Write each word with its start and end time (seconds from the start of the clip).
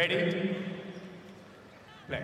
Ready? 0.00 0.56
Play. 2.08 2.20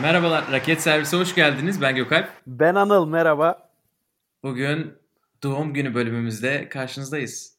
Merhabalar, 0.00 0.52
Raket 0.52 0.82
Servise 0.82 1.16
hoş 1.16 1.34
geldiniz. 1.34 1.80
Ben 1.80 1.96
Gökalp. 1.96 2.28
Ben 2.46 2.74
Anıl, 2.74 3.08
merhaba. 3.08 3.70
Bugün 4.42 4.94
doğum 5.42 5.74
günü 5.74 5.94
bölümümüzde 5.94 6.68
karşınızdayız. 6.68 7.58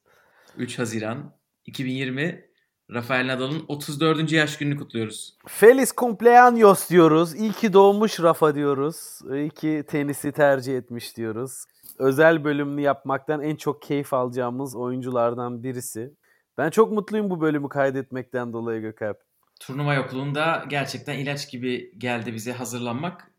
3 0.58 0.80
Haziran 0.80 1.34
2020 1.66 2.46
Rafael 2.94 3.28
Nadal'ın 3.28 3.66
34. 3.68 4.32
yaş 4.32 4.58
gününü 4.58 4.78
kutluyoruz. 4.78 5.38
Feliz 5.48 5.90
cumpleaños 5.90 6.90
diyoruz. 6.90 7.36
İyi 7.36 7.52
ki 7.52 7.74
doğmuş 7.74 8.20
Rafa 8.20 8.56
diyoruz. 8.56 9.20
İyi 9.34 9.50
ki 9.50 9.84
tenisi 9.88 10.32
tercih 10.32 10.78
etmiş 10.78 11.18
diyoruz. 11.18 11.66
Özel 12.00 12.44
bölümünü 12.44 12.82
yapmaktan 12.82 13.42
en 13.42 13.56
çok 13.56 13.82
keyif 13.82 14.14
alacağımız 14.14 14.76
oyunculardan 14.76 15.64
birisi. 15.64 16.14
Ben 16.58 16.70
çok 16.70 16.92
mutluyum 16.92 17.30
bu 17.30 17.42
bölümü 17.42 17.70
kaydetmekten 17.70 18.54
dolayı 18.54 18.82
Gökalp. 18.82 19.18
Turnuva 19.60 19.94
yokluğunda 19.94 20.66
gerçekten 20.70 21.18
ilaç 21.18 21.52
gibi 21.52 21.92
geldi 21.98 22.34
bize 22.34 22.52
hazırlanmak. 22.52 23.32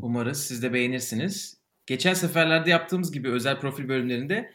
Umarız 0.00 0.44
siz 0.44 0.62
de 0.62 0.72
beğenirsiniz. 0.72 1.62
Geçen 1.86 2.14
seferlerde 2.14 2.70
yaptığımız 2.70 3.12
gibi 3.12 3.30
özel 3.30 3.60
profil 3.60 3.88
bölümlerinde 3.88 4.52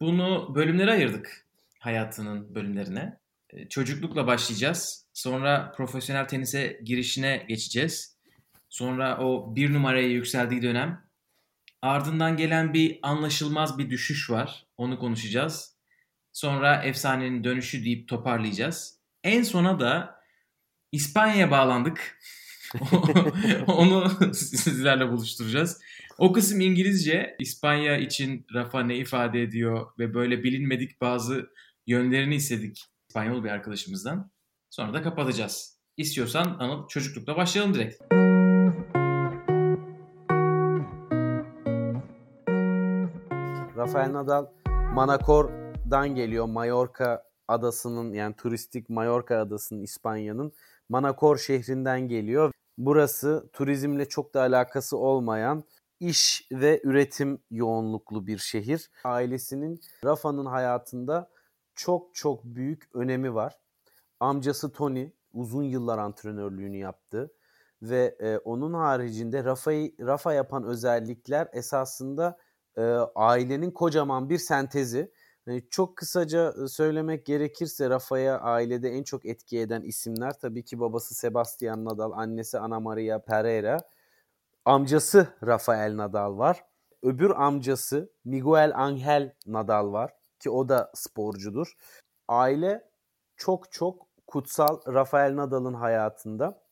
bunu 0.00 0.54
bölümlere 0.54 0.90
ayırdık 0.90 1.46
hayatının 1.78 2.54
bölümlerine. 2.54 3.18
E, 3.52 3.68
çocuklukla 3.68 4.26
başlayacağız. 4.26 5.06
Sonra 5.12 5.72
profesyonel 5.76 6.28
tenise 6.28 6.80
girişine 6.84 7.44
geçeceğiz. 7.48 8.18
Sonra 8.68 9.18
o 9.18 9.56
bir 9.56 9.72
numaraya 9.72 10.08
yükseldiği 10.08 10.62
dönem. 10.62 11.08
Ardından 11.82 12.36
gelen 12.36 12.74
bir 12.74 12.98
anlaşılmaz 13.02 13.78
bir 13.78 13.90
düşüş 13.90 14.30
var. 14.30 14.66
Onu 14.76 14.98
konuşacağız. 14.98 15.76
Sonra 16.32 16.82
efsanenin 16.82 17.44
dönüşü 17.44 17.84
deyip 17.84 18.08
toparlayacağız. 18.08 18.98
En 19.24 19.42
sona 19.42 19.80
da 19.80 20.20
İspanya'ya 20.92 21.50
bağlandık. 21.50 22.18
Onu 23.66 24.34
sizlerle 24.34 25.08
buluşturacağız. 25.08 25.80
O 26.18 26.32
kısım 26.32 26.60
İngilizce. 26.60 27.36
İspanya 27.38 27.96
için 27.96 28.46
Rafa 28.54 28.82
ne 28.82 28.96
ifade 28.96 29.42
ediyor 29.42 29.86
ve 29.98 30.14
böyle 30.14 30.42
bilinmedik 30.44 31.00
bazı 31.00 31.50
yönlerini 31.86 32.34
istedik 32.34 32.88
İspanyol 33.08 33.44
bir 33.44 33.50
arkadaşımızdan. 33.50 34.30
Sonra 34.70 34.94
da 34.94 35.02
kapatacağız. 35.02 35.78
İstiyorsan 35.96 36.56
Anıl 36.58 36.88
çocuklukla 36.88 37.36
başlayalım 37.36 37.74
direkt. 37.74 38.02
Rafael 43.76 44.12
Nadal 44.12 44.46
Manacor'dan 44.94 46.14
geliyor. 46.14 46.46
Mallorca 46.46 47.22
adasının 47.48 48.12
yani 48.12 48.36
turistik 48.36 48.90
Mallorca 48.90 49.40
adasının 49.40 49.82
İspanya'nın 49.82 50.52
Manacor 50.88 51.38
şehrinden 51.38 52.08
geliyor. 52.08 52.52
Burası 52.78 53.50
turizmle 53.52 54.08
çok 54.08 54.34
da 54.34 54.40
alakası 54.40 54.96
olmayan 54.96 55.64
iş 56.00 56.48
ve 56.52 56.80
üretim 56.84 57.38
yoğunluklu 57.50 58.26
bir 58.26 58.38
şehir. 58.38 58.90
Ailesinin 59.04 59.80
Rafa'nın 60.04 60.46
hayatında 60.46 61.30
çok 61.78 62.14
çok 62.14 62.44
büyük 62.44 62.88
önemi 62.94 63.34
var. 63.34 63.58
Amcası 64.20 64.72
Tony 64.72 65.10
uzun 65.32 65.62
yıllar 65.62 65.98
antrenörlüğünü 65.98 66.76
yaptı 66.76 67.32
ve 67.82 68.16
e, 68.20 68.38
onun 68.38 68.74
haricinde 68.74 69.44
Rafa'yı 69.44 69.94
Rafa 70.00 70.32
yapan 70.32 70.64
özellikler 70.64 71.48
esasında 71.52 72.38
e, 72.76 72.82
ailenin 73.14 73.70
kocaman 73.70 74.30
bir 74.30 74.38
sentezi. 74.38 75.12
Yani 75.46 75.64
çok 75.70 75.96
kısaca 75.96 76.68
söylemek 76.68 77.26
gerekirse 77.26 77.90
Rafa'ya 77.90 78.40
ailede 78.40 78.90
en 78.90 79.02
çok 79.02 79.26
etki 79.26 79.58
eden 79.60 79.82
isimler 79.82 80.38
tabii 80.38 80.64
ki 80.64 80.80
babası 80.80 81.14
Sebastian 81.14 81.84
Nadal, 81.84 82.12
annesi 82.12 82.58
Ana 82.58 82.80
Maria 82.80 83.18
Pereira, 83.18 83.78
amcası 84.64 85.28
Rafael 85.46 85.96
Nadal 85.96 86.38
var. 86.38 86.64
Öbür 87.02 87.30
amcası 87.30 88.12
Miguel 88.24 88.72
Angel 88.74 89.34
Nadal 89.46 89.92
var 89.92 90.17
ki 90.40 90.50
o 90.50 90.68
da 90.68 90.90
sporcudur. 90.94 91.76
Aile 92.28 92.90
çok 93.36 93.72
çok 93.72 94.06
kutsal 94.26 94.80
Rafael 94.86 95.36
Nadal'ın 95.36 95.74
hayatında. 95.74 96.62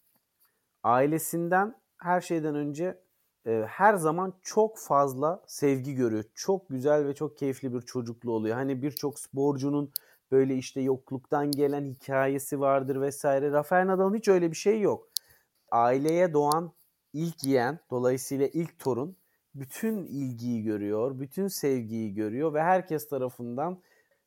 Ailesinden 0.83 1.75
her 1.99 2.21
şeyden 2.21 2.55
önce 2.55 3.03
e, 3.47 3.65
her 3.69 3.95
zaman 3.95 4.35
çok 4.43 4.79
fazla 4.79 5.43
sevgi 5.47 5.95
görüyor. 5.95 6.25
Çok 6.35 6.69
güzel 6.69 7.07
ve 7.07 7.15
çok 7.15 7.39
keyifli 7.39 7.75
bir 7.75 7.81
çocukluğu 7.81 8.33
oluyor. 8.33 8.57
Hani 8.57 8.83
birçok 8.83 9.19
sporcunun 9.19 9.93
böyle 10.31 10.55
işte 10.55 10.81
yokluktan 10.81 11.51
gelen 11.51 11.85
hikayesi 11.85 12.61
vardır 12.61 13.01
vesaire. 13.01 13.53
Rafael 13.53 13.87
Nadal'ın 13.87 14.15
hiç 14.15 14.29
öyle 14.29 14.51
bir 14.51 14.57
şey 14.57 14.81
yok. 14.81 15.09
Aileye 15.71 16.33
doğan 16.33 16.73
ilk 17.13 17.45
yeğen, 17.45 17.79
dolayısıyla 17.91 18.47
ilk 18.47 18.79
torun 18.79 19.17
bütün 19.61 20.05
ilgiyi 20.05 20.63
görüyor, 20.63 21.19
bütün 21.21 21.49
sevgiyi 21.49 22.15
görüyor 22.15 22.55
ve 22.55 22.63
herkes 22.63 23.09
tarafından 23.09 23.83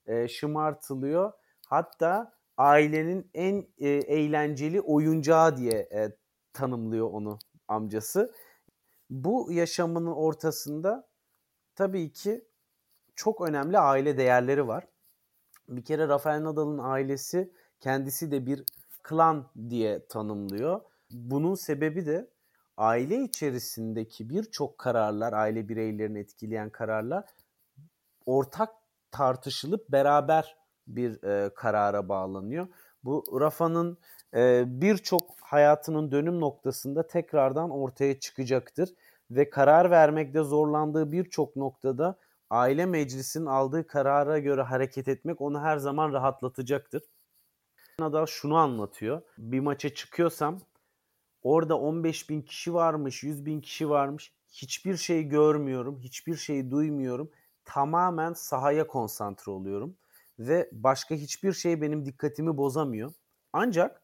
e, 0.05 0.27
şımartılıyor. 0.27 1.31
Hatta 1.65 2.33
ailenin 2.57 3.29
en 3.33 3.67
e, 3.77 3.89
eğlenceli 3.89 4.81
oyuncağı 4.81 5.57
diye 5.57 5.89
e, 5.91 6.11
tanımlıyor 6.53 7.09
onu 7.11 7.39
amcası. 7.67 8.33
Bu 9.09 9.51
yaşamının 9.51 10.11
ortasında 10.11 11.07
tabii 11.75 12.11
ki 12.11 12.45
çok 13.15 13.41
önemli 13.49 13.79
aile 13.79 14.17
değerleri 14.17 14.67
var. 14.67 14.87
Bir 15.69 15.83
kere 15.83 16.07
Rafael 16.07 16.43
Nadal'ın 16.43 16.77
ailesi 16.77 17.51
kendisi 17.79 18.31
de 18.31 18.45
bir 18.45 18.63
klan 19.03 19.51
diye 19.69 20.07
tanımlıyor. 20.07 20.81
Bunun 21.11 21.55
sebebi 21.55 22.05
de 22.05 22.29
aile 22.79 23.23
içerisindeki 23.23 24.29
birçok 24.29 24.77
kararlar, 24.77 25.33
aile 25.33 25.69
bireylerini 25.69 26.19
etkileyen 26.19 26.69
kararlar 26.69 27.25
ortak 28.25 28.69
tartışılıp 29.11 29.89
beraber 29.89 30.57
bir 30.87 31.23
e, 31.23 31.53
karara 31.53 32.09
bağlanıyor. 32.09 32.67
Bu 33.03 33.23
Rafa'nın 33.41 33.97
e, 34.35 34.63
birçok 34.67 35.21
hayatının 35.41 36.11
dönüm 36.11 36.39
noktasında 36.39 37.07
tekrardan 37.07 37.69
ortaya 37.69 38.19
çıkacaktır 38.19 38.89
ve 39.31 39.49
karar 39.49 39.91
vermekte 39.91 40.43
zorlandığı 40.43 41.11
birçok 41.11 41.55
noktada 41.55 42.19
aile 42.49 42.85
meclisinin 42.85 43.45
aldığı 43.45 43.87
karara 43.87 44.39
göre 44.39 44.61
hareket 44.61 45.07
etmek 45.07 45.41
onu 45.41 45.61
her 45.61 45.77
zaman 45.77 46.13
rahatlatacaktır. 46.13 47.03
Nadal 47.99 48.25
şunu 48.25 48.55
anlatıyor. 48.57 49.21
Bir 49.37 49.59
maça 49.59 49.93
çıkıyorsam 49.93 50.59
orada 51.43 51.79
15 51.79 52.29
bin 52.29 52.41
kişi 52.41 52.73
varmış, 52.73 53.23
100 53.23 53.45
bin 53.45 53.61
kişi 53.61 53.89
varmış. 53.89 54.33
Hiçbir 54.47 54.97
şey 54.97 55.23
görmüyorum, 55.23 55.99
hiçbir 55.99 56.35
şey 56.35 56.71
duymuyorum. 56.71 57.31
Tamamen 57.65 58.33
sahaya 58.33 58.87
konsantre 58.87 59.51
oluyorum. 59.51 59.97
Ve 60.39 60.69
başka 60.71 61.15
hiçbir 61.15 61.53
şey 61.53 61.81
benim 61.81 62.05
dikkatimi 62.05 62.57
bozamıyor. 62.57 63.13
Ancak 63.53 64.03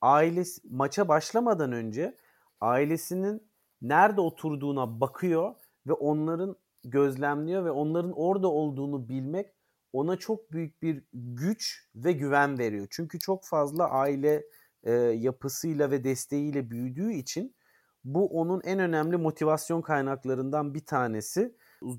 ailesi 0.00 0.60
maça 0.70 1.08
başlamadan 1.08 1.72
önce 1.72 2.16
ailesinin 2.60 3.50
nerede 3.82 4.20
oturduğuna 4.20 5.00
bakıyor 5.00 5.54
ve 5.86 5.92
onların 5.92 6.56
gözlemliyor 6.84 7.64
ve 7.64 7.70
onların 7.70 8.12
orada 8.12 8.48
olduğunu 8.48 9.08
bilmek 9.08 9.54
ona 9.92 10.16
çok 10.16 10.52
büyük 10.52 10.82
bir 10.82 11.04
güç 11.12 11.88
ve 11.94 12.12
güven 12.12 12.58
veriyor. 12.58 12.86
Çünkü 12.90 13.18
çok 13.18 13.44
fazla 13.44 13.90
aile 13.90 14.44
e, 14.84 14.92
yapısıyla 14.92 15.90
ve 15.90 16.04
desteğiyle 16.04 16.70
büyüdüğü 16.70 17.12
için 17.12 17.54
bu 18.04 18.26
onun 18.26 18.60
en 18.64 18.78
önemli 18.78 19.16
motivasyon 19.16 19.82
kaynaklarından 19.82 20.74
bir 20.74 20.86
tanesi. 20.86 21.54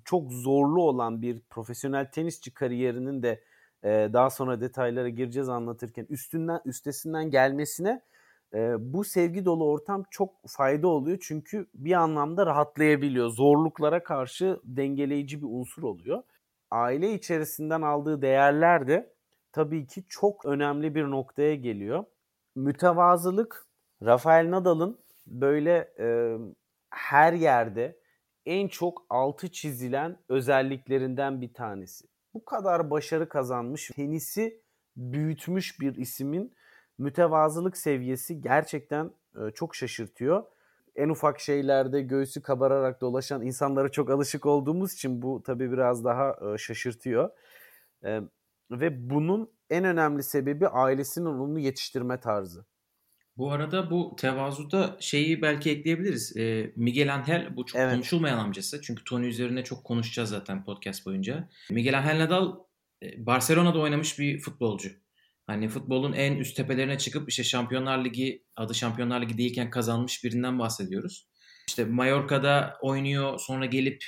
Çok 0.06 0.32
zorlu 0.32 0.84
olan 0.84 1.22
bir 1.22 1.40
profesyonel 1.50 2.12
tenisçi 2.12 2.54
kariyerinin 2.54 3.24
de 3.24 3.44
e, 3.84 4.10
daha 4.14 4.30
sonra 4.30 4.62
detaylara 4.62 5.10
gireceğiz 5.10 5.50
anlatırken 5.50 6.06
üstünden 6.10 6.62
üstesinden 6.66 7.30
gelmesine 7.30 8.02
e, 8.54 8.94
bu 8.94 9.04
sevgi 9.04 9.46
dolu 9.46 9.66
ortam 9.66 10.04
çok 10.10 10.34
fayda 10.48 10.88
oluyor 10.88 11.18
çünkü 11.22 11.68
bir 11.74 11.94
anlamda 11.94 12.46
rahatlayabiliyor. 12.46 13.30
Zorluklara 13.30 14.04
karşı 14.04 14.60
dengeleyici 14.64 15.42
bir 15.42 15.48
unsur 15.50 15.84
oluyor. 15.84 16.24
Aile 16.72 17.14
içerisinden 17.14 17.82
aldığı 17.82 18.22
değerler 18.22 18.88
de 18.88 19.14
tabii 19.52 19.88
ki 19.88 20.04
çok 20.10 20.46
önemli 20.46 20.96
bir 20.96 21.04
noktaya 21.04 21.56
geliyor. 21.56 22.06
Mütevazılık 22.56 23.68
Rafael 24.04 24.52
Nadal'ın 24.52 25.00
böyle 25.28 25.94
e, 26.00 26.38
her 26.90 27.34
yerde 27.34 28.00
en 28.46 28.68
çok 28.68 29.06
altı 29.10 29.52
çizilen 29.52 30.18
özelliklerinden 30.30 31.42
bir 31.42 31.54
tanesi. 31.54 32.08
Bu 32.34 32.46
kadar 32.46 32.92
başarı 32.92 33.30
kazanmış, 33.30 33.88
tenisi 33.96 34.62
büyütmüş 34.96 35.80
bir 35.80 35.96
isimin 35.96 36.56
mütevazılık 36.98 37.78
seviyesi 37.78 38.42
gerçekten 38.42 39.12
e, 39.36 39.52
çok 39.52 39.76
şaşırtıyor. 39.76 40.44
en 40.96 41.10
ufak 41.10 41.40
şeylerde 41.40 42.02
göğsü 42.02 42.42
kabararak 42.42 43.02
dolaşan 43.02 43.42
insanlara 43.42 43.90
çok 43.90 44.10
alışık 44.10 44.46
olduğumuz 44.46 44.94
için 44.94 45.22
bu 45.22 45.44
tabii 45.44 45.72
biraz 45.72 46.06
daha 46.06 46.54
e, 46.54 46.58
şaşırtıyor. 46.58 47.30
E, 48.04 48.22
ve 48.72 49.10
bunun 49.10 49.52
en 49.72 49.84
önemli 49.84 50.24
sebebi 50.24 50.68
ailesinin 50.68 51.26
onu 51.26 51.60
yetiştirme 51.60 52.20
tarzı. 52.20 52.66
Bu 53.38 53.52
arada 53.52 53.92
bu 53.92 54.16
tevazuda 54.20 54.98
şeyi 55.00 55.42
belki 55.42 55.72
ekleyebiliriz. 55.72 56.38
E, 56.38 56.74
Miguel 56.76 57.14
Angel 57.16 57.56
bu 57.56 57.66
çok 57.66 57.82
evet. 57.82 57.94
konuşulmayan 57.94 58.38
amcası. 58.38 58.82
Çünkü 58.82 59.04
Tony 59.04 59.28
üzerine 59.28 59.64
çok 59.64 59.84
konuşacağız 59.84 60.30
zaten 60.30 60.64
podcast 60.64 61.06
boyunca. 61.06 61.50
Miguel 61.70 61.98
Angel 61.98 62.20
Nadal 62.20 62.56
e, 63.04 63.26
Barcelona'da 63.26 63.80
oynamış 63.80 64.20
bir 64.20 64.40
futbolcu. 64.40 64.90
Hani 65.48 65.70
futbolun 65.70 66.14
en 66.14 66.36
üst 66.36 66.58
tepelerine 66.58 66.98
çıkıp 66.98 67.30
işte 67.30 67.44
Şampiyonlar 67.44 68.06
Ligi 68.06 68.44
adı 68.56 68.76
Şampiyonlar 68.76 69.22
Ligi 69.22 69.38
değilken 69.38 69.70
kazanmış 69.70 70.24
birinden 70.24 70.60
bahsediyoruz. 70.60 71.28
İşte 71.68 71.86
Mallorca'da 71.86 72.78
oynuyor 72.82 73.40
sonra 73.40 73.66
gelip 73.66 74.04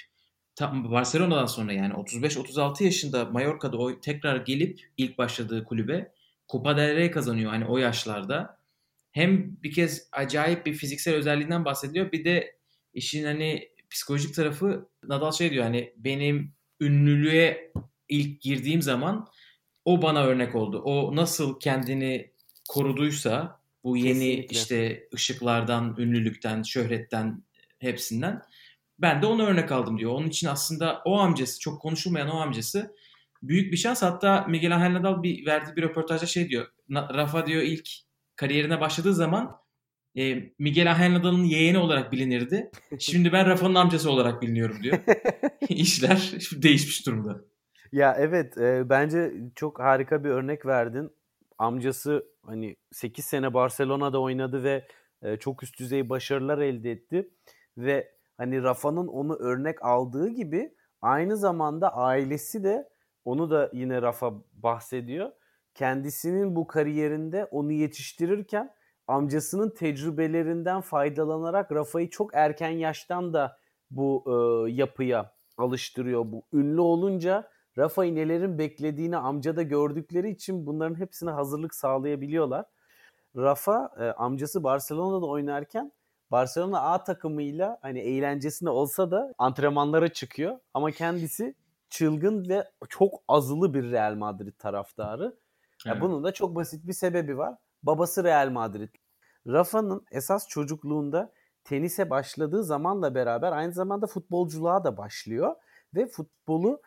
tam 0.55 0.91
Barcelona'dan 0.91 1.45
sonra 1.45 1.73
yani 1.73 1.93
35-36 1.93 2.83
yaşında 2.83 3.25
Mallorca'da 3.25 3.77
oy, 3.77 3.99
tekrar 4.01 4.37
gelip 4.37 4.79
ilk 4.97 5.17
başladığı 5.17 5.63
kulübe 5.63 6.11
Copa 6.49 6.77
del 6.77 6.95
Rey 6.95 7.11
kazanıyor 7.11 7.51
hani 7.51 7.65
o 7.65 7.77
yaşlarda. 7.77 8.57
Hem 9.11 9.57
bir 9.63 9.71
kez 9.71 10.07
acayip 10.11 10.65
bir 10.65 10.73
fiziksel 10.73 11.15
özelliğinden 11.15 11.65
bahsediyor 11.65 12.11
bir 12.11 12.25
de 12.25 12.55
işin 12.93 13.25
hani 13.25 13.69
psikolojik 13.89 14.35
tarafı 14.35 14.89
Nadal 15.03 15.31
şey 15.31 15.51
diyor 15.51 15.63
hani 15.63 15.93
benim 15.97 16.53
ünlülüğe 16.79 17.71
ilk 18.09 18.41
girdiğim 18.41 18.81
zaman 18.81 19.27
o 19.85 20.01
bana 20.01 20.23
örnek 20.23 20.55
oldu. 20.55 20.81
O 20.81 21.15
nasıl 21.15 21.59
kendini 21.59 22.31
koruduysa 22.69 23.59
bu 23.83 23.97
yeni 23.97 24.13
Kesinlikle. 24.13 24.57
işte 24.57 25.07
ışıklardan, 25.13 25.95
ünlülükten, 25.97 26.63
şöhretten 26.63 27.43
hepsinden 27.79 28.41
ben 29.03 29.21
de 29.21 29.25
onu 29.25 29.45
örnek 29.45 29.71
aldım 29.71 29.97
diyor. 29.97 30.11
Onun 30.11 30.27
için 30.27 30.47
aslında 30.47 31.01
o 31.05 31.19
amcası 31.19 31.59
çok 31.59 31.81
konuşulmayan 31.81 32.29
o 32.29 32.39
amcası 32.39 32.95
büyük 33.43 33.71
bir 33.71 33.77
şans. 33.77 34.03
Hatta 34.03 34.45
Miguel 34.49 34.75
Angel 34.75 34.93
Nadal 34.93 35.23
bir 35.23 35.45
verdiği 35.45 35.75
bir 35.75 35.81
röportajda 35.81 36.25
şey 36.25 36.49
diyor. 36.49 36.67
Rafa 36.91 37.45
diyor 37.45 37.61
ilk 37.61 37.89
kariyerine 38.35 38.81
başladığı 38.81 39.13
zaman 39.13 39.63
e, 40.17 40.51
Miguel 40.59 40.91
Angel 40.91 41.13
Nadal'ın 41.13 41.43
yeğeni 41.43 41.77
olarak 41.77 42.11
bilinirdi. 42.11 42.71
Şimdi 42.99 43.33
ben 43.33 43.47
Rafa'nın 43.47 43.75
amcası 43.75 44.11
olarak 44.11 44.41
biliniyorum 44.41 44.77
diyor. 44.83 44.97
İşler 45.69 46.33
değişmiş 46.51 47.05
durumda. 47.05 47.41
Ya 47.91 48.15
evet 48.19 48.57
e, 48.57 48.89
bence 48.89 49.33
çok 49.55 49.79
harika 49.79 50.23
bir 50.23 50.29
örnek 50.29 50.65
verdin. 50.65 51.11
Amcası 51.57 52.25
hani 52.45 52.75
8 52.91 53.25
sene 53.25 53.53
Barcelona'da 53.53 54.21
oynadı 54.21 54.63
ve 54.63 54.87
e, 55.21 55.37
çok 55.37 55.63
üst 55.63 55.79
düzey 55.79 56.09
başarılar 56.09 56.57
elde 56.57 56.91
etti. 56.91 57.29
Ve 57.77 58.12
hani 58.37 58.63
Rafa'nın 58.63 59.07
onu 59.07 59.35
örnek 59.35 59.85
aldığı 59.85 60.29
gibi 60.29 60.75
aynı 61.01 61.37
zamanda 61.37 61.95
ailesi 61.95 62.63
de 62.63 62.89
onu 63.25 63.49
da 63.49 63.69
yine 63.73 64.01
Rafa 64.01 64.33
bahsediyor. 64.53 65.31
Kendisinin 65.73 66.55
bu 66.55 66.67
kariyerinde 66.67 67.45
onu 67.45 67.71
yetiştirirken 67.71 68.73
amcasının 69.07 69.69
tecrübelerinden 69.69 70.81
faydalanarak 70.81 71.71
Rafa'yı 71.71 72.09
çok 72.09 72.31
erken 72.33 72.69
yaştan 72.69 73.33
da 73.33 73.57
bu 73.91 74.23
e, 74.27 74.71
yapıya 74.71 75.33
alıştırıyor. 75.57 76.31
Bu 76.31 76.43
ünlü 76.53 76.81
olunca 76.81 77.49
Rafa'yı 77.77 78.15
nelerin 78.15 78.57
beklediğini 78.57 79.17
amcada 79.17 79.61
gördükleri 79.63 80.29
için 80.29 80.65
bunların 80.65 80.95
hepsine 80.95 81.29
hazırlık 81.29 81.75
sağlayabiliyorlar. 81.75 82.65
Rafa 83.35 83.91
e, 83.99 84.03
amcası 84.03 84.63
Barcelona'da 84.63 85.25
oynarken 85.25 85.91
Barcelona 86.33 86.81
A 86.81 87.03
takımıyla 87.03 87.77
hani 87.81 87.99
eğlencesine 87.99 88.69
olsa 88.69 89.11
da 89.11 89.33
antrenmanlara 89.37 90.13
çıkıyor 90.13 90.59
ama 90.73 90.91
kendisi 90.91 91.55
çılgın 91.89 92.49
ve 92.49 92.71
çok 92.89 93.13
azılı 93.27 93.73
bir 93.73 93.91
Real 93.91 94.15
Madrid 94.15 94.53
taraftarı. 94.59 95.23
Evet. 95.23 95.85
Yani 95.85 96.01
bunun 96.01 96.23
da 96.23 96.31
çok 96.31 96.55
basit 96.55 96.87
bir 96.87 96.93
sebebi 96.93 97.37
var. 97.37 97.55
Babası 97.83 98.23
Real 98.23 98.49
Madrid. 98.49 98.89
Rafa'nın 99.47 100.05
esas 100.11 100.47
çocukluğunda 100.47 101.31
tenise 101.63 102.09
başladığı 102.09 102.63
zamanla 102.63 103.15
beraber 103.15 103.51
aynı 103.51 103.73
zamanda 103.73 104.07
futbolculuğa 104.07 104.83
da 104.83 104.97
başlıyor 104.97 105.55
ve 105.95 106.07
futbolu 106.07 106.81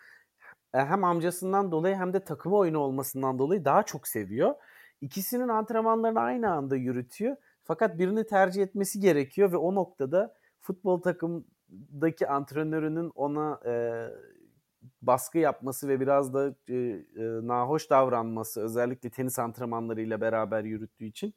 hem 0.73 1.05
amcasından 1.05 1.73
dolayı 1.73 1.97
hem 1.97 2.13
de 2.13 2.25
takım 2.25 2.53
oyunu 2.53 2.79
olmasından 2.79 3.39
dolayı 3.39 3.65
daha 3.65 3.83
çok 3.83 4.09
seviyor. 4.09 4.55
İkisinin 5.01 5.49
antrenmanlarını 5.49 6.21
aynı 6.21 6.53
anda 6.53 6.77
yürütüyor. 6.77 7.37
Fakat 7.67 7.99
birini 7.99 8.27
tercih 8.27 8.63
etmesi 8.63 9.01
gerekiyor 9.01 9.53
ve 9.53 9.57
o 9.57 9.75
noktada 9.75 10.35
futbol 10.61 11.01
takımdaki 11.01 12.29
antrenörünün 12.29 13.13
ona 13.15 13.61
e, 13.67 13.73
baskı 15.03 15.39
yapması 15.39 15.89
ve 15.89 16.01
biraz 16.01 16.35
da 16.35 16.55
e, 16.69 16.75
e, 16.75 17.03
nahoş 17.43 17.91
davranması 17.91 18.61
özellikle 18.61 19.11
tenis 19.11 19.39
antrenmanlarıyla 19.39 20.21
beraber 20.21 20.65
yürüttüğü 20.65 21.05
için 21.05 21.35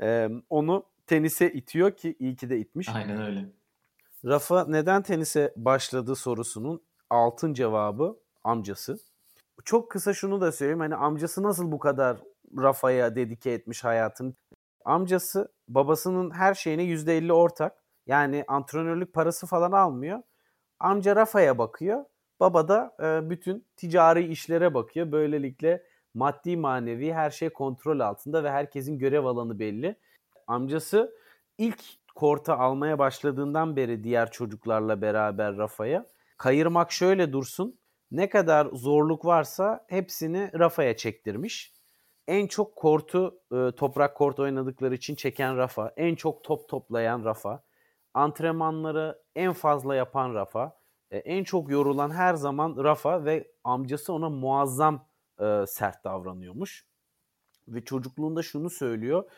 e, 0.00 0.28
onu 0.50 0.84
tenise 1.06 1.52
itiyor 1.52 1.90
ki 1.90 2.16
iyi 2.18 2.36
ki 2.36 2.50
de 2.50 2.58
itmiş. 2.58 2.88
Aynen 2.88 3.22
öyle. 3.22 3.44
Rafa 4.24 4.64
neden 4.68 5.02
tenise 5.02 5.54
başladı 5.56 6.16
sorusunun 6.16 6.82
altın 7.10 7.54
cevabı 7.54 8.16
amcası. 8.44 8.98
Çok 9.64 9.90
kısa 9.90 10.14
şunu 10.14 10.40
da 10.40 10.52
söyleyeyim. 10.52 10.80
Hani 10.80 10.94
amcası 10.94 11.42
nasıl 11.42 11.72
bu 11.72 11.78
kadar 11.78 12.18
Rafa'ya 12.58 13.16
dedike 13.16 13.50
etmiş 13.50 13.84
hayatını. 13.84 14.32
Amcası 14.84 15.52
babasının 15.68 16.30
her 16.30 16.54
şeyine 16.54 16.82
%50 16.82 17.32
ortak. 17.32 17.84
Yani 18.06 18.44
antrenörlük 18.48 19.12
parası 19.12 19.46
falan 19.46 19.72
almıyor. 19.72 20.22
Amca 20.80 21.16
Rafa'ya 21.16 21.58
bakıyor. 21.58 22.04
Baba 22.40 22.68
da 22.68 22.96
e, 23.00 23.30
bütün 23.30 23.66
ticari 23.76 24.26
işlere 24.26 24.74
bakıyor. 24.74 25.12
Böylelikle 25.12 25.82
maddi 26.14 26.56
manevi 26.56 27.12
her 27.12 27.30
şey 27.30 27.50
kontrol 27.50 28.00
altında 28.00 28.44
ve 28.44 28.50
herkesin 28.50 28.98
görev 28.98 29.24
alanı 29.24 29.58
belli. 29.58 29.96
Amcası 30.46 31.12
ilk 31.58 31.82
korta 32.14 32.58
almaya 32.58 32.98
başladığından 32.98 33.76
beri 33.76 34.04
diğer 34.04 34.30
çocuklarla 34.30 35.02
beraber 35.02 35.56
Rafa'ya 35.56 36.06
kayırmak 36.36 36.92
şöyle 36.92 37.32
dursun 37.32 37.78
ne 38.10 38.28
kadar 38.28 38.66
zorluk 38.72 39.24
varsa 39.24 39.84
hepsini 39.88 40.50
Rafa'ya 40.58 40.96
çektirmiş. 40.96 41.72
En 42.28 42.46
çok 42.46 42.76
kortu 42.76 43.40
e, 43.52 43.72
toprak 43.76 44.16
kort 44.16 44.40
oynadıkları 44.40 44.94
için 44.94 45.14
çeken 45.14 45.56
Rafa, 45.56 45.92
en 45.96 46.14
çok 46.14 46.44
top 46.44 46.68
toplayan 46.68 47.24
Rafa, 47.24 47.64
antrenmanları 48.14 49.22
en 49.36 49.52
fazla 49.52 49.94
yapan 49.94 50.34
Rafa, 50.34 50.78
e, 51.10 51.18
en 51.18 51.44
çok 51.44 51.70
yorulan 51.70 52.10
her 52.10 52.34
zaman 52.34 52.84
Rafa 52.84 53.24
ve 53.24 53.52
amcası 53.64 54.12
ona 54.12 54.30
muazzam 54.30 55.08
e, 55.40 55.64
sert 55.66 56.04
davranıyormuş. 56.04 56.86
Ve 57.68 57.84
çocukluğunda 57.84 58.42
şunu 58.42 58.70
söylüyor. 58.70 59.30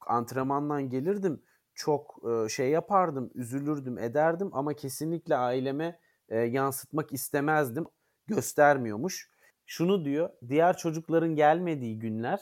Antrenmandan 0.00 0.88
gelirdim, 0.90 1.42
çok 1.74 2.20
e, 2.30 2.48
şey 2.48 2.70
yapardım, 2.70 3.30
üzülürdüm, 3.34 3.98
ederdim 3.98 4.50
ama 4.52 4.74
kesinlikle 4.74 5.36
aileme 5.36 6.00
e, 6.28 6.38
yansıtmak 6.38 7.12
istemezdim 7.12 7.86
göstermiyormuş. 8.26 9.35
Şunu 9.66 10.04
diyor, 10.04 10.30
diğer 10.48 10.76
çocukların 10.76 11.34
gelmediği 11.34 11.98
günler, 11.98 12.40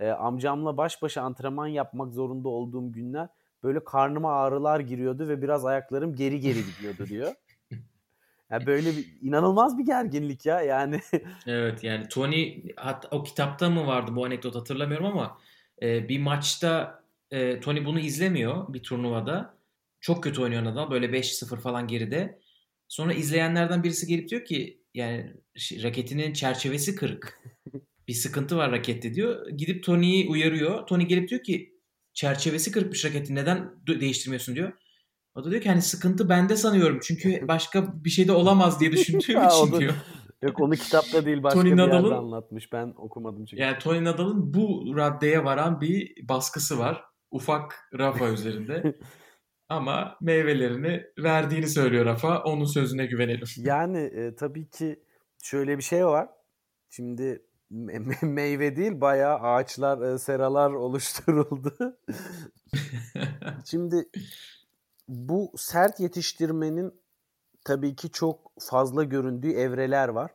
e, 0.00 0.08
amcamla 0.08 0.76
baş 0.76 1.02
başa 1.02 1.22
antrenman 1.22 1.66
yapmak 1.66 2.12
zorunda 2.12 2.48
olduğum 2.48 2.92
günler 2.92 3.28
böyle 3.62 3.84
karnıma 3.84 4.32
ağrılar 4.32 4.80
giriyordu 4.80 5.28
ve 5.28 5.42
biraz 5.42 5.64
ayaklarım 5.64 6.16
geri 6.16 6.40
geri 6.40 6.58
gidiyordu 6.66 7.06
diyor. 7.06 7.32
Yani 8.50 8.66
böyle 8.66 8.96
bir 8.96 9.18
inanılmaz 9.20 9.78
bir 9.78 9.86
gerginlik 9.86 10.46
ya 10.46 10.60
yani. 10.60 11.00
evet 11.46 11.84
yani 11.84 12.08
Tony 12.08 12.62
hatta 12.76 13.08
o 13.10 13.22
kitapta 13.22 13.70
mı 13.70 13.86
vardı 13.86 14.10
bu 14.14 14.24
anekdot 14.24 14.54
hatırlamıyorum 14.54 15.06
ama 15.06 15.38
e, 15.82 16.08
bir 16.08 16.20
maçta 16.20 17.02
e, 17.30 17.60
Tony 17.60 17.84
bunu 17.84 18.00
izlemiyor 18.00 18.74
bir 18.74 18.82
turnuvada. 18.82 19.54
Çok 20.00 20.24
kötü 20.24 20.42
oynuyor 20.42 20.64
Nadal 20.64 20.90
böyle 20.90 21.06
5-0 21.06 21.60
falan 21.60 21.88
geride. 21.88 22.40
Sonra 22.88 23.12
izleyenlerden 23.12 23.82
birisi 23.82 24.06
gelip 24.06 24.28
diyor 24.28 24.44
ki 24.44 24.83
yani 24.94 25.32
raketinin 25.82 26.32
çerçevesi 26.32 26.94
kırık. 26.94 27.40
bir 28.08 28.14
sıkıntı 28.14 28.56
var 28.56 28.72
rakette 28.72 29.14
diyor. 29.14 29.48
Gidip 29.48 29.84
Tony'yi 29.84 30.28
uyarıyor. 30.28 30.86
Tony 30.86 31.04
gelip 31.04 31.28
diyor 31.28 31.42
ki 31.42 31.74
çerçevesi 32.12 32.72
kırıkmış 32.72 33.04
raketin 33.04 33.34
neden 33.34 33.70
değiştirmiyorsun 33.86 34.54
diyor. 34.54 34.72
O 35.34 35.44
da 35.44 35.50
diyor 35.50 35.62
ki 35.62 35.68
hani 35.68 35.82
sıkıntı 35.82 36.28
bende 36.28 36.56
sanıyorum. 36.56 36.98
Çünkü 37.02 37.44
başka 37.48 38.04
bir 38.04 38.10
şey 38.10 38.28
de 38.28 38.32
olamaz 38.32 38.80
diye 38.80 38.92
düşündüğüm 38.92 39.20
için 39.48 39.72
da, 39.72 39.80
diyor. 39.80 39.94
Yok 40.42 40.60
onu 40.60 40.74
kitapta 40.74 41.26
değil 41.26 41.42
başka 41.42 41.60
Tony 41.60 41.72
bir 41.72 41.76
Nadal'ın, 41.76 42.02
yerde 42.02 42.14
anlatmış. 42.14 42.72
Ben 42.72 42.94
okumadım 42.96 43.44
çünkü. 43.44 43.62
Yani 43.62 43.78
Tony 43.78 44.04
Nadal'ın 44.04 44.54
bu 44.54 44.94
raddeye 44.96 45.44
varan 45.44 45.80
bir 45.80 46.28
baskısı 46.28 46.78
var. 46.78 47.04
Ufak 47.30 47.88
Rafa 47.98 48.28
üzerinde. 48.28 48.98
Ama 49.74 50.16
meyvelerini 50.20 51.06
verdiğini 51.18 51.68
söylüyor 51.68 52.04
Rafa. 52.04 52.42
Onun 52.42 52.64
sözüne 52.64 53.06
güvenelim. 53.06 53.46
Yani 53.56 53.98
e, 53.98 54.34
tabii 54.34 54.68
ki 54.70 55.02
şöyle 55.42 55.78
bir 55.78 55.82
şey 55.82 56.06
var. 56.06 56.28
Şimdi 56.90 57.42
me- 57.72 58.26
meyve 58.26 58.76
değil 58.76 59.00
bayağı 59.00 59.38
ağaçlar, 59.38 60.14
e, 60.14 60.18
seralar 60.18 60.70
oluşturuldu. 60.84 61.98
Şimdi 63.64 64.08
bu 65.08 65.52
sert 65.56 66.00
yetiştirmenin 66.00 66.94
tabii 67.64 67.96
ki 67.96 68.10
çok 68.10 68.52
fazla 68.60 69.04
göründüğü 69.04 69.52
evreler 69.52 70.08
var. 70.08 70.30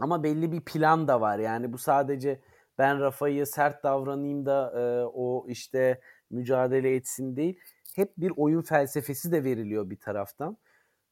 Ama 0.00 0.22
belli 0.22 0.52
bir 0.52 0.60
plan 0.60 1.08
da 1.08 1.20
var. 1.20 1.38
Yani 1.38 1.72
bu 1.72 1.78
sadece 1.78 2.40
ben 2.78 3.00
Rafa'yı 3.00 3.46
sert 3.46 3.84
davranayım 3.84 4.46
da 4.46 4.72
e, 4.80 5.04
o 5.14 5.46
işte 5.48 6.00
mücadele 6.30 6.94
etsin 6.94 7.36
değil. 7.36 7.60
Hep 7.96 8.12
bir 8.18 8.32
oyun 8.36 8.62
felsefesi 8.62 9.32
de 9.32 9.44
veriliyor 9.44 9.90
bir 9.90 10.00
taraftan. 10.00 10.56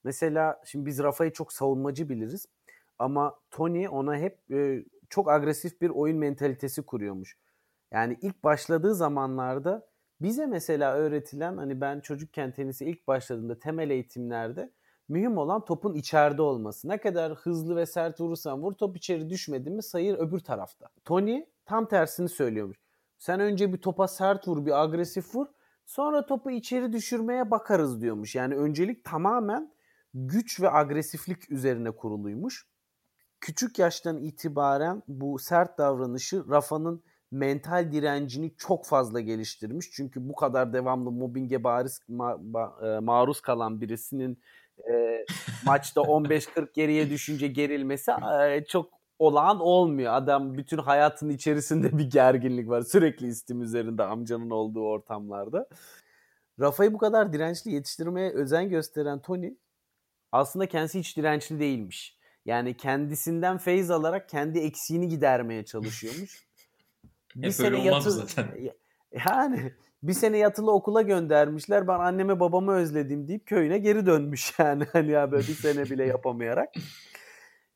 Mesela 0.05 0.63
şimdi 0.65 0.87
biz 0.87 0.99
Rafa'yı 0.99 1.33
çok 1.33 1.53
savunmacı 1.53 2.09
biliriz. 2.09 2.47
Ama 2.99 3.35
Tony 3.51 3.89
ona 3.89 4.17
hep 4.17 4.53
e, 4.53 4.85
çok 5.09 5.31
agresif 5.31 5.81
bir 5.81 5.91
oyun 5.91 6.19
mentalitesi 6.19 6.83
kuruyormuş. 6.83 7.37
Yani 7.93 8.19
ilk 8.23 8.45
başladığı 8.45 8.95
zamanlarda 8.95 9.87
bize 10.21 10.47
mesela 10.47 10.95
öğretilen 10.95 11.57
hani 11.57 11.81
ben 11.81 12.01
çocukken 12.01 12.53
tenise 12.53 12.87
ilk 12.87 13.09
başladığımda 13.09 13.59
temel 13.59 13.91
eğitimlerde 13.91 14.71
mühim 15.09 15.39
olan 15.39 15.65
topun 15.65 15.95
içeride 15.95 16.43
olması. 16.43 16.89
Ne 16.89 16.99
kadar 16.99 17.35
hızlı 17.35 17.77
ve 17.77 17.87
sert 17.87 18.21
vurursan 18.21 18.63
vur 18.63 18.73
top 18.73 18.97
içeri 18.97 19.31
düşmedi 19.31 19.71
mi 19.71 19.83
sayır 19.83 20.19
öbür 20.19 20.39
tarafta. 20.39 20.89
Tony 21.05 21.45
tam 21.67 21.89
tersini 21.89 22.29
söylüyormuş. 22.29 22.79
Sen 23.19 23.41
önce 23.41 23.73
bir 23.73 23.79
topa 23.79 24.09
sert 24.09 24.49
vur, 24.49 24.67
bir 24.67 24.83
agresif 24.83 25.35
vur. 25.35 25.47
Sonra 25.91 26.27
topu 26.27 26.51
içeri 26.51 26.93
düşürmeye 26.93 27.51
bakarız 27.51 28.03
diyormuş. 28.03 28.35
Yani 28.35 28.55
öncelik 28.55 29.05
tamamen 29.05 29.73
güç 30.15 30.61
ve 30.61 30.73
agresiflik 30.73 31.51
üzerine 31.51 31.91
kuruluymuş. 31.91 32.67
Küçük 33.41 33.79
yaştan 33.79 34.19
itibaren 34.19 35.03
bu 35.09 35.39
sert 35.39 35.79
davranışı 35.79 36.45
Rafa'nın 36.51 37.03
mental 37.31 37.93
direncini 37.93 38.57
çok 38.57 38.87
fazla 38.87 39.21
geliştirmiş. 39.21 39.91
Çünkü 39.93 40.29
bu 40.29 40.35
kadar 40.35 40.73
devamlı 40.73 41.11
mobbinge 41.11 41.65
bariz 41.65 42.01
ma- 42.11 42.53
ba- 42.53 42.97
e, 42.97 43.01
maruz 43.01 43.41
kalan 43.41 43.81
birisinin 43.81 44.43
e, 44.93 45.25
maçta 45.67 46.01
15-40 46.01 46.73
geriye 46.73 47.11
düşünce 47.11 47.49
gerilmesi 47.49 48.13
e, 48.47 48.65
çok 48.65 49.00
olağan 49.21 49.61
olmuyor. 49.61 50.15
Adam 50.15 50.59
bütün 50.59 50.79
hayatın 50.79 51.29
içerisinde 51.29 51.99
bir 51.99 52.11
gerginlik 52.11 52.69
var. 52.69 52.83
Sürekli 52.83 53.27
istim 53.27 53.63
üzerinde 53.63 54.05
amcanın 54.05 54.51
olduğu 54.51 54.83
ortamlarda. 54.83 55.69
Rafa'yı 56.61 56.93
bu 56.93 56.99
kadar 56.99 57.33
dirençli 57.33 57.73
yetiştirmeye 57.73 58.31
özen 58.31 58.69
gösteren 58.69 59.23
Tony 59.23 59.55
aslında 60.33 60.67
kendisi 60.67 60.99
hiç 60.99 61.17
dirençli 61.17 61.61
değilmiş. 61.61 62.19
Yani 62.45 62.77
kendisinden 62.77 63.59
feyz 63.59 63.91
alarak 63.91 64.29
kendi 64.29 64.59
eksiğini 64.59 65.09
gidermeye 65.09 65.65
çalışıyormuş. 65.65 66.47
bir 67.37 67.47
Hep 67.47 67.55
sene 67.55 67.85
yatı... 67.85 68.11
zaten. 68.11 68.47
Yani 69.27 69.73
bir 70.03 70.13
sene 70.13 70.39
yatılı 70.39 70.73
okula 70.73 71.03
göndermişler. 71.03 71.89
Ben 71.89 71.99
anneme 71.99 72.41
babamı 72.41 72.73
özledim 72.73 73.29
deyip 73.29 73.47
köyüne 73.47 73.79
geri 73.79 74.07
dönmüş 74.07 74.59
yani. 74.59 74.85
Hani 74.93 75.11
ya 75.11 75.33
böyle 75.33 75.49
bir 75.49 75.55
sene 75.55 75.85
bile 75.85 76.05
yapamayarak. 76.05 76.69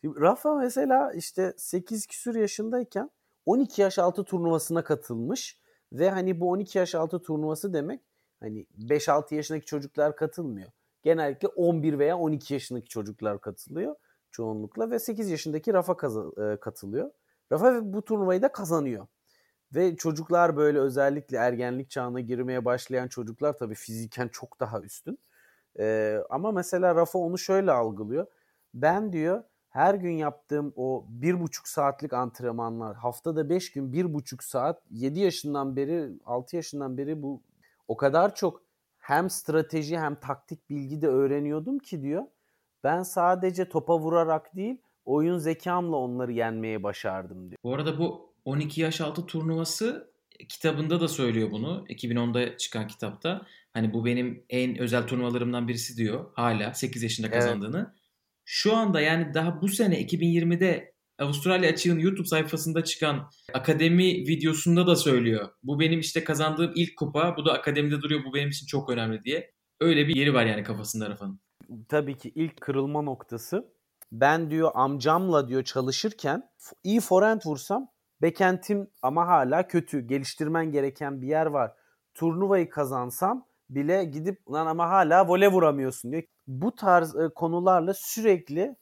Rafa 0.04 0.54
mesela 0.54 1.12
işte 1.12 1.54
8 1.56 2.06
küsür 2.06 2.34
yaşındayken 2.34 3.10
12 3.46 3.82
yaş 3.82 3.98
altı 3.98 4.24
turnuvasına 4.24 4.84
katılmış 4.84 5.60
ve 5.92 6.10
hani 6.10 6.40
bu 6.40 6.50
12 6.50 6.78
yaş 6.78 6.94
altı 6.94 7.22
turnuvası 7.22 7.72
demek 7.72 8.00
hani 8.40 8.66
5-6 8.78 9.34
yaşındaki 9.34 9.66
çocuklar 9.66 10.16
katılmıyor. 10.16 10.68
Genellikle 11.02 11.48
11 11.48 11.98
veya 11.98 12.18
12 12.18 12.54
yaşındaki 12.54 12.88
çocuklar 12.88 13.40
katılıyor 13.40 13.96
çoğunlukla 14.34 14.90
ve 14.90 14.98
8 14.98 15.30
yaşındaki 15.30 15.74
Rafa 15.74 15.96
kaz- 15.96 16.60
katılıyor. 16.60 17.10
Rafa 17.52 17.92
bu 17.92 18.02
turnuvayı 18.02 18.42
da 18.42 18.52
kazanıyor. 18.52 19.06
Ve 19.74 19.96
çocuklar 19.96 20.56
böyle 20.56 20.78
özellikle 20.78 21.36
ergenlik 21.36 21.90
çağına 21.90 22.20
girmeye 22.20 22.64
başlayan 22.64 23.08
çocuklar 23.08 23.58
tabii 23.58 23.74
fiziken 23.74 24.28
çok 24.28 24.60
daha 24.60 24.80
üstün. 24.80 25.18
Ee, 25.78 26.18
ama 26.30 26.52
mesela 26.52 26.94
Rafa 26.94 27.18
onu 27.18 27.38
şöyle 27.38 27.72
algılıyor. 27.72 28.26
Ben 28.74 29.12
diyor 29.12 29.44
her 29.74 29.94
gün 29.94 30.12
yaptığım 30.12 30.72
o 30.76 31.06
bir 31.08 31.40
buçuk 31.40 31.68
saatlik 31.68 32.12
antrenmanlar 32.12 32.96
haftada 32.96 33.50
beş 33.50 33.72
gün 33.72 33.92
bir 33.92 34.14
buçuk 34.14 34.44
saat 34.44 34.82
yedi 34.90 35.20
yaşından 35.20 35.76
beri 35.76 36.10
altı 36.24 36.56
yaşından 36.56 36.98
beri 36.98 37.22
bu 37.22 37.42
o 37.88 37.96
kadar 37.96 38.34
çok 38.34 38.62
hem 38.98 39.30
strateji 39.30 39.98
hem 39.98 40.14
taktik 40.14 40.70
bilgi 40.70 41.02
de 41.02 41.08
öğreniyordum 41.08 41.78
ki 41.78 42.02
diyor. 42.02 42.22
Ben 42.84 43.02
sadece 43.02 43.68
topa 43.68 43.98
vurarak 43.98 44.56
değil 44.56 44.76
oyun 45.04 45.38
zekamla 45.38 45.96
onları 45.96 46.32
yenmeye 46.32 46.82
başardım 46.82 47.50
diyor. 47.50 47.58
Bu 47.64 47.74
arada 47.74 47.98
bu 47.98 48.32
12 48.44 48.80
yaş 48.80 49.00
altı 49.00 49.26
turnuvası 49.26 50.10
kitabında 50.48 51.00
da 51.00 51.08
söylüyor 51.08 51.50
bunu. 51.50 51.84
2010'da 51.88 52.56
çıkan 52.56 52.86
kitapta. 52.86 53.46
Hani 53.72 53.92
bu 53.92 54.04
benim 54.04 54.44
en 54.48 54.78
özel 54.78 55.06
turnuvalarımdan 55.06 55.68
birisi 55.68 55.96
diyor. 55.96 56.30
Hala 56.34 56.74
8 56.74 57.02
yaşında 57.02 57.30
kazandığını. 57.30 57.78
Evet. 57.78 58.03
Şu 58.44 58.76
anda 58.76 59.00
yani 59.00 59.34
daha 59.34 59.62
bu 59.62 59.68
sene 59.68 60.02
2020'de 60.02 60.94
Avustralya 61.18 61.70
Açık'ın 61.70 61.98
YouTube 61.98 62.26
sayfasında 62.26 62.84
çıkan 62.84 63.30
akademi 63.54 64.04
videosunda 64.04 64.86
da 64.86 64.96
söylüyor. 64.96 65.48
Bu 65.62 65.80
benim 65.80 66.00
işte 66.00 66.24
kazandığım 66.24 66.72
ilk 66.74 66.96
kupa. 66.96 67.36
Bu 67.36 67.44
da 67.44 67.52
akademide 67.52 68.00
duruyor. 68.00 68.24
Bu 68.24 68.34
benim 68.34 68.48
için 68.48 68.66
çok 68.66 68.90
önemli 68.90 69.24
diye. 69.24 69.50
Öyle 69.80 70.08
bir 70.08 70.16
yeri 70.16 70.34
var 70.34 70.46
yani 70.46 70.62
kafasında 70.62 71.10
Rafa'nın. 71.10 71.40
Tabii 71.88 72.16
ki 72.16 72.32
ilk 72.34 72.60
kırılma 72.60 73.02
noktası. 73.02 73.74
Ben 74.12 74.50
diyor 74.50 74.70
amcamla 74.74 75.48
diyor 75.48 75.62
çalışırken 75.62 76.42
iyi 76.84 77.00
forehand 77.00 77.40
vursam 77.44 77.94
Bekentim 78.22 78.90
ama 79.02 79.26
hala 79.26 79.68
kötü. 79.68 80.06
Geliştirmen 80.06 80.72
gereken 80.72 81.22
bir 81.22 81.26
yer 81.26 81.46
var. 81.46 81.72
Turnuvayı 82.14 82.70
kazansam 82.70 83.46
bile 83.70 84.04
gidip 84.04 84.50
lan 84.50 84.66
ama 84.66 84.90
hala 84.90 85.28
vole 85.28 85.48
vuramıyorsun 85.48 86.12
diyor. 86.12 86.22
Bu 86.46 86.74
tarz 86.74 87.16
e, 87.16 87.28
konularla 87.34 87.94
sürekli 87.94 88.76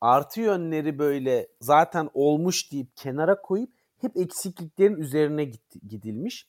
artı 0.00 0.40
yönleri 0.40 0.98
böyle 0.98 1.48
zaten 1.60 2.10
olmuş 2.14 2.72
deyip 2.72 2.96
kenara 2.96 3.40
koyup 3.40 3.70
hep 4.00 4.16
eksikliklerin 4.16 4.96
üzerine 4.96 5.44
gidilmiş. 5.88 6.48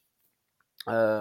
Ee, 0.92 1.20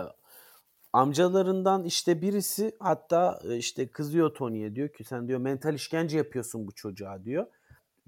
amcalarından 0.92 1.84
işte 1.84 2.22
birisi 2.22 2.76
hatta 2.80 3.40
e, 3.44 3.56
işte 3.56 3.88
kızıyor 3.90 4.34
Tony'ye 4.34 4.74
diyor 4.74 4.88
ki 4.88 5.04
sen 5.04 5.28
diyor 5.28 5.40
mental 5.40 5.74
işkence 5.74 6.18
yapıyorsun 6.18 6.66
bu 6.66 6.72
çocuğa 6.72 7.24
diyor. 7.24 7.46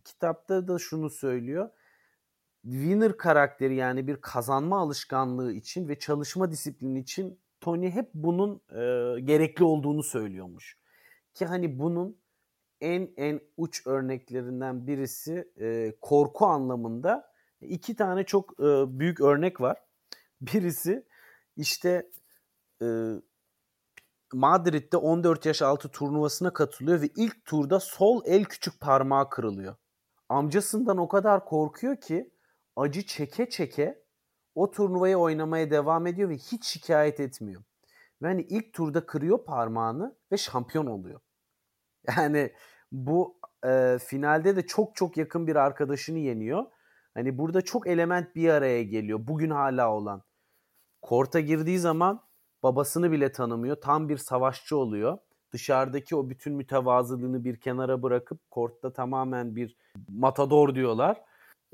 Kitapta 0.05 0.69
da 0.69 0.79
şunu 0.79 1.11
söylüyor 1.11 1.71
winner 2.65 3.17
karakteri 3.17 3.75
yani 3.75 4.07
bir 4.07 4.17
kazanma 4.17 4.81
alışkanlığı 4.81 5.53
için 5.53 5.89
ve 5.89 5.99
çalışma 5.99 6.51
disiplini 6.51 6.99
için 6.99 7.41
Tony 7.61 7.91
hep 7.91 8.11
bunun 8.15 8.61
e, 8.71 9.21
gerekli 9.21 9.65
olduğunu 9.65 10.03
söylüyormuş. 10.03 10.79
Ki 11.35 11.45
hani 11.45 11.79
bunun 11.79 12.21
en 12.81 13.15
en 13.17 13.41
uç 13.57 13.87
örneklerinden 13.87 14.87
birisi 14.87 15.53
e, 15.61 15.97
korku 16.01 16.47
anlamında 16.47 17.33
iki 17.61 17.97
tane 17.97 18.25
çok 18.25 18.61
e, 18.61 18.99
büyük 18.99 19.21
örnek 19.21 19.61
var. 19.61 19.83
Birisi 20.41 21.07
işte 21.57 22.11
e, 22.83 22.87
Madrid'de 24.33 24.97
14 24.97 25.47
yaş 25.47 25.63
altı 25.63 25.89
turnuvasına 25.89 26.53
katılıyor 26.53 27.03
ve 27.03 27.09
ilk 27.17 27.45
turda 27.45 27.81
sol 27.81 28.23
el 28.27 28.45
küçük 28.45 28.81
parmağı 28.81 29.31
kırılıyor. 29.31 29.77
Amcasından 30.29 30.99
o 30.99 31.09
kadar 31.09 31.45
korkuyor 31.45 31.97
ki 31.97 32.31
acı 32.77 33.07
çeke 33.07 33.49
çeke 33.51 34.05
o 34.55 34.71
turnuvayı 34.71 35.17
oynamaya 35.17 35.71
devam 35.71 36.07
ediyor 36.07 36.29
ve 36.29 36.37
hiç 36.37 36.65
şikayet 36.67 37.21
etmiyor. 37.21 37.63
Ve 38.25 38.29
hani 38.29 38.43
ilk 38.43 38.73
turda 38.73 39.07
kırıyor 39.07 39.45
parmağını 39.45 40.17
ve 40.33 40.37
şampiyon 40.37 40.87
oluyor. 40.87 41.21
Yani 42.17 42.53
bu 42.93 43.39
e, 43.67 43.99
finalde 44.07 44.57
de 44.57 44.67
çok 44.67 44.97
çok 44.97 45.17
yakın 45.17 45.47
bir 45.47 45.57
arkadaşını 45.57 46.19
yeniyor. 46.19 46.65
Hani 47.15 47.39
burada 47.39 47.63
çok 47.63 47.87
element 47.87 48.35
bir 48.35 48.49
araya 48.49 48.83
geliyor. 48.83 49.21
Bugün 49.23 49.51
hala 49.51 49.93
olan. 49.93 50.23
Korta 51.03 51.41
girdiği 51.41 51.79
zaman 51.79 52.23
babasını 52.63 53.13
bile 53.13 53.33
tanımıyor. 53.33 53.77
Tam 53.77 54.09
bir 54.09 54.17
savaşçı 54.17 54.77
oluyor. 54.77 55.19
Dışarıdaki 55.53 56.17
o 56.17 56.31
bütün 56.31 56.55
mütevazılığını 56.55 57.45
bir 57.45 57.61
kenara 57.61 58.03
bırakıp 58.03 58.51
kortta 58.51 58.93
tamamen 58.93 59.57
bir 59.57 59.77
matador 60.09 60.75
diyorlar 60.75 61.25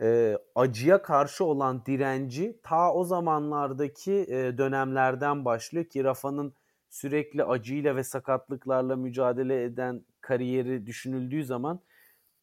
e, 0.00 0.38
acıya 0.54 1.02
karşı 1.02 1.44
olan 1.44 1.86
direnci 1.86 2.60
ta 2.62 2.92
o 2.94 3.04
zamanlardaki 3.04 4.12
e, 4.12 4.58
dönemlerden 4.58 5.44
başlıyor 5.44 5.84
ki 5.84 6.04
Rafa'nın 6.04 6.54
sürekli 6.90 7.44
acıyla 7.44 7.96
ve 7.96 8.04
sakatlıklarla 8.04 8.96
mücadele 8.96 9.64
eden 9.64 10.04
kariyeri 10.20 10.86
düşünüldüğü 10.86 11.44
zaman 11.44 11.80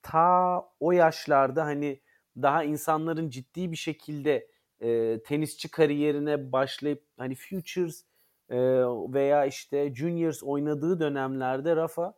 ta 0.02 0.62
o 0.80 0.92
yaşlarda 0.92 1.66
hani 1.66 2.02
daha 2.38 2.64
insanların 2.64 3.30
ciddi 3.30 3.72
bir 3.72 3.78
şekilde 3.78 4.48
e, 4.82 5.20
tenisçi 5.24 5.72
kariyerine 5.72 6.52
başlayıp 6.52 7.04
hani 7.18 7.36
Futures 7.36 8.04
e, 8.50 8.58
veya 9.14 9.46
işte 9.46 9.96
Juniors 9.96 10.44
oynadığı 10.44 11.00
dönemlerde 11.00 11.76
Rafa 11.76 12.14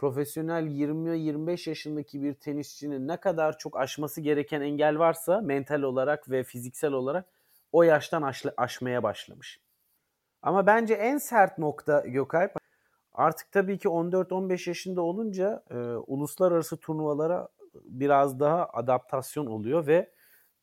profesyonel 0.00 0.66
20-25 0.66 1.68
yaşındaki 1.68 2.22
bir 2.22 2.34
tenisçinin 2.34 3.08
ne 3.08 3.16
kadar 3.16 3.58
çok 3.58 3.76
aşması 3.76 4.20
gereken 4.20 4.60
engel 4.60 4.98
varsa 4.98 5.40
mental 5.40 5.82
olarak 5.82 6.30
ve 6.30 6.44
fiziksel 6.44 6.92
olarak 6.92 7.24
o 7.72 7.82
yaştan 7.82 8.22
aş- 8.22 8.44
aşmaya 8.56 9.02
başlamış. 9.02 9.60
Ama 10.42 10.66
bence 10.66 10.94
en 10.94 11.18
sert 11.18 11.58
nokta 11.58 12.00
Gökalp 12.00 12.52
Artık 13.12 13.52
tabii 13.52 13.78
ki 13.78 13.88
14-15 13.88 14.68
yaşında 14.68 15.02
olunca 15.02 15.62
e, 15.70 15.74
uluslararası 16.06 16.76
turnuvalara 16.76 17.48
biraz 17.84 18.40
daha 18.40 18.68
adaptasyon 18.68 19.46
oluyor 19.46 19.86
ve 19.86 20.10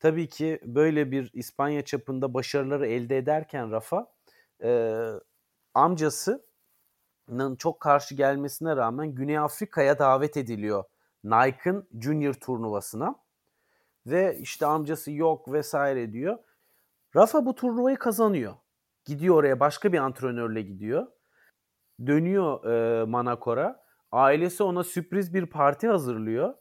tabii 0.00 0.28
ki 0.28 0.60
böyle 0.64 1.10
bir 1.10 1.30
İspanya 1.32 1.82
çapında 1.82 2.34
başarıları 2.34 2.86
elde 2.86 3.18
ederken 3.18 3.70
Rafa 3.70 4.12
e, 4.62 5.00
amcasının 5.74 6.47
çok 7.58 7.80
karşı 7.80 8.14
gelmesine 8.14 8.76
rağmen 8.76 9.14
Güney 9.14 9.38
Afrika'ya 9.38 9.98
davet 9.98 10.36
ediliyor 10.36 10.84
Nike'ın 11.24 11.88
Junior 12.00 12.34
turnuvasına 12.34 13.14
ve 14.06 14.38
işte 14.40 14.66
amcası 14.66 15.12
yok 15.12 15.52
vesaire 15.52 16.12
diyor. 16.12 16.38
Rafa 17.16 17.46
bu 17.46 17.54
turnuvayı 17.54 17.96
kazanıyor. 17.96 18.54
Gidiyor 19.04 19.34
oraya 19.34 19.60
başka 19.60 19.92
bir 19.92 19.98
antrenörle 19.98 20.62
gidiyor. 20.62 21.06
Dönüyor 22.06 22.64
e, 22.64 23.04
Manakor'a. 23.04 23.84
Ailesi 24.12 24.62
ona 24.62 24.84
sürpriz 24.84 25.34
bir 25.34 25.46
parti 25.46 25.88
hazırlıyor. 25.88 26.54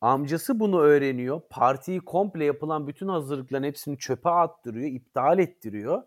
Amcası 0.00 0.60
bunu 0.60 0.80
öğreniyor. 0.80 1.40
Partiyi 1.50 2.00
komple 2.00 2.44
yapılan 2.44 2.86
bütün 2.86 3.08
hazırlıkların 3.08 3.62
hepsini 3.62 3.98
çöpe 3.98 4.30
attırıyor, 4.30 4.90
iptal 4.90 5.38
ettiriyor. 5.38 6.02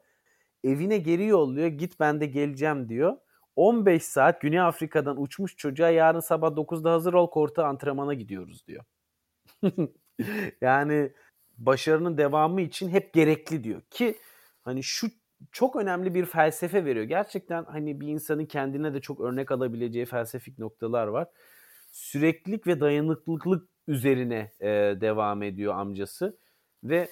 Evine 0.63 0.97
geri 0.97 1.25
yolluyor. 1.25 1.67
Git 1.67 1.99
ben 1.99 2.21
de 2.21 2.25
geleceğim 2.25 2.89
diyor. 2.89 3.17
15 3.55 4.03
saat 4.03 4.41
Güney 4.41 4.59
Afrika'dan 4.59 5.21
uçmuş 5.21 5.57
çocuğa 5.57 5.89
yarın 5.89 6.19
sabah 6.19 6.47
9'da 6.47 6.91
hazır 6.91 7.13
ol 7.13 7.29
korta 7.29 7.65
antrenmana 7.65 8.13
gidiyoruz 8.13 8.67
diyor. 8.67 8.83
yani 10.61 11.11
başarının 11.57 12.17
devamı 12.17 12.61
için 12.61 12.89
hep 12.89 13.13
gerekli 13.13 13.63
diyor 13.63 13.81
ki 13.81 14.17
hani 14.61 14.83
şu 14.83 15.07
çok 15.51 15.75
önemli 15.75 16.13
bir 16.13 16.25
felsefe 16.25 16.85
veriyor. 16.85 17.05
Gerçekten 17.05 17.63
hani 17.63 18.01
bir 18.01 18.07
insanın 18.07 18.45
kendine 18.45 18.93
de 18.93 19.01
çok 19.01 19.21
örnek 19.21 19.51
alabileceği 19.51 20.05
felsefik 20.05 20.59
noktalar 20.59 21.07
var. 21.07 21.27
Süreklilik 21.91 22.67
ve 22.67 22.79
dayanıklılık 22.79 23.69
üzerine 23.87 24.51
e, 24.59 24.67
devam 25.01 25.43
ediyor 25.43 25.75
amcası 25.75 26.37
ve 26.83 27.09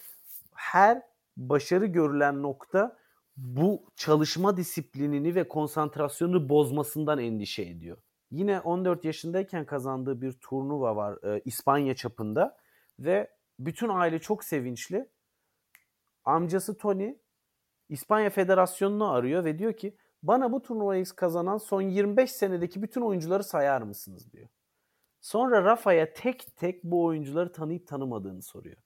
her 0.55 1.01
başarı 1.37 1.85
görülen 1.85 2.43
nokta 2.43 2.97
bu 3.37 3.85
çalışma 3.95 4.57
disiplinini 4.57 5.35
ve 5.35 5.47
konsantrasyonu 5.47 6.49
bozmasından 6.49 7.19
endişe 7.19 7.63
ediyor. 7.63 7.97
Yine 8.31 8.59
14 8.59 9.05
yaşındayken 9.05 9.65
kazandığı 9.65 10.21
bir 10.21 10.31
turnuva 10.31 10.95
var 10.95 11.23
e, 11.23 11.41
İspanya 11.45 11.95
çapında 11.95 12.57
ve 12.99 13.31
bütün 13.59 13.89
aile 13.89 14.19
çok 14.19 14.43
sevinçli. 14.43 15.09
Amcası 16.25 16.77
Tony 16.77 17.15
İspanya 17.89 18.29
Federasyonu'nu 18.29 19.11
arıyor 19.11 19.45
ve 19.45 19.59
diyor 19.59 19.73
ki 19.73 19.97
bana 20.23 20.51
bu 20.51 20.61
turnuvayı 20.61 21.05
kazanan 21.05 21.57
son 21.57 21.81
25 21.81 22.31
senedeki 22.31 22.81
bütün 22.81 23.01
oyuncuları 23.01 23.43
sayar 23.43 23.81
mısınız 23.81 24.31
diyor. 24.31 24.49
Sonra 25.21 25.63
Rafa'ya 25.63 26.13
tek 26.13 26.57
tek 26.57 26.83
bu 26.83 27.03
oyuncuları 27.05 27.51
tanıyıp 27.51 27.87
tanımadığını 27.87 28.41
soruyor. 28.41 28.82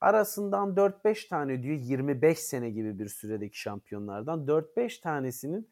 Arasından 0.00 0.74
4-5 0.74 1.28
tane 1.28 1.62
diyor 1.62 1.76
25 1.76 2.38
sene 2.38 2.70
gibi 2.70 2.98
bir 2.98 3.08
süredeki 3.08 3.60
şampiyonlardan 3.60 4.46
4-5 4.46 5.00
tanesinin 5.00 5.70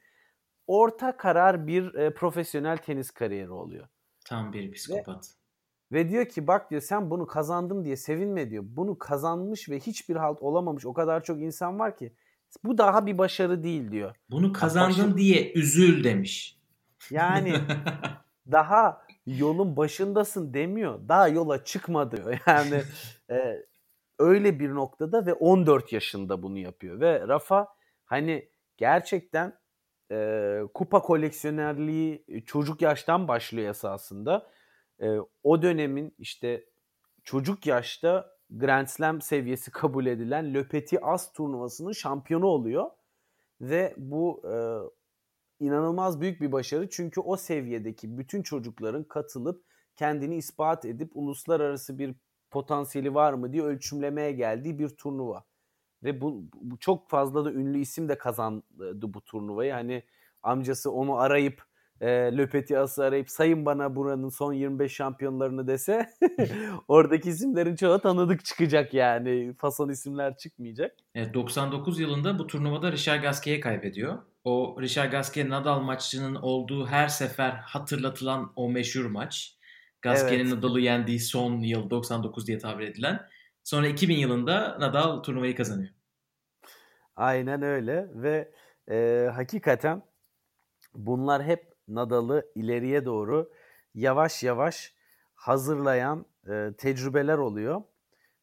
orta 0.66 1.16
karar 1.16 1.66
bir 1.66 1.94
e, 1.94 2.14
profesyonel 2.14 2.76
tenis 2.76 3.10
kariyeri 3.10 3.50
oluyor. 3.50 3.88
Tam 4.24 4.52
bir 4.52 4.72
psikopat. 4.72 5.30
Ve, 5.92 5.98
ve 5.98 6.08
diyor 6.08 6.26
ki 6.26 6.46
bak 6.46 6.70
diyor 6.70 6.82
sen 6.82 7.10
bunu 7.10 7.26
kazandım 7.26 7.84
diye 7.84 7.96
sevinme 7.96 8.50
diyor. 8.50 8.64
Bunu 8.66 8.98
kazanmış 8.98 9.68
ve 9.68 9.80
hiçbir 9.80 10.16
halt 10.16 10.42
olamamış 10.42 10.86
o 10.86 10.92
kadar 10.92 11.24
çok 11.24 11.40
insan 11.40 11.78
var 11.78 11.96
ki 11.96 12.12
bu 12.64 12.78
daha 12.78 13.06
bir 13.06 13.18
başarı 13.18 13.62
değil 13.62 13.90
diyor. 13.90 14.16
Bunu 14.30 14.52
kazandın 14.52 14.90
Başarı... 14.90 15.16
diye 15.16 15.52
üzül 15.52 16.04
demiş. 16.04 16.60
Yani 17.10 17.54
daha 18.52 19.02
yolun 19.26 19.76
başındasın 19.76 20.54
demiyor. 20.54 21.08
Daha 21.08 21.28
yola 21.28 21.64
çıkma 21.64 22.10
diyor. 22.10 22.38
Yani 22.46 22.82
e, 23.30 23.66
öyle 24.18 24.60
bir 24.60 24.70
noktada 24.74 25.26
ve 25.26 25.34
14 25.34 25.92
yaşında 25.92 26.42
bunu 26.42 26.58
yapıyor. 26.58 27.00
Ve 27.00 27.28
Rafa 27.28 27.68
hani 28.04 28.48
gerçekten 28.76 29.58
e, 30.10 30.60
kupa 30.74 31.02
koleksiyonerliği 31.02 32.24
çocuk 32.46 32.82
yaştan 32.82 33.28
başlıyor 33.28 33.70
esasında. 33.70 34.50
E, 35.00 35.16
o 35.42 35.62
dönemin 35.62 36.14
işte 36.18 36.64
çocuk 37.24 37.66
yaşta 37.66 38.36
Grand 38.50 38.86
Slam 38.86 39.20
seviyesi 39.20 39.70
kabul 39.70 40.06
edilen 40.06 40.54
Le 40.54 40.68
Petit 40.68 40.98
As 41.02 41.32
turnuvasının 41.32 41.92
şampiyonu 41.92 42.46
oluyor. 42.46 42.90
Ve 43.60 43.94
bu 43.96 44.42
e, 44.44 44.54
inanılmaz 45.64 46.20
büyük 46.20 46.40
bir 46.40 46.52
başarı. 46.52 46.90
Çünkü 46.90 47.20
o 47.20 47.36
seviyedeki 47.36 48.18
bütün 48.18 48.42
çocukların 48.42 49.04
katılıp 49.04 49.64
kendini 49.96 50.36
ispat 50.36 50.84
edip 50.84 51.10
uluslararası 51.14 51.98
bir 51.98 52.14
potansiyeli 52.56 53.14
var 53.14 53.32
mı 53.32 53.52
diye 53.52 53.62
ölçümlemeye 53.62 54.32
geldiği 54.32 54.78
bir 54.78 54.88
turnuva. 54.88 55.44
Ve 56.02 56.20
bu, 56.20 56.44
bu 56.54 56.78
çok 56.78 57.10
fazla 57.10 57.44
da 57.44 57.52
ünlü 57.52 57.78
isim 57.78 58.08
de 58.08 58.18
kazandı 58.18 59.12
bu 59.14 59.20
turnuvayı. 59.20 59.72
Hani 59.72 60.02
amcası 60.42 60.90
onu 60.90 61.18
arayıp 61.18 61.62
e, 62.00 62.08
Löpetias'ı 62.08 63.04
arayıp 63.04 63.30
sayın 63.30 63.66
bana 63.66 63.96
buranın 63.96 64.28
son 64.28 64.52
25 64.52 64.92
şampiyonlarını 64.92 65.66
dese 65.66 66.08
oradaki 66.88 67.28
isimlerin 67.28 67.76
çoğu 67.76 67.98
tanıdık 67.98 68.44
çıkacak 68.44 68.94
yani. 68.94 69.54
Fason 69.58 69.88
isimler 69.88 70.36
çıkmayacak. 70.36 70.96
Evet, 71.14 71.34
99 71.34 72.00
yılında 72.00 72.38
bu 72.38 72.46
turnuvada 72.46 72.92
Richard 72.92 73.22
Gasquet'e 73.22 73.60
kaybediyor. 73.60 74.18
O 74.44 74.76
Richard 74.80 75.12
Gasquet 75.12 75.48
Nadal 75.48 75.80
maçının 75.80 76.34
olduğu 76.34 76.86
her 76.86 77.08
sefer 77.08 77.50
hatırlatılan 77.50 78.52
o 78.56 78.70
meşhur 78.70 79.04
maç. 79.04 79.55
Gasquet'in 80.02 80.44
evet. 80.44 80.54
Nadal'ı 80.54 80.80
yendiği 80.80 81.20
son 81.20 81.60
yıl 81.60 81.90
99 81.90 82.46
diye 82.46 82.58
tabir 82.58 82.86
edilen. 82.88 83.26
Sonra 83.64 83.86
2000 83.86 84.16
yılında 84.16 84.76
Nadal 84.80 85.22
turnuvayı 85.22 85.56
kazanıyor. 85.56 85.90
Aynen 87.16 87.62
öyle 87.62 88.08
ve 88.14 88.52
e, 88.90 89.28
hakikaten 89.34 90.02
bunlar 90.94 91.44
hep 91.44 91.72
Nadal'ı 91.88 92.52
ileriye 92.54 93.04
doğru 93.04 93.52
yavaş 93.94 94.42
yavaş 94.42 94.94
hazırlayan 95.34 96.26
e, 96.48 96.70
tecrübeler 96.78 97.38
oluyor. 97.38 97.82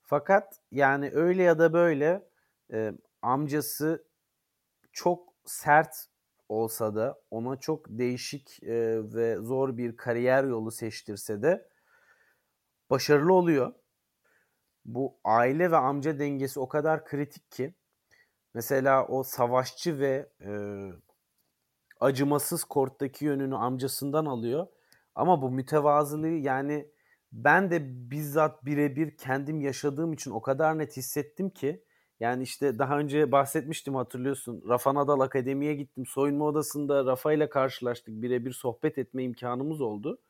Fakat 0.02 0.60
yani 0.72 1.12
öyle 1.14 1.44
ya 1.44 1.60
da 1.60 1.74
böyle 1.74 2.30
e, 2.74 2.94
amcası 3.22 4.06
çok 4.92 5.34
sert 5.46 5.96
olsa 6.50 6.96
da 6.96 7.22
ona 7.32 7.56
çok 7.56 7.86
değişik 7.90 8.64
e, 8.64 9.00
ve 9.14 9.38
zor 9.38 9.78
bir 9.78 9.98
kariyer 9.98 10.44
yolu 10.44 10.72
seçtirse 10.72 11.42
de 11.42 11.70
başarılı 12.90 13.34
oluyor. 13.34 13.74
Bu 14.86 15.20
aile 15.24 15.72
ve 15.72 15.78
amca 15.78 16.20
dengesi 16.20 16.60
o 16.60 16.68
kadar 16.68 17.06
kritik 17.06 17.52
ki 17.52 17.76
mesela 18.54 19.08
o 19.08 19.24
savaşçı 19.24 20.00
ve 20.00 20.30
e, 20.42 20.52
acımasız 22.00 22.64
korttaki 22.64 23.26
yönünü 23.26 23.56
amcasından 23.56 24.26
alıyor. 24.26 24.68
Ama 25.16 25.42
bu 25.42 25.52
mütevazılığı 25.52 26.28
yani 26.28 26.92
ben 27.32 27.72
de 27.72 27.80
bizzat 28.12 28.66
birebir 28.66 29.18
kendim 29.18 29.62
yaşadığım 29.62 30.14
için 30.14 30.32
o 30.32 30.42
kadar 30.42 30.78
net 30.78 30.98
hissettim 30.98 31.50
ki 31.50 31.84
yani 32.24 32.44
işte 32.44 32.80
daha 32.80 33.00
önce 33.00 33.32
bahsetmiştim 33.32 33.96
hatırlıyorsun. 33.96 34.64
Rafa 34.70 34.96
Nadal 34.96 35.20
Akademi'ye 35.20 35.76
gittim. 35.76 36.06
Soyunma 36.06 36.46
odasında 36.46 37.06
Rafa 37.06 37.34
ile 37.34 37.50
karşılaştık. 37.50 38.22
Birebir 38.22 38.52
sohbet 38.52 38.98
etme 38.98 39.24
imkanımız 39.24 39.82
oldu. 39.82 40.22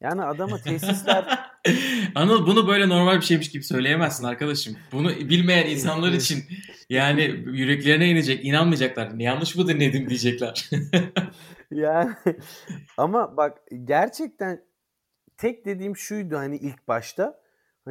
Yani 0.00 0.22
adama 0.22 0.58
tesisler... 0.58 1.48
Anıl 2.14 2.46
bunu 2.46 2.68
böyle 2.68 2.88
normal 2.88 3.16
bir 3.16 3.24
şeymiş 3.24 3.50
gibi 3.50 3.64
söyleyemezsin 3.64 4.24
arkadaşım. 4.24 4.76
Bunu 4.92 5.08
bilmeyen 5.08 5.66
insanlar 5.66 6.12
için 6.12 6.44
yani 6.90 7.22
yüreklerine 7.46 8.08
inecek, 8.08 8.44
inanmayacaklar. 8.44 9.10
Yanlış 9.18 9.56
mı 9.56 9.68
dinledim 9.68 10.08
diyecekler. 10.08 10.70
yani 11.70 12.14
ama 12.96 13.36
bak 13.36 13.58
gerçekten 13.84 14.64
tek 15.36 15.66
dediğim 15.66 15.96
şuydu 15.96 16.36
hani 16.36 16.56
ilk 16.56 16.88
başta. 16.88 17.40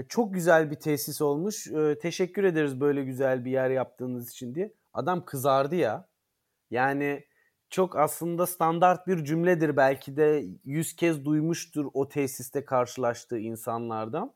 Çok 0.07 0.33
güzel 0.33 0.71
bir 0.71 0.75
tesis 0.75 1.21
olmuş. 1.21 1.67
Ee, 1.67 1.99
teşekkür 2.01 2.43
ederiz 2.43 2.79
böyle 2.79 3.03
güzel 3.03 3.45
bir 3.45 3.51
yer 3.51 3.69
yaptığınız 3.69 4.31
için 4.31 4.55
diye. 4.55 4.73
Adam 4.93 5.25
kızardı 5.25 5.75
ya. 5.75 6.07
Yani 6.71 7.25
çok 7.69 7.97
aslında 7.97 8.47
standart 8.47 9.07
bir 9.07 9.23
cümledir 9.23 9.77
belki 9.77 10.17
de 10.17 10.45
yüz 10.63 10.95
kez 10.95 11.25
duymuştur 11.25 11.85
o 11.93 12.09
tesiste 12.09 12.65
karşılaştığı 12.65 13.39
insanlardan 13.39 14.33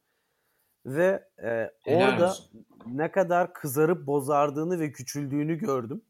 ve 0.86 1.28
e, 1.44 1.72
orada 1.86 2.30
olsun. 2.30 2.66
ne 2.86 3.12
kadar 3.12 3.54
kızarıp 3.54 4.08
bozardığını 4.08 4.80
ve 4.80 4.92
küçüldüğünü 4.92 5.56
gördüm. 5.56 6.02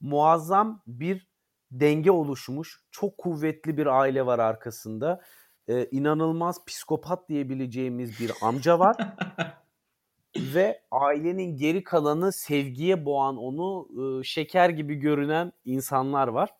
Muazzam 0.00 0.82
bir 0.86 1.32
denge 1.70 2.10
oluşmuş, 2.10 2.84
çok 2.90 3.18
kuvvetli 3.18 3.76
bir 3.76 3.86
aile 3.86 4.26
var 4.26 4.38
arkasında. 4.38 5.22
Ee, 5.68 5.84
inanılmaz 5.90 6.64
psikopat 6.64 7.28
diyebileceğimiz 7.28 8.20
bir 8.20 8.32
amca 8.42 8.78
var. 8.78 8.96
ve 10.36 10.82
ailenin 10.90 11.56
geri 11.56 11.84
kalanı 11.84 12.32
sevgiye 12.32 13.04
boğan 13.04 13.36
onu 13.36 13.88
e, 14.20 14.24
şeker 14.24 14.68
gibi 14.68 14.94
görünen 14.94 15.52
insanlar 15.64 16.28
var. 16.28 16.50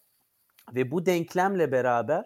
Ve 0.75 0.91
bu 0.91 1.07
denklemle 1.07 1.73
beraber 1.73 2.25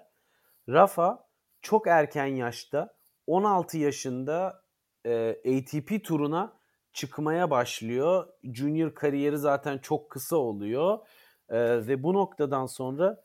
Rafa 0.69 1.29
çok 1.63 1.87
erken 1.87 2.27
yaşta 2.27 2.97
16 3.27 3.79
yaşında 3.79 4.63
e, 5.07 5.31
ATP 5.31 6.05
turuna 6.05 6.59
çıkmaya 6.93 7.51
başlıyor. 7.51 8.29
Junior 8.45 8.95
kariyeri 8.95 9.39
zaten 9.39 9.79
çok 9.79 10.11
kısa 10.11 10.37
oluyor. 10.37 10.99
E, 11.49 11.87
ve 11.87 12.03
bu 12.03 12.15
noktadan 12.15 12.67
sonra 12.67 13.23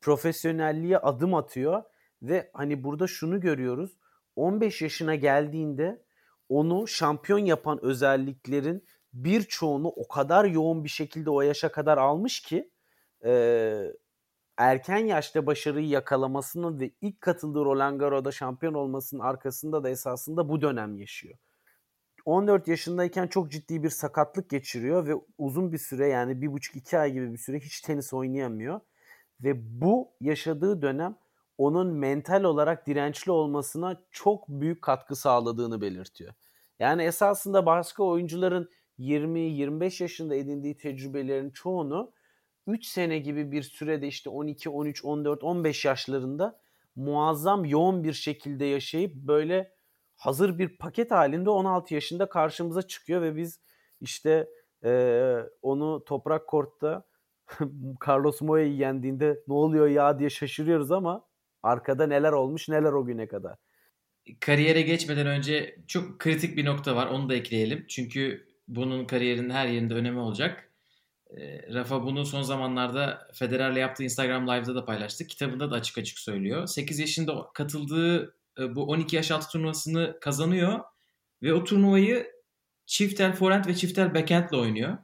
profesyonelliğe 0.00 0.98
adım 0.98 1.34
atıyor 1.34 1.82
ve 2.22 2.50
hani 2.52 2.84
burada 2.84 3.06
şunu 3.06 3.40
görüyoruz. 3.40 3.98
15 4.36 4.82
yaşına 4.82 5.14
geldiğinde 5.14 6.02
onu 6.48 6.88
şampiyon 6.88 7.38
yapan 7.38 7.84
özelliklerin 7.84 8.84
birçoğunu 9.12 9.88
o 9.88 10.08
kadar 10.08 10.44
yoğun 10.44 10.84
bir 10.84 10.88
şekilde 10.88 11.30
o 11.30 11.42
yaşa 11.42 11.72
kadar 11.72 11.98
almış 11.98 12.40
ki 12.40 12.70
e, 13.24 13.92
erken 14.56 14.98
yaşta 14.98 15.46
başarıyı 15.46 15.88
yakalamasının 15.88 16.80
ve 16.80 16.90
ilk 17.00 17.20
katıldığı 17.20 17.64
Roland 17.64 18.00
Garros'da 18.00 18.32
şampiyon 18.32 18.74
olmasının 18.74 19.20
arkasında 19.20 19.84
da 19.84 19.90
esasında 19.90 20.48
bu 20.48 20.62
dönem 20.62 20.98
yaşıyor. 20.98 21.38
14 22.24 22.68
yaşındayken 22.68 23.26
çok 23.26 23.50
ciddi 23.50 23.82
bir 23.82 23.90
sakatlık 23.90 24.50
geçiriyor 24.50 25.06
ve 25.06 25.14
uzun 25.38 25.72
bir 25.72 25.78
süre 25.78 26.08
yani 26.08 26.42
bir 26.42 26.52
buçuk 26.52 26.76
iki 26.76 26.98
ay 26.98 27.12
gibi 27.12 27.32
bir 27.32 27.38
süre 27.38 27.60
hiç 27.60 27.80
tenis 27.80 28.12
oynayamıyor. 28.12 28.80
Ve 29.40 29.80
bu 29.80 30.12
yaşadığı 30.20 30.82
dönem 30.82 31.16
onun 31.58 31.86
mental 31.86 32.44
olarak 32.44 32.86
dirençli 32.86 33.32
olmasına 33.32 34.02
çok 34.10 34.48
büyük 34.48 34.82
katkı 34.82 35.16
sağladığını 35.16 35.80
belirtiyor. 35.80 36.34
Yani 36.78 37.02
esasında 37.02 37.66
başka 37.66 38.04
oyuncuların 38.04 38.70
20-25 38.98 40.02
yaşında 40.02 40.34
edindiği 40.34 40.76
tecrübelerin 40.76 41.50
çoğunu 41.50 42.12
3 42.66 42.86
sene 42.86 43.18
gibi 43.18 43.52
bir 43.52 43.62
sürede 43.62 44.06
işte 44.06 44.30
12, 44.30 44.70
13, 44.70 45.04
14, 45.04 45.44
15 45.44 45.84
yaşlarında 45.84 46.60
muazzam 46.96 47.64
yoğun 47.64 48.04
bir 48.04 48.12
şekilde 48.12 48.64
yaşayıp 48.64 49.14
böyle 49.14 49.74
hazır 50.16 50.58
bir 50.58 50.78
paket 50.78 51.10
halinde 51.10 51.50
16 51.50 51.94
yaşında 51.94 52.28
karşımıza 52.28 52.82
çıkıyor 52.82 53.22
ve 53.22 53.36
biz 53.36 53.60
işte 54.00 54.48
e, 54.84 55.36
onu 55.62 56.04
toprak 56.04 56.46
kortta 56.48 57.04
Carlos 58.08 58.40
Moya'yı 58.40 58.76
yendiğinde 58.76 59.42
ne 59.48 59.54
oluyor 59.54 59.86
ya 59.86 60.18
diye 60.18 60.30
şaşırıyoruz 60.30 60.92
ama 60.92 61.24
arkada 61.62 62.06
neler 62.06 62.32
olmuş 62.32 62.68
neler 62.68 62.92
o 62.92 63.04
güne 63.04 63.28
kadar. 63.28 63.56
Kariyere 64.40 64.82
geçmeden 64.82 65.26
önce 65.26 65.78
çok 65.88 66.18
kritik 66.18 66.56
bir 66.56 66.64
nokta 66.64 66.96
var 66.96 67.06
onu 67.06 67.28
da 67.28 67.34
ekleyelim. 67.34 67.86
Çünkü 67.88 68.46
bunun 68.68 69.04
kariyerin 69.04 69.50
her 69.50 69.66
yerinde 69.66 69.94
önemi 69.94 70.18
olacak. 70.18 70.72
E, 71.36 71.72
Rafa 71.74 72.02
bunu 72.02 72.24
son 72.24 72.42
zamanlarda 72.42 73.28
Federer'le 73.34 73.76
yaptığı 73.76 74.04
Instagram 74.04 74.48
Live'da 74.48 74.74
da 74.74 74.84
paylaştı. 74.84 75.26
Kitabında 75.26 75.70
da 75.70 75.74
açık 75.74 75.98
açık 75.98 76.18
söylüyor. 76.18 76.66
8 76.66 76.98
yaşında 76.98 77.46
katıldığı 77.54 78.36
e, 78.58 78.74
bu 78.74 78.84
12 78.84 79.16
yaş 79.16 79.30
altı 79.30 79.48
turnuvasını 79.48 80.18
kazanıyor 80.20 80.80
ve 81.42 81.54
o 81.54 81.64
turnuvayı 81.64 82.32
çiftel 82.86 83.32
forehand 83.32 83.66
ve 83.66 83.74
çiftel 83.74 84.14
backhandle 84.14 84.56
oynuyor. 84.56 84.98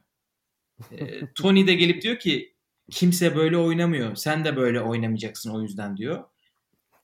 E, 0.91 1.33
Tony 1.33 1.67
de 1.67 1.73
gelip 1.73 2.01
diyor 2.01 2.19
ki 2.19 2.55
kimse 2.91 3.35
böyle 3.35 3.57
oynamıyor. 3.57 4.15
Sen 4.15 4.45
de 4.45 4.55
böyle 4.55 4.81
oynamayacaksın 4.81 5.55
o 5.55 5.61
yüzden 5.61 5.97
diyor. 5.97 6.23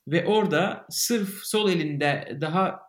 Ve 0.08 0.26
orada 0.26 0.86
sırf 0.90 1.28
sol 1.44 1.70
elinde 1.70 2.38
daha 2.40 2.80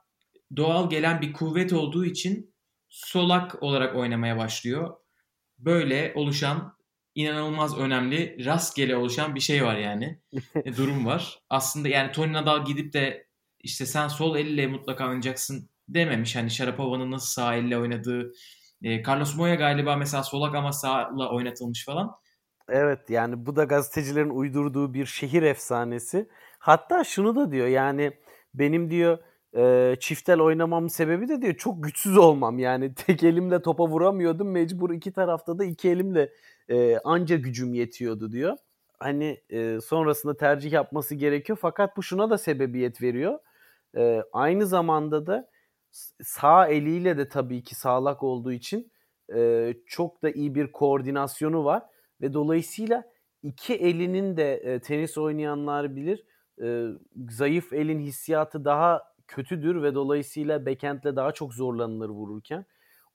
doğal 0.56 0.90
gelen 0.90 1.22
bir 1.22 1.34
kuvvet 1.34 1.74
olduğu 1.74 2.06
için 2.06 2.54
solak 2.90 3.64
olarak 3.64 3.96
oynamaya 3.96 4.38
başlıyor. 4.38 4.96
Böyle 5.60 6.14
oluşan 6.16 6.78
inanılmaz 7.16 7.78
önemli 7.78 8.46
rastgele 8.46 8.96
oluşan 8.96 9.36
bir 9.36 9.40
şey 9.40 9.66
var 9.66 9.76
yani. 9.76 10.22
Durum 10.78 11.06
var. 11.06 11.40
Aslında 11.50 11.88
yani 11.88 12.12
Tony 12.12 12.34
Nadal 12.34 12.66
gidip 12.66 12.94
de 12.94 13.28
işte 13.60 13.86
sen 13.86 14.08
sol 14.08 14.36
elle 14.36 14.68
mutlaka 14.68 15.08
oynayacaksın 15.08 15.70
dememiş. 15.90 16.36
Hani 16.36 16.52
Sharapova'nın 16.52 17.12
nasıl 17.12 17.28
sağ 17.28 17.56
elle 17.56 17.78
oynadığı. 17.78 18.32
E, 18.84 19.04
Carlos 19.04 19.36
Moya 19.36 19.56
galiba 19.56 19.96
mesela 19.96 20.24
solak 20.24 20.56
ama 20.56 20.72
sağla 20.72 21.32
oynatılmış 21.32 21.86
falan. 21.86 22.12
Evet 22.70 23.10
yani 23.10 23.46
bu 23.46 23.56
da 23.56 23.64
gazetecilerin 23.64 24.30
uydurduğu 24.30 24.94
bir 24.94 25.06
şehir 25.06 25.44
efsanesi. 25.44 26.30
Hatta 26.68 27.04
şunu 27.04 27.36
da 27.36 27.52
diyor 27.52 27.68
yani 27.68 28.12
benim 28.54 28.92
diyor 28.92 29.18
e, 29.58 29.96
çiftel 30.00 30.42
oynamamın 30.42 30.88
sebebi 30.88 31.30
de 31.30 31.42
diyor 31.42 31.54
çok 31.54 31.84
güçsüz 31.84 32.18
olmam. 32.18 32.60
Yani 32.60 32.94
tek 33.08 33.24
elimle 33.24 33.62
topa 33.62 33.88
vuramıyordum. 33.88 34.52
Mecbur 34.52 34.90
iki 34.90 35.12
tarafta 35.12 35.60
da 35.60 35.66
iki 35.66 35.90
elimle 35.90 36.34
e, 36.70 36.98
anca 36.98 37.36
gücüm 37.36 37.74
yetiyordu 37.74 38.32
diyor. 38.32 38.58
Hani 39.00 39.42
e, 39.50 39.82
sonrasında 39.82 40.38
tercih 40.38 40.72
yapması 40.72 41.16
gerekiyor. 41.16 41.58
Fakat 41.62 41.98
bu 41.98 42.04
şuna 42.04 42.30
da 42.30 42.38
sebebiyet 42.38 43.02
veriyor. 43.02 43.40
E, 43.98 44.24
aynı 44.34 44.66
zamanda 44.66 45.28
da 45.28 45.50
sağ 46.24 46.68
eliyle 46.68 47.18
de 47.18 47.30
tabii 47.30 47.64
ki 47.64 47.76
sağlak 47.76 48.24
olduğu 48.24 48.52
için 48.52 48.92
e, 49.36 49.74
çok 49.86 50.24
da 50.24 50.30
iyi 50.30 50.56
bir 50.56 50.72
koordinasyonu 50.72 51.66
var. 51.66 51.84
Ve 52.22 52.34
dolayısıyla 52.34 53.04
iki 53.44 53.76
elinin 53.76 54.38
de 54.38 54.54
e, 54.54 54.80
tenis 54.80 55.18
oynayanlar 55.18 55.96
bilir 55.96 56.24
e, 56.62 56.88
zayıf 57.30 57.74
elin 57.74 58.00
hissiyatı 58.00 58.66
daha 58.66 59.14
kötüdür 59.28 59.84
ve 59.84 59.96
dolayısıyla 59.96 60.66
backhand'le 60.66 61.16
daha 61.16 61.32
çok 61.32 61.54
zorlanılır 61.54 62.10
vururken. 62.10 62.66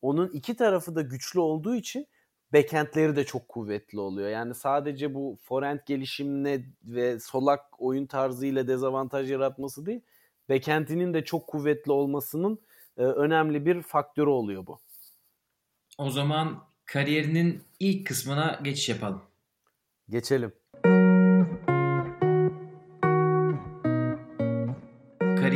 Onun 0.03 0.29
iki 0.29 0.57
tarafı 0.57 0.95
da 0.95 1.03
güçlü 1.03 1.41
olduğu 1.41 1.75
için 1.75 2.07
backhand'leri 2.53 3.17
de 3.17 3.25
çok 3.25 3.49
kuvvetli 3.49 4.01
oluyor. 4.01 4.29
Yani 4.29 4.55
sadece 4.55 5.15
bu 5.15 5.39
forehand 5.43 5.81
gelişimine 5.87 6.65
ve 6.85 7.21
solak 7.21 7.61
oyun 7.79 8.07
tarzıyla 8.07 8.69
dezavantaj 8.69 9.31
yaratması 9.31 9.87
değil, 9.87 10.01
backhand'inin 10.49 11.15
de 11.15 11.25
çok 11.25 11.47
kuvvetli 11.47 11.93
olmasının 11.93 12.59
e, 12.97 13.03
önemli 13.03 13.67
bir 13.67 13.83
faktörü 13.83 14.31
oluyor 14.31 14.67
bu. 14.67 14.81
O 15.99 16.11
zaman 16.11 16.65
kariyerinin 16.85 17.63
ilk 17.81 18.07
kısmına 18.07 18.61
geçiş 18.65 18.89
yapalım. 18.89 19.23
Geçelim. 20.09 20.53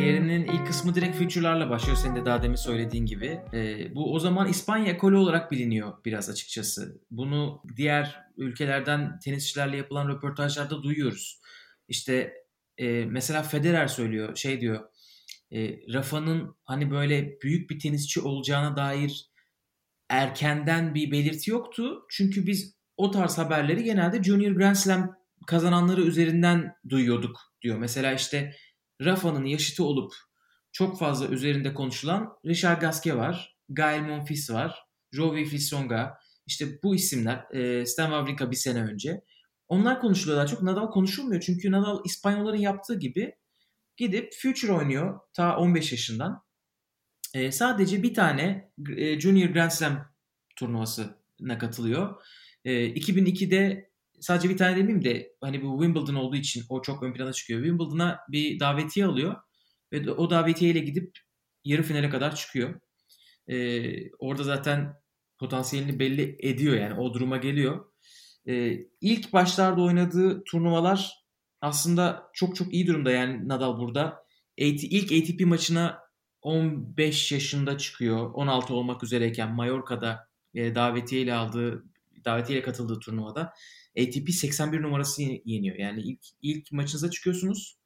Kariyerinin 0.06 0.44
ilk 0.44 0.66
kısmı 0.66 0.94
direkt 0.94 1.16
future'larla 1.16 1.70
başlıyor 1.70 1.96
senin 1.96 2.16
de 2.16 2.24
daha 2.24 2.42
demin 2.42 2.56
söylediğin 2.56 3.06
gibi. 3.06 3.40
E, 3.52 3.94
bu 3.94 4.14
o 4.14 4.18
zaman 4.18 4.48
İspanya 4.48 4.92
ekolü 4.92 5.16
olarak 5.16 5.52
biliniyor 5.52 5.92
biraz 6.04 6.30
açıkçası. 6.30 7.00
Bunu 7.10 7.62
diğer 7.76 8.20
ülkelerden 8.36 9.18
tenisçilerle 9.18 9.76
yapılan 9.76 10.08
röportajlarda 10.08 10.82
duyuyoruz. 10.82 11.40
İşte 11.88 12.32
e, 12.78 13.04
mesela 13.04 13.42
Federer 13.42 13.86
söylüyor 13.86 14.36
şey 14.36 14.60
diyor 14.60 14.84
e, 15.52 15.92
Rafa'nın 15.92 16.56
hani 16.64 16.90
böyle 16.90 17.40
büyük 17.42 17.70
bir 17.70 17.78
tenisçi 17.78 18.20
olacağına 18.20 18.76
dair 18.76 19.30
erkenden 20.08 20.94
bir 20.94 21.10
belirti 21.10 21.50
yoktu. 21.50 22.06
Çünkü 22.10 22.46
biz 22.46 22.76
o 22.96 23.10
tarz 23.10 23.38
haberleri 23.38 23.84
genelde 23.84 24.22
Junior 24.22 24.52
Grand 24.52 24.76
Slam 24.76 25.16
kazananları 25.46 26.02
üzerinden 26.02 26.74
duyuyorduk 26.88 27.40
diyor. 27.62 27.78
Mesela 27.78 28.12
işte 28.12 28.54
Rafa'nın 29.00 29.44
yaşıtı 29.44 29.84
olup 29.84 30.12
çok 30.72 30.98
fazla 30.98 31.26
üzerinde 31.26 31.74
konuşulan 31.74 32.38
Richard 32.46 32.80
Gasquet 32.80 33.16
var, 33.16 33.56
Gael 33.68 34.00
Monfils 34.00 34.50
var, 34.50 34.86
Jovi 35.12 35.44
Fissonga, 35.44 36.18
işte 36.46 36.82
bu 36.82 36.94
isimler, 36.94 37.54
e, 37.54 37.86
Stan 37.86 38.06
Wawrinka 38.06 38.50
bir 38.50 38.56
sene 38.56 38.82
önce. 38.82 39.24
Onlar 39.68 40.00
konuşuluyor 40.00 40.38
daha 40.38 40.46
çok. 40.46 40.62
Nadal 40.62 40.90
konuşulmuyor 40.90 41.42
çünkü 41.42 41.70
Nadal 41.70 42.00
İspanyolların 42.04 42.58
yaptığı 42.58 42.98
gibi 42.98 43.34
gidip 43.96 44.32
Future 44.42 44.72
oynuyor 44.72 45.20
ta 45.32 45.56
15 45.56 45.92
yaşından. 45.92 46.42
E, 47.34 47.52
sadece 47.52 48.02
bir 48.02 48.14
tane 48.14 48.70
e, 48.96 49.20
Junior 49.20 49.48
Grand 49.48 49.70
Slam 49.70 50.12
turnuvasına 50.56 51.58
katılıyor. 51.58 52.22
E, 52.64 52.72
2002'de 52.72 53.90
sadece 54.20 54.48
bir 54.48 54.56
tane 54.56 54.76
demeyeyim 54.76 55.04
de 55.04 55.32
hani 55.40 55.62
bu 55.62 55.82
Wimbledon 55.82 56.14
olduğu 56.14 56.36
için 56.36 56.64
o 56.68 56.82
çok 56.82 57.02
ön 57.02 57.12
plana 57.12 57.32
çıkıyor. 57.32 57.60
Wimbledon'a 57.64 58.20
bir 58.28 58.60
davetiye 58.60 59.06
alıyor 59.06 59.36
ve 59.92 60.10
o 60.10 60.30
davetiye 60.30 60.70
ile 60.70 60.78
gidip 60.78 61.18
yarı 61.64 61.82
finale 61.82 62.10
kadar 62.10 62.36
çıkıyor. 62.36 62.80
Ee, 63.48 64.10
orada 64.18 64.42
zaten 64.42 64.94
potansiyelini 65.38 65.98
belli 65.98 66.36
ediyor 66.40 66.76
yani 66.76 67.00
o 67.00 67.14
duruma 67.14 67.36
geliyor. 67.36 67.84
Ee, 68.48 68.78
ilk 69.00 69.32
başlarda 69.32 69.82
oynadığı 69.82 70.44
turnuvalar 70.44 71.26
aslında 71.60 72.30
çok 72.32 72.56
çok 72.56 72.74
iyi 72.74 72.86
durumda 72.86 73.10
yani 73.10 73.48
Nadal 73.48 73.78
burada. 73.78 74.26
İlk 74.56 75.12
ATP 75.12 75.40
maçına 75.40 75.98
15 76.42 77.32
yaşında 77.32 77.78
çıkıyor. 77.78 78.30
16 78.34 78.74
olmak 78.74 79.04
üzereyken 79.04 79.52
Mallorca'da 79.52 80.28
e, 80.54 80.74
davetiye 80.74 81.34
aldığı 81.34 81.84
davetiye 82.26 82.62
katıldığı 82.62 83.00
turnuvada 83.00 83.52
ATP 83.98 84.30
81 84.30 84.82
numarası 84.82 85.22
yeniyor. 85.44 85.76
Yani 85.76 86.00
ilk 86.00 86.20
ilk 86.42 86.72
maçınıza 86.72 87.10
çıkıyorsunuz. 87.10 87.78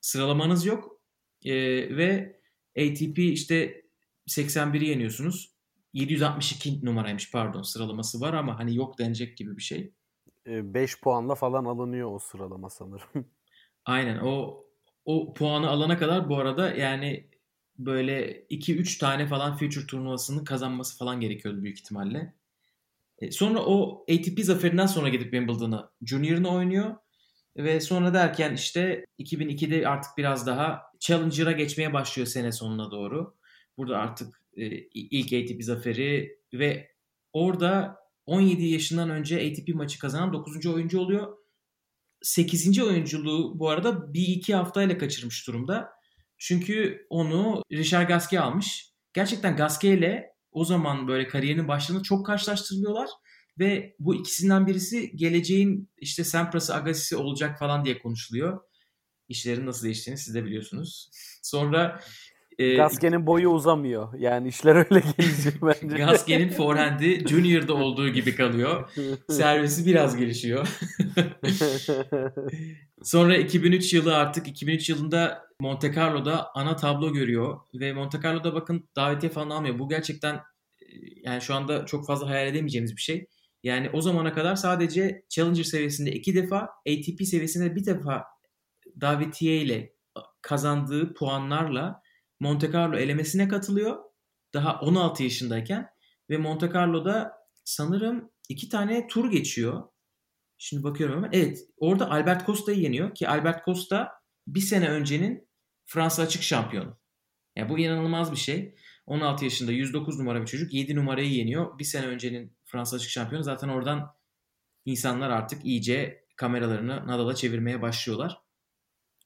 Sıralamanız 0.00 0.66
yok. 0.66 1.00
E, 1.44 1.54
ve 1.96 2.40
ATP 2.78 3.18
işte 3.18 3.84
81'i 4.28 4.88
yeniyorsunuz. 4.88 5.58
762 5.92 6.84
numaraymış 6.84 7.32
pardon 7.32 7.62
sıralaması 7.62 8.20
var 8.20 8.34
ama 8.34 8.58
hani 8.58 8.76
yok 8.76 8.98
denecek 8.98 9.36
gibi 9.36 9.56
bir 9.56 9.62
şey. 9.62 9.92
5 10.46 11.00
puanla 11.00 11.34
falan 11.34 11.64
alınıyor 11.64 12.12
o 12.12 12.18
sıralama 12.18 12.70
sanırım. 12.70 13.08
Aynen 13.84 14.18
o 14.18 14.64
o 15.04 15.34
puanı 15.34 15.68
alana 15.68 15.98
kadar 15.98 16.28
bu 16.28 16.38
arada 16.38 16.74
yani 16.74 17.30
böyle 17.78 18.42
2-3 18.50 18.98
tane 18.98 19.26
falan 19.26 19.56
Future 19.56 19.86
turnuvasını 19.86 20.44
kazanması 20.44 20.98
falan 20.98 21.20
gerekiyordu 21.20 21.62
büyük 21.62 21.78
ihtimalle. 21.78 22.34
E, 23.20 23.30
sonra 23.30 23.58
o 23.66 24.04
ATP 24.10 24.40
zaferinden 24.44 24.86
sonra 24.86 25.08
gidip 25.08 25.32
Wimbledon'a 25.32 25.92
Junior'ını 26.02 26.50
oynuyor. 26.50 26.96
Ve 27.56 27.80
sonra 27.80 28.14
derken 28.14 28.54
işte 28.54 29.04
2002'de 29.18 29.88
artık 29.88 30.10
biraz 30.16 30.46
daha 30.46 30.82
Challenger'a 31.00 31.52
geçmeye 31.52 31.92
başlıyor 31.92 32.26
sene 32.26 32.52
sonuna 32.52 32.90
doğru. 32.90 33.34
Burada 33.78 33.98
artık 33.98 34.42
e, 34.56 34.66
ilk 34.94 35.32
ATP 35.32 35.64
zaferi 35.64 36.38
ve 36.52 36.90
orada 37.32 37.96
17 38.26 38.64
yaşından 38.64 39.10
önce 39.10 39.36
ATP 39.36 39.74
maçı 39.74 39.98
kazanan 39.98 40.32
9. 40.32 40.66
oyuncu 40.66 41.00
oluyor. 41.00 41.38
8. 42.22 42.82
oyunculuğu 42.82 43.58
bu 43.58 43.68
arada 43.68 44.14
bir 44.14 44.28
iki 44.28 44.54
haftayla 44.54 44.98
kaçırmış 44.98 45.46
durumda. 45.46 45.88
Çünkü 46.38 47.06
onu 47.10 47.62
Richard 47.72 48.08
Gasquet 48.08 48.40
almış. 48.40 48.92
Gerçekten 49.12 49.56
Gasquet 49.56 49.98
ile 49.98 50.32
o 50.52 50.64
zaman 50.64 51.08
böyle 51.08 51.28
kariyerinin 51.28 51.68
başlarında 51.68 52.02
çok 52.02 52.26
karşılaştırılıyorlar. 52.26 53.08
Ve 53.58 53.96
bu 53.98 54.14
ikisinden 54.14 54.66
birisi 54.66 55.16
geleceğin 55.16 55.90
işte 55.96 56.24
Sampras'ı 56.24 56.74
Agassi'si 56.74 57.16
olacak 57.16 57.58
falan 57.58 57.84
diye 57.84 57.98
konuşuluyor. 57.98 58.60
İşlerin 59.28 59.66
nasıl 59.66 59.84
değiştiğini 59.84 60.18
siz 60.18 60.34
de 60.34 60.44
biliyorsunuz. 60.44 61.10
Sonra 61.42 62.00
e, 62.58 62.74
Gasquet'in 62.74 63.26
boyu 63.26 63.48
uzamıyor. 63.48 64.18
Yani 64.18 64.48
işler 64.48 64.76
öyle 64.76 65.02
gelecek 65.18 65.62
bence. 65.62 65.96
Gasquet'in 65.96 66.48
forehand'i 66.48 67.28
Junior'da 67.28 67.74
olduğu 67.74 68.08
gibi 68.08 68.34
kalıyor. 68.34 68.90
Servisi 69.30 69.86
biraz 69.86 70.16
gelişiyor. 70.16 70.68
Sonra 73.02 73.36
2003 73.36 73.94
yılı 73.94 74.16
artık 74.16 74.48
2003 74.48 74.88
yılında 74.88 75.48
Monte 75.60 75.92
Carlo'da 75.92 76.50
ana 76.54 76.76
tablo 76.76 77.12
görüyor 77.12 77.60
ve 77.74 77.92
Monte 77.92 78.18
Carlo'da 78.24 78.54
bakın 78.54 78.88
davetiye 78.96 79.32
falan 79.32 79.50
almıyor. 79.50 79.78
Bu 79.78 79.88
gerçekten 79.88 80.34
e, 80.34 80.86
yani 81.22 81.40
şu 81.40 81.54
anda 81.54 81.86
çok 81.86 82.06
fazla 82.06 82.28
hayal 82.28 82.46
edemeyeceğimiz 82.46 82.96
bir 82.96 83.00
şey. 83.02 83.26
Yani 83.62 83.90
o 83.92 84.00
zamana 84.00 84.32
kadar 84.32 84.56
sadece 84.56 85.22
Challenger 85.28 85.62
seviyesinde 85.62 86.12
iki 86.12 86.34
defa, 86.34 86.58
ATP 86.88 87.22
seviyesinde 87.24 87.76
bir 87.76 87.86
defa 87.86 88.24
davetiye 89.00 89.56
ile 89.56 89.92
kazandığı 90.42 91.14
puanlarla 91.14 92.02
Monte 92.40 92.72
Carlo 92.72 92.96
elemesine 92.96 93.48
katılıyor. 93.48 94.04
Daha 94.54 94.80
16 94.80 95.22
yaşındayken 95.22 95.88
ve 96.30 96.36
Monte 96.36 96.70
Carlo'da 96.74 97.32
sanırım 97.64 98.30
iki 98.48 98.68
tane 98.68 99.06
tur 99.06 99.30
geçiyor. 99.30 99.82
Şimdi 100.58 100.82
bakıyorum 100.84 101.16
hemen. 101.16 101.30
Evet 101.32 101.58
orada 101.76 102.10
Albert 102.10 102.46
Costa'yı 102.46 102.78
yeniyor 102.78 103.14
ki 103.14 103.28
Albert 103.28 103.64
Costa 103.64 104.08
bir 104.46 104.60
sene 104.60 104.88
öncenin 104.88 105.48
Fransa 105.86 106.22
açık 106.22 106.42
şampiyonu. 106.42 106.98
Yani 107.56 107.68
bu 107.68 107.78
inanılmaz 107.78 108.32
bir 108.32 108.36
şey. 108.36 108.74
16 109.06 109.44
yaşında 109.44 109.72
109 109.72 110.18
numara 110.18 110.40
bir 110.40 110.46
çocuk 110.46 110.74
7 110.74 110.96
numarayı 110.96 111.30
yeniyor. 111.30 111.78
Bir 111.78 111.84
sene 111.84 112.06
öncenin 112.06 112.56
Fransa 112.64 112.96
açık 112.96 113.10
şampiyonu. 113.10 113.44
Zaten 113.44 113.68
oradan 113.68 114.14
insanlar 114.84 115.30
artık 115.30 115.64
iyice 115.64 116.24
kameralarını 116.36 117.06
Nadal'a 117.06 117.34
çevirmeye 117.34 117.82
başlıyorlar. 117.82 118.38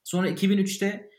Sonra 0.03 0.29
2003'te 0.29 1.09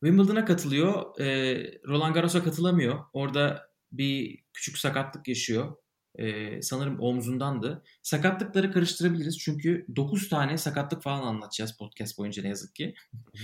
Wimbledon'a 0.00 0.44
katılıyor. 0.44 1.20
E, 1.20 1.56
Roland 1.88 2.14
Garros'a 2.14 2.44
katılamıyor. 2.44 2.98
Orada 3.12 3.70
bir 3.92 4.38
küçük 4.52 4.78
sakatlık 4.78 5.28
yaşıyor. 5.28 5.76
E, 6.14 6.62
sanırım 6.62 7.00
omzundandı. 7.00 7.82
Sakatlıkları 8.02 8.72
karıştırabiliriz 8.72 9.38
çünkü 9.38 9.86
9 9.96 10.28
tane 10.28 10.58
sakatlık 10.58 11.02
falan 11.02 11.22
anlatacağız 11.22 11.76
podcast 11.76 12.18
boyunca 12.18 12.42
ne 12.42 12.48
yazık 12.48 12.74
ki. 12.74 12.94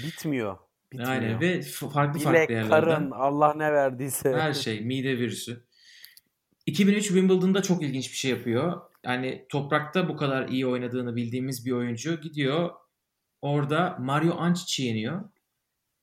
Bitmiyor. 0.06 0.58
Bitmiyor. 0.92 1.10
Aynen 1.10 1.40
ve 1.40 1.62
farklı 1.62 2.20
Bilek, 2.20 2.24
farklı 2.24 2.54
yerlerden. 2.54 2.68
karın, 2.68 3.10
Allah 3.10 3.54
ne 3.54 3.72
verdiyse. 3.72 4.32
Her 4.36 4.52
şey, 4.52 4.80
mide 4.80 5.18
virüsü. 5.18 5.66
2003 6.66 7.06
Wimbledon'da 7.06 7.62
çok 7.62 7.82
ilginç 7.82 8.12
bir 8.12 8.16
şey 8.16 8.30
yapıyor. 8.30 8.80
Yani 9.04 9.46
toprakta 9.48 10.08
bu 10.08 10.16
kadar 10.16 10.48
iyi 10.48 10.66
oynadığını 10.66 11.16
bildiğimiz 11.16 11.66
bir 11.66 11.72
oyuncu 11.72 12.20
gidiyor. 12.20 12.70
Orada 13.42 13.96
Mario 14.00 14.34
Ancic'i 14.38 14.86
yeniyor. 14.86 15.30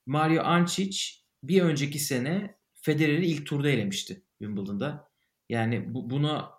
Mario 0.05 0.43
Ancic 0.43 0.97
bir 1.43 1.61
önceki 1.61 1.99
sene 1.99 2.57
Federer'i 2.73 3.25
ilk 3.25 3.45
turda 3.45 3.69
elemişti 3.69 4.23
Wimbledon'da. 4.39 5.09
Yani 5.49 5.93
bu, 5.93 6.09
buna 6.09 6.51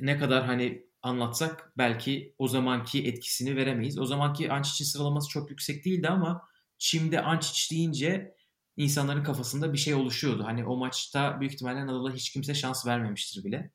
ne 0.00 0.18
kadar 0.18 0.44
hani 0.44 0.86
anlatsak 1.02 1.72
belki 1.78 2.34
o 2.38 2.48
zamanki 2.48 3.06
etkisini 3.08 3.56
veremeyiz. 3.56 3.98
O 3.98 4.06
zamanki 4.06 4.52
Ancic'in 4.52 4.84
sıralaması 4.84 5.28
çok 5.28 5.50
yüksek 5.50 5.84
değildi 5.84 6.08
ama 6.08 6.48
Çim'de 6.78 7.20
Ancic 7.20 7.76
deyince 7.76 8.34
insanların 8.76 9.24
kafasında 9.24 9.72
bir 9.72 9.78
şey 9.78 9.94
oluşuyordu. 9.94 10.44
Hani 10.44 10.66
o 10.66 10.76
maçta 10.76 11.40
büyük 11.40 11.52
ihtimalle 11.52 11.86
Nadal'a 11.86 12.12
hiç 12.12 12.30
kimse 12.30 12.54
şans 12.54 12.86
vermemiştir 12.86 13.44
bile. 13.44 13.70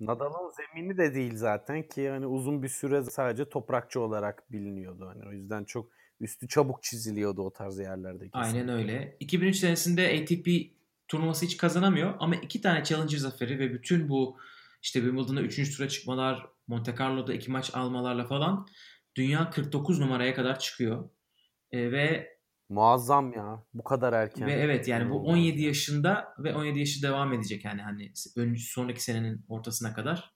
Nadal'ın 0.00 0.50
zemini 0.50 0.98
de 0.98 1.14
değil 1.14 1.36
zaten 1.36 1.88
ki 1.88 2.10
hani 2.10 2.26
uzun 2.26 2.62
bir 2.62 2.68
süre 2.68 3.02
sadece 3.02 3.48
toprakçı 3.48 4.00
olarak 4.00 4.52
biliniyordu. 4.52 5.06
Hani 5.06 5.28
o 5.28 5.32
yüzden 5.32 5.64
çok 5.64 5.97
üstü 6.20 6.48
çabuk 6.48 6.82
çiziliyordu 6.82 7.42
o 7.42 7.52
tarz 7.52 7.78
yerlerde. 7.78 8.30
Kesinlikle. 8.30 8.38
Aynen 8.38 8.68
öyle. 8.68 9.16
2003 9.20 9.56
senesinde 9.56 10.22
ATP 10.22 10.48
turnuvası 11.08 11.46
hiç 11.46 11.56
kazanamıyor 11.56 12.14
ama 12.18 12.34
iki 12.34 12.60
tane 12.60 12.84
Challenger 12.84 13.18
zaferi 13.18 13.58
ve 13.58 13.74
bütün 13.74 14.08
bu 14.08 14.38
işte 14.82 15.00
Wimbledon'da 15.00 15.42
3. 15.42 15.76
tura 15.76 15.88
çıkmalar, 15.88 16.46
Monte 16.66 16.94
Carlo'da 16.98 17.34
iki 17.34 17.50
maç 17.50 17.70
almalarla 17.74 18.26
falan 18.26 18.66
dünya 19.16 19.50
49 19.50 20.00
numaraya 20.00 20.34
kadar 20.34 20.58
çıkıyor. 20.58 21.10
E, 21.72 21.92
ve 21.92 22.38
Muazzam 22.68 23.32
ya. 23.32 23.64
Bu 23.74 23.84
kadar 23.84 24.12
erken. 24.12 24.46
Ve 24.46 24.52
evet 24.52 24.88
yani 24.88 25.10
bu 25.10 25.18
17 25.18 25.62
yaşında 25.62 26.34
ve 26.38 26.54
17 26.54 26.78
yaşı 26.78 27.02
devam 27.02 27.32
edecek 27.32 27.64
yani 27.64 27.82
hani 27.82 28.12
öncü 28.36 28.62
sonraki 28.62 29.02
senenin 29.02 29.44
ortasına 29.48 29.94
kadar. 29.94 30.34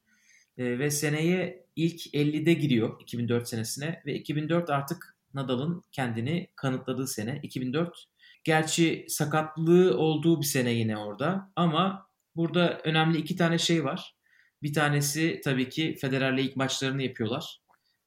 E, 0.58 0.78
ve 0.78 0.90
seneye 0.90 1.66
ilk 1.76 2.14
50'de 2.14 2.52
giriyor 2.54 3.00
2004 3.00 3.48
senesine 3.48 4.02
ve 4.06 4.14
2004 4.14 4.70
artık 4.70 5.11
Nadal'ın 5.34 5.82
kendini 5.92 6.48
kanıtladığı 6.56 7.06
sene 7.06 7.40
2004. 7.42 8.04
Gerçi 8.44 9.06
sakatlığı 9.08 9.98
olduğu 9.98 10.40
bir 10.40 10.46
sene 10.46 10.72
yine 10.72 10.96
orada 10.98 11.52
ama 11.56 12.06
burada 12.36 12.80
önemli 12.84 13.18
iki 13.18 13.36
tane 13.36 13.58
şey 13.58 13.84
var. 13.84 14.16
Bir 14.62 14.72
tanesi 14.72 15.40
tabii 15.44 15.68
ki 15.68 15.96
Federer'le 16.00 16.38
ilk 16.38 16.56
maçlarını 16.56 17.02
yapıyorlar 17.02 17.60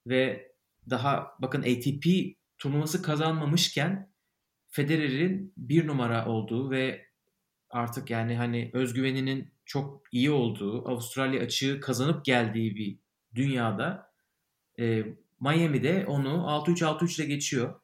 ve 0.07 0.51
daha 0.89 1.27
bakın 1.39 1.61
ATP 1.61 2.05
turnuvası 2.57 3.01
kazanmamışken 3.01 4.11
Federer'in 4.67 5.53
bir 5.57 5.87
numara 5.87 6.25
olduğu 6.25 6.71
ve 6.71 7.05
artık 7.69 8.09
yani 8.09 8.35
hani 8.35 8.69
özgüveninin 8.73 9.53
çok 9.65 10.01
iyi 10.11 10.31
olduğu, 10.31 10.89
Avustralya 10.89 11.41
açığı 11.41 11.79
kazanıp 11.79 12.25
geldiği 12.25 12.75
bir 12.75 12.99
dünyada 13.35 14.11
e, 14.79 15.05
Miami'de 15.39 16.05
onu 16.07 16.29
6-3-6-3 16.29 17.21
ile 17.21 17.25
geçiyor. 17.25 17.81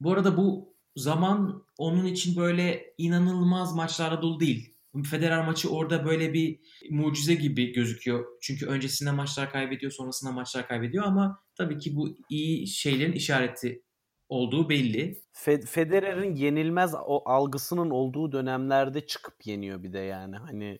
Bu 0.00 0.12
arada 0.12 0.36
bu 0.36 0.76
zaman 0.96 1.66
onun 1.78 2.04
için 2.04 2.36
böyle 2.36 2.94
inanılmaz 2.98 3.74
maçlarla 3.74 4.22
dolu 4.22 4.40
değil. 4.40 4.72
Federer 5.10 5.46
maçı 5.46 5.70
orada 5.70 6.04
böyle 6.04 6.32
bir 6.32 6.60
mucize 6.90 7.34
gibi 7.34 7.72
gözüküyor. 7.72 8.26
Çünkü 8.40 8.66
öncesinde 8.66 9.10
maçlar 9.10 9.50
kaybediyor, 9.50 9.92
sonrasında 9.92 10.32
maçlar 10.32 10.68
kaybediyor 10.68 11.04
ama 11.04 11.42
tabii 11.54 11.78
ki 11.78 11.96
bu 11.96 12.16
iyi 12.30 12.66
şeylerin 12.66 13.12
işareti 13.12 13.82
olduğu 14.28 14.68
belli. 14.68 15.22
Federer'in 15.66 16.34
yenilmez 16.34 16.94
o 17.06 17.22
algısının 17.28 17.90
olduğu 17.90 18.32
dönemlerde 18.32 19.06
çıkıp 19.06 19.46
yeniyor 19.46 19.82
bir 19.82 19.92
de 19.92 19.98
yani. 19.98 20.36
Hani 20.36 20.78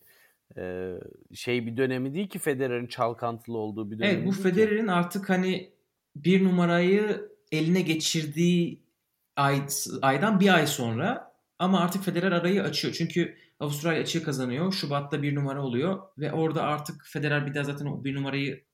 e, 0.57 0.95
şey 1.35 1.67
bir 1.67 1.77
dönemi 1.77 2.15
değil 2.15 2.29
ki 2.29 2.39
Federer'in 2.39 2.87
çalkantılı 2.87 3.59
olduğu 3.59 3.91
bir 3.91 3.99
dönem. 3.99 4.11
Evet 4.11 4.27
bu 4.27 4.33
Federer'in 4.33 4.89
artık 4.89 5.31
hani 5.31 5.73
bir 6.17 6.45
numarayı 6.45 7.29
eline 7.53 7.81
geçirdiği 7.81 8.83
ay, 9.37 9.67
aydan 10.03 10.41
bir 10.41 10.55
ay 10.55 10.67
sonra 10.67 11.33
ama 11.59 11.81
artık 11.81 12.05
Federer 12.05 12.33
arayı 12.33 12.63
açıyor. 12.63 12.95
Çünkü 12.95 13.37
Avustralya 13.61 14.01
açığı 14.01 14.23
kazanıyor. 14.23 14.73
Şubat'ta 14.73 15.23
bir 15.23 15.35
numara 15.35 15.63
oluyor 15.63 16.03
ve 16.19 16.33
orada 16.33 16.63
artık 16.63 17.07
Federer 17.07 17.47
bir 17.47 17.55
daha 17.55 17.65
zaten 17.65 17.87
o 17.87 18.05
bir 18.05 18.15
numarayı 18.15 18.65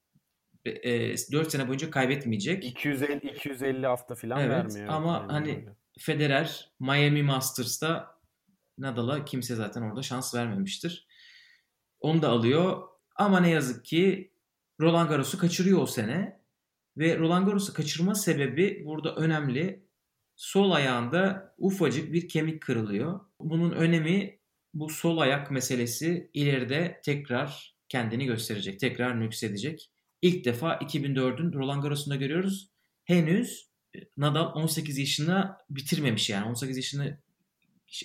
e, 0.65 1.15
4 1.33 1.51
sene 1.51 1.69
boyunca 1.69 1.91
kaybetmeyecek. 1.91 2.65
250 2.65 3.31
250 3.31 3.87
hafta 3.87 4.15
falan 4.15 4.41
evet, 4.41 4.51
vermiyor. 4.51 4.89
Ama 4.89 5.13
yani 5.13 5.33
hani 5.33 5.49
öyle. 5.49 5.77
Federer 5.99 6.73
Miami 6.81 7.23
Masters'ta 7.23 8.19
Nadal'a 8.79 9.25
kimse 9.25 9.55
zaten 9.55 9.83
orada 9.83 10.03
şans 10.03 10.35
vermemiştir. 10.35 11.07
Onu 12.03 12.23
da 12.23 12.29
alıyor. 12.29 12.83
Ama 13.17 13.41
ne 13.41 13.51
yazık 13.51 13.85
ki 13.85 14.33
Roland 14.81 15.09
Garros'u 15.09 15.39
kaçırıyor 15.39 15.83
o 15.83 15.87
sene. 15.87 16.43
Ve 16.97 17.19
Roland 17.19 17.47
Garros'u 17.47 17.75
kaçırma 17.75 18.15
sebebi 18.15 18.83
burada 18.85 19.15
önemli. 19.15 19.87
Sol 20.37 20.71
ayağında 20.71 21.55
ufacık 21.59 22.13
bir 22.13 22.29
kemik 22.29 22.63
kırılıyor. 22.63 23.21
Bunun 23.41 23.71
önemi 23.71 24.39
bu 24.75 24.89
sol 24.89 25.19
ayak 25.19 25.51
meselesi 25.51 26.31
ileride 26.35 27.01
tekrar 27.05 27.77
kendini 27.89 28.27
gösterecek. 28.27 28.81
Tekrar 28.81 29.21
nüksedecek. 29.21 29.91
ilk 30.23 30.45
defa 30.45 30.75
2004'ün 30.75 31.53
Roland 31.53 31.83
Garros'unda 31.83 32.17
görüyoruz. 32.17 32.71
Henüz 33.05 33.71
e, 33.97 33.99
Nadal 34.17 34.55
18 34.55 34.99
yaşına 34.99 35.59
bitirmemiş 35.71 36.31
yani 36.31 36.49
18 36.49 36.77
yaşına 36.77 37.19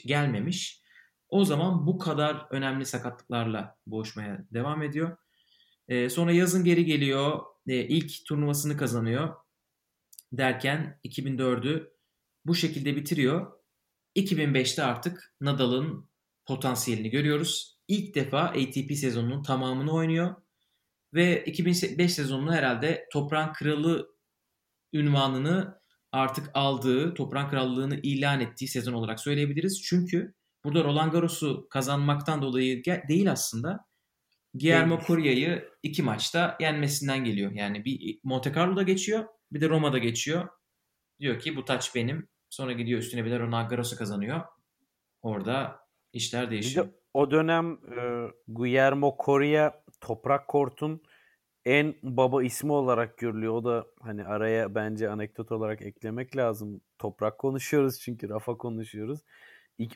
gelmemiş. 0.06 0.82
O 1.30 1.46
zaman 1.46 1.88
bu 1.88 1.98
kadar 1.98 2.48
önemli 2.50 2.86
sakatlıklarla 2.86 3.78
boğuşmaya 3.88 4.46
devam 4.54 4.84
ediyor. 4.84 5.18
E, 5.88 6.10
sonra 6.10 6.32
yazın 6.32 6.64
geri 6.64 6.86
geliyor. 6.86 7.42
E, 7.68 7.76
ilk 7.76 8.26
turnuvasını 8.26 8.78
kazanıyor. 8.78 9.36
Derken 10.32 11.00
2004'ü 11.06 11.92
bu 12.46 12.56
şekilde 12.56 12.96
bitiriyor. 12.96 13.52
2005'te 14.16 14.84
artık 14.84 15.36
Nadal'ın 15.42 16.10
potansiyelini 16.46 17.10
görüyoruz. 17.10 17.78
İlk 17.88 18.16
defa 18.16 18.42
ATP 18.42 18.92
sezonunun 18.96 19.44
tamamını 19.44 19.94
oynuyor. 19.94 20.36
Ve 21.14 21.44
2005 21.46 22.14
sezonunu 22.14 22.54
herhalde 22.54 23.08
toprağın 23.14 23.54
kralı 23.54 24.16
ünvanını 24.94 25.82
artık 26.12 26.50
aldığı, 26.54 27.14
toprağın 27.14 27.50
krallığını 27.50 28.00
ilan 28.04 28.40
ettiği 28.40 28.68
sezon 28.68 28.94
olarak 28.94 29.20
söyleyebiliriz. 29.20 29.82
Çünkü 29.82 30.34
burada 30.68 30.84
Roland 30.84 31.12
Garros'u 31.12 31.68
kazanmaktan 31.70 32.42
dolayı 32.42 32.84
değil 32.86 33.32
aslında. 33.32 33.86
Guillermo 34.54 35.00
Coria'yı 35.08 35.70
iki 35.84 36.04
maçta 36.04 36.58
yenmesinden 36.60 37.24
geliyor. 37.24 37.52
Yani 37.52 37.86
bir 37.86 38.20
Monte 38.24 38.54
Carlo'da 38.54 38.84
geçiyor, 38.84 39.26
bir 39.52 39.62
de 39.62 39.70
Roma'da 39.70 39.98
geçiyor. 39.98 40.48
Diyor 41.20 41.40
ki 41.40 41.56
bu 41.56 41.66
taç 41.66 41.96
benim. 41.96 42.28
Sonra 42.50 42.72
gidiyor 42.72 43.00
üstüne 43.00 43.26
bir 43.26 43.32
de 43.32 43.40
Roland 43.40 43.70
Garros'u 43.70 43.98
kazanıyor. 43.98 44.42
Orada 45.22 45.80
işler 46.14 46.52
değişiyor. 46.52 46.86
Bir 46.86 46.92
de 46.92 46.96
o 47.14 47.32
dönem 47.32 47.72
e, 47.74 48.28
Guillermo 48.48 49.18
Coria 49.26 49.84
Toprak 50.02 50.48
Kort'un 50.48 51.02
en 51.66 51.96
baba 52.04 52.44
ismi 52.44 52.72
olarak 52.72 53.18
görülüyor. 53.18 53.54
O 53.54 53.64
da 53.64 53.88
hani 54.02 54.26
araya 54.26 54.76
bence 54.76 55.10
anekdot 55.10 55.52
olarak 55.52 55.82
eklemek 55.82 56.38
lazım. 56.38 56.82
Toprak 57.00 57.38
konuşuyoruz 57.38 58.00
çünkü 58.00 58.30
Rafa 58.30 58.58
konuşuyoruz. 58.58 59.20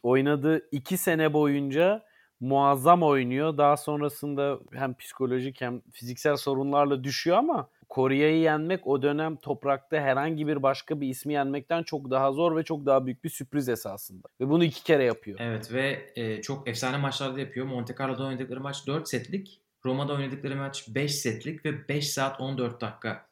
Oynadığı 0.03 0.69
iki 0.71 0.97
sene 0.97 1.33
boyunca 1.33 2.03
muazzam 2.39 3.03
oynuyor. 3.03 3.57
Daha 3.57 3.77
sonrasında 3.77 4.59
hem 4.73 4.93
psikolojik 4.93 5.61
hem 5.61 5.81
fiziksel 5.91 6.37
sorunlarla 6.37 7.03
düşüyor 7.03 7.37
ama 7.37 7.69
Kore'yi 7.89 8.41
yenmek 8.43 8.87
o 8.87 9.01
dönem 9.01 9.35
toprakta 9.35 9.97
herhangi 9.97 10.47
bir 10.47 10.63
başka 10.63 11.01
bir 11.01 11.07
ismi 11.07 11.33
yenmekten 11.33 11.83
çok 11.83 12.11
daha 12.11 12.31
zor 12.31 12.55
ve 12.55 12.63
çok 12.63 12.85
daha 12.85 13.05
büyük 13.05 13.23
bir 13.23 13.29
sürpriz 13.29 13.69
esasında. 13.69 14.27
Ve 14.41 14.49
bunu 14.49 14.63
iki 14.63 14.83
kere 14.83 15.03
yapıyor. 15.03 15.39
Evet 15.41 15.73
ve 15.73 16.11
e, 16.15 16.41
çok 16.41 16.67
efsane 16.67 16.97
maçlarda 16.97 17.39
yapıyor. 17.39 17.65
Monte 17.65 17.95
Carlo'da 17.99 18.25
oynadıkları 18.25 18.61
maç 18.61 18.87
4 18.87 19.09
setlik. 19.09 19.61
Roma'da 19.85 20.13
oynadıkları 20.13 20.55
maç 20.55 20.85
5 20.87 21.15
setlik 21.15 21.65
ve 21.65 21.87
5 21.87 22.09
saat 22.09 22.41
14 22.41 22.81
dakika 22.81 23.25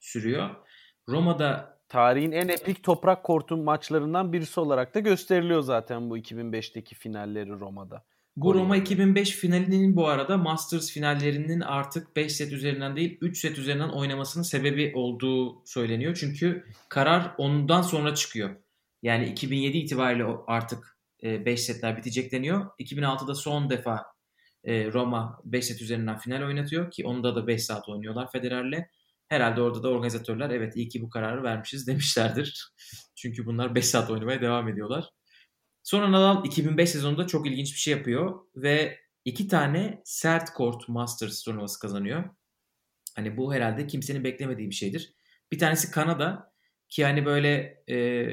sürüyor. 0.00 0.50
Roma'da 1.08 1.78
tarihin 1.92 2.32
en 2.32 2.48
epik 2.48 2.82
toprak 2.82 3.24
kortu 3.24 3.56
maçlarından 3.56 4.32
birisi 4.32 4.60
olarak 4.60 4.94
da 4.94 5.00
gösteriliyor 5.00 5.60
zaten 5.60 6.10
bu 6.10 6.18
2005'teki 6.18 6.94
finalleri 6.94 7.50
Roma'da. 7.50 8.04
Bu 8.36 8.54
Roma 8.54 8.76
2005 8.76 9.30
finalinin 9.30 9.96
bu 9.96 10.08
arada 10.08 10.36
Masters 10.36 10.90
finallerinin 10.90 11.60
artık 11.60 12.16
5 12.16 12.32
set 12.32 12.52
üzerinden 12.52 12.96
değil 12.96 13.18
3 13.20 13.38
set 13.40 13.58
üzerinden 13.58 13.88
oynamasının 13.88 14.44
sebebi 14.44 14.92
olduğu 14.94 15.66
söyleniyor. 15.66 16.16
Çünkü 16.20 16.64
karar 16.88 17.34
ondan 17.38 17.82
sonra 17.82 18.14
çıkıyor. 18.14 18.50
Yani 19.02 19.26
2007 19.26 19.78
itibariyle 19.78 20.24
artık 20.46 20.98
5 21.22 21.46
e, 21.46 21.56
setler 21.56 21.96
bitecek 21.96 22.32
deniyor. 22.32 22.66
2006'da 22.80 23.34
son 23.34 23.70
defa 23.70 24.02
e, 24.64 24.92
Roma 24.92 25.40
5 25.44 25.64
set 25.64 25.82
üzerinden 25.82 26.18
final 26.18 26.42
oynatıyor 26.42 26.90
ki 26.90 27.06
onda 27.06 27.36
da 27.36 27.46
5 27.46 27.64
saat 27.64 27.88
oynuyorlar 27.88 28.30
Federer'le. 28.32 28.86
Herhalde 29.32 29.62
orada 29.62 29.82
da 29.82 29.88
organizatörler 29.88 30.50
evet 30.50 30.76
iyi 30.76 30.88
ki 30.88 31.02
bu 31.02 31.10
kararı 31.10 31.42
vermişiz 31.42 31.86
demişlerdir. 31.86 32.72
Çünkü 33.14 33.46
bunlar 33.46 33.74
5 33.74 33.86
saat 33.86 34.10
oynamaya 34.10 34.40
devam 34.40 34.68
ediyorlar. 34.68 35.08
Sonra 35.82 36.12
Nadal 36.12 36.44
2005 36.44 36.90
sezonunda 36.90 37.26
çok 37.26 37.46
ilginç 37.46 37.72
bir 37.72 37.78
şey 37.78 37.94
yapıyor 37.94 38.40
ve 38.56 38.98
iki 39.24 39.48
tane 39.48 40.02
sert 40.04 40.56
court 40.56 40.88
Masters 40.88 41.42
turnuvası 41.42 41.78
kazanıyor. 41.78 42.24
Hani 43.16 43.36
bu 43.36 43.54
herhalde 43.54 43.86
kimsenin 43.86 44.24
beklemediği 44.24 44.70
bir 44.70 44.74
şeydir. 44.74 45.14
Bir 45.52 45.58
tanesi 45.58 45.90
Kanada 45.90 46.52
ki 46.88 47.04
hani 47.04 47.26
böyle 47.26 47.82
e, 47.90 48.26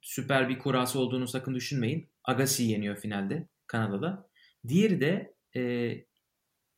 süper 0.00 0.48
bir 0.48 0.58
kurası 0.58 0.98
olduğunu 0.98 1.28
sakın 1.28 1.54
düşünmeyin. 1.54 2.10
Agassi 2.24 2.62
yeniyor 2.62 2.96
finalde 2.96 3.48
Kanada'da. 3.66 4.30
Diğeri 4.68 5.00
de 5.00 5.34
e, 5.56 5.94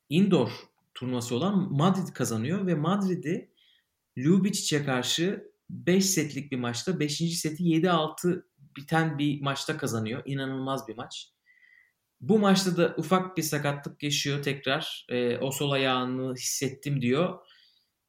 indoor 0.08 0.50
turnuvası 0.94 1.36
olan 1.36 1.72
Madrid 1.72 2.08
kazanıyor 2.14 2.66
ve 2.66 2.74
Madrid'i 2.74 3.55
Ljubic'e 4.16 4.84
karşı 4.84 5.50
5 5.70 6.06
setlik 6.06 6.52
bir 6.52 6.56
maçta 6.56 7.00
5. 7.00 7.16
seti 7.16 7.62
7-6 7.64 8.42
biten 8.76 9.18
bir 9.18 9.40
maçta 9.42 9.76
kazanıyor. 9.76 10.22
İnanılmaz 10.26 10.88
bir 10.88 10.96
maç. 10.96 11.28
Bu 12.20 12.38
maçta 12.38 12.76
da 12.76 12.94
ufak 12.96 13.36
bir 13.36 13.42
sakatlık 13.42 14.02
yaşıyor 14.02 14.42
tekrar. 14.42 15.06
E, 15.08 15.38
o 15.38 15.50
sol 15.50 15.70
ayağını 15.70 16.34
hissettim 16.34 17.00
diyor. 17.02 17.38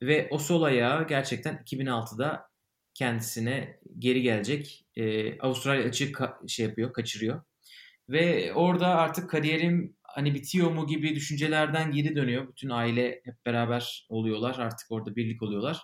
Ve 0.01 0.27
o 0.31 0.37
sol 0.39 0.61
ayağı 0.61 1.07
gerçekten 1.07 1.55
2006'da 1.65 2.49
kendisine 2.93 3.79
geri 3.99 4.21
gelecek. 4.21 4.85
E, 4.95 5.39
Avustralya 5.39 5.87
açığı 5.87 6.11
ka- 6.11 6.49
şey 6.49 6.65
yapıyor, 6.65 6.93
kaçırıyor. 6.93 7.41
Ve 8.09 8.53
orada 8.53 8.87
artık 8.87 9.29
kariyerim 9.29 9.97
hani 10.03 10.33
bitiyor 10.35 10.71
mu 10.71 10.87
gibi 10.87 11.15
düşüncelerden 11.15 11.91
geri 11.91 12.15
dönüyor. 12.15 12.47
Bütün 12.47 12.69
aile 12.69 13.21
hep 13.23 13.45
beraber 13.45 14.05
oluyorlar. 14.09 14.55
Artık 14.59 14.91
orada 14.91 15.15
birlik 15.15 15.43
oluyorlar. 15.43 15.81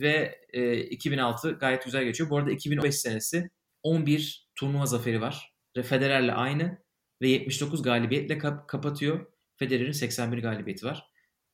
Ve 0.00 0.40
e, 0.52 0.76
2006 0.76 1.50
gayet 1.52 1.84
güzel 1.84 2.04
geçiyor. 2.04 2.30
Bu 2.30 2.38
arada 2.38 2.50
2005 2.50 2.94
senesi 2.94 3.50
11 3.82 4.48
turnuva 4.54 4.86
zaferi 4.86 5.20
var. 5.20 5.54
Federer'le 5.82 6.32
aynı 6.34 6.78
ve 7.22 7.28
79 7.28 7.82
galibiyetle 7.82 8.38
kap- 8.38 8.68
kapatıyor. 8.68 9.26
Federer'in 9.56 9.92
81 9.92 10.38
galibiyeti 10.42 10.86
var. 10.86 11.06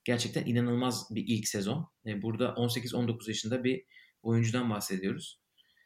Gerçekten 0.05 0.47
inanılmaz 0.47 1.07
bir 1.11 1.25
ilk 1.27 1.49
sezon. 1.49 1.89
E, 2.07 2.23
burada 2.23 2.45
18-19 2.45 3.29
yaşında 3.29 3.65
bir 3.65 3.85
oyuncudan 4.23 4.71
bahsediyoruz. 4.71 5.41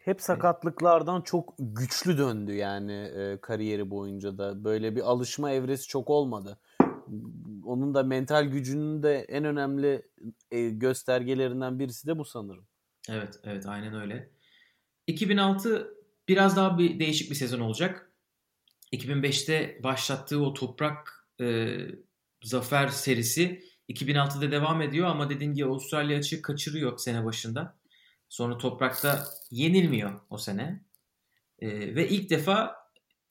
Hep 0.04 0.22
sakatlıklardan 0.22 1.22
çok 1.22 1.54
güçlü 1.58 2.18
döndü 2.18 2.54
yani 2.54 2.92
e, 2.92 3.38
kariyeri 3.40 3.90
boyunca 3.90 4.38
da. 4.38 4.64
Böyle 4.64 4.96
bir 4.96 5.00
alışma 5.00 5.50
evresi 5.50 5.88
çok 5.88 6.10
olmadı. 6.10 6.58
Onun 7.66 7.94
da 7.94 8.02
mental 8.02 8.44
gücünün 8.44 9.02
de 9.02 9.18
en 9.28 9.44
önemli 9.44 10.02
e, 10.50 10.68
göstergelerinden 10.68 11.78
birisi 11.78 12.06
de 12.06 12.18
bu 12.18 12.24
sanırım. 12.24 12.66
Evet, 13.08 13.40
evet 13.44 13.66
aynen 13.66 13.94
öyle. 13.94 14.30
2006 15.06 15.94
biraz 16.28 16.56
daha 16.56 16.78
bir 16.78 16.98
değişik 16.98 17.30
bir 17.30 17.34
sezon 17.34 17.60
olacak. 17.60 18.10
2005'te 18.92 19.80
başlattığı 19.82 20.40
o 20.40 20.54
toprak 20.54 21.26
e, 21.40 21.76
zafer 22.42 22.88
serisi 22.88 23.62
2006'da 23.88 24.50
devam 24.50 24.82
ediyor 24.82 25.08
ama 25.08 25.30
dediğim 25.30 25.54
gibi 25.54 25.66
Avustralya 25.66 26.18
açığı 26.18 26.42
kaçırıyor 26.42 26.98
sene 26.98 27.24
başında. 27.24 27.78
Sonra 28.28 28.58
toprakta 28.58 29.24
yenilmiyor 29.50 30.20
o 30.30 30.38
sene. 30.38 30.84
E, 31.58 31.94
ve 31.94 32.08
ilk 32.08 32.30
defa 32.30 32.83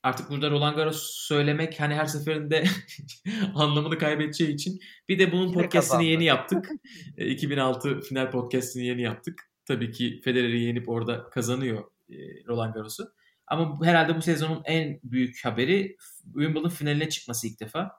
artık 0.04 0.30
burada 0.30 0.52
Roland 0.52 0.76
Garros 0.76 1.04
söylemek 1.04 1.80
hani 1.80 1.96
her 1.96 2.06
seferinde 2.06 2.64
anlamını 3.56 3.98
kaybedeceği 3.98 4.54
için 4.54 4.80
bir 5.10 5.20
de 5.20 5.32
bunun 5.32 5.48
Yine 5.48 5.54
podcast'ini 5.54 5.82
kazandı. 5.82 6.04
yeni 6.04 6.24
yaptık. 6.24 6.70
2006 7.18 7.90
e, 7.98 8.02
final 8.02 8.32
podcast'ini 8.32 8.86
yeni 8.86 9.02
yaptık. 9.02 9.50
Tabii 9.66 9.92
ki 9.92 10.22
Federer'i 10.24 10.60
yenip 10.60 10.90
orada 10.90 11.30
kazanıyor 11.30 11.84
e, 12.10 12.16
Roland 12.48 12.74
Garros'u. 12.74 13.14
Ama 13.48 13.86
herhalde 13.86 14.16
bu 14.18 14.22
sezonun 14.22 14.62
en 14.66 15.00
büyük 15.04 15.46
haberi 15.46 15.98
Wimbledon 16.24 16.70
finaline 16.70 17.10
çıkması 17.10 17.48
ilk 17.48 17.60
defa. 17.60 17.92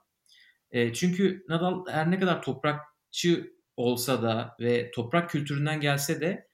E, 0.70 0.92
çünkü 0.92 1.44
Nadal 1.48 1.86
her 1.90 2.10
ne 2.10 2.18
kadar 2.18 2.42
toprakçı 2.42 3.52
olsa 3.76 4.22
da 4.22 4.56
ve 4.60 4.90
toprak 4.90 5.30
kültüründen 5.30 5.80
gelse 5.80 6.20
de 6.20 6.48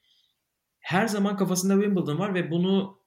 her 0.80 1.06
zaman 1.06 1.36
kafasında 1.36 1.74
Wimbledon 1.74 2.18
var 2.18 2.34
ve 2.34 2.50
bunu 2.50 2.99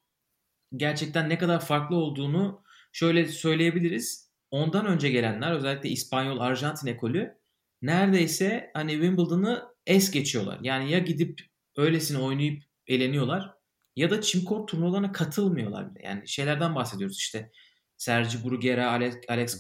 gerçekten 0.76 1.30
ne 1.30 1.38
kadar 1.38 1.66
farklı 1.66 1.96
olduğunu 1.96 2.64
şöyle 2.92 3.28
söyleyebiliriz. 3.28 4.34
Ondan 4.52 4.86
önce 4.86 5.10
gelenler 5.10 5.52
özellikle 5.52 5.90
İspanyol 5.90 6.40
Arjantin 6.40 6.88
ekolü 6.88 7.38
neredeyse 7.82 8.72
hani 8.74 8.92
Wimbledon'ı 8.92 9.64
es 9.86 10.12
geçiyorlar. 10.12 10.60
Yani 10.62 10.92
ya 10.92 11.00
gidip 11.00 11.42
öylesine 11.78 12.18
oynayıp 12.18 12.64
eğleniyorlar 12.88 13.54
ya 13.96 14.10
da 14.10 14.22
çimkort 14.22 14.70
turnuvalarına 14.70 15.12
katılmıyorlar 15.12 15.96
bile. 15.96 16.06
Yani 16.06 16.28
şeylerden 16.28 16.76
bahsediyoruz 16.76 17.18
işte 17.18 17.52
Sergi 17.98 18.44
Bruguera, 18.44 18.92
Alex, 18.92 19.16
Alex 19.28 19.60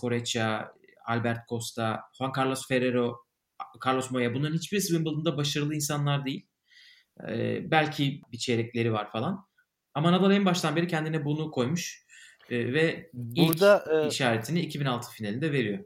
Albert 1.06 1.50
Costa, 1.50 2.02
Juan 2.18 2.32
Carlos 2.38 2.68
Ferrero, 2.68 3.18
Carlos 3.86 4.12
Moya 4.12 4.34
bunların 4.34 4.56
hiçbirisi 4.56 4.88
Wimbledon'da 4.88 5.38
başarılı 5.38 5.76
insanlar 5.76 6.26
değil. 6.26 6.48
Ee, 7.30 7.72
belki 7.72 8.22
bir 8.32 8.38
çeyrekleri 8.38 8.94
var 8.94 9.12
falan. 9.12 9.46
Ama 9.94 10.12
Nadal 10.12 10.32
en 10.32 10.46
baştan 10.46 10.76
beri 10.76 10.88
kendine 10.88 11.26
bunu 11.26 11.52
koymuş 11.52 12.04
ee, 12.50 12.74
ve 12.74 13.10
Burada, 13.14 13.86
ilk 13.88 14.06
e... 14.06 14.08
işaretini 14.08 14.62
2006 14.62 15.12
finalinde 15.12 15.52
veriyor. 15.52 15.80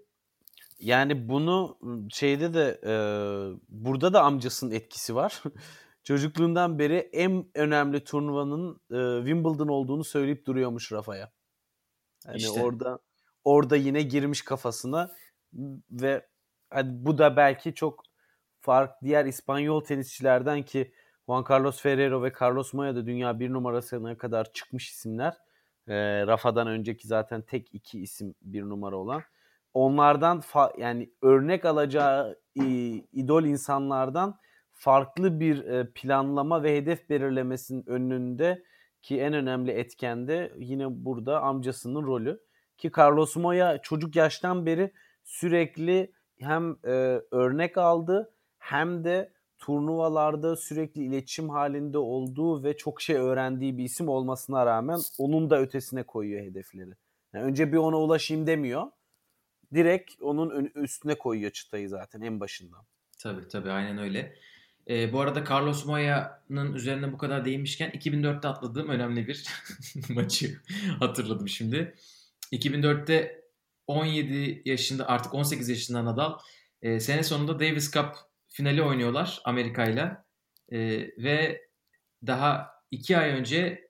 Yani 0.79 1.29
bunu 1.29 1.77
şeyde 2.13 2.53
de 2.53 2.79
e, 2.83 2.93
burada 3.69 4.13
da 4.13 4.23
amcasının 4.23 4.71
etkisi 4.71 5.15
var. 5.15 5.43
Çocukluğundan 6.03 6.79
beri 6.79 7.09
en 7.13 7.45
önemli 7.55 8.03
turnuvanın 8.03 8.81
e, 8.91 9.25
Wimbledon 9.27 9.67
olduğunu 9.67 10.03
söyleyip 10.03 10.45
duruyormuş 10.45 10.91
Rafa'ya. 10.91 11.31
Yani 12.25 12.37
İşte. 12.37 12.63
orada 12.63 12.99
orada 13.43 13.75
yine 13.75 14.01
girmiş 14.01 14.41
kafasına 14.41 15.11
ve 15.91 16.27
hani 16.69 17.05
bu 17.05 17.17
da 17.17 17.37
belki 17.37 17.73
çok 17.73 18.03
fark 18.59 19.01
diğer 19.03 19.25
İspanyol 19.25 19.81
tenisçilerden 19.81 20.63
ki 20.63 20.93
Juan 21.28 21.45
Carlos 21.49 21.82
Ferrero 21.82 22.23
ve 22.23 22.32
Carlos 22.41 22.73
Moya 22.73 22.95
da 22.95 23.05
dünya 23.05 23.39
bir 23.39 23.53
numarasına 23.53 24.17
kadar 24.17 24.53
çıkmış 24.53 24.89
isimler. 24.89 25.34
E, 25.88 26.28
Rafa'dan 26.28 26.67
önceki 26.67 27.07
zaten 27.07 27.41
tek 27.41 27.73
iki 27.73 28.01
isim 28.01 28.36
bir 28.41 28.63
numara 28.63 28.95
olan. 28.95 29.21
Onlardan 29.73 30.39
fa- 30.39 30.80
yani 30.80 31.09
örnek 31.21 31.65
alacağı 31.65 32.39
e, 32.55 32.65
idol 33.11 33.43
insanlardan 33.43 34.39
farklı 34.71 35.39
bir 35.39 35.65
e, 35.65 35.91
planlama 35.95 36.63
ve 36.63 36.78
hedef 36.78 37.09
belirlemesinin 37.09 37.89
önünde 37.89 38.63
ki 39.01 39.21
en 39.21 39.34
önemli 39.34 39.71
etken 39.71 40.28
de 40.28 40.53
yine 40.57 41.05
burada 41.05 41.41
amcasının 41.41 42.03
rolü. 42.03 42.39
Ki 42.78 42.91
Carlos 42.97 43.36
Moya 43.36 43.82
çocuk 43.82 44.15
yaştan 44.15 44.65
beri 44.65 44.93
sürekli 45.23 46.11
hem 46.39 46.78
e, 46.86 47.21
örnek 47.32 47.78
aldı 47.78 48.34
hem 48.57 49.03
de 49.03 49.36
turnuvalarda 49.59 50.55
sürekli 50.55 51.03
iletişim 51.03 51.49
halinde 51.49 51.97
olduğu 51.97 52.63
ve 52.63 52.77
çok 52.77 53.01
şey 53.01 53.15
öğrendiği 53.15 53.77
bir 53.77 53.83
isim 53.83 54.09
olmasına 54.09 54.65
rağmen 54.65 54.99
onun 55.17 55.49
da 55.49 55.61
ötesine 55.61 56.03
koyuyor 56.03 56.45
hedefleri. 56.45 56.91
Yani 57.33 57.45
önce 57.45 57.71
bir 57.71 57.77
ona 57.77 57.97
ulaşayım 57.97 58.47
demiyor. 58.47 58.83
Direkt 59.73 60.21
onun 60.21 60.71
üstüne 60.75 61.15
koyuyor 61.15 61.51
çıtayı 61.51 61.89
zaten 61.89 62.21
en 62.21 62.39
başından. 62.39 62.85
Tabii 63.19 63.47
tabii 63.47 63.71
aynen 63.71 63.97
öyle. 63.97 64.35
Ee, 64.89 65.13
bu 65.13 65.19
arada 65.19 65.43
Carlos 65.49 65.85
Moya'nın 65.85 66.73
üzerine 66.73 67.13
bu 67.13 67.17
kadar 67.17 67.45
değinmişken 67.45 67.91
2004'te 67.91 68.47
atladığım 68.47 68.89
önemli 68.89 69.27
bir 69.27 69.45
maçı 70.09 70.61
hatırladım 70.99 71.47
şimdi. 71.47 71.95
2004'te 72.51 73.43
17 73.87 74.61
yaşında 74.65 75.07
artık 75.07 75.33
18 75.33 75.69
yaşında 75.69 76.05
Nadal 76.05 76.39
e, 76.81 76.99
sene 76.99 77.23
sonunda 77.23 77.59
Davis 77.59 77.91
Cup 77.91 78.15
finali 78.57 78.83
oynuyorlar 78.83 79.41
Amerika 79.45 79.85
ile 79.85 80.17
e, 80.71 80.79
ve 81.23 81.61
daha 82.27 82.71
2 82.91 83.17
ay 83.17 83.29
önce 83.29 83.89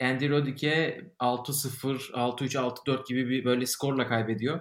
Andy 0.00 0.28
Roddick'e 0.28 1.00
6-0, 1.20 2.12
6-3, 2.12 2.58
6-4 2.86 3.08
gibi 3.08 3.28
bir 3.28 3.44
böyle 3.44 3.66
skorla 3.66 4.08
kaybediyor. 4.08 4.60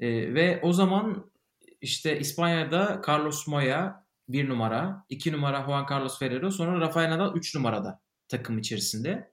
E, 0.00 0.34
ve 0.34 0.60
o 0.62 0.72
zaman 0.72 1.32
işte 1.80 2.18
İspanya'da 2.18 3.02
Carlos 3.08 3.46
Moya 3.46 4.06
bir 4.28 4.48
numara, 4.48 5.04
iki 5.08 5.32
numara 5.32 5.64
Juan 5.64 5.86
Carlos 5.90 6.18
Ferrero, 6.18 6.50
sonra 6.50 6.80
Rafael 6.80 7.10
Nadal 7.10 7.36
3 7.36 7.54
numarada 7.54 8.00
takım 8.28 8.58
içerisinde. 8.58 9.32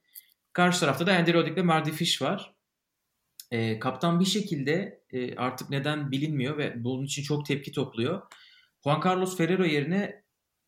Karşı 0.53 0.79
tarafta 0.79 1.07
da 1.07 1.13
Andy 1.13 1.33
Roddick 1.33 1.55
ve 1.55 1.61
Mardy 1.61 1.91
Fish 1.91 2.21
var. 2.21 2.55
E, 3.51 3.79
kaptan 3.79 4.19
bir 4.19 4.25
şekilde 4.25 5.03
e, 5.11 5.35
artık 5.35 5.69
neden 5.69 6.11
bilinmiyor 6.11 6.57
ve 6.57 6.83
bunun 6.83 7.03
için 7.03 7.23
çok 7.23 7.45
tepki 7.45 7.71
topluyor. 7.71 8.21
Juan 8.83 9.01
Carlos 9.05 9.37
Ferrero 9.37 9.63
yerine 9.63 10.23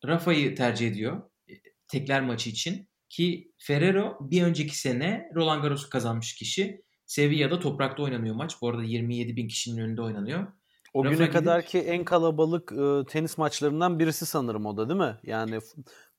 Rafa'yı 0.06 0.54
tercih 0.54 0.88
ediyor 0.88 1.22
e, 1.48 1.52
tekler 1.88 2.22
maçı 2.22 2.50
için. 2.50 2.88
Ki 3.08 3.52
Ferrero 3.58 4.18
bir 4.20 4.42
önceki 4.42 4.78
sene 4.78 5.30
Roland 5.34 5.62
Garros'u 5.62 5.90
kazanmış 5.90 6.34
kişi. 6.34 6.82
Sevilla'da 7.06 7.60
toprakta 7.60 8.02
oynanıyor 8.02 8.34
maç. 8.34 8.56
Bu 8.62 8.68
arada 8.68 8.82
27 8.82 9.36
bin 9.36 9.48
kişinin 9.48 9.82
önünde 9.82 10.02
oynanıyor. 10.02 10.46
O 10.94 11.04
Rafa 11.04 11.14
güne 11.14 11.30
kadar 11.30 11.66
ki 11.66 11.78
en 11.78 12.04
kalabalık 12.04 12.72
e, 12.72 13.06
tenis 13.12 13.38
maçlarından 13.38 13.98
birisi 13.98 14.26
sanırım 14.26 14.66
o 14.66 14.76
da 14.76 14.88
değil 14.88 15.00
mi? 15.00 15.16
Yani 15.22 15.58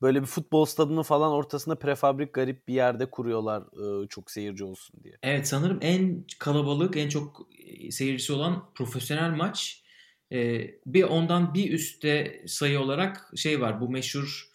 böyle 0.02 0.22
bir 0.22 0.28
futbol 0.28 0.66
stadının 0.66 1.02
falan 1.02 1.32
ortasında 1.32 1.76
prefabrik 1.76 2.34
garip 2.34 2.68
bir 2.68 2.74
yerde 2.74 3.10
kuruyorlar 3.10 3.62
e, 3.62 4.08
çok 4.08 4.32
seyirci 4.32 4.64
olsun 4.64 5.04
diye. 5.04 5.18
Evet 5.24 5.48
sanırım 5.48 5.78
en 5.82 6.26
kalabalık, 6.40 6.98
en 6.98 7.10
çok 7.10 7.48
e, 7.60 7.92
seyircisi 7.92 8.34
olan 8.34 8.74
profesyonel 8.74 9.32
maç. 9.32 9.85
E, 10.32 10.72
bir 10.86 11.04
ondan 11.04 11.54
bir 11.54 11.72
üstte 11.72 12.44
sayı 12.48 12.80
olarak 12.80 13.32
şey 13.36 13.62
var. 13.62 13.82
Bu 13.82 13.90
meşhur 13.90 14.50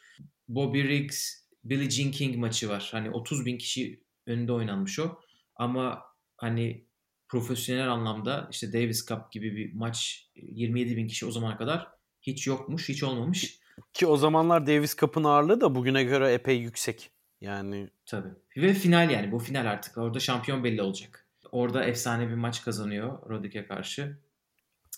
Bobby 0.48 0.82
Riggs, 0.82 1.34
Billie 1.64 1.90
Jean 1.90 2.10
King 2.10 2.36
maçı 2.36 2.68
var. 2.68 2.88
Hani 2.92 3.10
30 3.10 3.46
bin 3.46 3.58
kişi 3.58 4.00
önünde 4.26 4.52
oynanmış 4.52 4.98
o. 4.98 5.20
Ama 5.56 6.02
hani 6.36 6.84
profesyonel 7.28 7.90
anlamda 7.90 8.48
işte 8.50 8.72
Davis 8.72 9.06
Cup 9.06 9.32
gibi 9.32 9.56
bir 9.56 9.74
maç 9.74 10.26
27 10.34 10.96
bin 10.96 11.06
kişi 11.06 11.26
o 11.26 11.30
zamana 11.30 11.56
kadar 11.56 11.88
hiç 12.22 12.46
yokmuş, 12.46 12.88
hiç 12.88 13.02
olmamış. 13.02 13.60
Ki 13.92 14.06
o 14.06 14.16
zamanlar 14.16 14.66
Davis 14.66 14.96
Cup'ın 14.96 15.24
ağırlığı 15.24 15.60
da 15.60 15.74
bugüne 15.74 16.04
göre 16.04 16.32
epey 16.32 16.58
yüksek. 16.58 17.10
Yani 17.40 17.90
tabii. 18.06 18.28
Ve 18.56 18.74
final 18.74 19.10
yani 19.10 19.32
bu 19.32 19.38
final 19.38 19.66
artık. 19.66 19.98
Orada 19.98 20.20
şampiyon 20.20 20.64
belli 20.64 20.82
olacak. 20.82 21.26
Orada 21.52 21.84
efsane 21.84 22.28
bir 22.28 22.34
maç 22.34 22.64
kazanıyor 22.64 23.30
Roddick'e 23.30 23.66
karşı. 23.66 24.18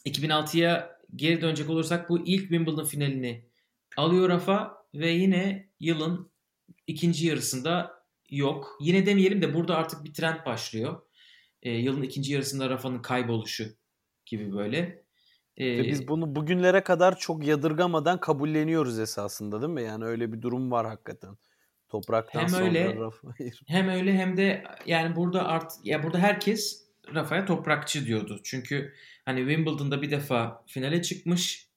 2006'ya 0.07 0.99
geri 1.17 1.41
dönecek 1.41 1.71
olursak 1.71 2.09
bu 2.09 2.27
ilk 2.27 2.41
Wimbledon 2.41 2.85
finalini 2.85 3.45
alıyor 3.97 4.29
Rafa 4.29 4.87
ve 4.95 5.11
yine 5.11 5.69
yılın 5.81 6.31
ikinci 6.87 7.27
yarısında 7.27 8.03
yok. 8.31 8.79
Yine 8.81 9.07
demeyelim 9.07 9.43
de 9.43 9.55
burada 9.55 9.77
artık 9.77 10.05
bir 10.05 10.15
trend 10.15 10.47
başlıyor 10.47 11.03
e, 11.63 11.71
yılın 11.71 12.03
ikinci 12.03 12.33
yarısında 12.33 12.71
Rafa'nın 12.71 13.03
kayboluşu 13.03 13.65
gibi 14.27 14.53
böyle. 14.53 15.05
E, 15.57 15.79
Ve 15.79 15.85
biz 15.85 16.09
bunu 16.09 16.37
bugünlere 16.37 16.83
kadar 16.83 17.19
çok 17.19 17.47
yadırgamadan 17.47 18.21
kabulleniyoruz 18.21 18.99
esasında 18.99 19.61
değil 19.61 19.73
mi? 19.73 19.83
Yani 19.83 20.05
öyle 20.05 20.33
bir 20.33 20.43
durum 20.43 20.71
var 20.71 20.87
hakikaten. 20.87 21.37
Topraktan 21.89 22.41
hem 22.41 22.49
sonra 22.49 22.65
öyle, 22.65 22.97
Rafa. 22.97 23.29
hem 23.67 23.89
öyle 23.89 24.13
hem 24.15 24.37
de 24.37 24.65
yani 24.87 25.17
burada 25.17 25.47
art 25.47 25.73
ya 25.85 26.03
burada 26.03 26.19
herkes 26.19 26.82
Rafa'ya 27.15 27.45
toprakçı 27.45 28.07
diyordu. 28.07 28.41
Çünkü 28.45 28.95
hani 29.25 29.39
Wimbledon'da 29.39 30.03
bir 30.03 30.11
defa 30.11 30.65
finale 30.67 31.03
çıkmış. 31.03 31.69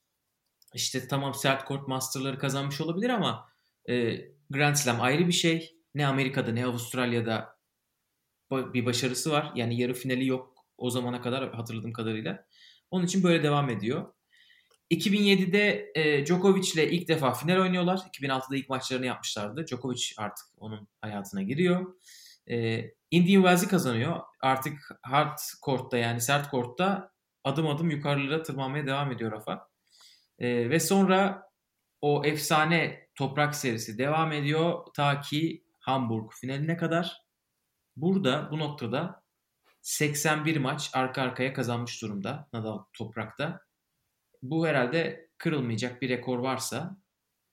İşte 0.74 1.08
tamam 1.08 1.34
sert 1.34 1.68
court 1.68 1.88
masterları 1.88 2.40
kazanmış 2.40 2.82
olabilir 2.82 3.10
ama 3.10 3.50
e, 3.90 4.22
Grand 4.50 4.76
Slam 4.76 5.02
ayrı 5.02 5.28
bir 5.28 5.34
şey. 5.34 5.76
Ne 5.96 6.08
Amerika'da 6.08 6.52
ne 6.52 6.66
Avustralya'da 6.66 7.56
bir 8.52 8.86
başarısı 8.86 9.32
var. 9.32 9.52
Yani 9.56 9.82
yarı 9.82 9.94
finali 9.94 10.26
yok 10.26 10.66
o 10.78 10.90
zamana 10.90 11.22
kadar 11.22 11.54
hatırladığım 11.54 11.94
kadarıyla. 11.94 12.46
Onun 12.92 13.06
için 13.06 13.24
böyle 13.24 13.44
devam 13.44 13.70
ediyor. 13.70 14.14
2007'de 14.92 15.92
e, 15.96 16.26
Djokovic 16.26 16.72
ile 16.74 16.92
ilk 16.92 17.08
defa 17.08 17.34
final 17.34 17.62
oynuyorlar. 17.62 17.98
2006'da 17.98 18.56
ilk 18.56 18.70
maçlarını 18.70 19.06
yapmışlardı. 19.06 19.68
Djokovic 19.68 20.02
artık 20.18 20.46
onun 20.58 20.88
hayatına 21.02 21.42
giriyor. 21.44 21.96
E, 22.50 22.82
Indian 23.12 23.42
Wells'i 23.42 23.68
kazanıyor. 23.68 24.20
Artık 24.42 24.90
hard 25.02 25.38
court'ta 25.66 25.98
yani 25.98 26.22
sert 26.22 26.52
court'ta 26.52 27.12
adım 27.44 27.68
adım 27.68 27.90
yukarılara 27.90 28.44
tırmanmaya 28.44 28.88
devam 28.88 29.12
ediyor 29.12 29.32
Rafa. 29.32 29.68
E, 30.40 30.70
ve 30.70 30.80
sonra 30.80 31.50
o 32.02 32.26
efsane 32.26 33.08
toprak 33.16 33.56
serisi 33.56 33.98
devam 33.98 34.32
ediyor 34.32 34.86
ta 34.96 35.22
ki 35.22 35.66
Hamburg 35.80 36.32
finaline 36.42 36.78
kadar. 36.78 37.26
Burada 37.96 38.52
bu 38.52 38.60
noktada 38.60 39.24
81 39.82 40.58
maç 40.58 40.90
arka 40.94 41.22
arkaya 41.22 41.54
kazanmış 41.54 42.02
durumda 42.02 42.50
Nadal 42.54 42.84
toprakta. 42.94 43.62
Bu 44.42 44.68
herhalde 44.68 45.30
kırılmayacak 45.38 46.02
bir 46.02 46.10
rekor 46.10 46.40
varsa 46.40 46.98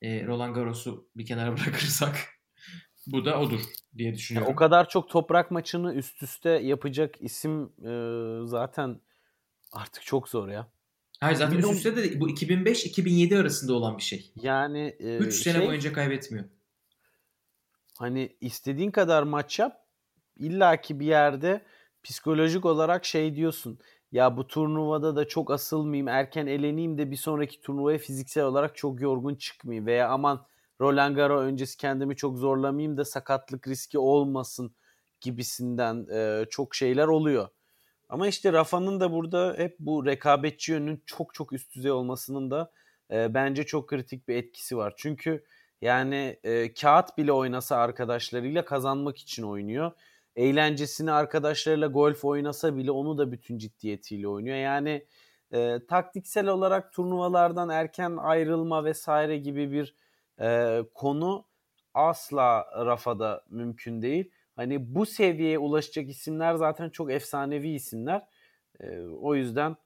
e, 0.03 0.27
Roland 0.27 0.55
Garros'u 0.55 1.11
bir 1.17 1.27
kenara 1.27 1.53
bırakırsak 1.57 2.42
bu 3.07 3.25
da 3.25 3.41
odur 3.41 3.61
diye 3.99 4.15
düşünüyorum. 4.15 4.49
Yani 4.49 4.55
o 4.55 4.57
kadar 4.57 4.89
çok 4.89 5.09
toprak 5.09 5.51
maçını 5.51 5.95
üst 5.95 6.23
üste 6.23 6.51
yapacak 6.51 7.15
isim 7.21 7.63
e, 7.65 8.47
zaten 8.47 9.01
artık 9.73 10.03
çok 10.03 10.29
zor 10.29 10.49
ya. 10.49 10.69
Hayır 11.21 11.37
zaten 11.37 11.53
Bilmiyorum. 11.53 11.77
üst 11.77 11.87
üste 11.87 12.03
de 12.03 12.21
bu 12.21 12.31
2005-2007 12.31 13.41
arasında 13.41 13.73
olan 13.73 13.99
bir 13.99 14.03
şey. 14.03 14.33
Yani 14.37 14.97
3 15.01 15.27
e, 15.27 15.31
sene 15.31 15.59
şey, 15.59 15.67
boyunca 15.67 15.93
kaybetmiyor. 15.93 16.45
Hani 17.99 18.37
istediğin 18.41 18.91
kadar 18.91 19.23
maç 19.23 19.59
yap 19.59 19.87
illaki 20.37 21.01
bir 21.01 21.07
yerde 21.07 21.65
psikolojik 22.03 22.65
olarak 22.65 23.05
şey 23.05 23.35
diyorsun. 23.35 23.79
Ya 24.13 24.37
bu 24.37 24.47
turnuvada 24.47 25.17
da 25.17 25.29
çok 25.29 25.51
asılmayayım, 25.51 26.09
erken 26.09 26.47
eleneyim 26.47 26.99
de 26.99 27.11
bir 27.11 27.17
sonraki 27.17 27.61
turnuvaya 27.61 27.99
fiziksel 27.99 28.45
olarak 28.45 28.77
çok 28.77 29.01
yorgun 29.01 29.35
çıkmayayım 29.35 29.87
veya 29.87 30.09
aman 30.09 30.47
Roland 30.81 31.17
Garros 31.17 31.43
öncesi 31.43 31.77
kendimi 31.77 32.17
çok 32.17 32.39
zorlamayayım 32.39 32.97
da 32.97 33.05
sakatlık 33.05 33.69
riski 33.69 33.99
olmasın 33.99 34.75
gibisinden 35.21 36.07
e, 36.13 36.47
çok 36.51 36.75
şeyler 36.75 37.07
oluyor. 37.07 37.49
Ama 38.09 38.29
işte 38.29 38.53
Rafa'nın 38.53 39.01
da 39.01 39.13
burada 39.13 39.55
hep 39.57 39.77
bu 39.79 40.07
rekabetçi 40.07 40.73
yönünün 40.73 41.03
çok 41.07 41.35
çok 41.35 41.53
üst 41.53 41.75
düzey 41.75 41.91
olmasının 41.91 42.51
da 42.51 42.73
e, 43.11 43.35
bence 43.35 43.67
çok 43.67 43.89
kritik 43.89 44.29
bir 44.29 44.37
etkisi 44.37 44.77
var. 44.77 44.95
Çünkü 44.97 45.45
yani 45.81 46.39
e, 46.45 46.75
kağıt 46.75 47.19
bile 47.19 47.33
oynasa 47.33 47.77
arkadaşlarıyla 47.77 48.65
kazanmak 48.65 49.19
için 49.19 49.43
oynuyor 49.43 49.93
eğlencesini 50.37 51.13
arkadaşlarıyla 51.13 51.87
golf 51.87 52.25
oynasa 52.25 52.77
bile 52.77 52.91
onu 52.91 53.19
da 53.19 53.33
bütün 53.33 53.59
ciddiyetiyle 53.59 54.29
oynuyor. 54.29 54.57
Yani 54.57 55.07
e, 55.53 55.79
taktiksel 55.89 56.47
olarak 56.47 56.93
turnuvalardan 56.93 57.69
erken 57.69 58.17
ayrılma 58.17 58.85
vesaire 58.85 59.39
gibi 59.39 59.73
bir 59.73 59.95
e, 60.41 60.81
konu 60.95 61.45
asla 61.95 62.67
Rafa'da 62.87 63.45
mümkün 63.51 64.03
değil. 64.03 64.31
Hani 64.57 64.95
bu 64.95 65.07
seviyeye 65.07 65.59
ulaşacak 65.59 66.09
isimler 66.09 66.55
zaten 66.55 66.91
çok 66.91 67.11
efsanevi 67.13 67.69
isimler. 67.69 68.23
E, 68.81 69.01
o 69.01 69.35
yüzden 69.35 69.77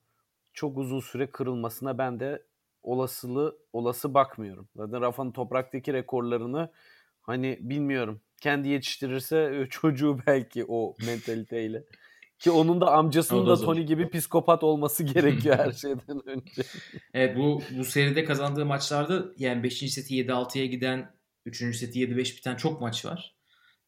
çok 0.52 0.78
uzun 0.78 1.00
süre 1.00 1.30
kırılmasına 1.30 1.98
ben 1.98 2.20
de 2.20 2.42
olasılığı 2.82 3.58
olası 3.72 4.14
bakmıyorum. 4.14 4.68
Zaten 4.76 5.00
Rafa'nın 5.00 5.32
topraktaki 5.32 5.92
rekorlarını 5.92 6.72
hani 7.22 7.58
bilmiyorum. 7.60 8.20
Kendi 8.40 8.68
yetiştirirse 8.68 9.66
çocuğu 9.70 10.18
belki 10.26 10.64
o 10.68 10.94
mentaliteyle. 11.06 11.84
Ki 12.38 12.50
onun 12.50 12.80
da 12.80 12.92
amcasının 12.92 13.46
da, 13.46 13.56
Tony 13.56 13.82
gibi 13.82 14.10
psikopat 14.10 14.64
olması 14.64 15.04
gerekiyor 15.04 15.58
her 15.58 15.72
şeyden 15.82 16.28
önce. 16.28 16.62
Evet 17.14 17.36
bu 17.36 17.62
bu 17.70 17.84
seride 17.84 18.24
kazandığı 18.24 18.66
maçlarda 18.66 19.24
yani 19.38 19.62
5. 19.62 19.78
seti 19.78 20.14
7-6'ya 20.14 20.66
giden 20.66 21.14
3. 21.44 21.76
seti 21.76 22.00
7-5 22.00 22.36
biten 22.36 22.56
çok 22.56 22.80
maç 22.80 23.04
var. 23.04 23.36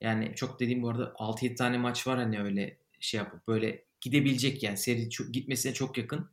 Yani 0.00 0.32
çok 0.36 0.60
dediğim 0.60 0.82
bu 0.82 0.88
arada 0.90 1.04
6-7 1.04 1.54
tane 1.54 1.78
maç 1.78 2.06
var 2.06 2.18
hani 2.18 2.42
öyle 2.42 2.78
şey 3.00 3.18
yapıp 3.18 3.48
böyle 3.48 3.84
gidebilecek 4.00 4.62
yani 4.62 4.76
seri 4.76 5.10
çok, 5.10 5.34
gitmesine 5.34 5.74
çok 5.74 5.98
yakın. 5.98 6.30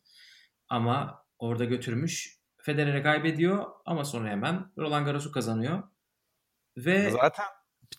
Ama 0.69 1.25
orada 1.39 1.65
götürmüş. 1.65 2.39
Federer'e 2.57 3.03
kaybediyor 3.03 3.65
ama 3.85 4.05
sonra 4.05 4.29
hemen 4.29 4.71
Roland 4.77 5.05
Garros'u 5.05 5.31
kazanıyor. 5.31 5.83
Ve 6.77 7.11
zaten 7.11 7.45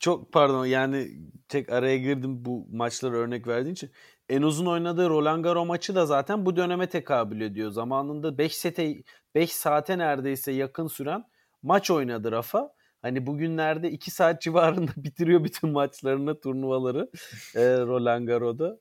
çok 0.01 0.33
pardon 0.33 0.67
yani 0.67 1.09
tek 1.49 1.73
araya 1.73 1.99
girdim 1.99 2.45
bu 2.45 2.67
maçlara 2.73 3.17
örnek 3.17 3.47
verdiğin 3.47 3.75
için. 3.75 3.91
En 4.29 4.43
uzun 4.43 4.67
oynadığı 4.67 5.09
Roland 5.09 5.45
Garros 5.45 5.67
maçı 5.67 5.95
da 5.95 6.07
zaten 6.07 6.47
bu 6.47 6.57
döneme 6.57 6.89
tekabül 6.89 7.41
ediyor. 7.41 7.71
Zamanında 7.71 8.39
5 8.39 8.57
sete 8.57 8.95
5 9.35 9.53
saate 9.53 9.99
neredeyse 9.99 10.53
yakın 10.53 10.87
süren 10.87 11.25
maç 11.63 11.91
oynadı 11.91 12.33
Rafa. 12.33 12.73
Hani 13.03 13.27
bugünlerde 13.27 13.91
2 13.91 14.11
saat 14.11 14.43
civarında 14.43 14.93
bitiriyor 14.97 15.45
bütün 15.45 15.71
maçlarını, 15.71 16.41
turnuvaları 16.41 17.11
e, 17.55 17.61
Roland 17.81 18.27
Garros'da. 18.29 18.79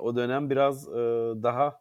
O 0.00 0.16
dönem 0.16 0.50
biraz 0.50 0.88
e, 0.88 0.92
daha 1.42 1.80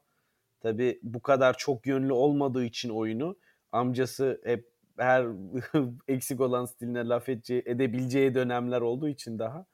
tabi 0.59 0.99
bu 1.03 1.21
kadar 1.21 1.57
çok 1.57 1.87
yönlü 1.87 2.13
olmadığı 2.13 2.65
için 2.65 2.89
oyunu 2.89 3.37
amcası 3.71 4.41
hep 4.43 4.72
her 4.97 5.27
eksik 6.07 6.41
olan 6.41 6.65
stiline 6.65 7.07
laf 7.07 7.29
edeceği, 7.29 7.63
edebileceği 7.65 8.35
dönemler 8.35 8.81
olduğu 8.81 9.09
için 9.09 9.39
daha 9.39 9.65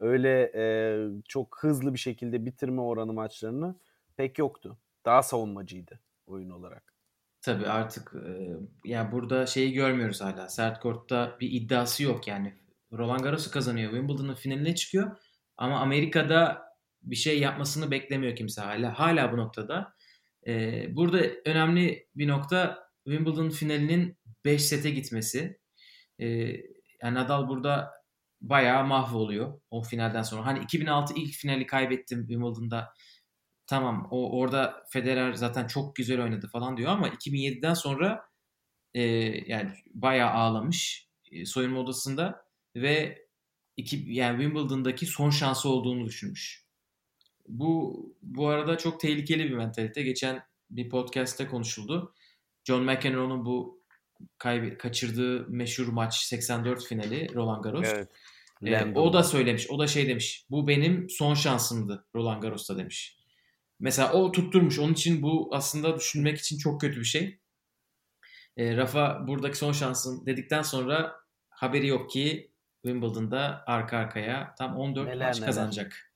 öyle 0.00 0.52
e, 0.54 0.64
çok 1.28 1.58
hızlı 1.60 1.94
bir 1.94 1.98
şekilde 1.98 2.46
bitirme 2.46 2.80
oranı 2.80 3.12
maçlarını 3.12 3.74
pek 4.16 4.38
yoktu. 4.38 4.78
Daha 5.04 5.22
savunmacıydı 5.22 6.00
oyun 6.26 6.50
olarak. 6.50 6.94
Tabii 7.40 7.66
artık 7.66 8.14
e, 8.14 8.50
yani 8.84 9.12
burada 9.12 9.46
şeyi 9.46 9.72
görmüyoruz 9.72 10.20
hala. 10.20 10.48
Sert 10.48 10.80
kortta 10.80 11.36
bir 11.40 11.50
iddiası 11.50 12.02
yok 12.02 12.28
yani. 12.28 12.54
Roland 12.92 13.20
Garros'u 13.20 13.50
kazanıyor. 13.50 13.90
Wimbledon'ın 13.90 14.34
finaline 14.34 14.74
çıkıyor. 14.74 15.16
Ama 15.56 15.80
Amerika'da 15.80 16.70
bir 17.02 17.16
şey 17.16 17.40
yapmasını 17.40 17.90
beklemiyor 17.90 18.36
kimse 18.36 18.60
hala. 18.60 18.98
Hala 18.98 19.32
bu 19.32 19.36
noktada. 19.36 19.92
E, 20.46 20.84
burada 20.96 21.20
önemli 21.44 22.08
bir 22.14 22.28
nokta 22.28 22.90
Wimbledon 23.04 23.50
finalinin 23.50 24.16
5 24.44 24.62
sete 24.64 24.90
gitmesi. 24.90 25.60
E, 26.18 26.26
yani 27.02 27.14
Nadal 27.14 27.48
burada 27.48 27.90
bayağı 28.40 28.86
mahvoluyor 28.86 29.60
o 29.70 29.82
finalden 29.82 30.22
sonra. 30.22 30.46
Hani 30.46 30.58
2006 30.58 31.14
ilk 31.14 31.34
finali 31.34 31.66
kaybettim 31.66 32.20
Wimbledon'da. 32.20 32.94
Tamam 33.66 34.08
o 34.10 34.38
orada 34.38 34.84
Federer 34.90 35.32
zaten 35.32 35.66
çok 35.66 35.96
güzel 35.96 36.22
oynadı 36.22 36.48
falan 36.52 36.76
diyor 36.76 36.90
ama 36.90 37.08
2007'den 37.08 37.74
sonra 37.74 38.24
e, 38.94 39.02
yani 39.46 39.72
bayağı 39.94 40.30
ağlamış 40.30 41.08
e, 41.32 41.44
soyunma 41.46 41.80
odasında 41.80 42.44
ve 42.76 43.26
iki, 43.76 44.04
yani 44.06 44.42
Wimbledon'daki 44.42 45.06
son 45.06 45.30
şansı 45.30 45.68
olduğunu 45.68 46.06
düşünmüş. 46.06 46.64
Bu 47.48 48.00
bu 48.22 48.48
arada 48.48 48.78
çok 48.78 49.00
tehlikeli 49.00 49.44
bir 49.44 49.54
mentalite. 49.54 50.02
Geçen 50.02 50.42
bir 50.70 50.88
podcast'te 50.88 51.46
konuşuldu. 51.46 52.14
John 52.64 52.84
McEnroe'nun 52.84 53.44
bu 53.44 53.79
kayb- 54.38 54.78
kaçırdığı 54.78 55.46
meşhur 55.48 55.86
maç 55.88 56.14
84 56.14 56.84
finali 56.84 57.34
Roland 57.34 57.64
Garros. 57.64 57.88
Evet. 57.94 58.08
Ee, 58.66 58.92
o 58.94 59.12
da 59.12 59.22
söylemiş. 59.22 59.70
O 59.70 59.78
da 59.78 59.86
şey 59.86 60.08
demiş. 60.08 60.46
Bu 60.50 60.68
benim 60.68 61.10
son 61.10 61.34
şansımdı 61.34 62.06
Roland 62.14 62.42
Garros'ta 62.42 62.78
demiş. 62.78 63.16
Mesela 63.80 64.12
o 64.12 64.32
tutturmuş. 64.32 64.78
Onun 64.78 64.92
için 64.92 65.22
bu 65.22 65.50
aslında 65.52 65.96
düşünmek 65.96 66.38
için 66.38 66.58
çok 66.58 66.80
kötü 66.80 67.00
bir 67.00 67.04
şey. 67.04 67.38
E, 68.56 68.76
Rafa 68.76 69.26
buradaki 69.28 69.58
son 69.58 69.72
şansın 69.72 70.26
dedikten 70.26 70.62
sonra 70.62 71.16
haberi 71.50 71.86
yok 71.86 72.10
ki 72.10 72.50
Wimbledon'da 72.84 73.64
arka 73.66 73.98
arkaya 73.98 74.54
tam 74.58 74.76
14 74.76 75.08
neler, 75.08 75.26
maç 75.26 75.36
neler. 75.36 75.46
kazanacak. 75.46 76.12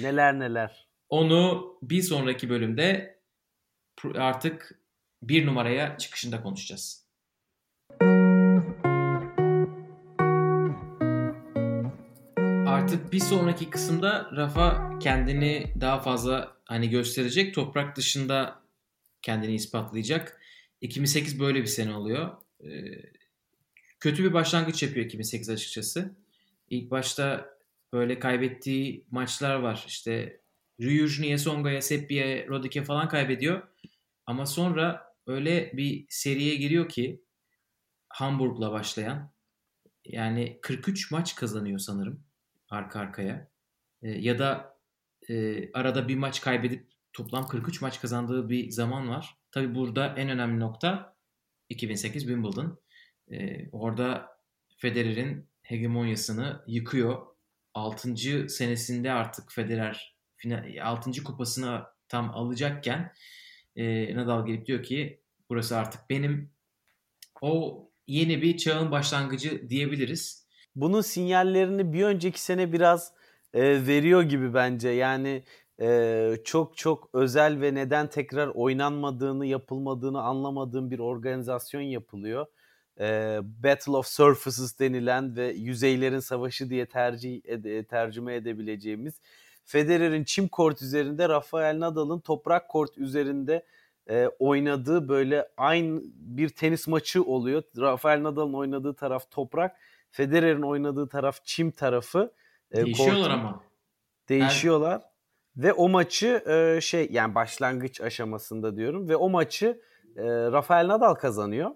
neler 0.00 0.38
neler. 0.38 0.88
Onu 1.08 1.72
bir 1.82 2.02
sonraki 2.02 2.48
bölümde 2.50 3.18
artık 4.14 4.81
bir 5.22 5.46
numaraya 5.46 5.98
çıkışında 5.98 6.42
konuşacağız. 6.42 7.06
Artık 12.66 13.12
bir 13.12 13.20
sonraki 13.20 13.70
kısımda 13.70 14.30
Rafa 14.36 14.98
kendini 14.98 15.74
daha 15.80 16.00
fazla 16.00 16.56
hani 16.64 16.90
gösterecek. 16.90 17.54
Toprak 17.54 17.96
dışında 17.96 18.62
kendini 19.22 19.54
ispatlayacak. 19.54 20.40
2008 20.80 21.40
böyle 21.40 21.60
bir 21.60 21.66
sene 21.66 21.94
oluyor. 21.94 22.30
Ee, 22.64 22.68
kötü 24.00 24.24
bir 24.24 24.32
başlangıç 24.32 24.82
yapıyor 24.82 25.06
2008 25.06 25.50
açıkçası. 25.50 26.16
İlk 26.70 26.90
başta 26.90 27.56
böyle 27.92 28.18
kaybettiği 28.18 29.04
maçlar 29.10 29.54
var. 29.54 29.84
İşte 29.86 30.40
Ryujni'ye, 30.80 31.38
Songa'ya, 31.38 31.82
Seppi'ye, 31.82 32.46
Rodik'e 32.48 32.84
falan 32.84 33.08
kaybediyor. 33.08 33.62
Ama 34.26 34.46
sonra 34.46 35.11
öyle 35.26 35.72
bir 35.76 36.06
seriye 36.08 36.54
giriyor 36.56 36.88
ki 36.88 37.22
Hamburg'la 38.08 38.72
başlayan 38.72 39.32
yani 40.04 40.58
43 40.62 41.10
maç 41.10 41.34
kazanıyor 41.34 41.78
sanırım 41.78 42.24
arka 42.68 43.00
arkaya. 43.00 43.48
E, 44.02 44.10
ya 44.10 44.38
da 44.38 44.78
e, 45.28 45.68
arada 45.72 46.08
bir 46.08 46.16
maç 46.16 46.40
kaybedip 46.40 46.92
toplam 47.12 47.48
43 47.48 47.80
maç 47.80 48.00
kazandığı 48.00 48.48
bir 48.48 48.70
zaman 48.70 49.08
var. 49.08 49.36
Tabi 49.50 49.74
burada 49.74 50.14
en 50.16 50.28
önemli 50.30 50.60
nokta 50.60 51.16
2008 51.68 52.22
Wimbledon. 52.22 52.78
E, 53.30 53.68
orada 53.70 54.28
Federer'in 54.76 55.48
hegemonyasını 55.62 56.64
yıkıyor. 56.66 57.26
6. 57.74 58.16
senesinde 58.48 59.12
artık 59.12 59.52
Federer 59.52 60.16
6. 60.82 61.24
kupasını 61.24 61.82
tam 62.08 62.30
alacakken 62.30 63.12
e, 63.76 64.16
Nadal 64.16 64.46
gelip 64.46 64.66
diyor 64.66 64.82
ki 64.82 65.20
burası 65.50 65.76
artık 65.76 66.10
benim. 66.10 66.50
O 67.40 67.82
yeni 68.06 68.42
bir 68.42 68.56
çağın 68.56 68.90
başlangıcı 68.90 69.68
diyebiliriz. 69.68 70.46
Bunun 70.76 71.00
sinyallerini 71.00 71.92
bir 71.92 72.02
önceki 72.04 72.42
sene 72.42 72.72
biraz 72.72 73.12
e, 73.54 73.86
veriyor 73.86 74.22
gibi 74.22 74.54
bence. 74.54 74.88
Yani 74.88 75.42
e, 75.80 76.36
çok 76.44 76.76
çok 76.76 77.10
özel 77.12 77.60
ve 77.60 77.74
neden 77.74 78.10
tekrar 78.10 78.48
oynanmadığını, 78.48 79.46
yapılmadığını 79.46 80.22
anlamadığım 80.22 80.90
bir 80.90 80.98
organizasyon 80.98 81.80
yapılıyor. 81.80 82.46
E, 83.00 83.38
Battle 83.42 83.92
of 83.92 84.06
Surfaces 84.06 84.78
denilen 84.78 85.36
ve 85.36 85.52
yüzeylerin 85.52 86.18
savaşı 86.18 86.70
diye 86.70 86.86
tercih 86.86 87.40
ede, 87.44 87.84
tercüme 87.84 88.34
edebileceğimiz 88.34 89.20
Federer'in 89.64 90.24
çim 90.24 90.48
kort 90.48 90.82
üzerinde 90.82 91.28
Rafael 91.28 91.80
Nadal'ın 91.80 92.20
toprak 92.20 92.68
kort 92.68 92.98
üzerinde 92.98 93.66
e, 94.10 94.26
oynadığı 94.38 95.08
böyle 95.08 95.48
aynı 95.56 96.00
bir 96.14 96.48
tenis 96.48 96.88
maçı 96.88 97.22
oluyor. 97.24 97.62
Rafael 97.78 98.22
Nadal'ın 98.22 98.52
oynadığı 98.54 98.94
taraf 98.94 99.30
toprak, 99.30 99.76
Federer'in 100.10 100.62
oynadığı 100.62 101.08
taraf 101.08 101.44
çim 101.44 101.70
tarafı. 101.70 102.32
E, 102.72 102.84
Değişiyorlar 102.84 103.16
kortun. 103.16 103.30
ama. 103.30 103.60
Değişiyorlar. 104.28 105.00
Her... 105.00 105.12
Ve 105.56 105.72
o 105.72 105.88
maçı 105.88 106.42
e, 106.46 106.80
şey 106.80 107.08
yani 107.10 107.34
başlangıç 107.34 108.00
aşamasında 108.00 108.76
diyorum 108.76 109.08
ve 109.08 109.16
o 109.16 109.30
maçı 109.30 109.80
e, 110.16 110.24
Rafael 110.26 110.88
Nadal 110.88 111.14
kazanıyor. 111.14 111.70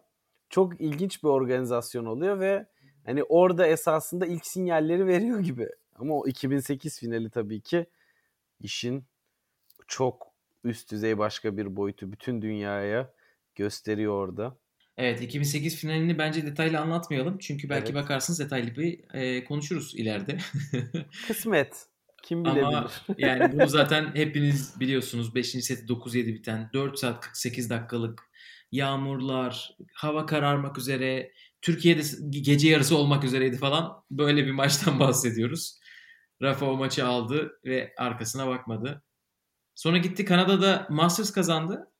Çok 0.48 0.80
ilginç 0.80 1.22
bir 1.22 1.28
organizasyon 1.28 2.06
oluyor 2.06 2.40
ve 2.40 2.66
hani 3.06 3.24
orada 3.24 3.66
esasında 3.66 4.26
ilk 4.26 4.46
sinyalleri 4.46 5.06
veriyor 5.12 5.40
gibi. 5.40 5.68
Ama 5.98 6.14
o 6.14 6.28
2008 6.28 6.98
finali 6.98 7.30
tabii 7.30 7.60
ki 7.60 7.86
işin 8.60 9.04
çok 9.86 10.32
üst 10.64 10.92
düzey 10.92 11.18
başka 11.18 11.56
bir 11.56 11.76
boyutu 11.76 12.12
bütün 12.12 12.42
dünyaya 12.42 13.12
gösteriyor 13.54 14.12
orada. 14.12 14.56
Evet 14.96 15.22
2008 15.22 15.76
finalini 15.76 16.18
bence 16.18 16.46
detaylı 16.46 16.80
anlatmayalım. 16.80 17.38
Çünkü 17.38 17.68
belki 17.68 17.92
evet. 17.92 18.02
bakarsınız 18.02 18.40
detaylı 18.40 18.76
bir 18.76 19.14
e, 19.14 19.44
konuşuruz 19.44 19.94
ileride. 19.94 20.38
Kısmet. 21.26 21.86
Kim 22.22 22.44
bilebilir? 22.44 22.62
Ama 22.62 22.90
yani 23.18 23.52
bunu 23.52 23.66
zaten 23.66 24.14
hepiniz 24.14 24.80
biliyorsunuz. 24.80 25.34
5. 25.34 25.48
seti 25.48 25.86
9-7 25.86 26.26
biten 26.26 26.70
4 26.72 26.98
saat 26.98 27.20
48 27.20 27.70
dakikalık 27.70 28.22
yağmurlar, 28.72 29.76
hava 29.94 30.26
kararmak 30.26 30.78
üzere, 30.78 31.32
Türkiye'de 31.62 32.02
gece 32.30 32.68
yarısı 32.68 32.96
olmak 32.96 33.24
üzereydi 33.24 33.56
falan. 33.56 34.02
Böyle 34.10 34.46
bir 34.46 34.50
maçtan 34.50 35.00
bahsediyoruz. 35.00 35.78
Rafa 36.42 36.66
o 36.66 36.76
maçı 36.76 37.06
aldı 37.06 37.60
ve 37.64 37.94
arkasına 37.98 38.46
bakmadı. 38.46 39.04
Sonra 39.74 39.98
gitti 39.98 40.24
Kanada'da 40.24 40.86
Masters 40.90 41.32
kazandı. 41.32 41.92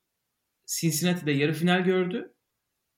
Cincinnati'de 0.67 1.33
yarı 1.33 1.53
final 1.53 1.85
gördü. 1.85 2.35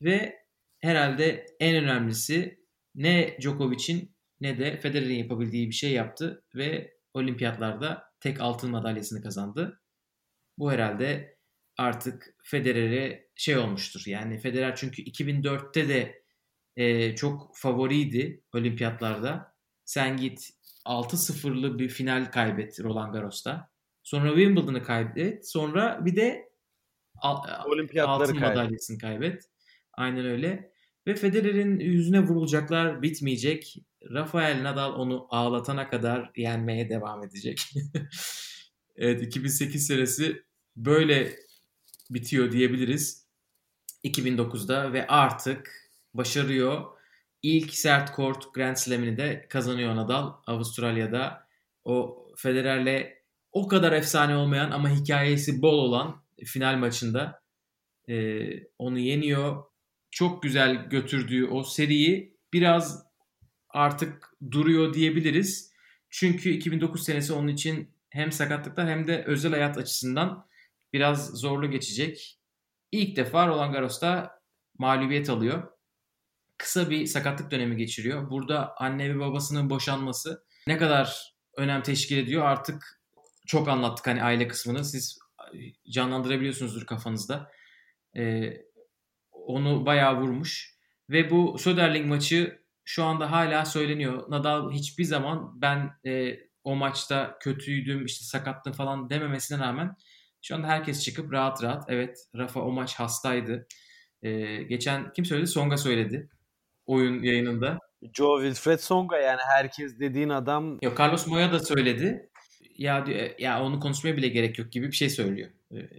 Ve 0.02 0.38
herhalde 0.80 1.46
en 1.60 1.84
önemlisi 1.84 2.64
ne 2.94 3.36
Djokovic'in 3.40 4.16
ne 4.40 4.58
de 4.58 4.80
Federer'in 4.80 5.18
yapabildiği 5.18 5.68
bir 5.68 5.74
şey 5.74 5.92
yaptı 5.92 6.44
ve 6.54 6.94
olimpiyatlarda 7.14 8.04
tek 8.20 8.40
altın 8.40 8.70
madalyasını 8.70 9.22
kazandı. 9.22 9.82
Bu 10.58 10.72
herhalde 10.72 11.38
artık 11.76 12.36
Federer'e 12.42 13.28
şey 13.34 13.58
olmuştur. 13.58 14.02
Yani 14.06 14.38
Federer 14.38 14.76
çünkü 14.76 15.02
2004'te 15.02 15.88
de 15.88 16.22
e, 16.76 17.14
çok 17.14 17.56
favoriydi 17.56 18.42
olimpiyatlarda. 18.54 19.54
Sen 19.84 20.16
git 20.16 20.50
6-0'lı 20.88 21.78
bir 21.78 21.88
final 21.88 22.30
kaybet 22.30 22.80
Roland 22.80 23.12
Garros'ta. 23.12 23.70
Sonra 24.02 24.28
Wimbledon'ı 24.28 24.82
kaybet. 24.82 25.48
Sonra 25.48 26.04
bir 26.04 26.16
de 26.16 26.48
Olimpiyatları 27.66 28.22
altın 28.22 28.32
kaybet. 28.32 28.56
madalyasını 28.56 28.98
kaybet. 28.98 29.42
Aynen 29.92 30.26
öyle. 30.26 30.72
Ve 31.06 31.14
Federer'in 31.14 31.80
yüzüne 31.80 32.20
vurulacaklar 32.20 33.02
bitmeyecek. 33.02 33.76
Rafael 34.10 34.62
Nadal 34.62 34.92
onu 34.92 35.26
ağlatana 35.30 35.90
kadar 35.90 36.30
yenmeye 36.36 36.90
devam 36.90 37.24
edecek. 37.24 37.60
evet 38.96 39.22
2008 39.22 39.86
senesi 39.86 40.42
böyle 40.76 41.32
bitiyor 42.10 42.52
diyebiliriz. 42.52 43.26
2009'da 44.04 44.92
ve 44.92 45.06
artık 45.06 45.90
başarıyor. 46.14 46.97
İlk 47.42 47.74
sert 47.74 48.12
kort 48.12 48.54
Grand 48.54 48.76
Slam'ini 48.76 49.16
de 49.16 49.46
kazanıyor 49.50 49.96
Nadal 49.96 50.32
Avustralya'da. 50.46 51.48
O 51.84 52.26
Federer'le 52.36 53.12
o 53.52 53.68
kadar 53.68 53.92
efsane 53.92 54.36
olmayan 54.36 54.70
ama 54.70 54.90
hikayesi 54.90 55.62
bol 55.62 55.78
olan 55.78 56.24
final 56.44 56.76
maçında 56.76 57.42
e, 58.08 58.46
onu 58.78 58.98
yeniyor. 58.98 59.64
Çok 60.10 60.42
güzel 60.42 60.88
götürdüğü 60.88 61.46
o 61.46 61.64
seriyi 61.64 62.36
biraz 62.52 63.06
artık 63.68 64.32
duruyor 64.50 64.94
diyebiliriz. 64.94 65.72
Çünkü 66.10 66.50
2009 66.50 67.04
senesi 67.04 67.32
onun 67.32 67.48
için 67.48 67.94
hem 68.10 68.32
sakatlıklar 68.32 68.88
hem 68.88 69.06
de 69.06 69.24
özel 69.26 69.50
hayat 69.50 69.78
açısından 69.78 70.46
biraz 70.92 71.30
zorlu 71.30 71.70
geçecek. 71.70 72.38
İlk 72.92 73.16
defa 73.16 73.46
Roland 73.46 73.72
Garros'ta 73.72 74.40
mağlubiyet 74.78 75.30
alıyor. 75.30 75.77
Kısa 76.58 76.90
bir 76.90 77.06
sakatlık 77.06 77.50
dönemi 77.50 77.76
geçiriyor. 77.76 78.30
Burada 78.30 78.74
anne 78.76 79.14
ve 79.14 79.18
babasının 79.18 79.70
boşanması 79.70 80.44
ne 80.66 80.78
kadar 80.78 81.34
önem 81.56 81.82
teşkil 81.82 82.18
ediyor 82.18 82.44
artık 82.44 83.00
çok 83.46 83.68
anlattık 83.68 84.06
hani 84.06 84.22
aile 84.22 84.48
kısmını. 84.48 84.84
Siz 84.84 85.18
canlandırabiliyorsunuzdur 85.90 86.86
kafanızda. 86.86 87.50
Ee, 88.16 88.52
onu 89.30 89.86
bayağı 89.86 90.20
vurmuş. 90.20 90.78
Ve 91.10 91.30
bu 91.30 91.58
Söderling 91.58 92.06
maçı 92.06 92.62
şu 92.84 93.04
anda 93.04 93.30
hala 93.30 93.64
söyleniyor. 93.64 94.30
Nadal 94.30 94.72
hiçbir 94.72 95.04
zaman 95.04 95.60
ben 95.62 95.90
e, 96.06 96.38
o 96.64 96.76
maçta 96.76 97.38
kötüydüm 97.40 98.04
işte 98.04 98.24
sakattım 98.24 98.72
falan 98.72 99.10
dememesine 99.10 99.58
rağmen 99.58 99.96
şu 100.42 100.54
anda 100.54 100.66
herkes 100.66 101.04
çıkıp 101.04 101.32
rahat 101.32 101.62
rahat 101.62 101.84
evet 101.88 102.18
Rafa 102.36 102.60
o 102.60 102.70
maç 102.72 102.94
hastaydı. 102.94 103.66
Ee, 104.22 104.62
geçen 104.62 105.12
kim 105.12 105.24
söyledi? 105.24 105.46
Songa 105.46 105.76
söyledi 105.76 106.28
oyun 106.88 107.22
yayınında. 107.22 107.78
Joe 108.14 108.42
Wilfred 108.42 108.78
Songa 108.78 109.18
yani 109.18 109.40
herkes 109.48 110.00
dediğin 110.00 110.28
adam. 110.28 110.78
Yok 110.82 110.98
Carlos 110.98 111.26
Moya 111.26 111.52
da 111.52 111.60
söyledi. 111.60 112.30
Ya 112.76 113.06
diyor, 113.06 113.30
ya 113.38 113.62
onu 113.62 113.80
konuşmaya 113.80 114.16
bile 114.16 114.28
gerek 114.28 114.58
yok 114.58 114.72
gibi 114.72 114.86
bir 114.86 114.96
şey 114.96 115.10
söylüyor. 115.10 115.50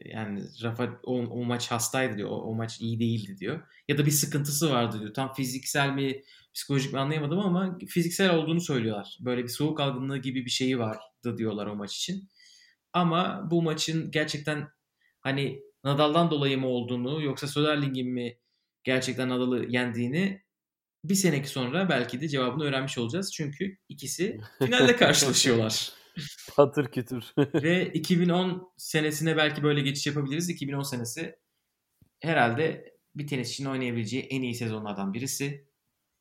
Yani 0.05 0.43
Rafa 0.63 0.99
o, 1.03 1.17
o 1.17 1.43
maç 1.43 1.71
hastaydı 1.71 2.17
diyor. 2.17 2.29
O, 2.29 2.35
o 2.35 2.55
maç 2.55 2.81
iyi 2.81 2.99
değildi 2.99 3.37
diyor. 3.37 3.61
Ya 3.87 3.97
da 3.97 4.05
bir 4.05 4.11
sıkıntısı 4.11 4.71
vardı 4.71 4.99
diyor. 4.99 5.13
Tam 5.13 5.33
fiziksel 5.33 5.89
mi 5.89 6.21
psikolojik 6.53 6.93
mi 6.93 6.99
anlayamadım 6.99 7.39
ama 7.39 7.77
fiziksel 7.87 8.35
olduğunu 8.35 8.61
söylüyorlar. 8.61 9.17
Böyle 9.21 9.43
bir 9.43 9.49
soğuk 9.49 9.79
algınlığı 9.79 10.17
gibi 10.17 10.45
bir 10.45 10.49
şeyi 10.49 10.79
vardı 10.79 11.37
diyorlar 11.37 11.67
o 11.67 11.75
maç 11.75 11.95
için. 11.95 12.29
Ama 12.93 13.47
bu 13.51 13.61
maçın 13.61 14.11
gerçekten 14.11 14.67
hani 15.19 15.61
Nadal'dan 15.83 16.31
dolayı 16.31 16.57
mı 16.57 16.67
olduğunu 16.67 17.21
yoksa 17.21 17.47
Söderling'in 17.47 18.09
mi 18.13 18.37
gerçekten 18.83 19.29
Nadal'ı 19.29 19.65
yendiğini 19.69 20.41
bir 21.03 21.15
seneki 21.15 21.49
sonra 21.49 21.89
belki 21.89 22.21
de 22.21 22.27
cevabını 22.27 22.63
öğrenmiş 22.63 22.97
olacağız. 22.97 23.33
Çünkü 23.33 23.77
ikisi 23.89 24.39
finalde 24.59 24.95
karşılaşıyorlar. 24.95 25.91
Patır 26.55 26.91
kütür. 26.91 27.33
Ve 27.63 27.93
2010 27.93 28.73
senesine 28.77 29.37
belki 29.37 29.63
böyle 29.63 29.81
geçiş 29.81 30.07
yapabiliriz. 30.07 30.49
2010 30.49 30.83
senesi 30.83 31.35
herhalde 32.19 32.95
bir 33.15 33.27
tenisçinin 33.27 33.69
oynayabileceği 33.69 34.23
en 34.23 34.41
iyi 34.41 34.55
sezonlardan 34.55 35.13
birisi. 35.13 35.67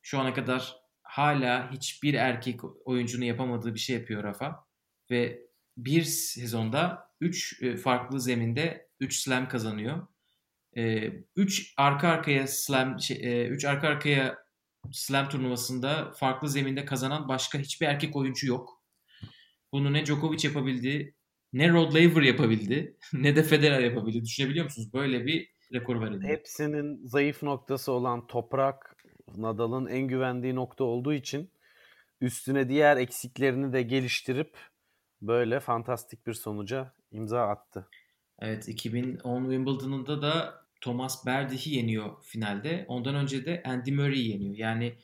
Şu 0.01 0.19
ana 0.19 0.33
kadar 0.33 0.75
hala 1.03 1.71
hiçbir 1.71 2.13
erkek 2.13 2.59
oyuncunun 2.85 3.25
yapamadığı 3.25 3.73
bir 3.73 3.79
şey 3.79 3.95
yapıyor 3.95 4.23
Rafa. 4.23 4.65
Ve 5.11 5.49
bir 5.77 6.03
sezonda 6.03 7.09
3 7.21 7.63
farklı 7.83 8.21
zeminde 8.21 8.89
3 8.99 9.19
slam 9.19 9.47
kazanıyor. 9.47 10.07
3 11.35 11.73
arka 11.77 12.07
arkaya 12.07 12.47
slam 12.47 12.95
3 12.95 13.03
şey, 13.03 13.49
arka 13.67 13.87
arkaya 13.87 14.37
slam 14.91 15.29
turnuvasında 15.29 16.11
farklı 16.11 16.49
zeminde 16.49 16.85
kazanan 16.85 17.27
başka 17.27 17.59
hiçbir 17.59 17.87
erkek 17.87 18.15
oyuncu 18.15 18.47
yok. 18.47 18.83
Bunu 19.73 19.93
ne 19.93 20.05
Djokovic 20.05 20.47
yapabildi, 20.47 21.15
ne 21.53 21.69
Rod 21.69 21.93
Laver 21.93 22.21
yapabildi, 22.21 22.97
ne 23.13 23.35
de 23.35 23.43
Federer 23.43 23.79
yapabildi. 23.79 24.23
Düşünebiliyor 24.23 24.65
musunuz? 24.65 24.93
Böyle 24.93 25.25
bir 25.25 25.49
rekor 25.73 26.07
elinde. 26.07 26.27
Hepsinin 26.27 27.05
zayıf 27.05 27.43
noktası 27.43 27.91
olan 27.91 28.27
toprak 28.27 28.95
Nadal'ın 29.37 29.87
en 29.87 30.07
güvendiği 30.07 30.55
nokta 30.55 30.83
olduğu 30.83 31.13
için 31.13 31.51
üstüne 32.21 32.69
diğer 32.69 32.97
eksiklerini 32.97 33.73
de 33.73 33.81
geliştirip 33.81 34.57
böyle 35.21 35.59
fantastik 35.59 36.27
bir 36.27 36.33
sonuca 36.33 36.93
imza 37.11 37.41
attı. 37.41 37.89
Evet 38.39 38.67
2010 38.67 39.41
Wimbledon'da 39.41 40.21
da 40.21 40.61
Thomas 40.81 41.25
Berdih'i 41.25 41.75
yeniyor 41.75 42.23
finalde. 42.23 42.85
Ondan 42.87 43.15
önce 43.15 43.45
de 43.45 43.63
Andy 43.65 43.91
Murray'i 43.91 44.27
yeniyor. 44.27 44.55
Yani 44.55 44.97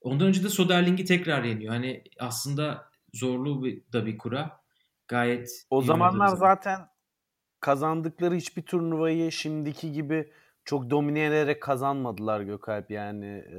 ondan 0.00 0.28
önce 0.28 0.44
de 0.44 0.48
Soderling'i 0.48 1.04
tekrar 1.04 1.44
yeniyor. 1.44 1.74
Hani 1.74 2.04
aslında 2.18 2.90
zorlu 3.12 3.64
bir, 3.64 3.82
da 3.92 4.06
bir 4.06 4.18
kura. 4.18 4.64
Gayet 5.08 5.66
O 5.70 5.82
zamanlar 5.82 6.36
zaten 6.36 6.80
kazandıkları 7.60 8.34
hiçbir 8.34 8.62
turnuvayı 8.62 9.32
şimdiki 9.32 9.92
gibi 9.92 10.32
çok 10.64 10.90
domine 10.90 11.24
ederek 11.24 11.62
kazanmadılar 11.62 12.40
Gökalp. 12.40 12.90
Yani 12.90 13.26
e, 13.26 13.58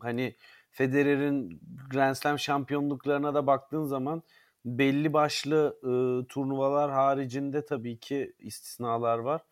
hani 0.00 0.36
Federer'in 0.70 1.60
Grand 1.90 2.14
Slam 2.14 2.38
şampiyonluklarına 2.38 3.34
da 3.34 3.46
baktığın 3.46 3.84
zaman 3.84 4.22
belli 4.64 5.12
başlı 5.12 5.78
e, 5.82 5.90
turnuvalar 6.26 6.90
haricinde 6.90 7.64
tabii 7.64 7.98
ki 7.98 8.34
istisnalar 8.38 9.18
var. 9.18 9.42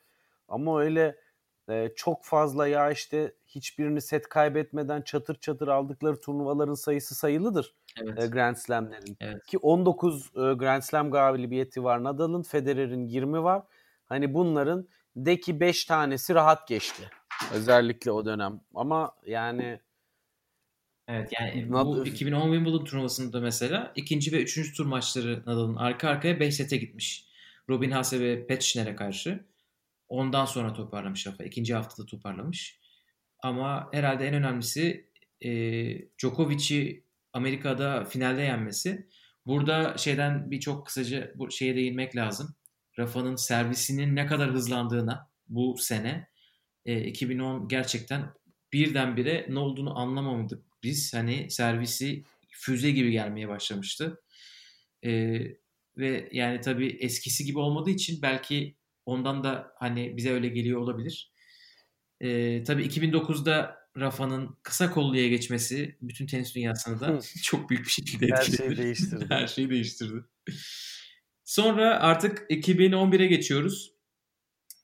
Ama 0.49 0.81
öyle 0.81 1.17
e, 1.69 1.93
çok 1.97 2.25
fazla 2.25 2.67
ya 2.69 2.91
işte 2.91 3.35
hiçbirini 3.47 4.01
set 4.01 4.29
kaybetmeden 4.29 5.03
çatır 5.03 5.35
çatır 5.35 5.69
aldıkları 5.69 6.21
turnuvaların 6.21 6.75
sayısı 6.75 7.15
sayılıdır. 7.15 7.75
Evet. 8.03 8.23
E, 8.23 8.27
Grand 8.27 8.57
Slam'lerin. 8.57 9.17
Evet. 9.21 9.47
Ki 9.47 9.59
19 9.59 10.27
e, 10.27 10.31
Grand 10.35 10.83
Slam 10.83 11.11
galibiyeti 11.11 11.85
var 11.85 12.05
Nadal'ın, 12.05 12.43
Federer'in 12.43 13.07
20 13.07 13.43
var. 13.43 13.63
Hani 14.05 14.35
bunların 14.35 14.89
de 15.17 15.41
ki 15.41 15.61
5 15.61 15.85
tanesi 15.85 16.35
rahat 16.35 16.69
geçti. 16.69 17.11
Özellikle 17.55 18.11
o 18.11 18.25
dönem. 18.25 18.61
Ama 18.75 19.15
yani 19.27 19.81
Evet 21.09 21.33
yani 21.41 21.67
Nad- 21.71 21.87
bu 21.87 22.07
2010 22.07 22.43
Wimbledon 22.43 22.85
turnuvasında 22.85 23.41
mesela 23.41 23.93
ikinci 23.97 24.33
ve 24.33 24.43
üçüncü 24.43 24.73
tur 24.73 24.87
maçları 24.87 25.43
Nadal'ın 25.47 25.77
arka 25.77 26.09
arkaya 26.09 26.41
5 26.41 26.55
sete 26.55 26.77
gitmiş. 26.77 27.27
Robin 27.69 27.91
Haase 27.91 28.21
ve 28.21 28.47
Petschner'e 28.47 28.97
karşı. 28.97 29.45
Ondan 30.09 30.45
sonra 30.45 30.73
toparlamış 30.73 31.27
Rafa. 31.27 31.45
İkinci 31.45 31.75
haftada 31.75 32.07
toparlamış. 32.07 32.81
Ama 33.39 33.89
herhalde 33.93 34.29
en 34.29 34.35
önemlisi 34.35 35.11
e, 35.41 35.51
Djokovic'i 36.19 37.05
Amerika'da 37.33 38.05
finalde 38.05 38.43
yenmesi. 38.43 39.09
Burada 39.47 39.97
şeyden 39.99 40.51
bir 40.51 40.61
çok 40.61 40.87
kısaca 40.87 41.33
bu 41.35 41.51
şeye 41.51 41.77
değinmek 41.77 42.17
lazım. 42.17 42.55
Rafa'nın 42.99 43.37
servisinin 43.37 44.17
ne 44.17 44.27
kadar 44.27 44.51
hızlandığına 44.51 45.31
bu 45.49 45.77
sene 45.79 46.29
e, 46.85 47.05
2010 47.05 47.69
gerçekten 47.69 48.33
birdenbire 48.73 49.47
ne 49.49 49.59
olduğunu 49.59 49.99
anlamadık 49.99 50.65
biz. 50.83 51.15
Hani 51.15 51.51
servisi 51.51 52.25
füze 52.49 52.91
gibi 52.91 53.11
gelmeye 53.11 53.49
başlamıştı. 53.49 54.23
E, 55.05 55.41
ve 55.97 56.29
yani 56.33 56.61
tabii 56.61 56.97
eskisi 57.01 57.45
gibi 57.45 57.59
olmadığı 57.59 57.91
için 57.91 58.23
belki 58.23 58.77
ondan 59.07 59.45
da 59.45 59.73
hani 59.79 60.17
bize 60.17 60.33
öyle 60.33 60.49
geliyor 60.49 60.81
olabilir. 60.81 61.33
Ee, 62.21 62.63
tabii 62.63 62.87
2009'da 62.87 63.85
Rafa'nın 63.97 64.57
kısa 64.63 64.91
kolluya 64.91 65.29
geçmesi 65.29 65.99
bütün 66.03 66.27
tenis 66.27 66.55
dünyasını 66.55 67.01
da 67.01 67.21
çok 67.43 67.71
büyük 67.71 67.85
bir 67.85 67.91
şekilde 67.91 68.27
etkiledi. 68.27 68.63
Her 68.63 68.67
şeyi 68.67 68.77
değiştirdi. 68.77 69.27
Her 69.29 69.47
şeyi 69.47 69.71
değiştirdi. 69.71 70.25
Sonra 71.45 72.01
artık 72.01 72.51
2011'e 72.51 73.27
geçiyoruz. 73.27 73.95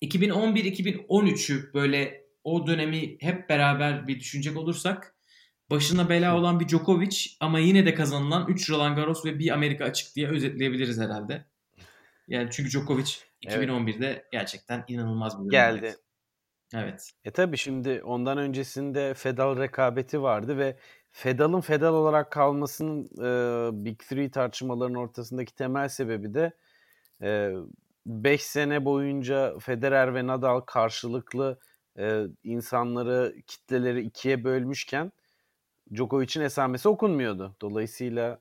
2011-2013'ü 0.02 1.74
böyle 1.74 2.26
o 2.44 2.66
dönemi 2.66 3.16
hep 3.20 3.48
beraber 3.48 4.08
bir 4.08 4.20
düşünecek 4.20 4.56
olursak 4.56 5.14
başına 5.70 6.08
bela 6.08 6.36
olan 6.36 6.60
bir 6.60 6.68
Djokovic 6.68 7.26
ama 7.40 7.58
yine 7.58 7.86
de 7.86 7.94
kazanılan 7.94 8.48
3 8.48 8.70
Roland 8.70 8.96
Garros 8.96 9.24
ve 9.24 9.38
bir 9.38 9.50
Amerika 9.50 9.84
açık 9.84 10.16
diye 10.16 10.28
özetleyebiliriz 10.28 11.00
herhalde. 11.00 11.46
Yani 12.28 12.48
çünkü 12.52 12.70
Djokovic 12.70 13.10
2011'de 13.42 14.06
evet. 14.06 14.26
gerçekten 14.32 14.84
inanılmaz 14.88 15.44
bir 15.44 15.50
geldi. 15.50 15.96
Evet. 16.74 17.10
E 17.24 17.30
tabi 17.30 17.56
şimdi 17.56 18.02
ondan 18.04 18.38
öncesinde 18.38 19.14
Fedal 19.14 19.58
rekabeti 19.58 20.22
vardı 20.22 20.58
ve 20.58 20.76
Fedal'ın 21.10 21.60
Fedal 21.60 21.94
olarak 21.94 22.32
kalmasının 22.32 23.04
e, 23.04 23.84
Big 23.84 23.98
Three 23.98 24.30
tartışmalarının 24.30 24.98
ortasındaki 24.98 25.54
temel 25.54 25.88
sebebi 25.88 26.34
de 26.34 26.52
5 28.06 28.40
e, 28.40 28.44
sene 28.44 28.84
boyunca 28.84 29.58
Federer 29.58 30.14
ve 30.14 30.26
Nadal 30.26 30.60
karşılıklı 30.60 31.58
e, 31.98 32.24
insanları, 32.42 33.34
kitleleri 33.46 34.00
ikiye 34.00 34.44
bölmüşken 34.44 35.12
Djokovic'in 35.94 36.44
esamesi 36.44 36.88
okunmuyordu. 36.88 37.56
Dolayısıyla 37.60 38.40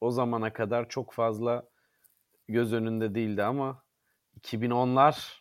o 0.00 0.10
zamana 0.10 0.52
kadar 0.52 0.88
çok 0.88 1.12
fazla 1.12 1.68
göz 2.48 2.72
önünde 2.72 3.14
değildi 3.14 3.42
ama 3.42 3.82
2010'lar 4.42 5.40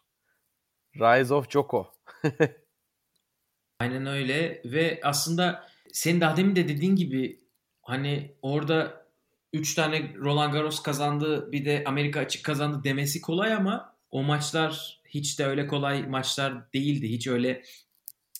Rise 0.95 1.33
of 1.33 1.49
Joko. 1.49 1.93
Aynen 3.79 4.05
öyle 4.05 4.61
ve 4.65 4.99
aslında 5.03 5.69
senin 5.91 6.21
daha 6.21 6.37
demin 6.37 6.55
de 6.55 6.67
dediğin 6.67 6.95
gibi 6.95 7.39
hani 7.81 8.35
orada 8.41 9.05
3 9.53 9.75
tane 9.75 10.13
Roland 10.15 10.53
Garros 10.53 10.83
kazandı 10.83 11.51
bir 11.51 11.65
de 11.65 11.83
Amerika 11.85 12.19
açık 12.19 12.45
kazandı 12.45 12.83
demesi 12.83 13.21
kolay 13.21 13.53
ama 13.53 13.95
o 14.11 14.23
maçlar 14.23 15.01
hiç 15.05 15.39
de 15.39 15.45
öyle 15.45 15.67
kolay 15.67 16.07
maçlar 16.07 16.73
değildi. 16.73 17.09
Hiç 17.09 17.27
öyle 17.27 17.63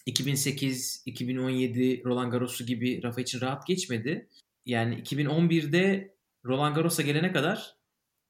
2008, 0.06 1.04
2017 1.06 2.04
Roland 2.06 2.32
Garros'u 2.32 2.66
gibi 2.66 3.04
Rafa 3.04 3.22
için 3.22 3.42
rahat 3.42 3.68
geçmedi. 3.68 4.28
Yani 4.66 4.96
2011'de 5.02 6.16
Roland 6.46 6.76
Garros'a 6.76 7.02
gelene 7.02 7.32
kadar 7.32 7.79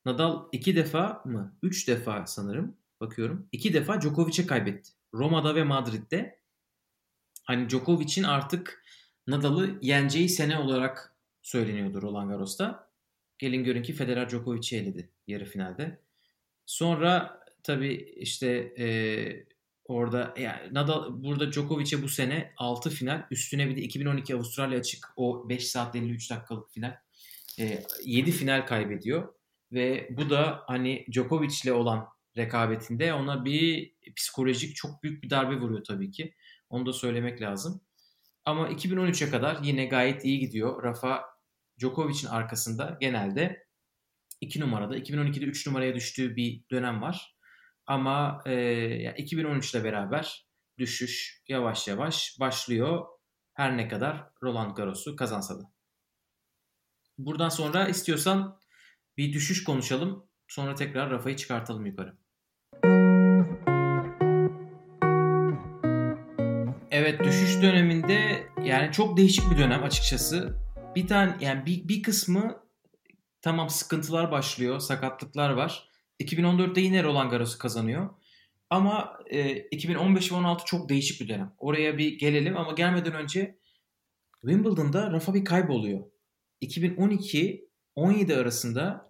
Nadal 0.06 0.48
iki 0.52 0.76
defa 0.76 1.22
mı? 1.26 1.58
Üç 1.64 1.88
defa 1.88 2.26
sanırım 2.26 2.78
bakıyorum. 3.02 3.48
İki 3.52 3.74
defa 3.74 4.02
Djokovic'e 4.02 4.48
kaybetti. 4.48 4.92
Roma'da 5.14 5.56
ve 5.56 5.64
Madrid'de. 5.64 6.40
Hani 7.44 7.70
Djokovic'in 7.70 8.24
artık 8.24 8.84
Nadal'ı 9.28 9.80
yeneceği 9.82 10.30
sene 10.30 10.58
olarak 10.58 11.16
söyleniyordu 11.42 12.02
Roland 12.02 12.30
Garros'ta. 12.30 12.90
Gelin 13.38 13.64
görün 13.64 13.84
ki 13.84 13.94
Federer 13.94 14.30
Djokovic'i 14.30 14.78
eledi 14.78 15.10
yarı 15.28 15.46
finalde. 15.46 16.02
Sonra 16.66 17.40
tabii 17.64 17.94
işte 18.16 18.48
e, 18.78 18.88
orada 19.86 20.34
yani 20.38 20.74
Nadal 20.74 21.24
burada 21.24 21.52
Djokovic'e 21.52 22.04
bu 22.04 22.10
sene 22.10 22.54
6 22.58 22.90
final 22.90 23.28
üstüne 23.32 23.70
bir 23.70 23.76
de 23.76 23.82
2012 23.82 24.36
Avustralya 24.36 24.80
açık 24.80 25.14
o 25.16 25.50
5 25.50 25.68
saat 25.68 25.96
53 25.96 26.32
dakikalık 26.32 26.72
final 26.72 26.98
e, 27.60 27.84
7 28.04 28.32
final 28.32 28.66
kaybediyor 28.66 29.34
ve 29.72 30.08
bu 30.12 30.30
da 30.30 30.64
hani 30.68 31.06
Djokovic'le 31.12 31.72
olan 31.72 32.08
rekabetinde 32.38 33.14
ona 33.14 33.46
bir 33.46 33.94
psikolojik 34.16 34.76
çok 34.76 35.04
büyük 35.04 35.24
bir 35.24 35.30
darbe 35.30 35.56
vuruyor 35.56 35.84
tabii 35.84 36.12
ki. 36.12 36.36
Onu 36.70 36.86
da 36.86 36.94
söylemek 36.94 37.42
lazım. 37.42 37.82
Ama 38.46 38.70
2013'e 38.70 39.30
kadar 39.30 39.58
yine 39.64 39.86
gayet 39.86 40.26
iyi 40.26 40.40
gidiyor. 40.40 40.84
Rafa 40.84 41.24
Djokovic'in 41.80 42.28
arkasında 42.28 42.98
genelde 43.02 43.68
2 44.42 44.60
numarada. 44.60 44.98
2012'de 44.98 45.46
3 45.46 45.68
numaraya 45.68 45.96
düştüğü 45.96 46.36
bir 46.36 46.64
dönem 46.72 47.02
var. 47.02 47.36
Ama 47.86 48.42
e, 48.46 49.14
2013 49.18 49.76
ile 49.76 49.84
beraber 49.84 50.48
düşüş 50.78 51.44
yavaş 51.48 51.88
yavaş 51.88 52.38
başlıyor. 52.40 53.06
Her 53.54 53.78
ne 53.78 53.88
kadar 53.88 54.30
Roland 54.44 54.76
Garros'u 54.76 55.16
kazansa 55.16 55.60
da. 55.60 55.72
Buradan 57.18 57.50
sonra 57.50 57.88
istiyorsan 57.88 58.60
bir 59.20 59.34
düşüş 59.34 59.64
konuşalım. 59.64 60.26
Sonra 60.48 60.76
tekrar 60.76 61.10
Rafa'yı 61.10 61.36
çıkartalım 61.36 61.86
yukarı. 61.86 62.18
Evet 66.92 67.20
düşüş 67.24 67.62
döneminde 67.62 68.48
yani 68.64 68.92
çok 68.92 69.18
değişik 69.18 69.52
bir 69.52 69.58
dönem 69.58 69.84
açıkçası. 69.84 70.58
Bir 70.96 71.08
tane 71.08 71.38
yani 71.42 71.66
bir, 71.66 71.88
bir 71.88 72.04
kısmı 72.04 72.64
tamam 73.42 73.70
sıkıntılar 73.70 74.32
başlıyor, 74.32 74.80
sakatlıklar 74.80 75.50
var. 75.50 75.90
2014'te 76.20 76.82
yine 76.82 77.04
Roland 77.04 77.32
Garros'u 77.32 77.58
kazanıyor. 77.58 78.10
Ama 78.70 79.18
e, 79.30 79.58
2015 79.58 80.32
ve 80.32 80.36
16 80.36 80.66
çok 80.66 80.90
değişik 80.90 81.22
bir 81.22 81.28
dönem. 81.28 81.54
Oraya 81.58 81.98
bir 81.98 82.20
gelelim 82.20 82.58
ama 82.58 82.72
gelmeden 82.72 83.14
önce 83.14 83.60
Wimbledon'da 84.42 85.12
Rafa 85.12 85.34
bir 85.34 85.46
kayboluyor. 85.46 86.04
2012-17 86.62 88.36
arasında 88.36 89.09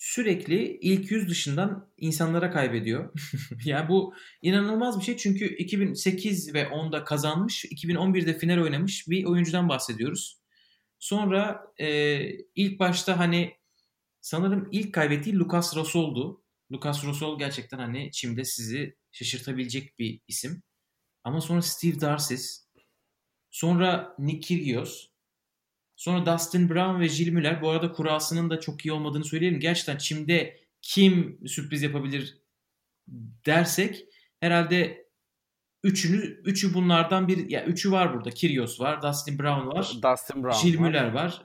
sürekli 0.00 0.78
ilk 0.80 1.10
yüz 1.10 1.28
dışından 1.28 1.92
insanlara 1.96 2.50
kaybediyor. 2.50 3.12
yani 3.64 3.88
bu 3.88 4.14
inanılmaz 4.42 5.00
bir 5.00 5.04
şey 5.04 5.16
çünkü 5.16 5.56
2008 5.56 6.54
ve 6.54 6.62
10'da 6.62 7.04
kazanmış, 7.04 7.64
2011'de 7.64 8.38
final 8.38 8.62
oynamış 8.62 9.08
bir 9.08 9.24
oyuncudan 9.24 9.68
bahsediyoruz. 9.68 10.40
Sonra 10.98 11.62
e, 11.78 12.20
ilk 12.54 12.78
başta 12.78 13.18
hani 13.18 13.54
sanırım 14.20 14.68
ilk 14.72 14.94
kaybettiği 14.94 15.38
Lucas 15.38 15.76
Rosol'du. 15.76 16.44
Lucas 16.72 17.04
Rosol 17.04 17.38
gerçekten 17.38 17.78
hani 17.78 18.10
çimde 18.12 18.44
sizi 18.44 18.96
şaşırtabilecek 19.12 19.98
bir 19.98 20.20
isim. 20.28 20.62
Ama 21.24 21.40
sonra 21.40 21.62
Steve 21.62 22.00
Darcis, 22.00 22.68
sonra 23.50 24.14
Nick 24.18 24.40
Kyrgios, 24.40 25.09
Sonra 26.00 26.26
Dustin 26.26 26.68
Brown 26.68 27.00
ve 27.00 27.08
Jill 27.08 27.32
Müller. 27.32 27.62
Bu 27.62 27.70
arada 27.70 27.92
kurasının 27.92 28.50
da 28.50 28.60
çok 28.60 28.86
iyi 28.86 28.92
olmadığını 28.92 29.24
söyleyelim. 29.24 29.60
Gerçekten 29.60 29.96
çimde 29.96 30.60
kim 30.82 31.40
sürpriz 31.46 31.82
yapabilir 31.82 32.38
dersek 33.46 34.04
herhalde 34.40 35.06
üçünü 35.82 36.16
üçü 36.44 36.74
bunlardan 36.74 37.28
bir 37.28 37.36
ya 37.38 37.60
yani 37.60 37.72
üçü 37.72 37.92
var 37.92 38.14
burada. 38.14 38.30
Kyrgios 38.30 38.80
var, 38.80 39.02
Dustin 39.02 39.38
Brown 39.38 39.66
var. 39.66 39.92
Dustin 40.02 40.44
Brown 40.44 40.66
Jill 40.66 40.80
var. 40.80 40.88
Müller 40.88 41.12
var. 41.12 41.42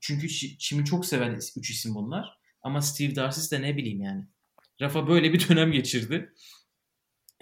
Çünkü 0.00 0.28
çimi 0.58 0.84
çok 0.84 1.06
seven 1.06 1.40
üç 1.56 1.70
isim 1.70 1.94
bunlar. 1.94 2.38
Ama 2.62 2.82
Steve 2.82 3.16
Darcis 3.16 3.52
de 3.52 3.62
ne 3.62 3.76
bileyim 3.76 4.00
yani. 4.00 4.24
Rafa 4.80 5.08
böyle 5.08 5.32
bir 5.32 5.48
dönem 5.48 5.72
geçirdi. 5.72 6.32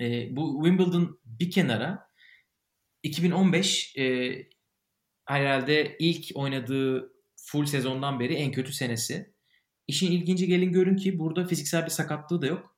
E, 0.01 0.37
bu 0.37 0.65
Wimbledon 0.65 1.21
bir 1.25 1.51
kenara 1.51 2.09
2015 3.03 3.97
e, 3.97 4.49
herhalde 5.29 5.97
ilk 5.99 6.24
oynadığı 6.35 7.12
full 7.37 7.66
sezondan 7.66 8.20
beri 8.20 8.35
en 8.35 8.53
kötü 8.53 8.72
senesi. 8.72 9.35
İşin 9.87 10.12
ilginci 10.12 10.47
gelin 10.47 10.72
görün 10.72 10.97
ki 10.97 11.18
burada 11.18 11.47
fiziksel 11.47 11.85
bir 11.85 11.91
sakatlığı 11.91 12.43
da 12.43 12.47
yok. 12.47 12.76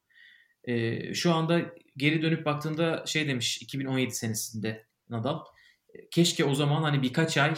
Ee, 0.65 1.15
şu 1.15 1.33
anda 1.33 1.61
geri 1.97 2.23
dönüp 2.23 2.47
baktığında 2.47 3.07
şey 3.07 3.29
demiş 3.29 3.63
2017 3.63 4.15
senesinde 4.15 4.87
Nadal. 5.09 5.39
Keşke 6.11 6.45
o 6.45 6.55
zaman 6.55 6.83
hani 6.83 7.03
birkaç 7.03 7.37
ay 7.37 7.55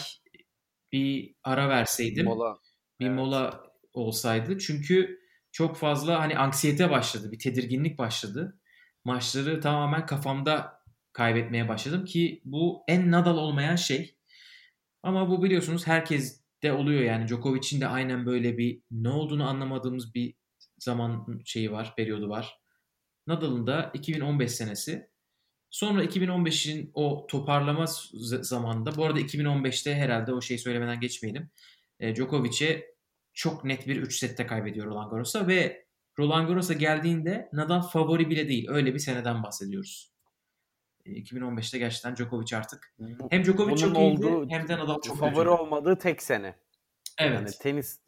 bir 0.93 1.35
ara 1.45 1.69
verseydim. 1.69 2.25
Mola. 2.25 2.59
Bir 3.01 3.07
evet. 3.07 3.17
mola 3.17 3.65
olsaydı. 3.93 4.59
Çünkü 4.59 5.21
çok 5.53 5.77
fazla 5.77 6.21
hani 6.21 6.39
anksiyete 6.39 6.91
başladı. 6.91 7.33
Bir 7.33 7.39
tedirginlik 7.39 7.99
başladı. 7.99 8.61
Maçları 9.05 9.61
tamamen 9.61 10.07
kafamda 10.07 10.83
kaybetmeye 11.13 11.69
başladım 11.69 12.05
ki 12.05 12.43
bu 12.45 12.83
en 12.89 13.11
Nadal 13.11 13.37
olmayan 13.37 13.77
şey. 13.77 14.17
Ama 15.03 15.31
bu 15.31 15.43
biliyorsunuz 15.43 15.87
herkes 15.87 16.43
de 16.63 16.73
oluyor 16.73 17.01
yani 17.03 17.29
Djokovic'in 17.29 17.81
de 17.81 17.87
aynen 17.87 18.27
böyle 18.27 18.59
bir 18.59 18.83
ne 18.91 19.09
olduğunu 19.09 19.49
anlamadığımız 19.49 20.15
bir 20.15 20.35
zaman 20.79 21.41
şeyi 21.45 21.73
var, 21.73 21.95
periyodu 21.97 22.29
var. 22.29 22.59
Nadal'ın 23.27 23.67
da 23.67 23.91
2015 23.95 24.53
senesi. 24.53 25.11
Sonra 25.71 26.05
2015'in 26.05 26.91
o 26.95 27.27
toparlama 27.27 27.87
zamanında, 28.41 28.97
bu 28.97 29.05
arada 29.05 29.21
2015'te 29.21 29.95
herhalde 29.95 30.33
o 30.33 30.41
şeyi 30.41 30.59
söylemeden 30.59 31.01
geçmeyelim. 31.01 31.51
E, 32.01 32.17
Djokovic'e 32.17 32.95
çok 33.33 33.65
net 33.65 33.87
bir 33.87 33.97
3 33.97 34.19
sette 34.19 34.47
kaybediyor 34.47 34.87
Roland 34.87 35.11
Garros'a 35.11 35.47
ve 35.47 35.87
Roland 36.19 36.49
Garros'a 36.49 36.75
geldiğinde 36.75 37.49
Nadal 37.53 37.83
favori 37.83 38.31
bile 38.31 38.49
değil. 38.49 38.67
Öyle 38.69 38.95
bir 38.95 38.99
seneden 38.99 39.43
bahsediyoruz. 39.43 40.12
2015'te 41.07 41.79
gerçekten 41.79 42.17
Djokovic 42.17 42.57
artık 42.57 42.95
hem 43.31 43.45
Djokovic 43.45 43.77
çok 43.77 43.99
iyiydi 43.99 44.47
hem 44.49 44.69
de 44.69 44.79
Nadal 44.79 45.01
çok 45.01 45.19
favori 45.19 45.35
kötü. 45.35 45.49
olmadığı 45.49 45.99
tek 45.99 46.23
sene. 46.23 46.55
Evet. 47.19 47.35
Yani 47.35 47.49
tenis 47.61 48.01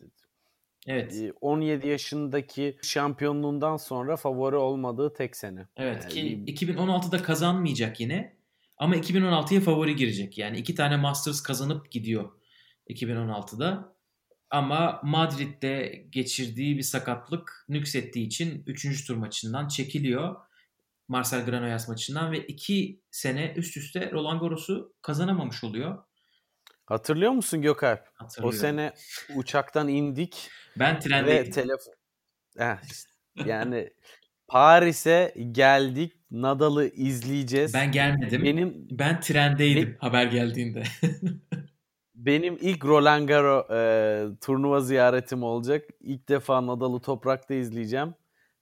Evet. 0.87 1.15
Ee, 1.15 1.33
17 1.41 1.89
yaşındaki 1.89 2.79
şampiyonluğundan 2.83 3.77
sonra 3.77 4.17
favori 4.17 4.57
olmadığı 4.57 5.13
tek 5.15 5.37
sene. 5.37 5.69
Evet 5.77 6.09
ki 6.09 6.19
Yani- 6.19 6.45
2016'da 6.45 7.23
kazanmayacak 7.23 8.01
yine. 8.01 8.37
Ama 8.79 8.97
2016'ya 8.97 9.61
favori 9.61 9.97
girecek. 9.97 10.39
Yani 10.39 10.59
iki 10.59 10.75
tane 10.75 10.97
Masters 10.97 11.43
kazanıp 11.43 11.91
gidiyor 11.91 12.31
2016'da. 12.89 13.95
Ama 14.51 15.01
Madrid'de 15.05 16.05
geçirdiği 16.11 16.77
bir 16.77 16.83
sakatlık 16.83 17.65
nüksettiği 17.69 18.27
için 18.27 18.63
3. 18.67 19.07
tur 19.07 19.17
maçından 19.17 19.69
çekiliyor. 19.69 20.37
Marcel 21.09 21.45
Granollers 21.45 21.89
maçından 21.89 22.33
ve 22.33 22.47
2 22.47 23.01
sene 23.11 23.53
üst 23.57 23.77
üste 23.77 24.11
Roland 24.13 24.41
Garros'u 24.41 24.95
kazanamamış 25.03 25.65
oluyor. 25.65 25.99
Hatırlıyor 26.87 27.33
musun 27.33 27.63
Gökalp? 27.63 28.01
O 28.43 28.53
sene 28.53 28.93
uçaktan 29.37 29.89
indik 29.89 30.51
ben 30.77 30.97
ve 30.97 31.01
trendeydim. 31.01 31.53
telefon 31.53 31.95
Heh, 32.59 32.77
işte 32.91 33.11
yani 33.45 33.91
Paris'e 34.49 35.35
geldik. 35.53 36.13
Nadal'ı 36.31 36.87
izleyeceğiz. 36.87 37.75
Ben 37.75 37.93
gelmedim. 37.93 38.45
benim 38.45 38.87
Ben 38.91 39.21
trendeydim 39.21 39.97
haber 40.01 40.25
geldiğinde. 40.27 40.83
benim 42.15 42.59
ilk 42.61 42.85
Roland 42.85 43.29
Garros 43.29 43.71
e, 43.71 44.27
turnuva 44.41 44.81
ziyaretim 44.81 45.43
olacak. 45.43 45.85
İlk 46.01 46.29
defa 46.29 46.67
Nadal'ı 46.67 47.01
toprakta 47.01 47.55
izleyeceğim 47.55 48.15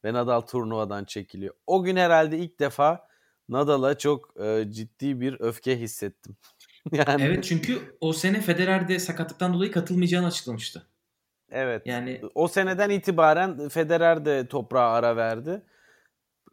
ve 0.05 0.13
Nadal 0.13 0.41
turnuvadan 0.41 1.05
çekiliyor. 1.05 1.55
O 1.67 1.83
gün 1.83 1.97
herhalde 1.97 2.39
ilk 2.39 2.61
defa 2.61 3.09
Nadal'a 3.49 3.99
çok 3.99 4.41
e, 4.41 4.65
ciddi 4.71 5.21
bir 5.21 5.37
öfke 5.41 5.81
hissettim. 5.81 6.37
yani 6.93 7.23
evet 7.23 7.45
çünkü 7.45 7.97
o 8.01 8.13
sene 8.13 8.41
Federer 8.41 8.89
de 8.89 8.99
sakatlıktan 8.99 9.55
dolayı 9.55 9.73
katılmayacağını 9.73 10.27
açıklamıştı. 10.27 10.87
evet. 11.51 11.83
Yani 11.87 12.21
O 12.35 12.49
seneden 12.49 12.91
itibaren 12.91 13.69
Federer 13.69 14.25
de 14.25 14.47
toprağa 14.47 14.93
ara 14.93 15.17
verdi. 15.17 15.63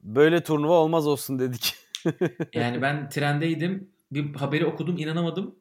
Böyle 0.04 0.44
turnuva 0.44 0.74
olmaz 0.74 1.08
olsun 1.08 1.40
dedik. 1.40 1.76
Yani 2.54 2.82
ben 2.82 3.10
trendeydim. 3.10 3.92
Bir 4.12 4.36
haberi 4.36 4.66
okudum 4.66 4.98
inanamadım. 4.98 5.56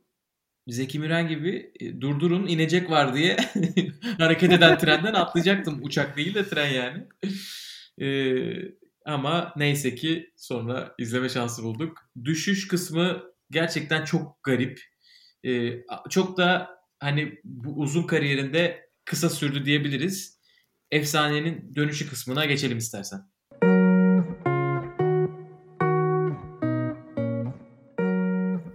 Zeki 0.66 0.98
Müren 0.98 1.28
gibi 1.28 1.72
e, 1.80 2.00
durdurun 2.00 2.46
inecek 2.46 2.90
var 2.90 3.14
diye 3.14 3.36
hareket 4.18 4.52
eden 4.52 4.78
trenden 4.78 5.14
atlayacaktım. 5.14 5.80
Uçak 5.82 6.16
değil 6.16 6.34
de 6.34 6.48
tren 6.48 6.68
yani. 6.68 7.06
Ee, 8.00 8.78
ama 9.04 9.52
neyse 9.56 9.94
ki 9.94 10.32
sonra 10.36 10.94
izleme 10.98 11.28
şansı 11.28 11.62
bulduk. 11.62 11.98
Düşüş 12.24 12.68
kısmı 12.68 13.22
gerçekten 13.50 14.04
çok 14.04 14.42
garip. 14.42 14.80
Ee, 15.44 15.72
çok 16.10 16.36
da 16.36 16.70
hani 17.00 17.38
bu 17.44 17.70
uzun 17.70 18.02
kariyerinde 18.02 18.90
kısa 19.04 19.30
sürdü 19.30 19.64
diyebiliriz. 19.64 20.38
Efsanenin 20.90 21.74
dönüşü 21.76 22.08
kısmına 22.08 22.44
geçelim 22.44 22.78
istersen. 22.78 23.20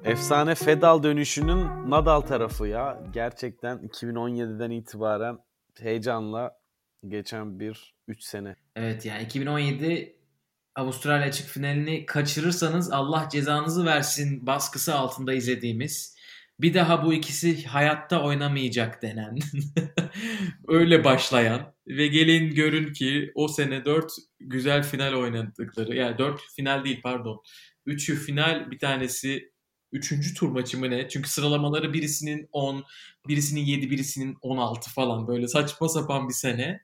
Efsane 0.04 0.56
Fedal 0.56 1.04
dönüşünün 1.04 1.90
Nadal 1.90 2.22
tarafı 2.22 2.68
ya. 2.68 3.04
Gerçekten 3.14 3.78
2017'den 3.78 4.72
itibaren 4.72 5.38
heyecanla 5.80 6.63
geçen 7.08 7.60
bir 7.60 7.94
3 8.08 8.24
sene. 8.24 8.56
Evet 8.76 9.06
yani 9.06 9.24
2017 9.24 10.16
Avustralya 10.76 11.28
açık 11.28 11.48
finalini 11.48 12.06
kaçırırsanız 12.06 12.92
Allah 12.92 13.30
cezanızı 13.32 13.86
versin 13.86 14.46
baskısı 14.46 14.96
altında 14.96 15.34
izlediğimiz 15.34 16.16
bir 16.60 16.74
daha 16.74 17.06
bu 17.06 17.14
ikisi 17.14 17.66
hayatta 17.66 18.24
oynamayacak 18.24 19.02
denen 19.02 19.38
öyle 20.68 21.04
başlayan 21.04 21.74
ve 21.88 22.08
gelin 22.08 22.56
görün 22.56 22.94
ki 22.94 23.32
o 23.36 23.48
sene 23.48 23.86
4 23.86 24.12
güzel 24.40 24.84
final 24.84 25.14
oynadıkları 25.14 25.96
yani 25.96 26.18
4 26.18 26.42
final 26.56 26.84
değil 26.84 27.02
pardon 27.04 27.42
3'ü 27.88 28.16
final 28.16 28.72
bir 28.72 28.80
tanesi 28.80 29.54
3. 29.92 30.34
tur 30.34 30.50
maçı 30.50 30.80
mı 30.80 30.90
ne? 30.90 31.10
Çünkü 31.10 31.30
sıralamaları 31.30 31.94
birisinin 31.94 32.50
10, 32.52 32.84
birisinin 33.28 33.62
7, 33.62 33.92
birisinin 33.92 34.38
16 34.42 34.90
falan 34.92 35.28
böyle 35.28 35.48
saçma 35.48 35.90
sapan 35.90 36.30
bir 36.30 36.34
sene. 36.34 36.82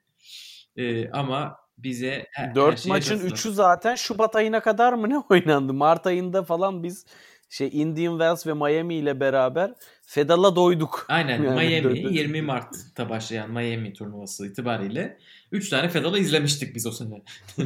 Ee, 0.78 1.10
ama 1.12 1.58
bize 1.78 2.26
her, 2.32 2.48
her 2.48 2.56
4 2.56 2.80
şeye 2.80 2.90
maçın 2.90 3.16
katıldı. 3.16 3.34
3'ü 3.34 3.52
zaten 3.52 3.96
Şubat 3.96 4.36
ayına 4.36 4.60
kadar 4.60 4.94
mı 4.94 5.10
ne 5.10 5.18
oynandı? 5.30 5.74
Mart 5.74 6.08
ayında 6.08 6.44
falan 6.44 6.84
biz 6.84 7.06
şey 7.50 7.70
Indian 7.74 8.12
Wells 8.12 8.48
ve 8.48 8.54
Miami 8.54 8.96
ile 8.96 9.20
beraber 9.20 9.74
Fedal'a 10.02 10.56
doyduk. 10.56 11.06
Aynen 11.10 11.44
Yani 11.44 11.68
Miami 11.68 11.84
dört- 12.04 12.12
20 12.12 12.42
Mart'ta 12.42 13.10
başlayan 13.10 13.52
Miami 13.52 13.94
turnuvası 13.94 14.48
itibariyle 14.48 15.18
3 15.52 15.70
tane 15.70 15.90
Federer'ı 15.90 16.20
izlemiştik 16.20 16.76
biz 16.76 16.86
o 16.88 16.92
sene. 16.92 17.22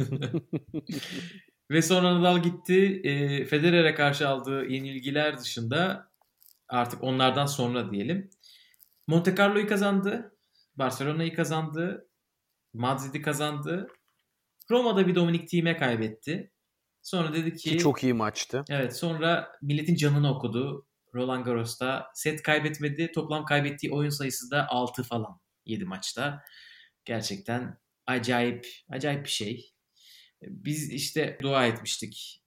Ve 1.70 1.82
sonra 1.82 2.20
Nadal 2.20 2.42
gitti. 2.42 3.00
E, 3.04 3.44
Federer'e 3.44 3.94
karşı 3.94 4.28
aldığı 4.28 4.64
yenilgiler 4.64 5.38
dışında 5.38 6.08
artık 6.68 7.02
onlardan 7.02 7.46
sonra 7.46 7.90
diyelim. 7.90 8.30
Monte 9.06 9.34
Carlo'yu 9.36 9.68
kazandı. 9.68 10.36
Barcelona'yı 10.76 11.34
kazandı. 11.34 12.08
Madrid'i 12.74 13.22
kazandı. 13.22 13.88
Roma'da 14.70 15.06
bir 15.06 15.14
Dominic 15.14 15.46
Thiem'e 15.46 15.76
kaybetti. 15.76 16.52
Sonra 17.02 17.34
dedi 17.34 17.56
ki 17.56 17.70
Ki 17.70 17.78
çok 17.78 18.02
iyi 18.02 18.14
maçtı. 18.14 18.64
Evet 18.68 18.96
sonra 18.96 19.52
milletin 19.62 19.94
canını 19.94 20.36
okudu. 20.36 20.86
Roland 21.14 21.44
Garros'ta 21.44 22.10
set 22.14 22.42
kaybetmedi. 22.42 23.12
Toplam 23.12 23.44
kaybettiği 23.44 23.92
oyun 23.92 24.10
sayısı 24.10 24.50
da 24.50 24.66
6 24.68 25.02
falan 25.02 25.40
7 25.66 25.84
maçta. 25.84 26.44
Gerçekten 27.04 27.78
acayip 28.06 28.66
acayip 28.90 29.24
bir 29.24 29.30
şey. 29.30 29.74
Biz 30.42 30.92
işte 30.92 31.38
dua 31.42 31.66
etmiştik. 31.66 32.42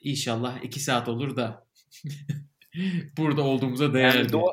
İnşallah 0.00 0.64
2 0.64 0.80
saat 0.80 1.08
olur 1.08 1.36
da 1.36 1.66
burada 3.16 3.42
olduğumuza 3.42 3.94
değer. 3.94 4.14
Yani 4.14 4.32
dua, 4.32 4.52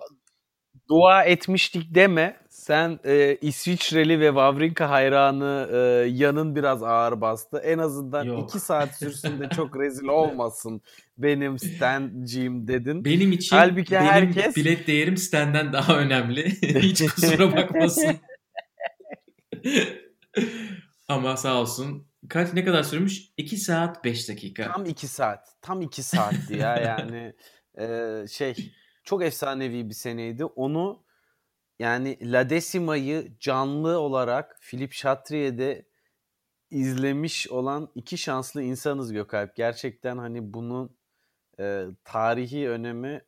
dua 0.89 1.23
etmiştik 1.23 1.95
deme. 1.95 2.39
Sen 2.49 2.99
e, 3.05 3.37
İsviçreli 3.41 4.19
ve 4.19 4.27
Wawrinka 4.27 4.89
hayranı 4.89 5.69
e, 5.73 5.77
yanın 6.09 6.55
biraz 6.55 6.83
ağır 6.83 7.21
bastı. 7.21 7.57
En 7.57 7.77
azından 7.77 8.23
Yok. 8.23 8.49
2 8.49 8.59
saat 8.59 8.97
sürsün 8.97 9.39
de 9.39 9.49
çok 9.55 9.79
rezil 9.79 10.07
olmasın 10.07 10.81
benim 11.17 11.59
stancım 11.59 12.67
dedin. 12.67 13.05
Benim 13.05 13.31
için 13.31 13.55
Halbuki 13.55 13.91
benim 13.91 14.05
herkes- 14.05 14.55
bilet 14.55 14.87
değerim 14.87 15.17
Sten'den 15.17 15.73
daha 15.73 15.97
önemli. 15.97 16.45
Hiç 16.61 17.07
kusura 17.07 17.55
bakmasın. 17.57 18.15
Ama 21.07 21.37
sağ 21.37 21.61
olsun. 21.61 22.07
Kaç 22.29 22.53
ne 22.53 22.65
kadar 22.65 22.83
sürmüş? 22.83 23.21
2 23.37 23.57
saat 23.57 24.03
5 24.03 24.29
dakika. 24.29 24.71
Tam 24.73 24.85
2 24.85 25.07
saat. 25.07 25.47
Tam 25.61 25.81
2 25.81 26.03
saatti 26.03 26.57
ya 26.57 26.77
yani. 26.77 27.33
e, 27.79 28.25
şey 28.27 28.73
çok 29.09 29.23
efsanevi 29.23 29.89
bir 29.89 29.93
seneydi. 29.93 30.45
Onu 30.45 31.03
yani 31.79 32.31
La 32.31 32.49
Decima'yı 32.49 33.31
canlı 33.39 33.99
olarak 33.99 34.59
Philip 34.61 34.91
Chatrier'de 34.91 35.85
izlemiş 36.71 37.47
olan 37.49 37.89
iki 37.95 38.17
şanslı 38.17 38.61
insanız 38.61 39.13
Gökalp. 39.13 39.55
Gerçekten 39.55 40.17
hani 40.17 40.53
bunun 40.53 40.97
e, 41.59 41.85
tarihi 42.03 42.69
önemi 42.69 43.21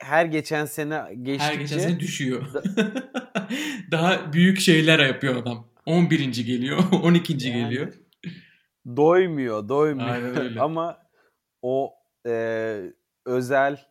her 0.00 0.26
geçen 0.26 0.64
sene 0.64 1.14
geçtikçe 1.22 1.54
Her 1.54 1.60
geçen 1.60 1.78
sene 1.78 2.00
düşüyor. 2.00 2.42
daha 3.90 4.32
büyük 4.32 4.60
şeyler 4.60 4.98
yapıyor 4.98 5.36
adam. 5.36 5.68
11. 5.86 6.44
geliyor, 6.44 6.78
12. 7.02 7.32
Yani 7.32 7.64
geliyor. 7.64 7.94
doymuyor, 8.96 9.68
doymuyor. 9.68 10.56
Ama 10.60 10.98
o 11.62 11.94
e, 12.26 12.80
özel 13.26 13.87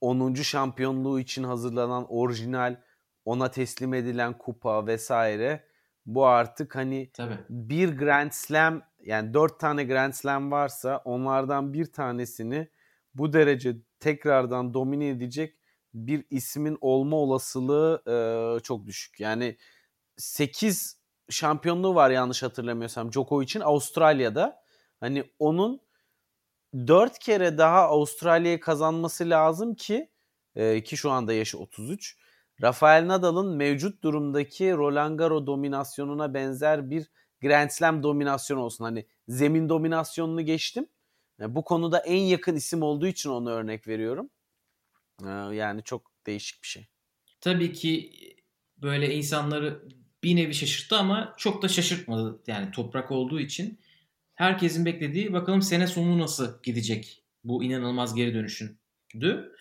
10. 0.00 0.34
şampiyonluğu 0.34 1.20
için 1.20 1.44
hazırlanan 1.44 2.06
orijinal 2.08 2.76
ona 3.24 3.50
teslim 3.50 3.94
edilen 3.94 4.38
kupa 4.38 4.86
vesaire 4.86 5.64
bu 6.06 6.26
artık 6.26 6.76
hani 6.76 7.10
Tabii. 7.12 7.38
bir 7.50 7.98
Grand 7.98 8.30
Slam 8.30 8.82
yani 9.00 9.34
dört 9.34 9.60
tane 9.60 9.84
Grand 9.84 10.12
Slam 10.12 10.50
varsa 10.50 11.02
onlardan 11.04 11.72
bir 11.72 11.92
tanesini 11.92 12.68
bu 13.14 13.32
derece 13.32 13.76
tekrardan 14.00 14.74
domine 14.74 15.08
edecek 15.08 15.56
bir 15.94 16.24
ismin 16.30 16.78
olma 16.80 17.16
olasılığı 17.16 18.02
e, 18.06 18.60
çok 18.62 18.86
düşük. 18.86 19.20
Yani 19.20 19.56
8 20.16 21.00
şampiyonluğu 21.30 21.94
var 21.94 22.10
yanlış 22.10 22.42
hatırlamıyorsam 22.42 23.12
Djokovic'in 23.12 23.60
Avustralya'da. 23.60 24.62
Hani 25.00 25.24
onun 25.38 25.80
4 26.74 27.18
kere 27.18 27.58
daha 27.58 27.80
Avustralya'yı 27.80 28.60
kazanması 28.60 29.30
lazım 29.30 29.74
ki 29.74 30.10
e, 30.54 30.82
ki 30.82 30.96
şu 30.96 31.10
anda 31.10 31.32
yaşı 31.32 31.58
33. 31.58 32.16
Rafael 32.62 33.08
Nadal'ın 33.08 33.56
mevcut 33.56 34.02
durumdaki 34.02 34.72
Roland 34.72 35.18
Garros 35.18 35.46
dominasyonuna 35.46 36.34
benzer 36.34 36.90
bir 36.90 37.10
Grand 37.42 37.70
Slam 37.70 38.02
dominasyonu 38.02 38.60
olsun. 38.60 38.84
Hani 38.84 39.06
zemin 39.28 39.68
dominasyonunu 39.68 40.42
geçtim. 40.44 40.86
E, 41.40 41.54
bu 41.54 41.64
konuda 41.64 41.98
en 41.98 42.22
yakın 42.22 42.56
isim 42.56 42.82
olduğu 42.82 43.06
için 43.06 43.30
onu 43.30 43.50
örnek 43.50 43.88
veriyorum. 43.88 44.30
E, 45.24 45.28
yani 45.54 45.82
çok 45.82 46.12
değişik 46.26 46.62
bir 46.62 46.68
şey. 46.68 46.86
Tabii 47.40 47.72
ki 47.72 48.12
böyle 48.76 49.14
insanları 49.14 49.82
bir 50.22 50.36
nevi 50.36 50.54
şaşırttı 50.54 50.96
ama 50.96 51.34
çok 51.36 51.62
da 51.62 51.68
şaşırtmadı. 51.68 52.42
Yani 52.46 52.70
toprak 52.70 53.10
olduğu 53.10 53.40
için 53.40 53.80
herkesin 54.40 54.84
beklediği 54.84 55.32
bakalım 55.32 55.62
sene 55.62 55.86
sonu 55.86 56.18
nasıl 56.18 56.62
gidecek 56.62 57.24
bu 57.44 57.64
inanılmaz 57.64 58.14
geri 58.14 58.34
dönüşündü. 58.34 59.52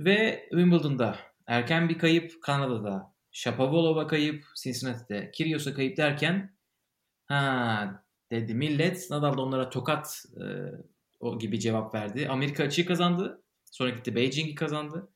Ve 0.00 0.46
Wimbledon'da 0.50 1.18
erken 1.46 1.88
bir 1.88 1.98
kayıp 1.98 2.42
Kanada'da, 2.42 3.14
Shapovalova 3.32 4.06
kayıp 4.06 4.44
Cincinnati'de, 4.62 5.30
Kyrgios'a 5.30 5.74
kayıp 5.74 5.96
derken 5.96 6.56
ha 7.26 8.04
dedi 8.30 8.54
millet. 8.54 9.10
Nadal 9.10 9.36
da 9.36 9.42
onlara 9.42 9.70
tokat 9.70 10.24
e, 10.36 10.44
o 11.20 11.38
gibi 11.38 11.60
cevap 11.60 11.94
verdi. 11.94 12.28
Amerika 12.28 12.64
açığı 12.64 12.86
kazandı. 12.86 13.42
Sonra 13.64 13.90
gitti 13.90 14.14
Beijing'i 14.14 14.54
kazandı. 14.54 15.08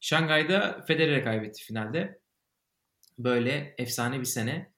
Şangay'da 0.00 0.84
Federer'e 0.86 1.22
kaybetti 1.22 1.62
finalde. 1.62 2.20
Böyle 3.18 3.74
efsane 3.78 4.20
bir 4.20 4.24
sene. 4.24 4.75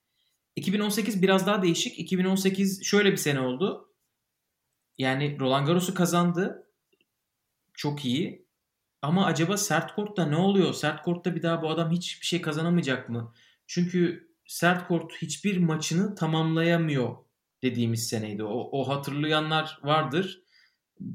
2018 0.59 1.23
biraz 1.23 1.47
daha 1.47 1.63
değişik. 1.63 1.99
2018 1.99 2.85
şöyle 2.85 3.13
bir 3.13 3.17
sene 3.17 3.41
oldu. 3.41 3.95
Yani 4.99 5.41
Roland 5.41 5.67
Garros'u 5.67 5.95
kazandı. 5.95 6.67
Çok 7.75 8.05
iyi. 8.05 8.49
Ama 9.03 9.27
acaba 9.27 9.57
sert 9.57 9.95
kortta 9.95 10.27
ne 10.27 10.37
oluyor? 10.37 10.75
Sert 10.75 11.03
kortta 11.03 11.35
bir 11.35 11.43
daha 11.43 11.63
bu 11.63 11.71
adam 11.71 11.91
hiçbir 11.91 12.27
şey 12.27 12.41
kazanamayacak 12.41 13.09
mı? 13.09 13.35
Çünkü 13.67 14.29
sert 14.47 14.89
kort 14.89 15.13
hiçbir 15.13 15.59
maçını 15.59 16.15
tamamlayamıyor 16.15 17.17
dediğimiz 17.63 18.09
seneydi. 18.09 18.45
O, 18.45 18.69
o 18.73 18.89
hatırlayanlar 18.89 19.79
vardır. 19.83 20.43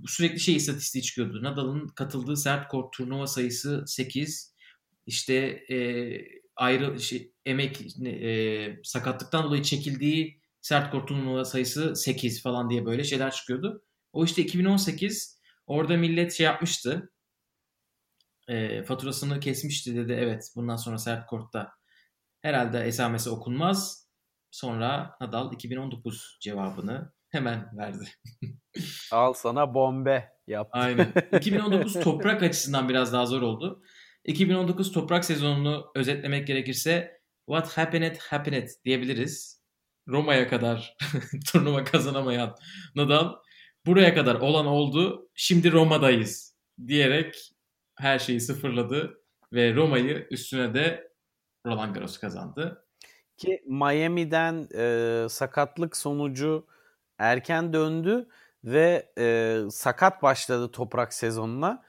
Sürekli 0.08 0.40
şey 0.40 0.56
istatistiği 0.56 1.04
çıkıyordu. 1.04 1.44
Nadal'ın 1.44 1.88
katıldığı 1.88 2.38
sert 2.38 2.68
kort 2.68 2.94
turnuva 2.94 3.28
sayısı 3.28 3.84
8. 3.88 4.54
İşte 5.06 5.36
e, 5.70 5.76
ayrı 6.56 7.00
şey, 7.00 7.34
emek 7.46 7.98
e, 8.06 8.80
sakatlıktan 8.84 9.44
dolayı 9.44 9.64
çekildiği 9.64 10.42
sert 10.62 11.08
turnuva 11.08 11.46
sayısı 11.46 11.96
8 11.96 12.44
falan 12.44 12.70
diye 12.70 12.86
böyle 12.86 13.04
şeyler 13.04 13.32
çıkıyordu. 13.32 13.84
O 14.14 14.26
işte 14.26 14.42
2018 14.42 15.40
orada 15.68 15.98
millet 15.98 16.34
şey 16.34 16.46
yapmıştı. 16.46 17.12
E, 18.48 18.84
faturasını 18.84 19.40
kesmişti 19.40 19.96
dedi. 19.96 20.12
Evet 20.20 20.52
bundan 20.56 20.76
sonra 20.76 20.98
sert 20.98 21.28
kortta 21.28 21.72
herhalde 22.42 22.80
esamesi 22.80 23.30
okunmaz. 23.30 24.08
Sonra 24.52 25.18
Nadal 25.22 25.54
2019 25.54 26.38
cevabını 26.42 27.14
hemen 27.30 27.78
verdi. 27.78 28.06
Al 29.12 29.34
sana 29.34 29.74
bombe 29.74 30.30
yaptı. 30.48 30.80
Aynen. 30.80 31.14
2019 31.38 31.94
toprak 31.94 32.44
açısından 32.44 32.90
biraz 32.90 33.14
daha 33.14 33.26
zor 33.26 33.42
oldu. 33.42 33.84
2019 34.26 34.92
toprak 34.92 35.26
sezonunu 35.26 35.92
özetlemek 35.96 36.48
gerekirse 36.48 37.22
what 37.46 37.78
happened 37.78 38.18
happened 38.18 38.70
diyebiliriz. 38.86 39.64
Roma'ya 40.08 40.48
kadar 40.48 40.98
turnuva 41.52 41.84
kazanamayan 41.84 42.56
Nadal 42.96 43.34
buraya 43.86 44.14
kadar 44.14 44.36
olan 44.36 44.66
oldu. 44.66 45.30
Şimdi 45.36 45.72
Roma'dayız 45.72 46.56
diyerek 46.88 47.36
her 47.96 48.20
şeyi 48.20 48.42
sıfırladı 48.42 49.22
ve 49.54 49.76
Roma'yı 49.76 50.28
üstüne 50.32 50.74
de 50.74 51.12
Roland 51.66 51.96
Garros 51.96 52.18
kazandı. 52.18 52.86
Ki 53.38 53.64
Miami'den 53.68 54.68
e, 54.76 55.30
sakatlık 55.30 55.98
sonucu 55.98 56.68
erken 57.18 57.74
döndü 57.74 58.28
ve 58.64 59.14
e, 59.18 59.58
sakat 59.70 60.24
başladı 60.24 60.72
toprak 60.72 61.14
sezonuna. 61.14 61.84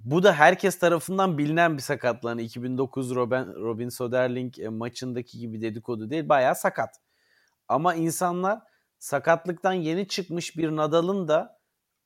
Bu 0.00 0.22
da 0.22 0.32
herkes 0.32 0.78
tarafından 0.78 1.38
bilinen 1.38 1.76
bir 1.76 1.82
sakatlığı. 1.82 2.28
Hani 2.28 2.42
2009 2.42 3.14
Robin, 3.14 3.54
Robin 3.54 3.88
Soderling 3.88 4.58
e, 4.58 4.68
maçındaki 4.68 5.38
gibi 5.38 5.60
dedikodu 5.60 6.10
değil. 6.10 6.28
Bayağı 6.28 6.54
sakat. 6.54 6.90
Ama 7.68 7.94
insanlar 7.94 8.60
sakatlıktan 8.98 9.72
yeni 9.72 10.08
çıkmış 10.08 10.56
bir 10.56 10.76
Nadal'ın 10.76 11.28
da 11.28 11.58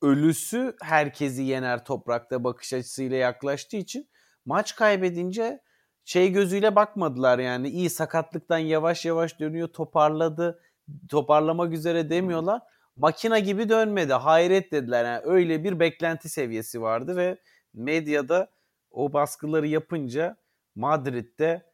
ölüsü 0.02 0.76
herkesi 0.82 1.42
yener 1.42 1.84
toprakta 1.84 2.44
bakış 2.44 2.72
açısıyla 2.72 3.16
yaklaştığı 3.16 3.76
için 3.76 4.08
maç 4.44 4.76
kaybedince 4.76 5.60
şey 6.04 6.32
gözüyle 6.32 6.76
bakmadılar 6.76 7.38
yani 7.38 7.68
iyi 7.68 7.90
sakatlıktan 7.90 8.58
yavaş 8.58 9.04
yavaş 9.04 9.40
dönüyor 9.40 9.68
toparladı 9.68 10.60
toparlamak 11.08 11.72
üzere 11.72 12.10
demiyorlar. 12.10 12.62
Makina 12.96 13.38
gibi 13.38 13.68
dönmedi 13.68 14.12
hayret 14.12 14.72
dediler 14.72 15.04
yani 15.04 15.20
öyle 15.24 15.64
bir 15.64 15.80
beklenti 15.80 16.28
seviyesi 16.28 16.82
vardı 16.82 17.16
ve 17.16 17.38
medyada 17.74 18.50
o 18.90 19.12
baskıları 19.12 19.66
yapınca 19.66 20.36
Madrid'de 20.74 21.72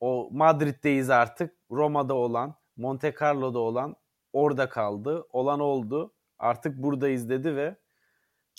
o 0.00 0.28
Madrid'deyiz 0.32 1.10
artık 1.10 1.54
Roma'da 1.70 2.14
olan 2.14 2.56
Monte 2.76 3.14
Carlo'da 3.20 3.58
olan 3.58 3.96
orada 4.32 4.68
kaldı 4.68 5.26
olan 5.32 5.60
oldu 5.60 6.14
artık 6.38 6.76
buradayız 6.76 7.28
dedi 7.28 7.56
ve 7.56 7.76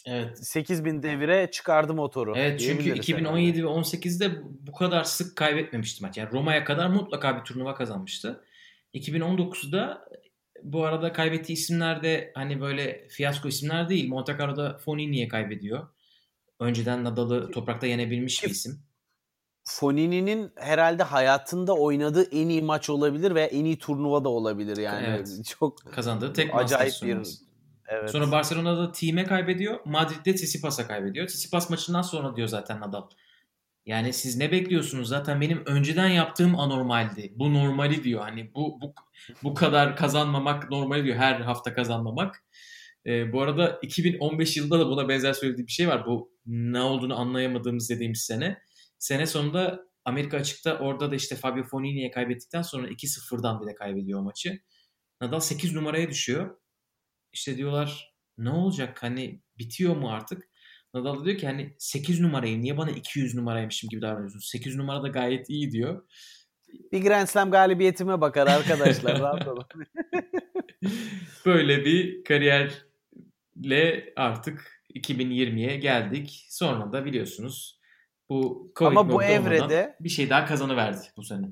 Evet. 0.06 0.48
8000 0.48 1.04
devire 1.04 1.52
çıkardı 1.52 1.94
motoru. 1.94 2.34
Evet 2.38 2.60
çünkü 2.60 2.96
2017 2.96 3.58
herhalde. 3.58 3.64
ve 3.64 3.82
18'de 3.82 4.32
bu 4.68 4.72
kadar 4.72 5.04
sık 5.04 5.36
kaybetmemişti 5.36 6.04
maç. 6.04 6.18
Yani 6.18 6.32
Roma'ya 6.32 6.64
kadar 6.64 6.90
mutlaka 6.90 7.40
bir 7.40 7.44
turnuva 7.44 7.76
kazanmıştı. 7.76 8.44
2019'da 8.94 10.06
bu 10.64 10.86
arada 10.86 11.14
kaybettiği 11.14 11.58
isimler 11.58 12.04
de 12.04 12.32
hani 12.36 12.62
böyle 12.62 13.08
fiyasko 13.08 13.48
isimler 13.48 13.90
değil. 13.90 14.10
Monte 14.10 14.38
Carlo'da 14.40 14.78
Fonini'ye 14.78 15.28
kaybediyor. 15.28 15.88
Önceden 16.60 17.04
Nadal'ı 17.04 17.52
toprakta 17.52 17.88
yenebilmiş 17.88 18.44
bir 18.44 18.50
isim. 18.50 18.80
Fonini'nin 19.64 20.52
herhalde 20.56 21.04
hayatında 21.04 21.74
oynadığı 21.74 22.24
en 22.24 22.50
iyi 22.50 22.62
maç 22.62 22.90
olabilir 22.90 23.36
ve 23.36 23.44
en 23.44 23.66
iyi 23.66 23.80
turnuva 23.80 24.24
da 24.24 24.30
olabilir 24.30 24.78
yani. 24.78 25.06
Evet. 25.10 25.46
Çok 25.60 25.94
kazandığı 25.94 26.34
tek 26.34 26.56
acayip 26.56 26.94
bir 27.04 27.18
Evet. 27.90 28.10
Sonra 28.10 28.32
Barcelona'da 28.32 28.92
team'e 28.92 29.24
kaybediyor. 29.24 29.80
Madrid'de 29.86 30.36
Tsitsipas'a 30.36 30.88
kaybediyor. 30.88 31.28
Tsitsipas 31.28 31.70
maçından 31.70 32.02
sonra 32.02 32.36
diyor 32.36 32.48
zaten 32.48 32.80
Nadal. 32.80 33.04
Yani 33.86 34.14
siz 34.14 34.38
ne 34.38 34.52
bekliyorsunuz? 34.52 35.10
Zaten 35.10 35.42
benim 35.42 35.64
önceden 35.66 36.08
yaptığım 36.08 36.60
anormaldi. 36.60 37.34
Bu 37.36 37.54
normali 37.54 38.04
diyor. 38.04 38.22
Hani 38.22 38.54
bu 38.54 38.82
bu 38.82 38.94
bu 39.44 39.54
kadar 39.54 39.96
kazanmamak 39.96 40.70
normali 40.70 41.04
diyor. 41.04 41.18
Her 41.18 41.42
hafta 41.42 41.74
kazanmamak. 41.74 42.44
Ee, 43.06 43.34
bu 43.34 43.42
arada 43.42 43.80
2015 43.82 44.58
yılında 44.58 44.80
da 44.80 44.90
buna 44.90 45.10
benzer 45.10 45.34
söylediği 45.34 45.68
bir 45.68 45.72
şey 45.72 45.88
var. 45.88 46.06
Bu 46.06 46.32
ne 46.46 46.82
olduğunu 46.82 47.20
anlayamadığımız 47.20 47.90
dediğimiz 47.90 48.22
sene. 48.22 48.62
Sene 49.00 49.26
sonunda 49.26 49.80
Amerika 50.06 50.38
açıkta 50.38 50.80
orada 50.80 51.12
da 51.12 51.16
işte 51.16 51.36
Fabio 51.36 51.64
Fonini'ye 51.64 52.12
kaybettikten 52.12 52.62
sonra 52.62 52.88
2-0'dan 52.88 53.62
bile 53.62 53.76
kaybediyor 53.76 54.22
maçı. 54.22 54.60
Nadal 55.22 55.40
8 55.40 55.76
numaraya 55.76 56.10
düşüyor 56.10 56.58
işte 57.34 57.58
diyorlar 57.58 58.16
ne 58.38 58.50
olacak 58.50 59.04
hani 59.04 59.42
bitiyor 59.58 59.96
mu 59.96 60.12
artık? 60.12 60.50
Nadal 60.94 61.26
diyor 61.26 61.38
ki 61.38 61.48
hani 61.48 61.76
8 61.78 62.20
numarayım 62.20 62.62
niye 62.62 62.78
bana 62.78 62.92
200 62.92 63.36
numaraymışım 63.36 63.90
gibi 63.90 64.02
davranıyorsun? 64.02 64.40
8 64.40 64.76
numara 64.76 65.04
da 65.04 65.08
gayet 65.08 65.50
iyi 65.50 65.72
diyor. 65.72 66.08
Bir 66.92 67.02
Grand 67.02 67.28
Slam 67.28 67.52
galibiyetime 67.52 68.22
bakar 68.22 68.48
arkadaşlar. 68.48 69.20
Böyle 71.46 71.86
bir 71.86 72.24
kariyerle 73.64 74.14
artık 74.16 74.84
2020'ye 74.96 75.78
geldik. 75.78 76.46
Sonra 76.50 76.92
da 76.92 77.06
biliyorsunuz 77.06 77.80
bu 78.30 78.72
Covid 78.76 78.98
Ama 78.98 79.12
bu 79.12 79.24
evrede 79.24 79.96
bir 80.00 80.10
şey 80.10 80.30
daha 80.30 80.46
kazanıverdi 80.46 81.08
bu 81.18 81.24
sene 81.24 81.46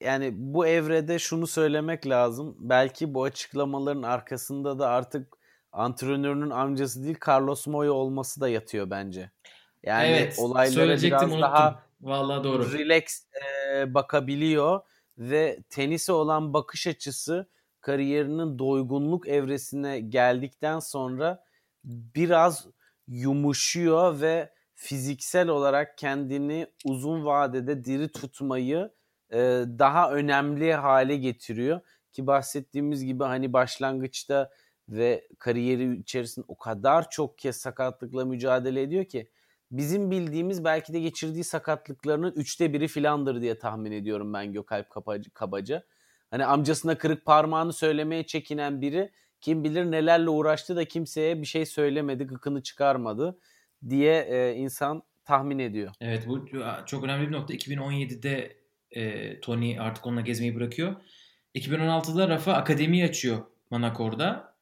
yani 0.00 0.32
bu 0.34 0.66
evrede 0.66 1.18
şunu 1.18 1.46
söylemek 1.46 2.06
lazım. 2.06 2.56
Belki 2.58 3.14
bu 3.14 3.24
açıklamaların 3.24 4.02
arkasında 4.02 4.78
da 4.78 4.88
artık 4.88 5.36
antrenörünün 5.72 6.50
amcası 6.50 7.04
değil 7.04 7.16
Carlos 7.28 7.66
Moya 7.66 7.92
olması 7.92 8.40
da 8.40 8.48
yatıyor 8.48 8.90
bence. 8.90 9.30
Yani 9.82 10.08
evet, 10.08 10.34
olaylara 10.38 11.02
biraz 11.02 11.22
unuttum. 11.22 11.40
daha 11.40 11.82
Vallahi 12.00 12.44
doğru. 12.44 12.72
relax 12.72 13.02
e, 13.74 13.94
bakabiliyor 13.94 14.80
ve 15.18 15.58
tenise 15.70 16.12
olan 16.12 16.52
bakış 16.52 16.86
açısı 16.86 17.48
kariyerinin 17.82 18.58
doygunluk 18.58 19.28
evresine 19.28 20.00
geldikten 20.00 20.78
sonra 20.78 21.44
biraz 21.84 22.66
yumuşuyor 23.08 24.20
ve 24.20 24.52
fiziksel 24.74 25.48
olarak 25.48 25.98
kendini 25.98 26.66
uzun 26.84 27.24
vadede 27.24 27.84
diri 27.84 28.08
tutmayı 28.08 28.90
daha 29.78 30.12
önemli 30.12 30.74
hale 30.74 31.16
getiriyor. 31.16 31.80
Ki 32.12 32.26
bahsettiğimiz 32.26 33.04
gibi 33.04 33.24
hani 33.24 33.52
başlangıçta 33.52 34.50
ve 34.88 35.28
kariyeri 35.38 35.96
içerisinde 35.96 36.44
o 36.48 36.58
kadar 36.58 37.10
çok 37.10 37.38
kez 37.38 37.56
sakatlıkla 37.56 38.24
mücadele 38.24 38.82
ediyor 38.82 39.04
ki 39.04 39.30
bizim 39.70 40.10
bildiğimiz 40.10 40.64
belki 40.64 40.92
de 40.92 41.00
geçirdiği 41.00 41.44
sakatlıklarının 41.44 42.32
üçte 42.36 42.72
biri 42.72 42.88
filandır 42.88 43.40
diye 43.40 43.58
tahmin 43.58 43.92
ediyorum 43.92 44.32
ben 44.32 44.52
Gökalp 44.52 44.90
Kabaca. 45.34 45.82
Hani 46.32 46.44
amcasına 46.44 46.98
kırık 46.98 47.24
parmağını 47.24 47.72
söylemeye 47.72 48.26
çekinen 48.26 48.80
biri 48.80 49.10
kim 49.40 49.64
bilir 49.64 49.90
nelerle 49.90 50.30
uğraştı 50.30 50.76
da 50.76 50.84
kimseye 50.84 51.40
bir 51.40 51.46
şey 51.46 51.66
söylemedi, 51.66 52.24
gıkını 52.24 52.62
çıkarmadı 52.62 53.38
diye 53.88 54.20
e, 54.20 54.54
insan 54.54 55.02
tahmin 55.24 55.58
ediyor. 55.58 55.92
Evet 56.00 56.28
bu 56.28 56.46
çok 56.86 57.04
önemli 57.04 57.28
bir 57.28 57.32
nokta. 57.32 57.54
2017'de 57.54 58.56
e, 58.90 59.40
Tony 59.40 59.80
artık 59.80 60.06
onunla 60.06 60.20
gezmeyi 60.20 60.54
bırakıyor. 60.54 60.96
2016'da 61.54 62.28
Rafa 62.28 62.52
akademi 62.52 63.04
açıyor 63.04 63.38
Manakor'da 63.70 64.54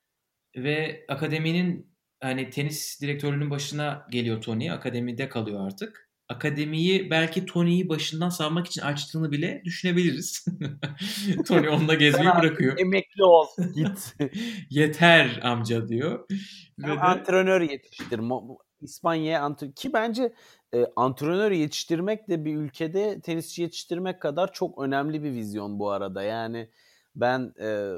ve 0.56 1.04
akademinin 1.08 1.94
hani 2.20 2.50
tenis 2.50 3.00
direktörünün 3.02 3.50
başına 3.50 4.06
geliyor 4.10 4.42
Tony. 4.42 4.70
Akademide 4.70 5.28
kalıyor 5.28 5.66
artık. 5.66 6.09
Akademiyi 6.30 7.10
belki 7.10 7.46
Tony'yi 7.46 7.88
başından 7.88 8.28
savmak 8.28 8.66
için 8.66 8.82
açtığını 8.82 9.32
bile 9.32 9.62
düşünebiliriz. 9.64 10.44
Tony 11.46 11.68
onunla 11.68 11.94
gezmeyi 11.94 12.30
bırakıyor. 12.40 12.78
Emekli 12.78 13.24
ol 13.24 13.46
git. 13.74 14.16
Yeter 14.70 15.40
amca 15.42 15.88
diyor. 15.88 16.26
Ve 16.78 16.86
de... 16.86 17.00
Antrenör 17.00 17.60
yetiştir. 17.60 18.20
İspanya'ya 18.80 19.42
antrenör 19.42 19.72
ki 19.72 19.92
bence 19.92 20.32
e, 20.74 20.86
antrenör 20.96 21.50
yetiştirmek 21.50 22.28
de 22.28 22.44
bir 22.44 22.56
ülkede 22.56 23.20
tenisçi 23.20 23.62
yetiştirmek 23.62 24.22
kadar 24.22 24.52
çok 24.52 24.82
önemli 24.82 25.22
bir 25.22 25.32
vizyon 25.32 25.78
bu 25.78 25.90
arada. 25.90 26.22
Yani 26.22 26.70
ben 27.16 27.54
e, 27.60 27.92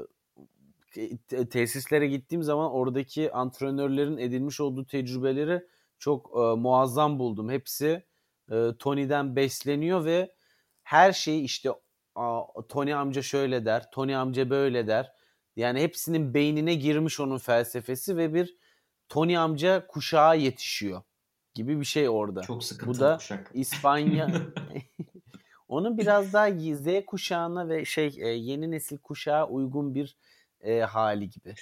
tesislere 1.49 2.07
gittiğim 2.07 2.43
zaman 2.43 2.71
oradaki 2.71 3.31
antrenörlerin 3.31 4.17
edinmiş 4.17 4.59
olduğu 4.59 4.85
tecrübeleri 4.85 5.61
çok 5.99 6.31
e, 6.35 6.39
muazzam 6.39 7.19
buldum. 7.19 7.49
Hepsi 7.49 8.03
e, 8.53 8.77
Tony'den 8.79 9.35
besleniyor 9.35 10.05
ve 10.05 10.35
her 10.83 11.13
şeyi 11.13 11.43
işte 11.43 11.69
a, 12.15 12.43
Tony 12.69 12.93
amca 12.93 13.21
şöyle 13.21 13.65
der, 13.65 13.91
Tony 13.91 14.15
amca 14.15 14.49
böyle 14.49 14.87
der. 14.87 15.13
Yani 15.55 15.81
hepsinin 15.81 16.33
beynine 16.33 16.75
girmiş 16.75 17.19
onun 17.19 17.37
felsefesi 17.37 18.17
ve 18.17 18.33
bir 18.33 18.57
Tony 19.09 19.37
amca 19.37 19.87
kuşağı 19.87 20.37
yetişiyor 20.37 21.01
gibi 21.53 21.79
bir 21.79 21.85
şey 21.85 22.09
orada. 22.09 22.41
Çok 22.41 22.63
sıkıntılı 22.63 22.95
Bu 22.95 22.99
da 22.99 23.17
kuşak. 23.17 23.51
İspanya 23.53 24.27
onun 25.67 25.97
biraz 25.97 26.33
daha 26.33 26.51
Z 26.51 27.05
kuşağına 27.07 27.69
ve 27.69 27.85
şey 27.85 28.15
e, 28.17 28.27
yeni 28.27 28.71
nesil 28.71 28.97
kuşağa 28.97 29.47
uygun 29.47 29.95
bir 29.95 30.17
e, 30.61 30.79
hali 30.79 31.29
gibi. 31.29 31.55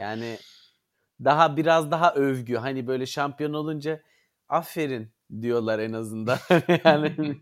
Yani 0.00 0.38
daha 1.24 1.56
biraz 1.56 1.90
daha 1.90 2.14
övgü. 2.14 2.56
Hani 2.56 2.86
böyle 2.86 3.06
şampiyon 3.06 3.52
olunca 3.52 4.02
aferin 4.48 5.12
diyorlar 5.40 5.78
en 5.78 5.92
azından. 5.92 6.38
yani 6.84 7.36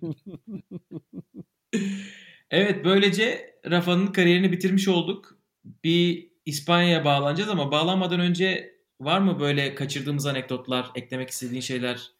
Evet 2.50 2.84
böylece 2.84 3.54
Rafa'nın 3.70 4.06
kariyerini 4.06 4.52
bitirmiş 4.52 4.88
olduk. 4.88 5.38
Bir 5.64 6.30
İspanya'ya 6.46 7.04
bağlanacağız 7.04 7.50
ama 7.50 7.72
bağlanmadan 7.72 8.20
önce 8.20 8.74
var 9.00 9.20
mı 9.20 9.40
böyle 9.40 9.74
kaçırdığımız 9.74 10.26
anekdotlar, 10.26 10.90
eklemek 10.94 11.30
istediğin 11.30 11.60
şeyler? 11.60 12.10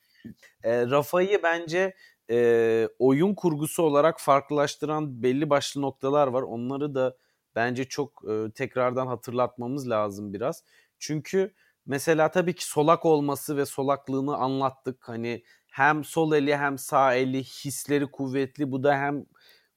E, 0.63 0.87
Rafa'yı 0.87 1.41
bence 1.43 1.95
e, 2.31 2.89
oyun 2.99 3.35
kurgusu 3.35 3.83
olarak 3.83 4.21
farklılaştıran 4.21 5.23
belli 5.23 5.51
başlı 5.51 5.83
noktalar 5.83 6.27
var. 6.27 6.43
Onları 6.43 6.95
da 6.95 7.17
bence 7.55 7.85
çok 7.85 8.23
e, 8.31 8.51
tekrardan 8.51 9.07
hatırlatmamız 9.07 9.91
lazım 9.91 10.35
biraz. 10.35 10.65
Çünkü 10.99 11.55
mesela 11.87 12.31
tabii 12.31 12.55
ki 12.55 12.67
solak 12.67 13.05
olması 13.05 13.57
ve 13.57 13.67
solaklığını 13.67 14.37
anlattık. 14.37 15.09
Hani 15.09 15.43
hem 15.71 16.05
sol 16.05 16.33
eli 16.33 16.57
hem 16.57 16.79
sağ 16.79 17.15
eli 17.15 17.45
hisleri 17.45 18.07
kuvvetli. 18.07 18.73
Bu 18.73 18.83
da 18.83 18.95
hem 18.99 19.25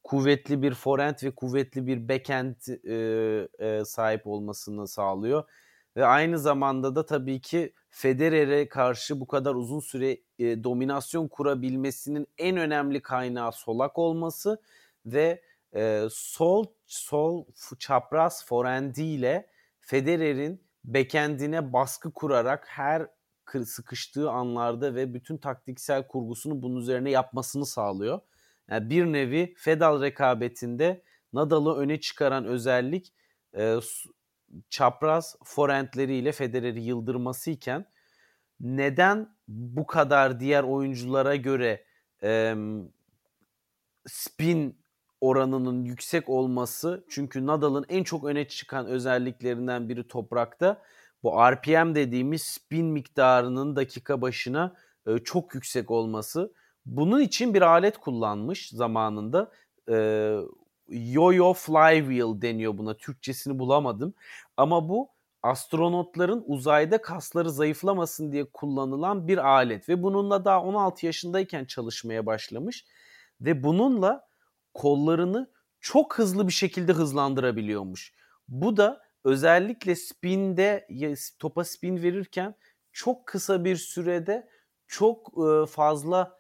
kuvvetli 0.04 0.62
bir 0.62 0.74
forehand 0.74 1.16
ve 1.24 1.32
kuvvetli 1.32 1.88
bir 1.88 2.10
backhand 2.10 2.56
e, 2.88 2.96
e, 3.68 3.86
sahip 3.86 4.28
olmasını 4.28 4.88
sağlıyor. 4.88 5.44
Ve 5.98 6.06
aynı 6.06 6.40
zamanda 6.40 6.96
da 6.96 7.06
tabii 7.06 7.42
ki 7.42 7.74
Federer'e 7.90 8.70
karşı 8.70 9.20
bu 9.20 9.28
kadar 9.28 9.56
uzun 9.56 9.80
süre 9.80 10.18
e, 10.40 10.64
dominasyon 10.64 11.28
kurabilmesinin 11.28 12.28
en 12.38 12.58
önemli 12.58 13.02
kaynağı 13.02 13.52
solak 13.52 13.98
olması 13.98 14.62
ve 15.06 15.42
e, 15.76 16.04
sol 16.12 16.66
sol 16.86 17.46
çapraz 17.80 18.46
forehandiyle 18.46 19.48
Federer'in 19.80 20.64
backend'ine 20.84 21.74
baskı 21.74 22.14
kurarak 22.14 22.68
her 22.68 23.08
sıkıştığı 23.66 24.30
anlarda 24.30 24.96
ve 24.96 25.14
bütün 25.14 25.38
taktiksel 25.38 26.08
kurgusunu 26.08 26.62
bunun 26.62 26.76
üzerine 26.76 27.12
yapmasını 27.12 27.66
sağlıyor. 27.66 28.20
Yani 28.70 28.90
bir 28.90 29.06
nevi 29.06 29.54
Fedal 29.58 30.02
rekabetinde 30.02 31.04
Nadal'ı 31.34 31.76
öne 31.76 32.00
çıkaran 32.00 32.46
özellik 32.46 33.14
e, 33.58 33.76
çapraz 34.70 35.36
forehandleriyle 35.44 36.32
Federer'i 36.32 36.82
yıldırması 36.82 37.52
iken 37.52 37.86
neden 38.60 39.36
bu 39.48 39.88
kadar 39.88 40.40
diğer 40.40 40.64
oyunculara 40.64 41.36
göre 41.36 41.86
e, 42.24 42.56
spin 44.08 44.84
oranının 45.22 45.86
yüksek 45.86 46.30
olması 46.30 47.06
çünkü 47.10 47.46
Nadal'ın 47.46 47.86
en 47.90 48.04
çok 48.04 48.24
öne 48.24 48.48
çıkan 48.48 48.86
özelliklerinden 48.86 49.90
biri 49.90 50.08
toprakta 50.08 50.82
bu 51.24 51.32
RPM 51.32 51.96
dediğimiz 51.96 52.42
spin 52.42 52.86
miktarının 52.86 53.76
dakika 53.76 54.22
başına 54.22 54.76
e, 55.08 55.18
çok 55.18 55.56
yüksek 55.56 55.92
olması. 55.92 56.54
Bunun 56.86 57.22
için 57.22 57.54
bir 57.54 57.62
alet 57.62 57.98
kullanmış 57.98 58.70
zamanında. 58.70 59.52
E, 59.90 59.96
Yo-yo 60.88 61.54
flywheel 61.54 62.42
deniyor 62.42 62.78
buna. 62.78 62.98
Türkçesini 62.98 63.60
bulamadım. 63.60 64.14
Ama 64.58 64.90
bu 64.90 65.10
astronotların 65.44 66.44
uzayda 66.48 67.02
kasları 67.02 67.52
zayıflamasın 67.52 68.32
diye 68.32 68.46
kullanılan 68.46 69.28
bir 69.28 69.38
alet 69.38 69.90
ve 69.90 70.04
bununla 70.04 70.46
daha 70.46 70.62
16 70.62 71.06
yaşındayken 71.06 71.66
çalışmaya 71.66 72.26
başlamış 72.26 72.86
ve 73.42 73.64
bununla 73.64 74.28
kollarını 74.74 75.52
çok 75.80 76.18
hızlı 76.20 76.48
bir 76.48 76.54
şekilde 76.54 76.94
hızlandırabiliyormuş. 76.94 78.14
Bu 78.48 78.78
da 78.78 79.03
özellikle 79.24 79.96
spinde 79.96 80.88
topa 81.40 81.64
spin 81.64 82.04
verirken 82.04 82.56
çok 82.92 83.28
kısa 83.28 83.66
bir 83.66 83.76
sürede 83.76 84.48
çok 84.88 85.34
fazla 85.70 86.40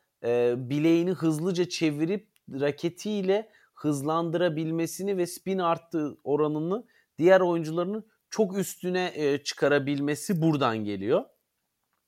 bileğini 0.56 1.12
hızlıca 1.12 1.70
çevirip 1.70 2.30
raketiyle 2.50 3.50
hızlandırabilmesini 3.74 5.18
ve 5.18 5.28
spin 5.28 5.60
arttığı 5.60 6.18
oranını 6.24 6.86
diğer 7.18 7.42
oyuncuların 7.42 8.08
çok 8.30 8.58
üstüne 8.58 9.40
çıkarabilmesi 9.44 10.42
buradan 10.42 10.78
geliyor. 10.78 11.26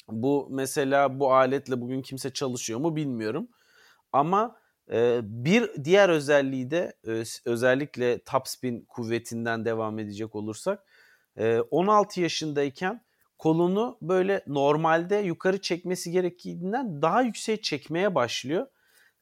Bu 0.08 0.48
mesela 0.52 1.20
bu 1.20 1.34
aletle 1.34 1.82
bugün 1.82 2.02
kimse 2.02 2.34
çalışıyor 2.34 2.80
mu 2.80 2.96
bilmiyorum. 2.96 3.48
Ama 4.12 4.56
bir 5.24 5.84
diğer 5.84 6.10
özelliği 6.10 6.72
de 6.72 6.94
özellikle 7.46 8.24
topspin 8.24 8.86
kuvvetinden 8.86 9.66
devam 9.66 10.00
edecek 10.00 10.36
olursak 10.36 10.84
16 11.72 12.22
yaşındayken 12.22 13.06
kolunu 13.38 13.97
böyle 14.01 14.43
normalde 14.47 15.16
yukarı 15.16 15.62
çekmesi 15.62 16.12
gerektiğinden 16.12 17.01
daha 17.01 17.22
yüksek 17.22 17.64
çekmeye 17.64 18.16
başlıyor 18.16 18.68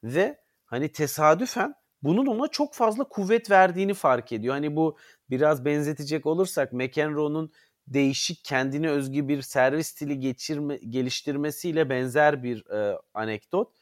ve 0.04 0.38
hani 0.64 0.92
tesadüfen 0.92 1.74
bunun 2.02 2.26
ona 2.26 2.48
çok 2.48 2.74
fazla 2.74 3.04
kuvvet 3.04 3.50
verdiğini 3.50 3.94
fark 3.94 4.32
ediyor. 4.32 4.54
Hani 4.54 4.76
bu 4.76 4.98
biraz 5.30 5.64
benzetecek 5.64 6.26
olursak 6.26 6.72
McEnroe'nun 6.72 7.52
değişik 7.86 8.44
kendine 8.44 8.90
özgü 8.90 9.28
bir 9.28 9.42
servis 9.42 9.86
stili 9.86 10.20
geçirme, 10.20 10.76
geliştirmesiyle 10.76 11.90
benzer 11.90 12.42
bir 12.42 12.70
e, 12.70 12.98
anekdot 13.14 13.72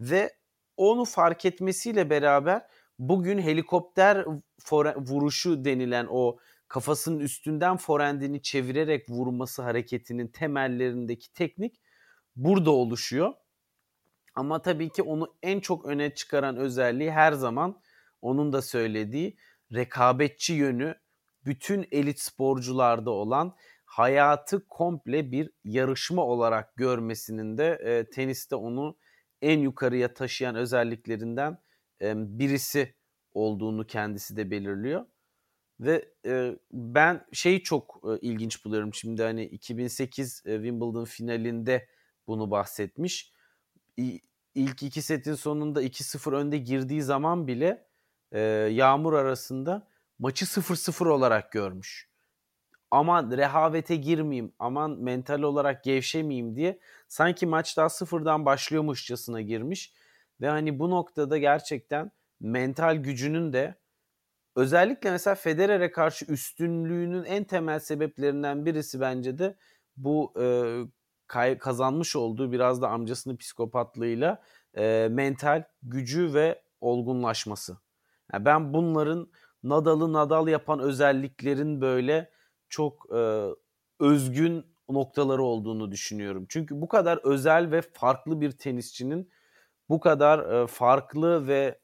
ve 0.00 0.32
onu 0.80 1.04
fark 1.04 1.44
etmesiyle 1.44 2.10
beraber 2.10 2.62
bugün 2.98 3.38
helikopter 3.38 4.26
vuruşu 4.96 5.64
denilen 5.64 6.06
o 6.10 6.38
kafasının 6.68 7.18
üstünden 7.20 7.76
forendini 7.76 8.42
çevirerek 8.42 9.10
vurması 9.10 9.62
hareketinin 9.62 10.28
temellerindeki 10.28 11.32
teknik 11.32 11.80
burada 12.36 12.70
oluşuyor. 12.70 13.32
Ama 14.34 14.62
tabii 14.62 14.88
ki 14.88 15.02
onu 15.02 15.34
en 15.42 15.60
çok 15.60 15.84
öne 15.84 16.14
çıkaran 16.14 16.56
özelliği 16.56 17.10
her 17.10 17.32
zaman 17.32 17.80
onun 18.22 18.52
da 18.52 18.62
söylediği 18.62 19.36
rekabetçi 19.74 20.52
yönü 20.52 20.94
bütün 21.44 21.88
elit 21.92 22.20
sporcularda 22.20 23.10
olan 23.10 23.56
hayatı 23.84 24.68
komple 24.68 25.32
bir 25.32 25.50
yarışma 25.64 26.26
olarak 26.26 26.76
görmesinin 26.76 27.58
de 27.58 27.68
e, 27.84 28.10
teniste 28.10 28.54
onu 28.56 28.96
en 29.42 29.58
yukarıya 29.58 30.14
taşıyan 30.14 30.54
özelliklerinden 30.54 31.58
birisi 32.02 32.94
olduğunu 33.32 33.86
kendisi 33.86 34.36
de 34.36 34.50
belirliyor. 34.50 35.06
Ve 35.80 36.08
ben 36.72 37.26
şeyi 37.32 37.62
çok 37.62 38.02
ilginç 38.20 38.64
buluyorum 38.64 38.94
şimdi 38.94 39.22
hani 39.22 39.44
2008 39.44 40.42
e, 40.46 40.54
Wimbledon 40.54 41.04
finalinde 41.04 41.88
bunu 42.26 42.50
bahsetmiş. 42.50 43.32
İ, 43.96 44.20
ilk 44.54 44.82
iki 44.82 45.02
setin 45.02 45.34
sonunda 45.34 45.82
2-0 45.82 46.36
önde 46.36 46.58
girdiği 46.58 47.02
zaman 47.02 47.46
bile 47.46 47.86
Yağmur 48.70 49.12
arasında 49.12 49.88
maçı 50.18 50.44
0-0 50.44 51.08
olarak 51.08 51.52
görmüş 51.52 52.09
aman 52.90 53.36
rehavete 53.36 53.96
girmeyeyim, 53.96 54.52
aman 54.58 54.90
mental 54.90 55.42
olarak 55.42 55.84
gevşemeyeyim 55.84 56.56
diye 56.56 56.78
sanki 57.08 57.46
maç 57.46 57.76
daha 57.76 57.88
sıfırdan 57.88 58.44
başlıyormuşçasına 58.46 59.40
girmiş. 59.40 59.92
Ve 60.40 60.48
hani 60.48 60.78
bu 60.78 60.90
noktada 60.90 61.38
gerçekten 61.38 62.10
mental 62.40 62.96
gücünün 62.96 63.52
de 63.52 63.74
özellikle 64.56 65.10
mesela 65.10 65.34
Federer'e 65.34 65.90
karşı 65.90 66.24
üstünlüğünün 66.24 67.24
en 67.24 67.44
temel 67.44 67.80
sebeplerinden 67.80 68.66
birisi 68.66 69.00
bence 69.00 69.38
de 69.38 69.56
bu 69.96 70.34
e, 70.40 71.58
kazanmış 71.58 72.16
olduğu 72.16 72.52
biraz 72.52 72.82
da 72.82 72.88
amcasının 72.88 73.36
psikopatlığıyla 73.36 74.42
e, 74.76 75.08
mental 75.10 75.64
gücü 75.82 76.34
ve 76.34 76.62
olgunlaşması. 76.80 77.78
Yani 78.32 78.44
ben 78.44 78.74
bunların 78.74 79.30
Nadal'ı 79.62 80.12
Nadal 80.12 80.48
yapan 80.48 80.80
özelliklerin 80.80 81.80
böyle 81.80 82.30
çok 82.70 83.06
e, 83.16 83.46
özgün 84.00 84.66
noktaları 84.88 85.42
olduğunu 85.42 85.92
düşünüyorum. 85.92 86.46
Çünkü 86.48 86.80
bu 86.80 86.88
kadar 86.88 87.20
özel 87.24 87.70
ve 87.70 87.82
farklı 87.82 88.40
bir 88.40 88.50
tenisçinin 88.52 89.30
bu 89.88 90.00
kadar 90.00 90.62
e, 90.62 90.66
farklı 90.66 91.48
ve 91.48 91.80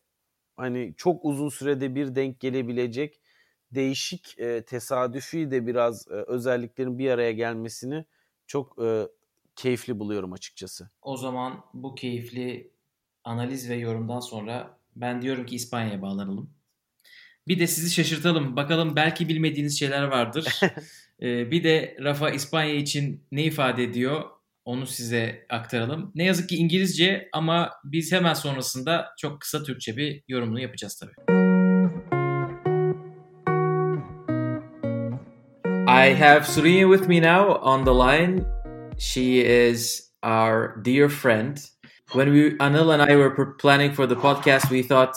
hani 0.56 0.94
çok 0.96 1.24
uzun 1.24 1.48
sürede 1.48 1.94
bir 1.94 2.14
denk 2.14 2.40
gelebilecek 2.40 3.20
değişik 3.70 4.38
e, 4.38 4.64
tesadüfi 4.64 5.50
de 5.50 5.66
biraz 5.66 6.08
e, 6.08 6.14
özelliklerin 6.14 6.98
bir 6.98 7.10
araya 7.10 7.32
gelmesini 7.32 8.04
çok 8.46 8.82
e, 8.82 9.08
keyifli 9.56 9.98
buluyorum 9.98 10.32
açıkçası. 10.32 10.90
O 11.02 11.16
zaman 11.16 11.64
bu 11.74 11.94
keyifli 11.94 12.70
analiz 13.24 13.70
ve 13.70 13.74
yorumdan 13.74 14.20
sonra 14.20 14.78
ben 14.96 15.22
diyorum 15.22 15.46
ki 15.46 15.54
İspanya'ya 15.54 16.02
bağlanalım. 16.02 16.55
Bir 17.48 17.58
de 17.58 17.66
sizi 17.66 17.94
şaşırtalım. 17.94 18.56
Bakalım 18.56 18.96
belki 18.96 19.28
bilmediğiniz 19.28 19.78
şeyler 19.78 20.02
vardır. 20.02 20.44
ee, 21.22 21.50
bir 21.50 21.64
de 21.64 21.96
Rafa 22.04 22.30
İspanya 22.30 22.74
için 22.74 23.26
ne 23.32 23.44
ifade 23.44 23.84
ediyor 23.84 24.24
onu 24.64 24.86
size 24.86 25.46
aktaralım. 25.50 26.12
Ne 26.14 26.24
yazık 26.24 26.48
ki 26.48 26.56
İngilizce 26.56 27.28
ama 27.32 27.70
biz 27.84 28.12
hemen 28.12 28.34
sonrasında 28.34 29.06
çok 29.18 29.40
kısa 29.40 29.62
Türkçe 29.62 29.96
bir 29.96 30.22
yorumunu 30.28 30.60
yapacağız 30.60 31.00
tabii. 31.00 31.36
I 35.88 36.14
have 36.14 36.44
Surya 36.44 36.88
with 36.88 37.08
me 37.08 37.22
now 37.22 37.52
on 37.52 37.84
the 37.84 37.90
line. 37.90 38.44
She 38.98 39.22
is 39.68 40.10
our 40.22 40.84
dear 40.84 41.08
friend. 41.08 41.56
When 42.12 42.26
we 42.34 42.64
Anil 42.64 42.90
and 42.90 43.10
I 43.10 43.14
were 43.14 43.56
planning 43.58 43.94
for 43.94 44.08
the 44.08 44.14
podcast, 44.14 44.68
we 44.68 44.82
thought 44.82 45.16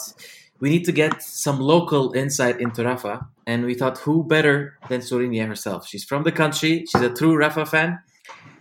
we 0.60 0.68
need 0.68 0.84
to 0.84 0.92
get 0.92 1.22
some 1.22 1.58
local 1.58 2.12
insight 2.12 2.60
into 2.60 2.84
Rafa, 2.84 3.26
and 3.46 3.64
we 3.64 3.74
thought 3.74 3.98
who 3.98 4.22
better 4.22 4.78
than 4.88 5.00
Surinya 5.00 5.46
herself? 5.46 5.88
She's 5.88 6.04
from 6.04 6.22
the 6.22 6.32
country. 6.32 6.84
She's 6.86 7.02
a 7.02 7.10
true 7.10 7.36
Rafa 7.36 7.64
fan. 7.66 7.98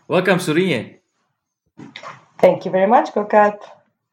Welcome, 0.08 0.40
Surinya. 0.40 0.96
Thank 2.40 2.66
you 2.66 2.72
very 2.72 2.88
much, 2.88 3.12
Gokat. 3.12 3.60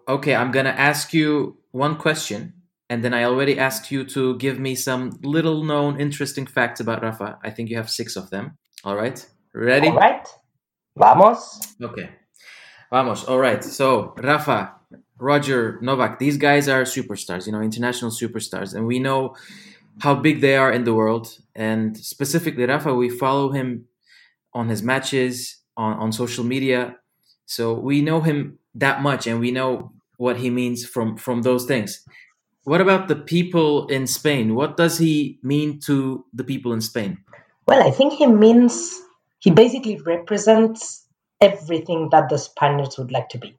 Okay, 0.09 0.35
I'm 0.35 0.51
gonna 0.51 0.75
ask 0.77 1.13
you 1.13 1.59
one 1.71 1.97
question, 1.97 2.53
and 2.91 3.03
then 3.03 3.15
I 3.15 3.25
already 3.25 3.59
asked 3.59 3.91
you 3.91 4.05
to 4.07 4.37
give 4.39 4.59
me 4.59 4.75
some 4.75 5.19
little 5.23 5.65
known 5.65 6.01
interesting 6.01 6.47
facts 6.47 6.81
about 6.81 7.03
Rafa. 7.03 7.39
I 7.43 7.51
think 7.51 7.71
you 7.71 7.77
have 7.77 7.91
six 7.91 8.17
of 8.17 8.31
them. 8.31 8.59
All 8.85 8.97
right, 8.97 9.25
ready? 9.55 9.89
All 9.89 9.97
right, 9.97 10.27
vamos. 10.97 11.75
Okay, 11.83 12.11
vamos. 12.91 13.25
All 13.25 13.39
right. 13.39 13.63
So 13.65 14.15
Rafa, 14.19 14.76
Roger, 15.19 15.79
Novak, 15.83 16.19
these 16.19 16.37
guys 16.37 16.69
are 16.69 16.83
superstars. 16.83 17.47
You 17.47 17.53
know, 17.53 17.61
international 17.61 18.11
superstars, 18.11 18.75
and 18.75 18.87
we 18.87 18.99
know 18.99 19.35
how 20.01 20.15
big 20.15 20.41
they 20.41 20.57
are 20.57 20.71
in 20.71 20.85
the 20.85 20.95
world. 20.95 21.39
And 21.55 21.97
specifically, 21.97 22.67
Rafa, 22.67 22.95
we 22.95 23.09
follow 23.09 23.51
him 23.51 23.87
on 24.53 24.69
his 24.69 24.83
matches 24.83 25.57
on 25.77 25.95
on 25.99 26.13
social 26.13 26.45
media, 26.45 26.97
so 27.47 27.75
we 27.75 28.03
know 28.03 28.21
him 28.21 28.59
that 28.75 29.03
much, 29.03 29.27
and 29.27 29.41
we 29.41 29.51
know 29.51 29.93
what 30.19 30.37
he 30.37 30.51
means 30.51 30.85
from 30.87 31.17
from 31.17 31.43
those 31.43 31.65
things. 31.65 32.05
What 32.65 32.81
about 32.81 33.07
the 33.07 33.17
people 33.17 33.87
in 33.87 34.07
Spain? 34.07 34.55
What 34.55 34.77
does 34.77 34.99
he 34.99 35.39
mean 35.43 35.79
to 35.87 36.25
the 36.35 36.43
people 36.43 36.73
in 36.73 36.81
Spain? 36.81 37.19
Well, 37.69 37.81
I 37.81 37.93
think 37.93 38.15
he 38.15 38.27
means 38.27 39.01
he 39.39 39.51
basically 39.51 40.01
represents 40.01 41.07
everything 41.41 42.09
that 42.11 42.29
the 42.29 42.39
Spaniards 42.39 42.99
would 42.99 43.13
like 43.13 43.29
to 43.29 43.39
be, 43.39 43.57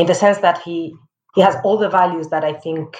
in 0.00 0.06
the 0.06 0.14
sense 0.14 0.38
that 0.38 0.62
he 0.62 0.94
he 1.34 1.42
has 1.42 1.56
all 1.64 1.78
the 1.78 1.88
values 1.90 2.28
that 2.28 2.44
I 2.44 2.54
think 2.54 2.96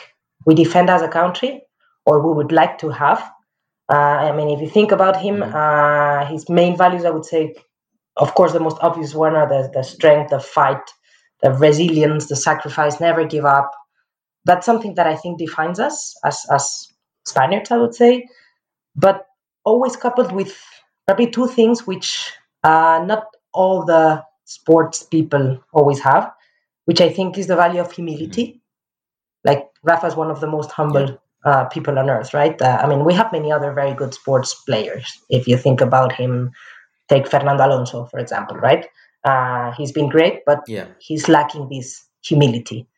we 0.46 0.54
defend 0.54 0.90
as 0.90 1.02
a 1.02 1.08
country 1.08 1.62
or 2.06 2.14
we 2.26 2.32
would 2.34 2.52
like 2.52 2.78
to 2.78 2.90
have. 2.90 3.20
Uh, 3.92 4.16
I 4.28 4.32
mean, 4.36 4.50
if 4.50 4.60
you 4.60 4.68
think 4.68 4.92
about 4.92 5.20
him, 5.20 5.42
uh, 5.42 6.26
his 6.26 6.48
main 6.48 6.76
values, 6.76 7.04
I 7.04 7.10
would 7.10 7.24
say, 7.24 7.54
of 8.16 8.34
course, 8.34 8.52
the 8.52 8.60
most 8.60 8.78
obvious 8.82 9.14
one 9.14 9.34
are 9.34 9.48
the, 9.48 9.70
the 9.74 9.82
strength, 9.82 10.30
the 10.30 10.38
fight, 10.38 10.84
the 11.42 11.50
resilience, 11.52 12.28
the 12.28 12.36
sacrifice, 12.36 13.00
never 13.00 13.24
give 13.24 13.44
up. 13.44 13.72
That's 14.44 14.66
something 14.66 14.94
that 14.94 15.08
I 15.08 15.16
think 15.16 15.38
defines 15.38 15.80
us 15.80 16.14
as, 16.24 16.46
as 16.52 16.86
Spaniards, 17.26 17.72
I 17.72 17.78
would 17.78 17.94
say. 17.94 18.28
But 18.94 19.26
always 19.64 19.96
coupled 19.96 20.32
with 20.32 20.56
probably 21.06 21.30
two 21.30 21.48
things 21.48 21.86
which 21.86 22.32
uh, 22.62 23.02
not 23.04 23.24
all 23.52 23.84
the 23.84 24.24
sports 24.44 25.02
people 25.02 25.60
always 25.72 26.00
have, 26.00 26.30
which 26.90 27.00
I 27.00 27.08
think 27.08 27.38
is 27.38 27.46
the 27.46 27.54
value 27.54 27.80
of 27.80 27.92
humility. 27.92 28.60
Like 29.44 29.64
Rafa 29.84 30.08
is 30.08 30.16
one 30.16 30.28
of 30.28 30.40
the 30.40 30.48
most 30.48 30.72
humble 30.72 31.22
uh, 31.44 31.66
people 31.66 31.96
on 32.00 32.10
earth, 32.10 32.34
right? 32.34 32.60
Uh, 32.60 32.80
I 32.82 32.88
mean, 32.88 33.04
we 33.04 33.14
have 33.14 33.30
many 33.30 33.52
other 33.52 33.72
very 33.72 33.94
good 33.94 34.12
sports 34.12 34.56
players. 34.66 35.06
If 35.28 35.46
you 35.46 35.56
think 35.56 35.80
about 35.80 36.10
him, 36.12 36.50
take 37.08 37.28
Fernando 37.28 37.64
Alonso, 37.64 38.06
for 38.06 38.18
example, 38.18 38.56
right? 38.56 38.88
Uh, 39.22 39.70
he's 39.78 39.92
been 39.92 40.08
great, 40.08 40.40
but 40.46 40.62
Yeah. 40.66 40.86
he's 40.98 41.28
lacking 41.28 41.68
this 41.68 42.04
humility 42.24 42.88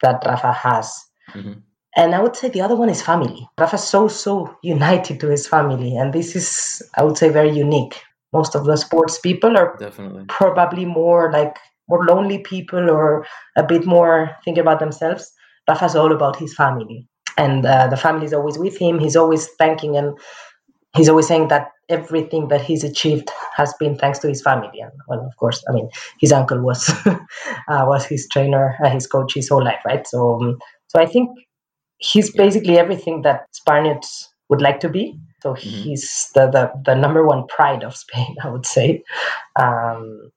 that 0.00 0.22
Rafa 0.24 0.52
has. 0.52 0.86
Mhm. 1.34 1.62
And 1.96 2.14
I 2.14 2.22
would 2.22 2.36
say 2.36 2.50
the 2.50 2.60
other 2.60 2.76
one 2.76 2.88
is 2.88 3.02
family. 3.02 3.48
Rafa's 3.58 3.82
so, 3.82 4.06
so 4.06 4.32
united 4.62 5.18
to 5.20 5.26
his 5.28 5.48
family. 5.48 5.96
And 5.96 6.12
this 6.12 6.36
is, 6.36 6.82
I 6.96 7.02
would 7.02 7.18
say, 7.18 7.30
very 7.30 7.50
unique. 7.50 8.00
Most 8.32 8.54
of 8.54 8.64
the 8.64 8.76
sports 8.76 9.18
people 9.18 9.58
are 9.58 9.76
Definitely. 9.76 10.26
probably 10.28 10.84
more 10.84 11.32
like 11.32 11.56
more 11.90 12.06
lonely 12.06 12.38
people 12.38 12.90
or 12.90 13.26
a 13.56 13.64
bit 13.64 13.86
more 13.86 14.30
thinking 14.44 14.62
about 14.62 14.80
themselves. 14.80 15.32
Rafa's 15.68 15.96
all 15.96 16.12
about 16.12 16.36
his 16.36 16.54
family. 16.54 17.06
And 17.36 17.66
uh, 17.66 17.88
the 17.88 17.96
family 17.96 18.26
is 18.26 18.32
always 18.32 18.58
with 18.58 18.78
him. 18.78 18.98
He's 18.98 19.16
always 19.16 19.48
thanking 19.58 19.96
and 19.96 20.18
he's 20.96 21.08
always 21.08 21.26
saying 21.28 21.48
that 21.48 21.68
everything 21.88 22.48
that 22.48 22.62
he's 22.62 22.84
achieved 22.84 23.30
has 23.56 23.74
been 23.78 23.96
thanks 23.96 24.18
to 24.20 24.28
his 24.28 24.42
family. 24.42 24.80
And 24.80 24.92
well, 25.08 25.24
of 25.24 25.36
course, 25.36 25.62
I 25.68 25.72
mean, 25.72 25.88
his 26.20 26.32
uncle 26.32 26.60
was 26.62 26.88
uh, 27.06 27.16
was 27.68 28.04
his 28.06 28.28
trainer, 28.32 28.76
uh, 28.84 28.90
his 28.90 29.06
coach 29.06 29.34
his 29.34 29.48
whole 29.48 29.64
life, 29.64 29.80
right? 29.84 30.06
So, 30.06 30.34
um, 30.40 30.58
so 30.88 31.00
I 31.00 31.06
think 31.06 31.30
he's 31.98 32.32
basically 32.32 32.78
everything 32.78 33.22
that 33.22 33.46
Spaniards 33.52 34.28
would 34.48 34.62
like 34.62 34.80
to 34.80 34.88
be. 34.88 35.18
So 35.42 35.54
he's 35.54 36.30
the, 36.34 36.48
the 36.50 36.70
the 36.84 36.94
number 36.94 37.26
one 37.26 37.46
pride 37.48 37.82
of 37.84 37.96
Spain, 37.96 38.36
I 38.44 38.50
would 38.50 38.66
say. 38.66 39.02
Um, 39.60 40.29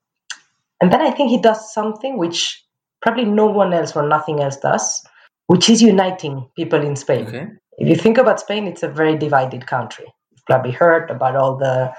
and 0.83 0.91
then 0.91 1.01
I 1.01 1.11
think 1.11 1.29
he 1.29 1.37
does 1.37 1.73
something 1.73 2.17
which 2.17 2.61
probably 3.01 3.23
no 3.23 3.45
one 3.45 3.73
else 3.73 3.95
or 3.95 4.05
nothing 4.05 4.41
else 4.41 4.57
does, 4.57 5.01
which 5.47 5.69
is 5.69 5.81
uniting 5.81 6.49
people 6.57 6.81
in 6.81 6.97
Spain. 6.97 7.25
Okay. 7.25 7.45
If 7.77 7.87
you 7.87 7.95
think 7.95 8.17
about 8.17 8.41
Spain, 8.41 8.67
it's 8.67 8.83
a 8.83 8.89
very 8.89 9.17
divided 9.17 9.65
country. 9.65 10.03
You've 10.31 10.45
probably 10.45 10.71
heard 10.71 11.09
about 11.09 11.37
all 11.37 11.55
the 11.55 11.93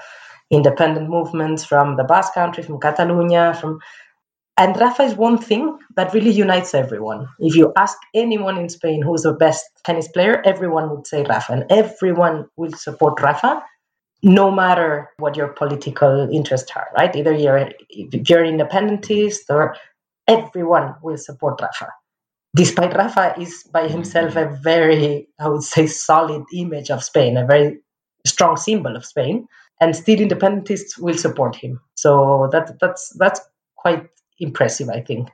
independent 0.51 1.09
movements 1.09 1.65
from 1.65 1.97
the 1.97 2.03
Basque 2.03 2.35
country, 2.35 2.61
from 2.61 2.79
Catalonia, 2.79 3.57
from 3.59 3.79
and 4.55 4.77
Rafa 4.79 5.01
is 5.01 5.15
one 5.15 5.39
thing 5.39 5.79
that 5.95 6.13
really 6.13 6.29
unites 6.29 6.75
everyone. 6.75 7.27
If 7.39 7.55
you 7.55 7.73
ask 7.75 7.97
anyone 8.13 8.59
in 8.59 8.69
Spain 8.69 9.01
who's 9.01 9.23
the 9.23 9.33
best 9.33 9.65
tennis 9.83 10.07
player, 10.09 10.43
everyone 10.45 10.91
would 10.91 11.07
say 11.07 11.23
Rafa, 11.27 11.53
and 11.53 11.65
everyone 11.71 12.45
will 12.55 12.71
support 12.73 13.19
Rafa, 13.19 13.63
no 14.23 14.49
matter 14.51 15.09
what 15.17 15.35
your 15.35 15.49
political 15.49 16.29
interests 16.31 16.71
are. 16.75 16.87
Right? 16.97 17.15
Either 17.15 17.33
you're 17.33 17.69
if 17.89 18.29
you're 18.29 18.43
an 18.43 18.49
independentist 18.49 19.45
or 19.49 19.75
everyone 20.27 20.95
will 21.01 21.17
support 21.17 21.61
Rafa. 21.61 21.89
Despite 22.55 22.95
Rafa 22.95 23.35
is 23.39 23.63
by 23.71 23.83
mm-hmm. 23.83 23.93
himself 23.93 24.35
a 24.35 24.57
very, 24.61 25.27
I 25.39 25.49
would 25.49 25.63
say, 25.63 25.87
solid 25.87 26.43
image 26.53 26.89
of 26.89 27.03
Spain, 27.03 27.37
a 27.37 27.45
very 27.45 27.79
strong 28.25 28.55
symbol 28.57 28.95
of 28.95 29.05
Spain, 29.05 29.47
and 29.81 29.95
still 29.95 30.19
independentists 30.19 30.97
will 30.97 31.17
support 31.17 31.55
him. 31.55 31.79
So 31.95 32.49
that 32.51 32.79
that's 32.79 33.09
that's 33.19 33.41
quite 33.75 34.07
impressive, 34.39 34.89
I 34.89 35.01
think, 35.01 35.29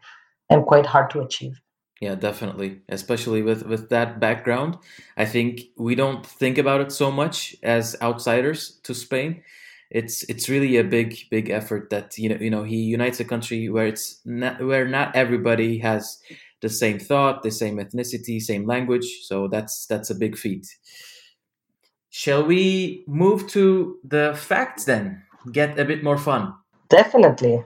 and 0.50 0.66
quite 0.66 0.86
hard 0.86 1.10
to 1.12 1.22
achieve. 1.22 1.60
Yeah, 2.02 2.16
definitely. 2.16 2.82
Especially 2.90 3.44
with 3.44 3.64
with 3.68 3.90
that 3.90 4.20
background, 4.20 4.78
I 5.18 5.26
think 5.26 5.62
we 5.78 5.94
don't 5.96 6.26
think 6.26 6.58
about 6.58 6.82
it 6.82 6.92
so 6.92 7.12
much 7.12 7.56
as 7.62 7.96
outsiders 8.02 8.80
to 8.84 8.96
Spain. 8.96 9.44
It's 9.92 10.24
it's 10.24 10.50
really 10.50 10.78
a 10.78 10.84
big 10.84 11.16
big 11.30 11.52
effort 11.52 11.92
that 11.92 12.18
you 12.18 12.30
know 12.30 12.38
you 12.42 12.50
know 12.50 12.64
he 12.64 12.78
unites 12.78 13.20
a 13.20 13.26
country 13.26 13.70
where 13.70 13.86
it's 13.86 14.20
not 14.26 14.60
where 14.66 14.88
not 14.88 15.16
everybody 15.16 15.78
has 15.80 16.20
the 16.62 16.70
same 16.70 16.98
thought, 16.98 17.44
the 17.44 17.52
same 17.52 17.78
ethnicity, 17.78 18.42
same 18.42 18.66
language. 18.66 19.20
So 19.24 19.48
that's 19.48 19.86
that's 19.86 20.10
a 20.10 20.16
big 20.16 20.38
feat. 20.38 20.66
Shall 22.10 22.44
we 22.44 23.04
move 23.08 23.48
to 23.50 24.00
the 24.04 24.34
facts 24.36 24.86
then? 24.86 25.24
Get 25.52 25.80
a 25.80 25.86
bit 25.86 26.04
more 26.04 26.18
fun. 26.18 26.54
Definitely. 26.90 27.64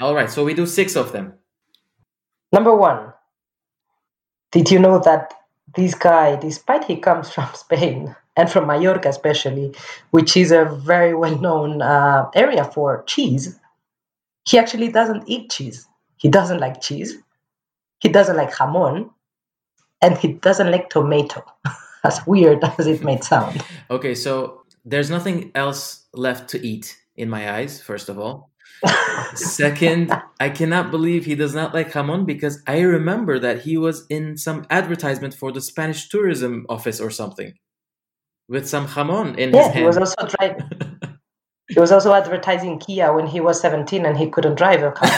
All 0.00 0.14
right, 0.14 0.30
so 0.30 0.44
we 0.44 0.54
do 0.54 0.66
six 0.66 0.96
of 0.96 1.12
them. 1.12 1.34
Number 2.52 2.74
one, 2.74 3.09
did 4.52 4.70
you 4.70 4.78
know 4.78 4.98
that 5.00 5.34
this 5.76 5.94
guy, 5.94 6.36
despite 6.36 6.84
he 6.84 6.96
comes 6.96 7.30
from 7.34 7.48
Spain 7.54 8.14
and 8.36 8.50
from 8.50 8.66
Mallorca 8.66 9.08
especially, 9.08 9.74
which 10.10 10.36
is 10.36 10.50
a 10.50 10.64
very 10.64 11.14
well-known 11.14 11.82
uh, 11.82 12.30
area 12.34 12.64
for 12.64 13.02
cheese, 13.04 13.58
he 14.44 14.58
actually 14.58 14.88
doesn't 14.88 15.28
eat 15.28 15.50
cheese. 15.50 15.86
He 16.16 16.28
doesn't 16.28 16.58
like 16.58 16.80
cheese. 16.80 17.16
He 18.00 18.08
doesn't 18.08 18.36
like 18.36 18.50
jamon, 18.52 19.10
and 20.00 20.16
he 20.16 20.34
doesn't 20.34 20.70
like 20.70 20.88
tomato. 20.90 21.44
as 22.04 22.26
weird 22.26 22.62
as 22.78 22.86
it 22.86 23.02
may 23.02 23.20
sound. 23.20 23.62
Okay, 23.90 24.14
so 24.14 24.62
there's 24.84 25.10
nothing 25.10 25.50
else 25.54 26.06
left 26.14 26.48
to 26.50 26.66
eat 26.66 26.98
in 27.16 27.28
my 27.28 27.52
eyes. 27.52 27.80
First 27.80 28.08
of 28.08 28.18
all. 28.18 28.49
Second, 29.34 30.12
I 30.38 30.50
cannot 30.50 30.90
believe 30.90 31.24
he 31.24 31.34
does 31.34 31.54
not 31.54 31.74
like 31.74 31.92
jamon 31.92 32.26
because 32.26 32.62
I 32.66 32.80
remember 32.80 33.38
that 33.38 33.60
he 33.62 33.76
was 33.76 34.06
in 34.08 34.36
some 34.36 34.66
advertisement 34.70 35.34
for 35.34 35.52
the 35.52 35.60
Spanish 35.60 36.08
tourism 36.08 36.66
office 36.68 37.00
or 37.00 37.10
something 37.10 37.54
with 38.48 38.68
some 38.68 38.86
jamon 38.88 39.38
in 39.38 39.54
yeah, 39.54 39.58
his 39.58 39.66
hand. 39.66 39.78
he 39.78 39.84
was 39.84 39.96
also 39.96 40.26
driving. 40.26 40.70
he 41.68 41.78
was 41.78 41.92
also 41.92 42.12
advertising 42.12 42.78
Kia 42.78 43.12
when 43.12 43.26
he 43.26 43.40
was 43.40 43.60
17 43.60 44.04
and 44.04 44.18
he 44.18 44.28
couldn't 44.28 44.56
drive 44.56 44.82
a 44.82 44.90
car. 44.90 45.08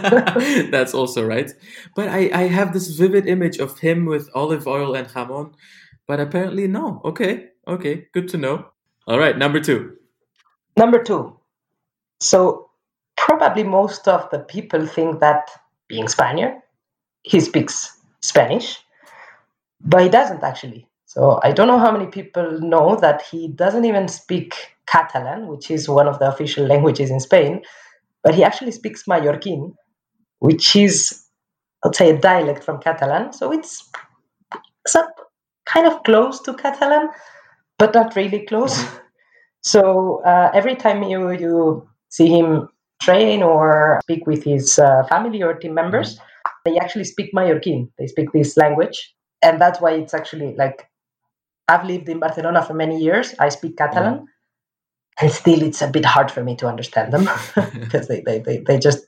That's 0.70 0.94
also 0.94 1.24
right. 1.24 1.50
But 1.94 2.08
I, 2.08 2.30
I 2.32 2.42
have 2.44 2.72
this 2.72 2.88
vivid 2.88 3.26
image 3.26 3.58
of 3.58 3.78
him 3.78 4.06
with 4.06 4.30
olive 4.34 4.66
oil 4.66 4.94
and 4.94 5.06
jamon. 5.08 5.52
But 6.08 6.20
apparently, 6.20 6.66
no. 6.66 7.02
Okay. 7.04 7.48
Okay. 7.68 8.06
Good 8.12 8.28
to 8.30 8.38
know. 8.38 8.66
All 9.06 9.18
right. 9.18 9.36
Number 9.36 9.60
two. 9.60 9.96
Number 10.76 11.02
two. 11.02 11.38
So, 12.20 12.69
probably 13.20 13.62
most 13.62 14.08
of 14.08 14.28
the 14.30 14.38
people 14.38 14.86
think 14.86 15.20
that 15.20 15.50
being 15.88 16.08
Spaniard, 16.08 16.54
he 17.22 17.38
speaks 17.38 17.98
Spanish, 18.22 18.78
but 19.80 20.02
he 20.02 20.08
doesn't 20.08 20.42
actually. 20.42 20.86
So, 21.04 21.40
I 21.42 21.52
don't 21.52 21.66
know 21.66 21.78
how 21.78 21.90
many 21.90 22.06
people 22.06 22.60
know 22.60 22.96
that 22.96 23.22
he 23.22 23.48
doesn't 23.48 23.84
even 23.84 24.08
speak 24.08 24.54
Catalan, 24.86 25.48
which 25.48 25.70
is 25.70 25.88
one 25.88 26.08
of 26.08 26.18
the 26.18 26.28
official 26.28 26.66
languages 26.66 27.10
in 27.10 27.20
Spain, 27.20 27.62
but 28.22 28.34
he 28.34 28.44
actually 28.44 28.70
speaks 28.70 29.04
Mallorquin, 29.04 29.74
which 30.38 30.74
is, 30.76 31.24
I'd 31.84 31.96
say, 31.96 32.10
a 32.10 32.18
dialect 32.18 32.64
from 32.64 32.80
Catalan. 32.80 33.32
So 33.32 33.52
it's, 33.52 33.90
a, 34.94 35.04
kind 35.66 35.86
of 35.86 36.02
close 36.04 36.40
to 36.42 36.54
Catalan, 36.54 37.10
but 37.78 37.92
not 37.92 38.16
really 38.16 38.46
close. 38.46 38.78
Mm-hmm. 38.78 38.96
So 39.62 40.22
uh, 40.24 40.50
every 40.54 40.74
time 40.74 41.02
you 41.02 41.30
you 41.32 41.86
see 42.08 42.28
him 42.28 42.68
train 43.02 43.42
or 43.42 44.00
speak 44.02 44.26
with 44.26 44.44
his 44.44 44.78
uh, 44.78 45.04
family 45.04 45.42
or 45.42 45.54
team 45.54 45.74
members, 45.74 46.16
mm-hmm. 46.16 46.70
they 46.70 46.78
actually 46.78 47.04
speak 47.04 47.32
Mallorquin. 47.34 47.90
They 47.98 48.06
speak 48.06 48.32
this 48.32 48.56
language, 48.56 49.14
and 49.42 49.60
that's 49.60 49.80
why 49.80 49.92
it's 49.92 50.14
actually 50.14 50.54
like 50.56 50.88
I've 51.68 51.84
lived 51.84 52.08
in 52.08 52.18
Barcelona 52.18 52.62
for 52.62 52.74
many 52.74 53.00
years. 53.00 53.34
I 53.38 53.48
speak 53.48 53.76
Catalan. 53.76 54.14
Mm-hmm. 54.14 54.24
And 55.22 55.30
still, 55.30 55.62
it's 55.62 55.82
a 55.82 55.88
bit 55.88 56.06
hard 56.06 56.30
for 56.30 56.42
me 56.42 56.56
to 56.56 56.66
understand 56.66 57.12
them 57.12 57.28
because 57.74 58.08
they, 58.08 58.22
they, 58.22 58.38
they, 58.38 58.58
they 58.58 58.78
just 58.78 59.06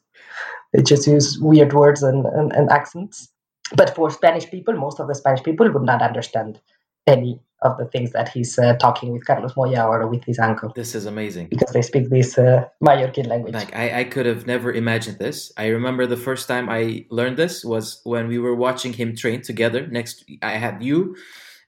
they 0.73 0.83
just 0.83 1.07
use 1.07 1.39
weird 1.39 1.73
words 1.73 2.03
and, 2.03 2.27
and, 2.27 2.53
and 2.53 2.71
accents. 2.71 3.29
But 3.75 3.95
for 3.95 4.11
Spanish 4.11 4.51
people, 4.51 4.75
most 4.75 5.01
of 5.01 5.09
the 5.09 5.15
Spanish 5.15 5.43
people 5.43 5.71
would 5.71 5.83
not 5.83 6.03
understand 6.03 6.61
any 7.07 7.41
of 7.63 7.79
the 7.79 7.87
things 7.87 8.13
that 8.13 8.29
he's 8.29 8.59
uh, 8.59 8.75
talking 8.77 9.13
with 9.13 9.25
Carlos 9.25 9.57
Moya 9.57 9.87
or 9.87 10.07
with 10.07 10.25
his 10.25 10.39
uncle. 10.39 10.73
This 10.75 10.95
is 10.95 11.07
amazing 11.07 11.47
because 11.49 11.73
they 11.73 11.83
speak 11.83 12.11
this 12.11 12.37
uh, 12.37 12.65
Mallorquin 12.83 13.29
language. 13.29 13.55
Like 13.55 13.75
I, 13.75 14.01
I 14.01 14.05
could 14.05 14.27
have 14.27 14.47
never 14.47 14.73
imagined 14.73 15.19
this. 15.19 15.53
I 15.57 15.69
remember 15.69 16.07
the 16.07 16.17
first 16.17 16.49
time 16.49 16.69
I 16.69 17.07
learned 17.11 17.37
this 17.37 17.65
was 17.65 18.01
when 18.05 18.29
we 18.29 18.39
were 18.39 18.55
watching 18.55 18.93
him 18.93 19.17
train 19.17 19.43
together. 19.43 19.87
Next, 19.87 20.25
I 20.43 20.53
had 20.53 20.83
you 20.83 21.17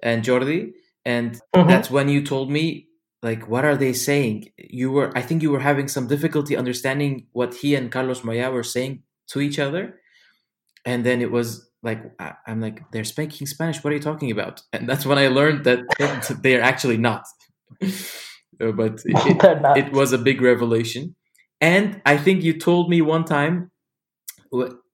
and 0.03 0.25
Jordi, 0.25 0.73
and 1.05 1.41
mm-hmm. 1.55 1.69
that's 1.69 1.91
when 1.91 2.09
you 2.09 2.25
told 2.25 2.51
me 2.51 2.89
like 3.23 3.49
what 3.49 3.65
are 3.65 3.77
they 3.77 3.93
saying. 3.93 4.51
You 4.59 4.91
were, 4.91 5.17
I 5.17 5.23
think, 5.23 5.43
you 5.43 5.51
were 5.51 5.61
having 5.61 5.89
some 5.89 6.07
difficulty 6.09 6.57
understanding 6.57 7.27
what 7.33 7.55
he 7.55 7.75
and 7.75 7.91
Carlos 7.91 8.25
Moya 8.25 8.51
were 8.51 8.65
saying 8.65 9.03
to 9.29 9.41
each 9.41 9.59
other, 9.59 10.01
and 10.85 11.07
then 11.07 11.23
it 11.23 11.31
was 11.31 11.71
like 11.85 12.03
I'm 12.47 12.61
like 12.61 12.91
they're 12.91 13.05
speaking 13.05 13.47
Spanish. 13.47 13.85
What 13.85 13.93
are 13.93 13.97
you 13.97 14.03
talking 14.03 14.31
about? 14.31 14.63
And 14.73 14.89
that's 14.89 15.07
when 15.07 15.19
I 15.19 15.29
learned 15.29 15.65
that 15.65 16.39
they 16.43 16.57
are 16.57 16.63
actually 16.63 16.99
not. 16.99 17.27
Uh, 18.63 18.71
but 18.71 19.03
it, 19.05 19.87
it, 19.87 19.93
was 19.93 20.13
a 20.13 20.19
big 20.19 20.41
revelation. 20.41 21.17
And 21.61 22.01
I 22.07 22.17
think 22.17 22.45
you 22.45 22.57
told 22.57 22.89
me 22.89 23.03
one 23.03 23.25
time 23.25 23.73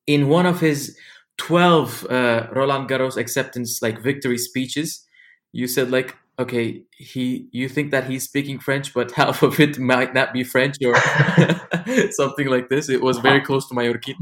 in 0.07 0.29
one 0.29 0.47
of 0.47 0.61
his 0.61 0.97
12 1.37 2.07
uh, 2.09 2.47
Roland 2.53 2.89
Garros 2.89 3.19
acceptance 3.19 3.83
like 3.83 4.01
victory 4.03 4.39
speeches, 4.39 5.07
you 5.53 5.67
said 5.67 5.91
like, 5.91 6.17
okay, 6.39 6.83
he 6.97 7.49
you 7.53 7.69
think 7.69 7.91
that 7.91 8.09
he's 8.09 8.25
speaking 8.25 8.59
French, 8.59 8.95
but 8.95 9.13
half 9.13 9.43
of 9.43 9.61
it 9.61 9.79
might 9.79 10.15
not 10.15 10.33
be 10.33 10.43
French 10.43 10.77
or 10.83 10.95
something 12.13 12.47
like 12.47 12.71
this. 12.71 12.89
It 12.89 13.03
was 13.03 13.19
very 13.19 13.43
close 13.43 13.69
to 13.69 13.75
Mallorquin. 13.75 14.17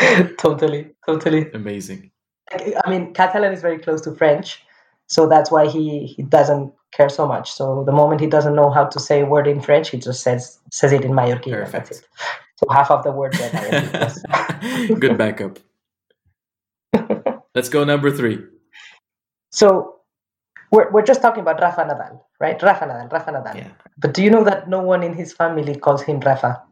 totally, 0.38 0.90
totally. 1.06 1.50
Amazing. 1.52 2.10
I 2.52 2.90
mean, 2.90 3.12
Catalan 3.14 3.52
is 3.52 3.60
very 3.60 3.78
close 3.78 4.00
to 4.02 4.14
French, 4.14 4.62
so 5.06 5.28
that's 5.28 5.50
why 5.50 5.68
he, 5.68 6.06
he 6.06 6.22
doesn't 6.22 6.72
care 6.92 7.08
so 7.08 7.26
much. 7.26 7.52
So 7.52 7.84
the 7.84 7.92
moment 7.92 8.20
he 8.20 8.26
doesn't 8.26 8.54
know 8.54 8.70
how 8.70 8.84
to 8.84 8.98
say 8.98 9.20
a 9.20 9.26
word 9.26 9.46
in 9.46 9.60
French, 9.60 9.90
he 9.90 9.98
just 9.98 10.22
says 10.22 10.58
says 10.72 10.92
it 10.92 11.04
in 11.04 11.12
Mallorquin. 11.12 11.52
Perfect. 11.52 11.72
That's 11.72 11.98
it. 11.98 12.06
So 12.56 12.66
half 12.70 12.90
of 12.90 13.04
the 13.04 13.12
word. 13.12 13.32
Good 15.00 15.16
backup. 15.16 15.58
Let's 17.54 17.68
go 17.68 17.84
number 17.84 18.10
three. 18.10 18.38
So 19.50 19.96
we're, 20.70 20.90
we're 20.90 21.04
just 21.04 21.22
talking 21.22 21.40
about 21.40 21.60
Rafa 21.60 21.82
Nadal, 21.82 22.20
right? 22.38 22.62
Rafa 22.62 22.84
Nadal, 22.84 23.10
Rafa 23.10 23.32
Nadal. 23.32 23.56
Yeah. 23.56 23.68
But 23.98 24.14
do 24.14 24.22
you 24.22 24.30
know 24.30 24.44
that 24.44 24.68
no 24.68 24.80
one 24.80 25.02
in 25.02 25.14
his 25.14 25.32
family 25.32 25.74
calls 25.74 26.02
him 26.02 26.20
Rafa, 26.20 26.62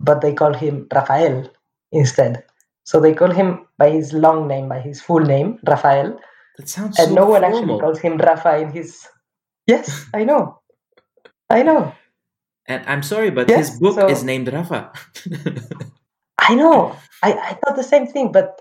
but 0.00 0.20
they 0.20 0.32
call 0.32 0.54
him 0.54 0.86
Rafael 0.92 1.50
instead. 1.92 2.44
So 2.90 2.98
they 2.98 3.14
call 3.14 3.30
him 3.30 3.68
by 3.78 3.90
his 3.90 4.12
long 4.12 4.48
name, 4.48 4.68
by 4.68 4.80
his 4.80 5.00
full 5.00 5.20
name, 5.20 5.60
Rafael. 5.64 6.18
That 6.58 6.68
sounds 6.68 6.98
and 6.98 7.10
so 7.10 7.14
no 7.14 7.26
one 7.26 7.42
formal. 7.42 7.60
actually 7.60 7.80
calls 7.80 8.00
him 8.00 8.18
Rafa 8.18 8.58
in 8.58 8.72
his. 8.72 9.06
Yes, 9.68 10.06
I 10.12 10.24
know, 10.24 10.58
I 11.48 11.62
know. 11.62 11.94
And 12.66 12.84
I'm 12.88 13.04
sorry, 13.04 13.30
but 13.30 13.48
yes, 13.48 13.68
his 13.68 13.78
book 13.78 13.94
so... 13.94 14.08
is 14.08 14.24
named 14.24 14.52
Rafa. 14.52 14.90
I 16.38 16.56
know. 16.56 16.96
I, 17.22 17.34
I 17.34 17.52
thought 17.60 17.76
the 17.76 17.84
same 17.84 18.08
thing, 18.08 18.32
but 18.32 18.60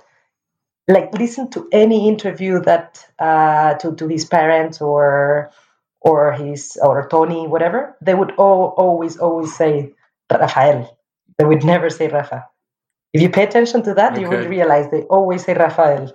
like 0.87 1.11
listen 1.17 1.49
to 1.49 1.67
any 1.71 2.07
interview 2.07 2.61
that 2.69 3.03
uh, 3.17 3.73
to 3.81 3.95
to 3.95 4.07
his 4.07 4.25
parents 4.25 4.79
or 4.79 5.49
or 6.01 6.33
his 6.33 6.77
or 6.83 7.07
Tony, 7.09 7.47
whatever, 7.47 7.97
they 7.99 8.13
would 8.13 8.33
all, 8.37 8.75
always 8.77 9.17
always 9.17 9.55
say 9.57 9.95
Rafael. 10.31 10.95
They 11.39 11.45
would 11.45 11.63
never 11.63 11.89
say 11.89 12.09
Rafa. 12.09 12.45
If 13.13 13.21
you 13.21 13.29
pay 13.29 13.43
attention 13.43 13.83
to 13.83 13.93
that, 13.95 14.13
okay. 14.13 14.21
you 14.21 14.29
will 14.29 14.47
realize 14.47 14.89
they 14.91 15.01
always 15.03 15.45
say 15.45 15.53
Rafael. 15.53 16.11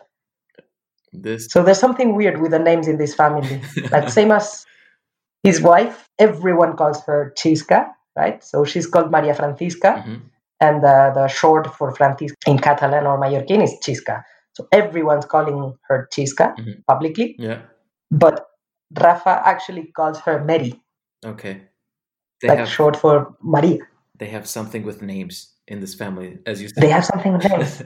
This... 1.12 1.46
So 1.46 1.62
there's 1.62 1.78
something 1.78 2.14
weird 2.14 2.40
with 2.40 2.52
the 2.52 2.58
names 2.58 2.88
in 2.88 2.98
this 2.98 3.14
family. 3.14 3.60
like 3.90 4.08
same 4.08 4.30
as 4.30 4.64
his 5.42 5.60
wife, 5.72 6.08
everyone 6.18 6.76
calls 6.76 7.02
her 7.04 7.34
Chisca, 7.36 7.88
right? 8.16 8.42
So 8.42 8.64
she's 8.64 8.86
called 8.86 9.10
Maria 9.10 9.34
Francisca, 9.34 10.04
mm-hmm. 10.06 10.14
and 10.60 10.84
uh, 10.84 11.12
the 11.14 11.28
short 11.28 11.74
for 11.74 11.94
Francisca 11.94 12.36
in 12.46 12.58
Catalan 12.58 13.06
or 13.06 13.18
Mallorquin 13.20 13.62
is 13.62 13.74
Chisca. 13.84 14.22
So 14.52 14.68
everyone's 14.70 15.24
calling 15.24 15.76
her 15.88 16.08
Chisca 16.12 16.56
mm-hmm. 16.56 16.80
publicly. 16.86 17.34
Yeah. 17.38 17.62
But 18.10 18.46
Rafa 18.96 19.42
actually 19.44 19.86
calls 19.96 20.20
her 20.20 20.44
Mary. 20.44 20.80
Okay. 21.24 21.62
They 22.40 22.48
like 22.48 22.58
have, 22.58 22.68
short 22.68 22.96
for 22.96 23.34
Maria. 23.42 23.78
They 24.16 24.26
have 24.28 24.46
something 24.46 24.84
with 24.84 25.02
names 25.02 25.53
in 25.68 25.80
this 25.80 25.94
family, 25.94 26.38
as 26.46 26.60
you 26.60 26.68
said. 26.68 26.82
They 26.82 26.90
have 26.90 27.04
something 27.04 27.38
nice. 27.38 27.82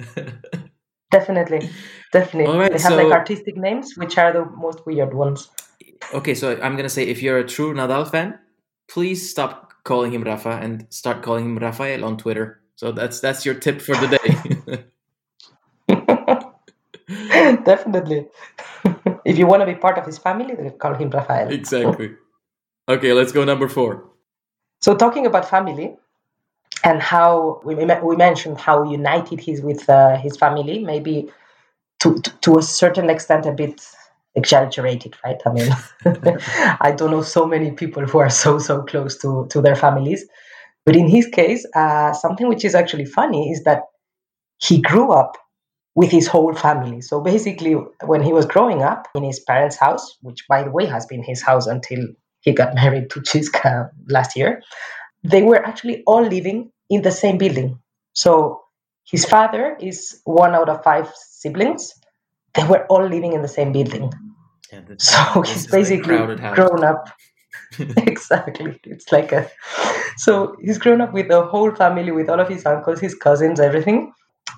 definitely, 1.10 1.70
definitely. 2.12 2.56
Right, 2.56 2.72
they 2.72 2.78
have 2.78 2.92
so, 2.92 2.96
like 2.96 3.12
artistic 3.12 3.56
names, 3.56 3.96
which 3.96 4.18
are 4.18 4.32
the 4.32 4.44
most 4.44 4.84
weird 4.86 5.14
ones. 5.14 5.48
Okay, 6.14 6.34
so 6.34 6.58
I'm 6.62 6.76
gonna 6.76 6.88
say 6.88 7.04
if 7.04 7.22
you're 7.22 7.38
a 7.38 7.46
true 7.46 7.74
Nadal 7.74 8.10
fan, 8.10 8.38
please 8.88 9.30
stop 9.30 9.72
calling 9.84 10.12
him 10.12 10.22
Rafa 10.22 10.58
and 10.62 10.86
start 10.90 11.22
calling 11.22 11.44
him 11.44 11.58
Rafael 11.58 12.04
on 12.04 12.16
Twitter. 12.16 12.60
So 12.76 12.92
that's 12.92 13.20
that's 13.20 13.44
your 13.44 13.54
tip 13.54 13.80
for 13.80 13.96
the 13.96 14.08
day. 14.16 14.84
definitely. 17.64 18.28
if 19.24 19.38
you 19.38 19.46
want 19.46 19.62
to 19.62 19.66
be 19.66 19.74
part 19.74 19.98
of 19.98 20.06
his 20.06 20.18
family, 20.18 20.54
then 20.54 20.70
call 20.78 20.94
him 20.94 21.10
Rafael. 21.10 21.50
Exactly. 21.50 22.14
Okay, 22.88 23.12
let's 23.12 23.32
go 23.32 23.44
number 23.44 23.68
four. 23.68 24.04
So 24.80 24.96
talking 24.96 25.26
about 25.26 25.48
family, 25.48 25.96
and 26.84 27.02
how 27.02 27.60
we, 27.64 27.74
we 27.74 28.16
mentioned 28.16 28.58
how 28.58 28.90
united 28.90 29.40
he's 29.40 29.60
with 29.62 29.88
uh, 29.88 30.16
his 30.16 30.36
family, 30.36 30.78
maybe 30.78 31.30
to, 32.00 32.18
to, 32.20 32.30
to 32.40 32.58
a 32.58 32.62
certain 32.62 33.10
extent 33.10 33.46
a 33.46 33.52
bit 33.52 33.80
exaggerated, 34.34 35.16
right? 35.24 35.40
I 35.44 35.52
mean, 35.52 35.70
I 36.80 36.92
don't 36.96 37.10
know 37.10 37.22
so 37.22 37.46
many 37.46 37.72
people 37.72 38.04
who 38.04 38.18
are 38.18 38.30
so 38.30 38.58
so 38.58 38.82
close 38.82 39.18
to 39.18 39.46
to 39.50 39.60
their 39.60 39.76
families, 39.76 40.24
but 40.86 40.96
in 40.96 41.08
his 41.08 41.26
case, 41.26 41.66
uh, 41.74 42.12
something 42.12 42.48
which 42.48 42.64
is 42.64 42.74
actually 42.74 43.04
funny 43.04 43.50
is 43.50 43.64
that 43.64 43.82
he 44.58 44.80
grew 44.80 45.12
up 45.12 45.36
with 45.94 46.10
his 46.10 46.28
whole 46.28 46.54
family. 46.54 47.00
So 47.00 47.20
basically, 47.20 47.74
when 48.04 48.22
he 48.22 48.32
was 48.32 48.46
growing 48.46 48.82
up 48.82 49.08
in 49.14 49.24
his 49.24 49.40
parents' 49.40 49.76
house, 49.76 50.16
which 50.22 50.46
by 50.48 50.62
the 50.62 50.70
way 50.70 50.86
has 50.86 51.06
been 51.06 51.22
his 51.22 51.42
house 51.42 51.66
until 51.66 52.06
he 52.40 52.52
got 52.52 52.74
married 52.80 53.10
to 53.10 53.20
Chiska 53.20 53.90
last 54.08 54.36
year, 54.36 54.62
they 55.24 55.42
were 55.42 55.64
actually 55.64 56.02
all 56.06 56.22
living 56.22 56.70
in 56.90 57.02
the 57.02 57.10
same 57.10 57.38
building. 57.38 57.78
So 58.14 58.62
his 59.10 59.24
father 59.24 59.76
is 59.80 60.20
one 60.24 60.54
out 60.54 60.68
of 60.68 60.82
five 60.84 61.10
siblings. 61.16 61.94
They 62.54 62.64
were 62.64 62.86
all 62.86 63.04
living 63.06 63.32
in 63.32 63.42
the 63.42 63.48
same 63.48 63.72
building. 63.72 64.12
Yeah, 64.72 64.80
this- 64.86 65.04
So 65.06 65.42
this 65.42 65.52
he's 65.52 65.66
basically 65.68 66.16
house. 66.16 66.54
grown 66.54 66.84
up. 66.84 67.08
exactly. 67.96 68.78
It's 68.84 69.10
like 69.12 69.32
a. 69.32 69.50
So 70.16 70.56
he's 70.60 70.78
grown 70.78 71.00
up 71.00 71.12
with 71.12 71.28
the 71.28 71.44
whole 71.46 71.74
family, 71.74 72.12
with 72.12 72.28
all 72.28 72.40
of 72.40 72.48
his 72.48 72.66
uncles, 72.66 73.00
his 73.00 73.14
cousins, 73.14 73.60
everything. 73.60 74.12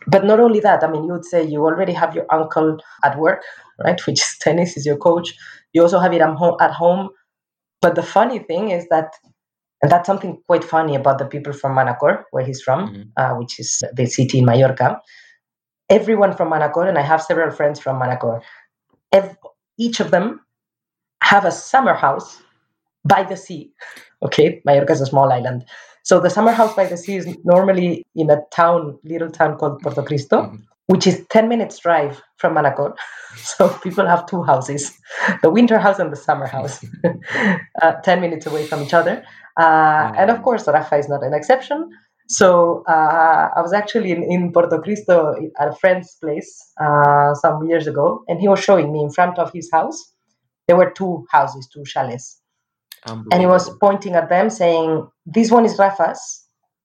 But 0.06 0.24
not 0.24 0.40
only 0.40 0.60
that, 0.60 0.82
I 0.84 0.90
mean, 0.90 1.04
you 1.04 1.12
would 1.12 1.24
say 1.24 1.44
you 1.44 1.64
already 1.64 1.92
have 1.92 2.14
your 2.14 2.26
uncle 2.30 2.78
at 3.04 3.18
work, 3.18 3.42
right? 3.84 4.00
Which 4.06 4.20
is 4.20 4.36
tennis, 4.40 4.76
is 4.76 4.86
your 4.86 4.96
coach. 4.96 5.34
You 5.72 5.82
also 5.82 5.98
have 5.98 6.12
it. 6.12 6.20
At 6.22 6.72
home. 6.72 7.10
But 7.82 7.94
the 7.94 8.02
funny 8.02 8.38
thing 8.40 8.70
is 8.70 8.86
that, 8.90 9.12
and 9.82 9.90
that's 9.90 10.06
something 10.06 10.40
quite 10.46 10.64
funny 10.64 10.94
about 10.94 11.18
the 11.18 11.24
people 11.26 11.52
from 11.52 11.76
Manacor, 11.76 12.24
where 12.32 12.44
he's 12.44 12.62
from, 12.62 12.80
Mhm. 12.88 13.04
uh, 13.16 13.34
which 13.36 13.58
is 13.60 13.82
the 13.94 14.06
city 14.06 14.38
in 14.38 14.44
Mallorca. 14.44 15.00
Everyone 15.88 16.34
from 16.36 16.50
Manacor, 16.50 16.88
and 16.88 16.98
I 16.98 17.02
have 17.02 17.22
several 17.22 17.50
friends 17.50 17.80
from 17.80 17.98
Manacor, 18.00 18.40
ev- 19.12 19.36
each 19.78 20.00
of 20.00 20.10
them 20.10 20.40
have 21.22 21.44
a 21.44 21.50
summer 21.52 21.94
house 21.94 22.40
by 23.04 23.22
the 23.24 23.36
sea. 23.36 23.72
Okay, 24.22 24.60
Mallorca 24.66 24.92
is 24.92 25.00
a 25.00 25.06
small 25.06 25.32
island. 25.32 25.64
So 26.02 26.20
the 26.20 26.28
summer 26.28 26.52
house 26.52 26.74
by 26.74 26.84
the 26.84 26.96
sea 26.98 27.16
is 27.16 27.26
normally 27.42 28.04
in 28.14 28.28
a 28.30 28.42
town, 28.52 28.98
little 29.02 29.30
town 29.30 29.56
called 29.56 29.80
Porto 29.82 30.02
Cristo, 30.02 30.42
Mhm. 30.42 30.58
which 30.88 31.06
is 31.06 31.24
10 31.30 31.48
minutes 31.48 31.78
drive 31.78 32.20
from 32.36 32.54
Manacor. 32.54 32.94
So 33.52 33.68
people 33.82 34.06
have 34.06 34.26
two 34.26 34.42
houses, 34.42 34.92
the 35.42 35.48
winter 35.50 35.78
house 35.78 35.98
and 35.98 36.12
the 36.12 36.16
summer 36.16 36.46
house, 36.46 36.84
uh, 37.82 37.92
10 38.04 38.20
minutes 38.20 38.44
away 38.46 38.66
from 38.66 38.82
each 38.82 38.92
other. 38.92 39.24
Uh, 39.58 40.12
And 40.16 40.30
of 40.30 40.42
course, 40.42 40.66
Rafa 40.66 40.96
is 40.96 41.08
not 41.08 41.22
an 41.22 41.34
exception. 41.34 41.88
So 42.28 42.84
uh, 42.88 43.48
I 43.56 43.60
was 43.60 43.72
actually 43.72 44.12
in, 44.12 44.22
in 44.22 44.52
Porto 44.52 44.80
Cristo 44.80 45.34
at 45.58 45.68
a 45.68 45.74
friend's 45.74 46.14
place 46.22 46.50
uh, 46.80 47.34
some 47.34 47.66
years 47.68 47.86
ago, 47.88 48.22
and 48.28 48.40
he 48.40 48.48
was 48.48 48.60
showing 48.62 48.92
me 48.92 49.00
in 49.02 49.10
front 49.10 49.38
of 49.38 49.50
his 49.52 49.68
house. 49.72 49.98
There 50.68 50.76
were 50.76 50.90
two 50.90 51.26
houses, 51.32 51.68
two 51.74 51.84
chalets, 51.84 52.40
and 53.32 53.40
he 53.40 53.46
was 53.46 53.68
pointing 53.80 54.14
at 54.14 54.28
them, 54.28 54.50
saying, 54.50 55.08
"This 55.26 55.50
one 55.50 55.64
is 55.64 55.76
Rafa's, 55.78 56.20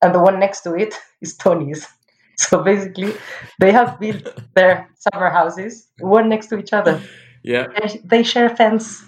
and 0.01 0.15
the 0.15 0.19
one 0.19 0.39
next 0.39 0.61
to 0.61 0.73
it 0.73 0.95
is 1.21 1.35
Tony's." 1.37 1.87
So 2.37 2.61
basically, 2.63 3.13
they 3.61 3.71
have 3.71 3.97
built 3.97 4.27
their 4.55 4.89
summer 5.05 5.29
houses 5.29 5.87
one 6.01 6.27
next 6.27 6.47
to 6.47 6.57
each 6.57 6.73
other. 6.73 6.99
Yeah, 7.43 7.67
They- 7.77 8.01
They 8.11 8.23
share 8.23 8.47
a 8.47 8.55
fence. 8.55 9.03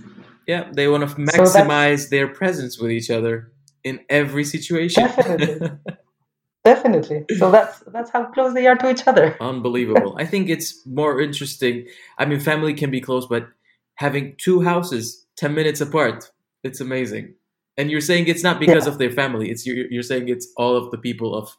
Yeah. 0.47 0.69
They 0.73 0.87
want 0.87 1.07
to 1.07 1.15
maximize 1.15 2.09
their 2.09 2.27
presence 2.27 2.79
with 2.79 2.91
each 2.91 3.09
other 3.09 3.51
in 3.83 3.99
every 4.09 4.43
situation. 4.43 5.03
Definitely. 5.03 5.69
Definitely. 6.65 7.23
So 7.37 7.49
that's 7.49 7.79
that's 7.93 8.09
how 8.11 8.25
close 8.25 8.53
they 8.53 8.67
are 8.67 8.75
to 8.75 8.89
each 8.89 9.07
other. 9.07 9.37
Unbelievable. 9.41 10.15
I 10.19 10.25
think 10.25 10.49
it's 10.49 10.85
more 10.85 11.21
interesting. 11.21 11.85
I 12.17 12.25
mean, 12.25 12.39
family 12.41 12.73
can 12.73 12.91
be 12.91 12.99
close, 12.99 13.25
but 13.25 13.47
having 13.95 14.35
two 14.37 14.61
houses 14.61 15.25
10 15.37 15.53
minutes 15.53 15.79
apart, 15.79 16.29
it's 16.63 16.81
amazing. 16.81 17.35
And 17.77 17.89
you're 17.91 18.01
saying 18.01 18.27
it's 18.27 18.43
not 18.43 18.59
because 18.59 18.85
Yeah. 18.85 18.91
of 18.91 18.97
their 18.97 19.11
family. 19.11 19.49
It's 19.49 19.65
you're, 19.65 19.85
you're 19.89 20.03
saying 20.03 20.27
it's 20.27 20.47
all 20.57 20.75
of 20.75 20.91
the 20.91 20.97
people 20.97 21.33
of 21.35 21.55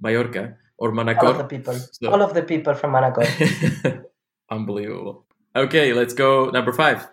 Mallorca 0.00 0.54
or 0.78 0.90
All 0.96 1.08
of 1.28 1.38
the 1.38 1.44
people, 1.44 1.74
So- 1.74 2.10
all 2.12 2.22
of 2.22 2.34
the 2.34 2.42
people 2.42 2.74
from 2.74 2.92
Manacor. 2.92 4.04
Unbelievable. 4.50 5.24
Okay, 5.56 5.92
let's 5.92 6.14
go 6.14 6.50
number 6.50 6.72
five. 6.72 7.08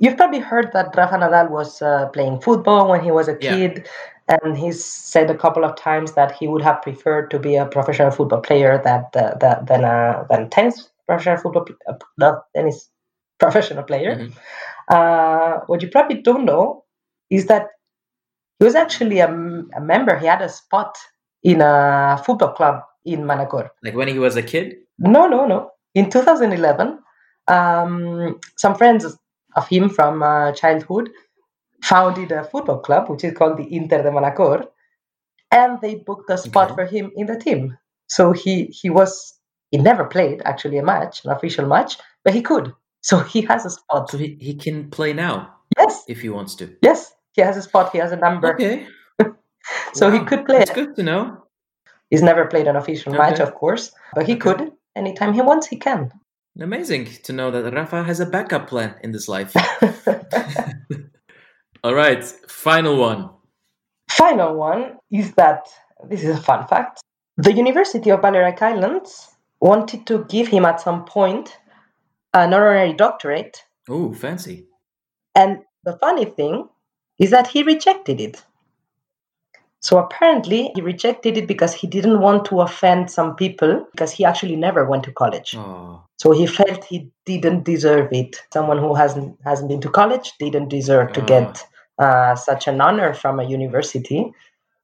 You've 0.00 0.16
probably 0.16 0.38
heard 0.38 0.70
that 0.72 0.94
Rafa 0.96 1.16
Nadal 1.16 1.50
was 1.50 1.82
uh, 1.82 2.06
playing 2.08 2.40
football 2.40 2.88
when 2.88 3.02
he 3.02 3.10
was 3.10 3.28
a 3.28 3.36
Yeah. 3.40 3.56
kid, 3.56 3.88
and 4.28 4.56
he's 4.56 4.84
said 4.84 5.30
a 5.30 5.36
couple 5.36 5.64
of 5.64 5.74
times 5.76 6.12
that 6.12 6.32
he 6.32 6.46
would 6.46 6.62
have 6.62 6.80
preferred 6.82 7.30
to 7.32 7.38
be 7.38 7.56
a 7.56 7.66
professional 7.66 8.10
football 8.10 8.40
player 8.40 8.80
that, 8.84 9.14
uh, 9.16 9.34
that 9.40 9.66
than 9.66 9.84
a 9.84 10.24
than 10.30 10.48
tennis 10.50 10.90
professional 11.06 11.38
football 11.38 11.66
uh, 11.88 11.94
not 12.18 12.44
tennis 12.54 12.90
professional 13.40 13.82
player. 13.82 14.16
Mhm. 14.16 14.32
Uh, 14.88 15.60
what 15.66 15.82
you 15.82 15.88
probably 15.88 16.20
don't 16.22 16.44
know 16.44 16.84
is 17.30 17.46
that 17.46 17.68
he 18.58 18.64
was 18.64 18.74
actually 18.74 19.18
a 19.20 19.28
member. 19.80 20.18
He 20.18 20.26
had 20.26 20.42
a 20.42 20.48
spot 20.48 20.98
in 21.42 21.60
a 21.62 22.20
football 22.24 22.52
club 22.52 22.82
in 23.04 23.22
Manacor. 23.24 23.70
Like 23.82 23.94
when 23.94 24.08
he 24.08 24.18
was 24.18 24.36
a 24.36 24.42
kid? 24.42 24.76
No, 24.98 25.26
no, 25.26 25.46
no. 25.46 25.70
In 25.94 26.10
2011, 26.10 26.98
um, 27.48 28.38
some 28.56 28.74
friends 28.74 29.16
of 29.56 29.68
him 29.68 29.88
from 29.88 30.22
uh, 30.22 30.52
childhood 30.52 31.10
founded 31.82 32.30
a 32.32 32.44
football 32.44 32.78
club, 32.80 33.08
which 33.08 33.24
is 33.24 33.36
called 33.36 33.56
the 33.58 33.74
Inter 33.74 34.02
de 34.02 34.10
Manacor, 34.10 34.66
and 35.50 35.80
they 35.80 35.96
booked 35.96 36.30
a 36.30 36.38
spot 36.38 36.70
Okay. 36.72 36.74
for 36.74 36.86
him 36.86 37.10
in 37.16 37.26
the 37.26 37.36
team. 37.38 37.76
So 38.08 38.32
he 38.32 38.64
he 38.66 38.90
was 38.90 39.34
he 39.70 39.78
never 39.78 40.04
played 40.04 40.42
actually 40.44 40.78
a 40.78 40.82
match, 40.84 41.24
an 41.24 41.30
official 41.30 41.66
match, 41.66 41.96
but 42.24 42.34
he 42.34 42.42
could. 42.42 42.72
So 43.02 43.20
he 43.20 43.40
has 43.42 43.64
a 43.64 43.70
spot. 43.70 44.10
So 44.10 44.18
he, 44.18 44.36
he 44.40 44.54
can 44.54 44.90
play 44.90 45.12
now 45.12 45.54
Yes, 45.78 46.04
if 46.08 46.20
he 46.20 46.28
wants 46.28 46.54
to. 46.56 46.76
yes, 46.82 47.12
he 47.32 47.40
has 47.42 47.56
a 47.56 47.62
spot. 47.62 47.92
He 47.92 47.98
has 47.98 48.12
a 48.12 48.16
number, 48.16 48.54
Okay. 48.54 48.86
so 49.94 50.10
he 50.10 50.18
could 50.20 50.44
play. 50.44 50.58
It's 50.60 50.70
good 50.72 50.94
to 50.96 51.02
know. 51.02 51.44
He's 52.10 52.22
never 52.22 52.44
played 52.46 52.66
an 52.66 52.76
official 52.76 53.12
match, 53.14 53.38
of 53.40 53.54
course, 53.54 53.92
but 54.14 54.26
he 54.26 54.32
Okay. 54.34 54.40
could 54.40 54.72
anytime 54.96 55.32
he 55.32 55.40
wants. 55.40 55.68
He 55.68 55.76
can. 55.76 56.10
Amazing 56.58 57.06
to 57.24 57.32
know 57.32 57.50
that 57.50 57.72
Rafa 57.72 58.02
has 58.02 58.20
a 58.20 58.26
backup 58.26 58.68
plan 58.68 58.94
in 59.02 59.12
this 59.12 59.28
life. 59.28 59.54
All 61.84 61.94
right, 61.94 62.22
final 62.48 62.96
one. 62.96 63.30
Final 64.10 64.54
one 64.56 64.96
is 65.10 65.32
that 65.34 65.68
this 66.08 66.22
is 66.24 66.36
a 66.38 66.42
fun 66.42 66.66
fact. 66.66 67.00
The 67.36 67.52
University 67.52 68.10
of 68.10 68.20
Balearic 68.20 68.60
Islands 68.60 69.28
wanted 69.60 70.06
to 70.08 70.24
give 70.28 70.48
him 70.48 70.64
at 70.64 70.80
some 70.80 71.04
point 71.04 71.56
an 72.34 72.52
honorary 72.52 72.92
doctorate, 72.92 73.64
Oh, 73.88 74.12
fancy. 74.12 74.66
and 75.34 75.60
the 75.84 75.96
funny 75.98 76.26
thing 76.26 76.68
is 77.18 77.30
that 77.30 77.46
he 77.46 77.62
rejected 77.62 78.20
it. 78.20 78.44
So 79.82 79.96
apparently, 79.98 80.70
he 80.74 80.82
rejected 80.82 81.36
it 81.38 81.46
because 81.46 81.72
he 81.74 81.86
didn't 81.86 82.20
want 82.20 82.44
to 82.46 82.60
offend 82.60 83.10
some 83.10 83.34
people 83.34 83.86
because 83.92 84.12
he 84.12 84.24
actually 84.26 84.56
never 84.56 84.84
went 84.84 85.04
to 85.04 85.12
college. 85.12 85.56
So 86.18 86.32
he 86.32 86.46
felt 86.46 86.84
he 86.84 87.10
didn't 87.24 87.64
deserve 87.64 88.12
it. 88.12 88.36
Someone 88.52 88.78
who 88.78 88.94
hasn't 88.94 89.38
hasn't 89.42 89.68
been 89.70 89.80
to 89.80 89.88
college 89.88 90.32
didn't 90.38 90.68
deserve 90.68 91.12
to 91.14 91.22
Ah. 91.22 91.24
get 91.34 91.66
uh, 91.98 92.34
such 92.36 92.68
an 92.68 92.80
honor 92.80 93.14
from 93.14 93.40
a 93.40 93.44
university. 93.44 94.32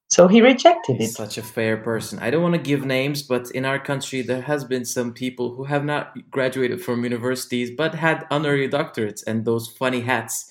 So 0.09 0.27
he 0.27 0.41
rejected 0.41 0.95
he's 0.97 1.11
it. 1.11 1.15
such 1.15 1.37
a 1.37 1.43
fair 1.43 1.77
person. 1.77 2.17
I 2.19 2.29
don't 2.31 2.41
want 2.41 2.55
to 2.55 2.69
give 2.71 2.85
names, 2.85 3.21
but 3.23 3.51
in 3.51 3.65
our 3.65 3.77
country, 3.77 4.21
there 4.21 4.41
has 4.41 4.63
been 4.63 4.85
some 4.85 5.13
people 5.13 5.53
who 5.55 5.65
have 5.65 5.83
not 5.83 6.03
graduated 6.31 6.81
from 6.81 7.03
universities 7.03 7.69
but 7.77 7.93
had 7.93 8.25
honorary 8.31 8.69
doctorates 8.69 9.21
and 9.27 9.43
those 9.45 9.67
funny 9.67 10.01
hats 10.01 10.49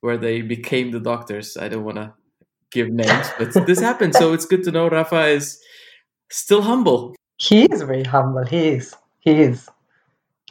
where 0.00 0.16
they 0.16 0.40
became 0.42 0.90
the 0.90 1.00
doctors. 1.00 1.56
I 1.56 1.68
don't 1.68 1.84
want 1.84 1.98
to 1.98 2.12
give 2.74 2.90
names, 2.90 3.28
but 3.38 3.54
this 3.66 3.80
happened. 3.80 4.14
So 4.16 4.34
it's 4.34 4.46
good 4.46 4.64
to 4.64 4.72
know 4.72 4.90
Rafa 4.90 5.28
is 5.28 5.60
still 6.30 6.62
humble. 6.62 7.14
He 7.38 7.64
is 7.66 7.82
very 7.82 8.04
humble. 8.04 8.44
He 8.46 8.68
is. 8.68 8.94
He 9.20 9.32
is. 9.42 9.68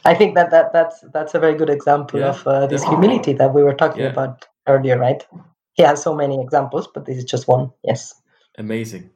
I 0.04 0.14
think 0.14 0.34
that, 0.36 0.50
that 0.50 0.72
that's 0.72 1.00
that's 1.14 1.34
a 1.34 1.40
very 1.40 1.56
good 1.56 1.70
example 1.70 2.20
Yeah, 2.20 2.30
of 2.30 2.46
uh, 2.46 2.66
this 2.66 2.82
definitely. 2.82 3.06
humility 3.08 3.32
that 3.34 3.54
we 3.54 3.62
were 3.62 3.74
talking 3.74 4.02
Yeah. 4.02 4.10
about 4.12 4.46
earlier, 4.66 4.98
right? 4.98 5.26
He 5.74 5.82
has 5.82 6.02
so 6.02 6.14
many 6.14 6.40
examples, 6.40 6.88
but 6.94 7.06
this 7.06 7.18
is 7.18 7.24
just 7.24 7.48
one. 7.48 7.70
Yes. 7.84 8.14
Amazing. 8.58 9.10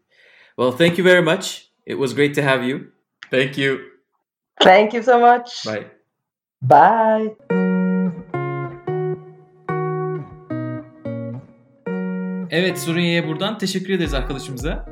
Well, 0.57 0.73
thank 0.73 0.99
you 0.99 1.05
very 1.05 1.23
much. 1.23 1.69
It 1.87 1.97
was 1.97 2.15
great 2.15 2.35
to 2.35 2.43
have 2.43 2.65
you. 2.65 2.93
Thank 3.31 3.59
you. 3.59 3.81
Thank 4.61 4.95
you 4.95 5.03
so 5.03 5.21
much. 5.21 5.65
Bye. 5.65 5.87
Bye. 6.63 7.48
Evet 12.51 12.79
Suriye'ye 12.79 13.29
buradan 13.29 13.59
teşekkür 13.59 13.93
ederiz 13.93 14.15
arkadaşımıza. 14.15 14.87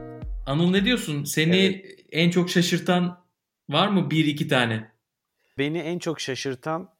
Anıl 0.46 0.70
ne 0.70 0.84
diyorsun? 0.84 1.24
Seni 1.24 1.84
en 2.12 2.30
çok 2.30 2.50
şaşırtan 2.50 3.24
var 3.68 3.88
mı 3.88 4.10
bir 4.10 4.24
iki 4.24 4.48
tane? 4.48 4.90
Beni 5.58 5.78
en 5.78 5.98
çok 5.98 6.20
şaşırtan 6.20 6.90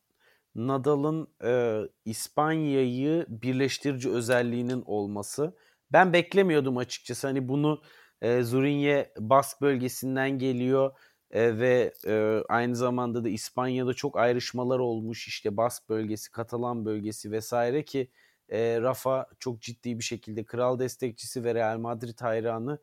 Nadal'ın 0.54 1.28
e, 1.44 1.80
İspanya'yı 2.04 3.26
birleştirici 3.28 4.10
özelliğinin 4.10 4.82
olması. 4.86 5.56
Ben 5.92 6.12
beklemiyordum 6.12 6.76
açıkçası. 6.76 7.26
Hani 7.26 7.48
bunu 7.48 7.82
e, 8.22 8.42
Zurinye 8.42 9.12
Bask 9.18 9.60
bölgesinden 9.60 10.38
geliyor 10.38 10.92
e, 11.30 11.58
ve 11.58 11.92
e, 12.06 12.42
aynı 12.48 12.76
zamanda 12.76 13.24
da 13.24 13.28
İspanya'da 13.28 13.94
çok 13.94 14.18
ayrışmalar 14.18 14.78
olmuş. 14.78 15.28
İşte 15.28 15.56
Bask 15.56 15.88
bölgesi, 15.88 16.30
Katalan 16.30 16.84
bölgesi 16.84 17.30
vesaire 17.30 17.84
ki 17.84 18.10
e, 18.48 18.81
Rafa 18.81 19.27
çok 19.39 19.62
ciddi 19.62 19.98
bir 19.98 20.05
şekilde 20.05 20.44
kral 20.44 20.78
destekçisi 20.78 21.44
ve 21.44 21.55
Real 21.55 21.78
Madrid 21.78 22.18
hayranı. 22.20 22.78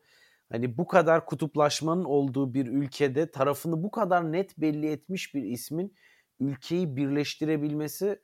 hani 0.52 0.78
bu 0.78 0.86
kadar 0.86 1.26
kutuplaşmanın 1.26 2.04
olduğu 2.04 2.54
bir 2.54 2.66
ülkede 2.66 3.30
tarafını 3.30 3.82
bu 3.82 3.90
kadar 3.90 4.32
net 4.32 4.58
belli 4.58 4.90
etmiş 4.90 5.34
bir 5.34 5.42
ismin 5.42 5.94
ülkeyi 6.40 6.96
birleştirebilmesi 6.96 8.20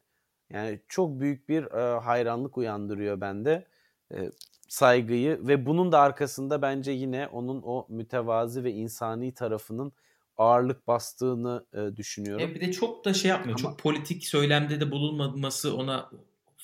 yani 0.50 0.80
çok 0.88 1.20
büyük 1.20 1.48
bir 1.48 1.62
e, 1.64 2.00
hayranlık 2.00 2.58
uyandırıyor 2.58 3.20
bende. 3.20 3.66
E, 4.14 4.30
saygıyı 4.68 5.46
ve 5.46 5.66
bunun 5.66 5.92
da 5.92 6.00
arkasında 6.00 6.62
bence 6.62 6.90
yine 6.90 7.26
onun 7.26 7.62
o 7.64 7.86
mütevazi 7.88 8.64
ve 8.64 8.72
insani 8.72 9.34
tarafının 9.34 9.92
ağırlık 10.36 10.86
bastığını 10.86 11.66
e, 11.74 11.96
düşünüyorum. 11.96 12.50
E 12.50 12.54
bir 12.54 12.60
de 12.60 12.72
çok 12.72 13.04
da 13.04 13.14
şey 13.14 13.28
yapmıyor. 13.28 13.58
Ama- 13.58 13.70
Çok 13.70 13.78
politik 13.78 14.26
söylemde 14.26 14.80
de 14.80 14.90
bulunmaması 14.90 15.76
ona 15.76 16.10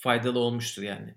faydalı 0.07 0.39
olmuştur 0.39 0.83
yani. 0.83 1.15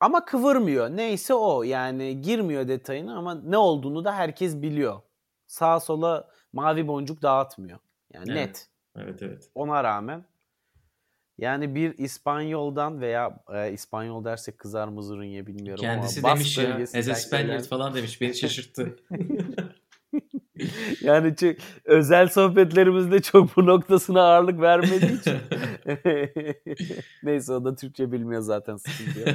Ama 0.00 0.24
kıvırmıyor. 0.24 0.90
Neyse 0.90 1.34
o 1.34 1.62
yani 1.62 2.20
girmiyor 2.20 2.68
detayına 2.68 3.16
ama 3.16 3.34
ne 3.34 3.56
olduğunu 3.58 4.04
da 4.04 4.14
herkes 4.14 4.62
biliyor. 4.62 5.00
Sağa 5.46 5.80
sola 5.80 6.28
mavi 6.52 6.88
boncuk 6.88 7.22
dağıtmıyor. 7.22 7.78
Yani 8.12 8.30
Evet. 8.30 8.48
net. 8.48 8.68
Evet 8.96 9.22
evet. 9.22 9.50
Ona 9.54 9.84
rağmen 9.84 10.24
yani 11.38 11.74
bir 11.74 11.98
İspanyoldan 11.98 13.00
veya 13.00 13.44
e, 13.54 13.72
İspanyol 13.72 14.24
dersek 14.24 14.58
kızar 14.58 14.88
mı 14.88 15.02
Zurunye 15.02 15.46
bilmiyorum 15.46 15.82
Kendisi 15.82 16.20
ama 16.20 16.34
demiş 16.34 16.58
ya. 16.58 16.76
As 16.76 17.08
a 17.08 17.14
Spaniard 17.14 17.64
falan 17.64 17.94
demiş. 17.94 18.20
Beni 18.20 18.34
şaşırttı. 18.34 18.96
yani 21.00 21.36
çok, 21.36 21.56
özel 21.84 22.28
sohbetlerimizde 22.28 23.22
çok 23.22 23.56
bu 23.56 23.66
noktasına 23.66 24.22
ağırlık 24.22 24.60
vermediği 24.60 25.20
için. 25.20 25.36
Neyse 27.22 27.52
o 27.52 27.64
da 27.64 27.74
Türkçe 27.74 28.12
bilmiyor 28.12 28.42
zaten 28.42 28.76
sıkıntı 28.76 29.34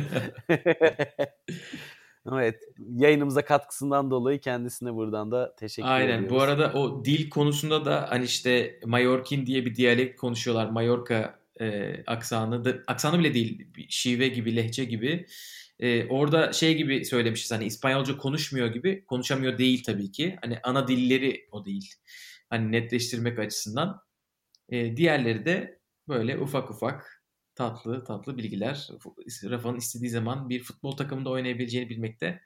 evet 2.31 2.59
yayınımıza 2.95 3.45
katkısından 3.45 4.11
dolayı 4.11 4.39
kendisine 4.39 4.93
buradan 4.93 5.31
da 5.31 5.55
teşekkür 5.55 5.89
Aynen. 5.89 6.07
ediyoruz. 6.07 6.29
Bu 6.29 6.41
arada 6.41 6.73
o 6.73 7.05
dil 7.05 7.29
konusunda 7.29 7.85
da 7.85 8.05
hani 8.09 8.25
işte 8.25 8.79
Mallorquin 8.85 9.45
diye 9.45 9.65
bir 9.65 9.75
diyalekt 9.75 10.19
konuşuyorlar. 10.19 10.69
Mallorca 10.69 11.35
e, 11.59 11.95
aksanı 12.07 12.65
da 12.65 12.73
aksanı 12.87 13.19
bile 13.19 13.33
değil. 13.33 13.67
Şive 13.89 14.27
gibi, 14.27 14.55
lehçe 14.55 14.85
gibi. 14.85 15.25
E, 15.83 16.07
orada 16.07 16.53
şey 16.53 16.75
gibi 16.77 17.05
söylemişiz 17.05 17.51
hani 17.51 17.65
İspanyolca 17.65 18.17
konuşmuyor 18.17 18.67
gibi. 18.67 19.05
Konuşamıyor 19.05 19.57
değil 19.57 19.83
tabii 19.83 20.11
ki. 20.11 20.37
Hani 20.41 20.59
ana 20.63 20.87
dilleri 20.87 21.47
o 21.51 21.65
değil. 21.65 21.93
Hani 22.49 22.71
netleştirmek 22.71 23.39
açısından. 23.39 24.01
E, 24.69 24.97
diğerleri 24.97 25.45
de 25.45 25.79
böyle 26.07 26.39
ufak 26.39 26.71
ufak 26.71 27.23
tatlı 27.55 28.03
tatlı 28.03 28.37
bilgiler. 28.37 28.89
Rafa'nın 29.43 29.77
istediği 29.77 30.09
zaman 30.09 30.49
bir 30.49 30.63
futbol 30.63 30.91
takımında 30.91 31.29
oynayabileceğini 31.29 31.89
bilmekte 31.89 32.41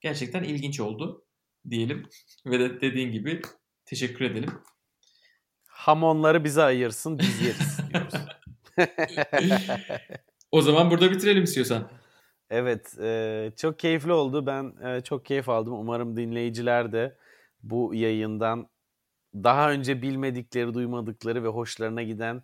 gerçekten 0.00 0.42
ilginç 0.42 0.80
oldu 0.80 1.24
diyelim. 1.70 2.08
Ve 2.46 2.60
de 2.60 2.80
dediğin 2.80 3.12
gibi 3.12 3.42
teşekkür 3.84 4.24
edelim. 4.24 4.50
Hamonları 5.66 6.44
bize 6.44 6.62
ayırsın 6.62 7.18
biz 7.18 7.40
yeriz 7.40 7.78
diyoruz. 7.90 8.14
O 10.52 10.62
zaman 10.62 10.90
burada 10.90 11.10
bitirelim 11.10 11.44
istiyorsan. 11.44 11.90
Evet, 12.50 12.98
e, 13.00 13.52
çok 13.56 13.78
keyifli 13.78 14.12
oldu. 14.12 14.46
Ben 14.46 14.72
e, 14.86 15.00
çok 15.00 15.26
keyif 15.26 15.48
aldım. 15.48 15.72
Umarım 15.72 16.16
dinleyiciler 16.16 16.92
de 16.92 17.16
bu 17.62 17.94
yayından 17.94 18.68
daha 19.34 19.70
önce 19.72 20.02
bilmedikleri, 20.02 20.74
duymadıkları 20.74 21.44
ve 21.44 21.48
hoşlarına 21.48 22.02
giden 22.02 22.42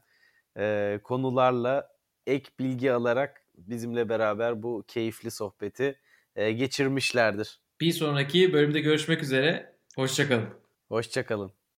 e, 0.58 1.00
konularla 1.04 1.88
ek 2.26 2.50
bilgi 2.58 2.92
alarak 2.92 3.44
bizimle 3.54 4.08
beraber 4.08 4.62
bu 4.62 4.84
keyifli 4.88 5.30
sohbeti 5.30 5.98
e, 6.36 6.52
geçirmişlerdir. 6.52 7.60
Bir 7.80 7.92
sonraki 7.92 8.52
bölümde 8.52 8.80
görüşmek 8.80 9.22
üzere. 9.22 9.76
Hoşçakalın. 9.96 10.48
Hoşçakalın. 10.88 11.59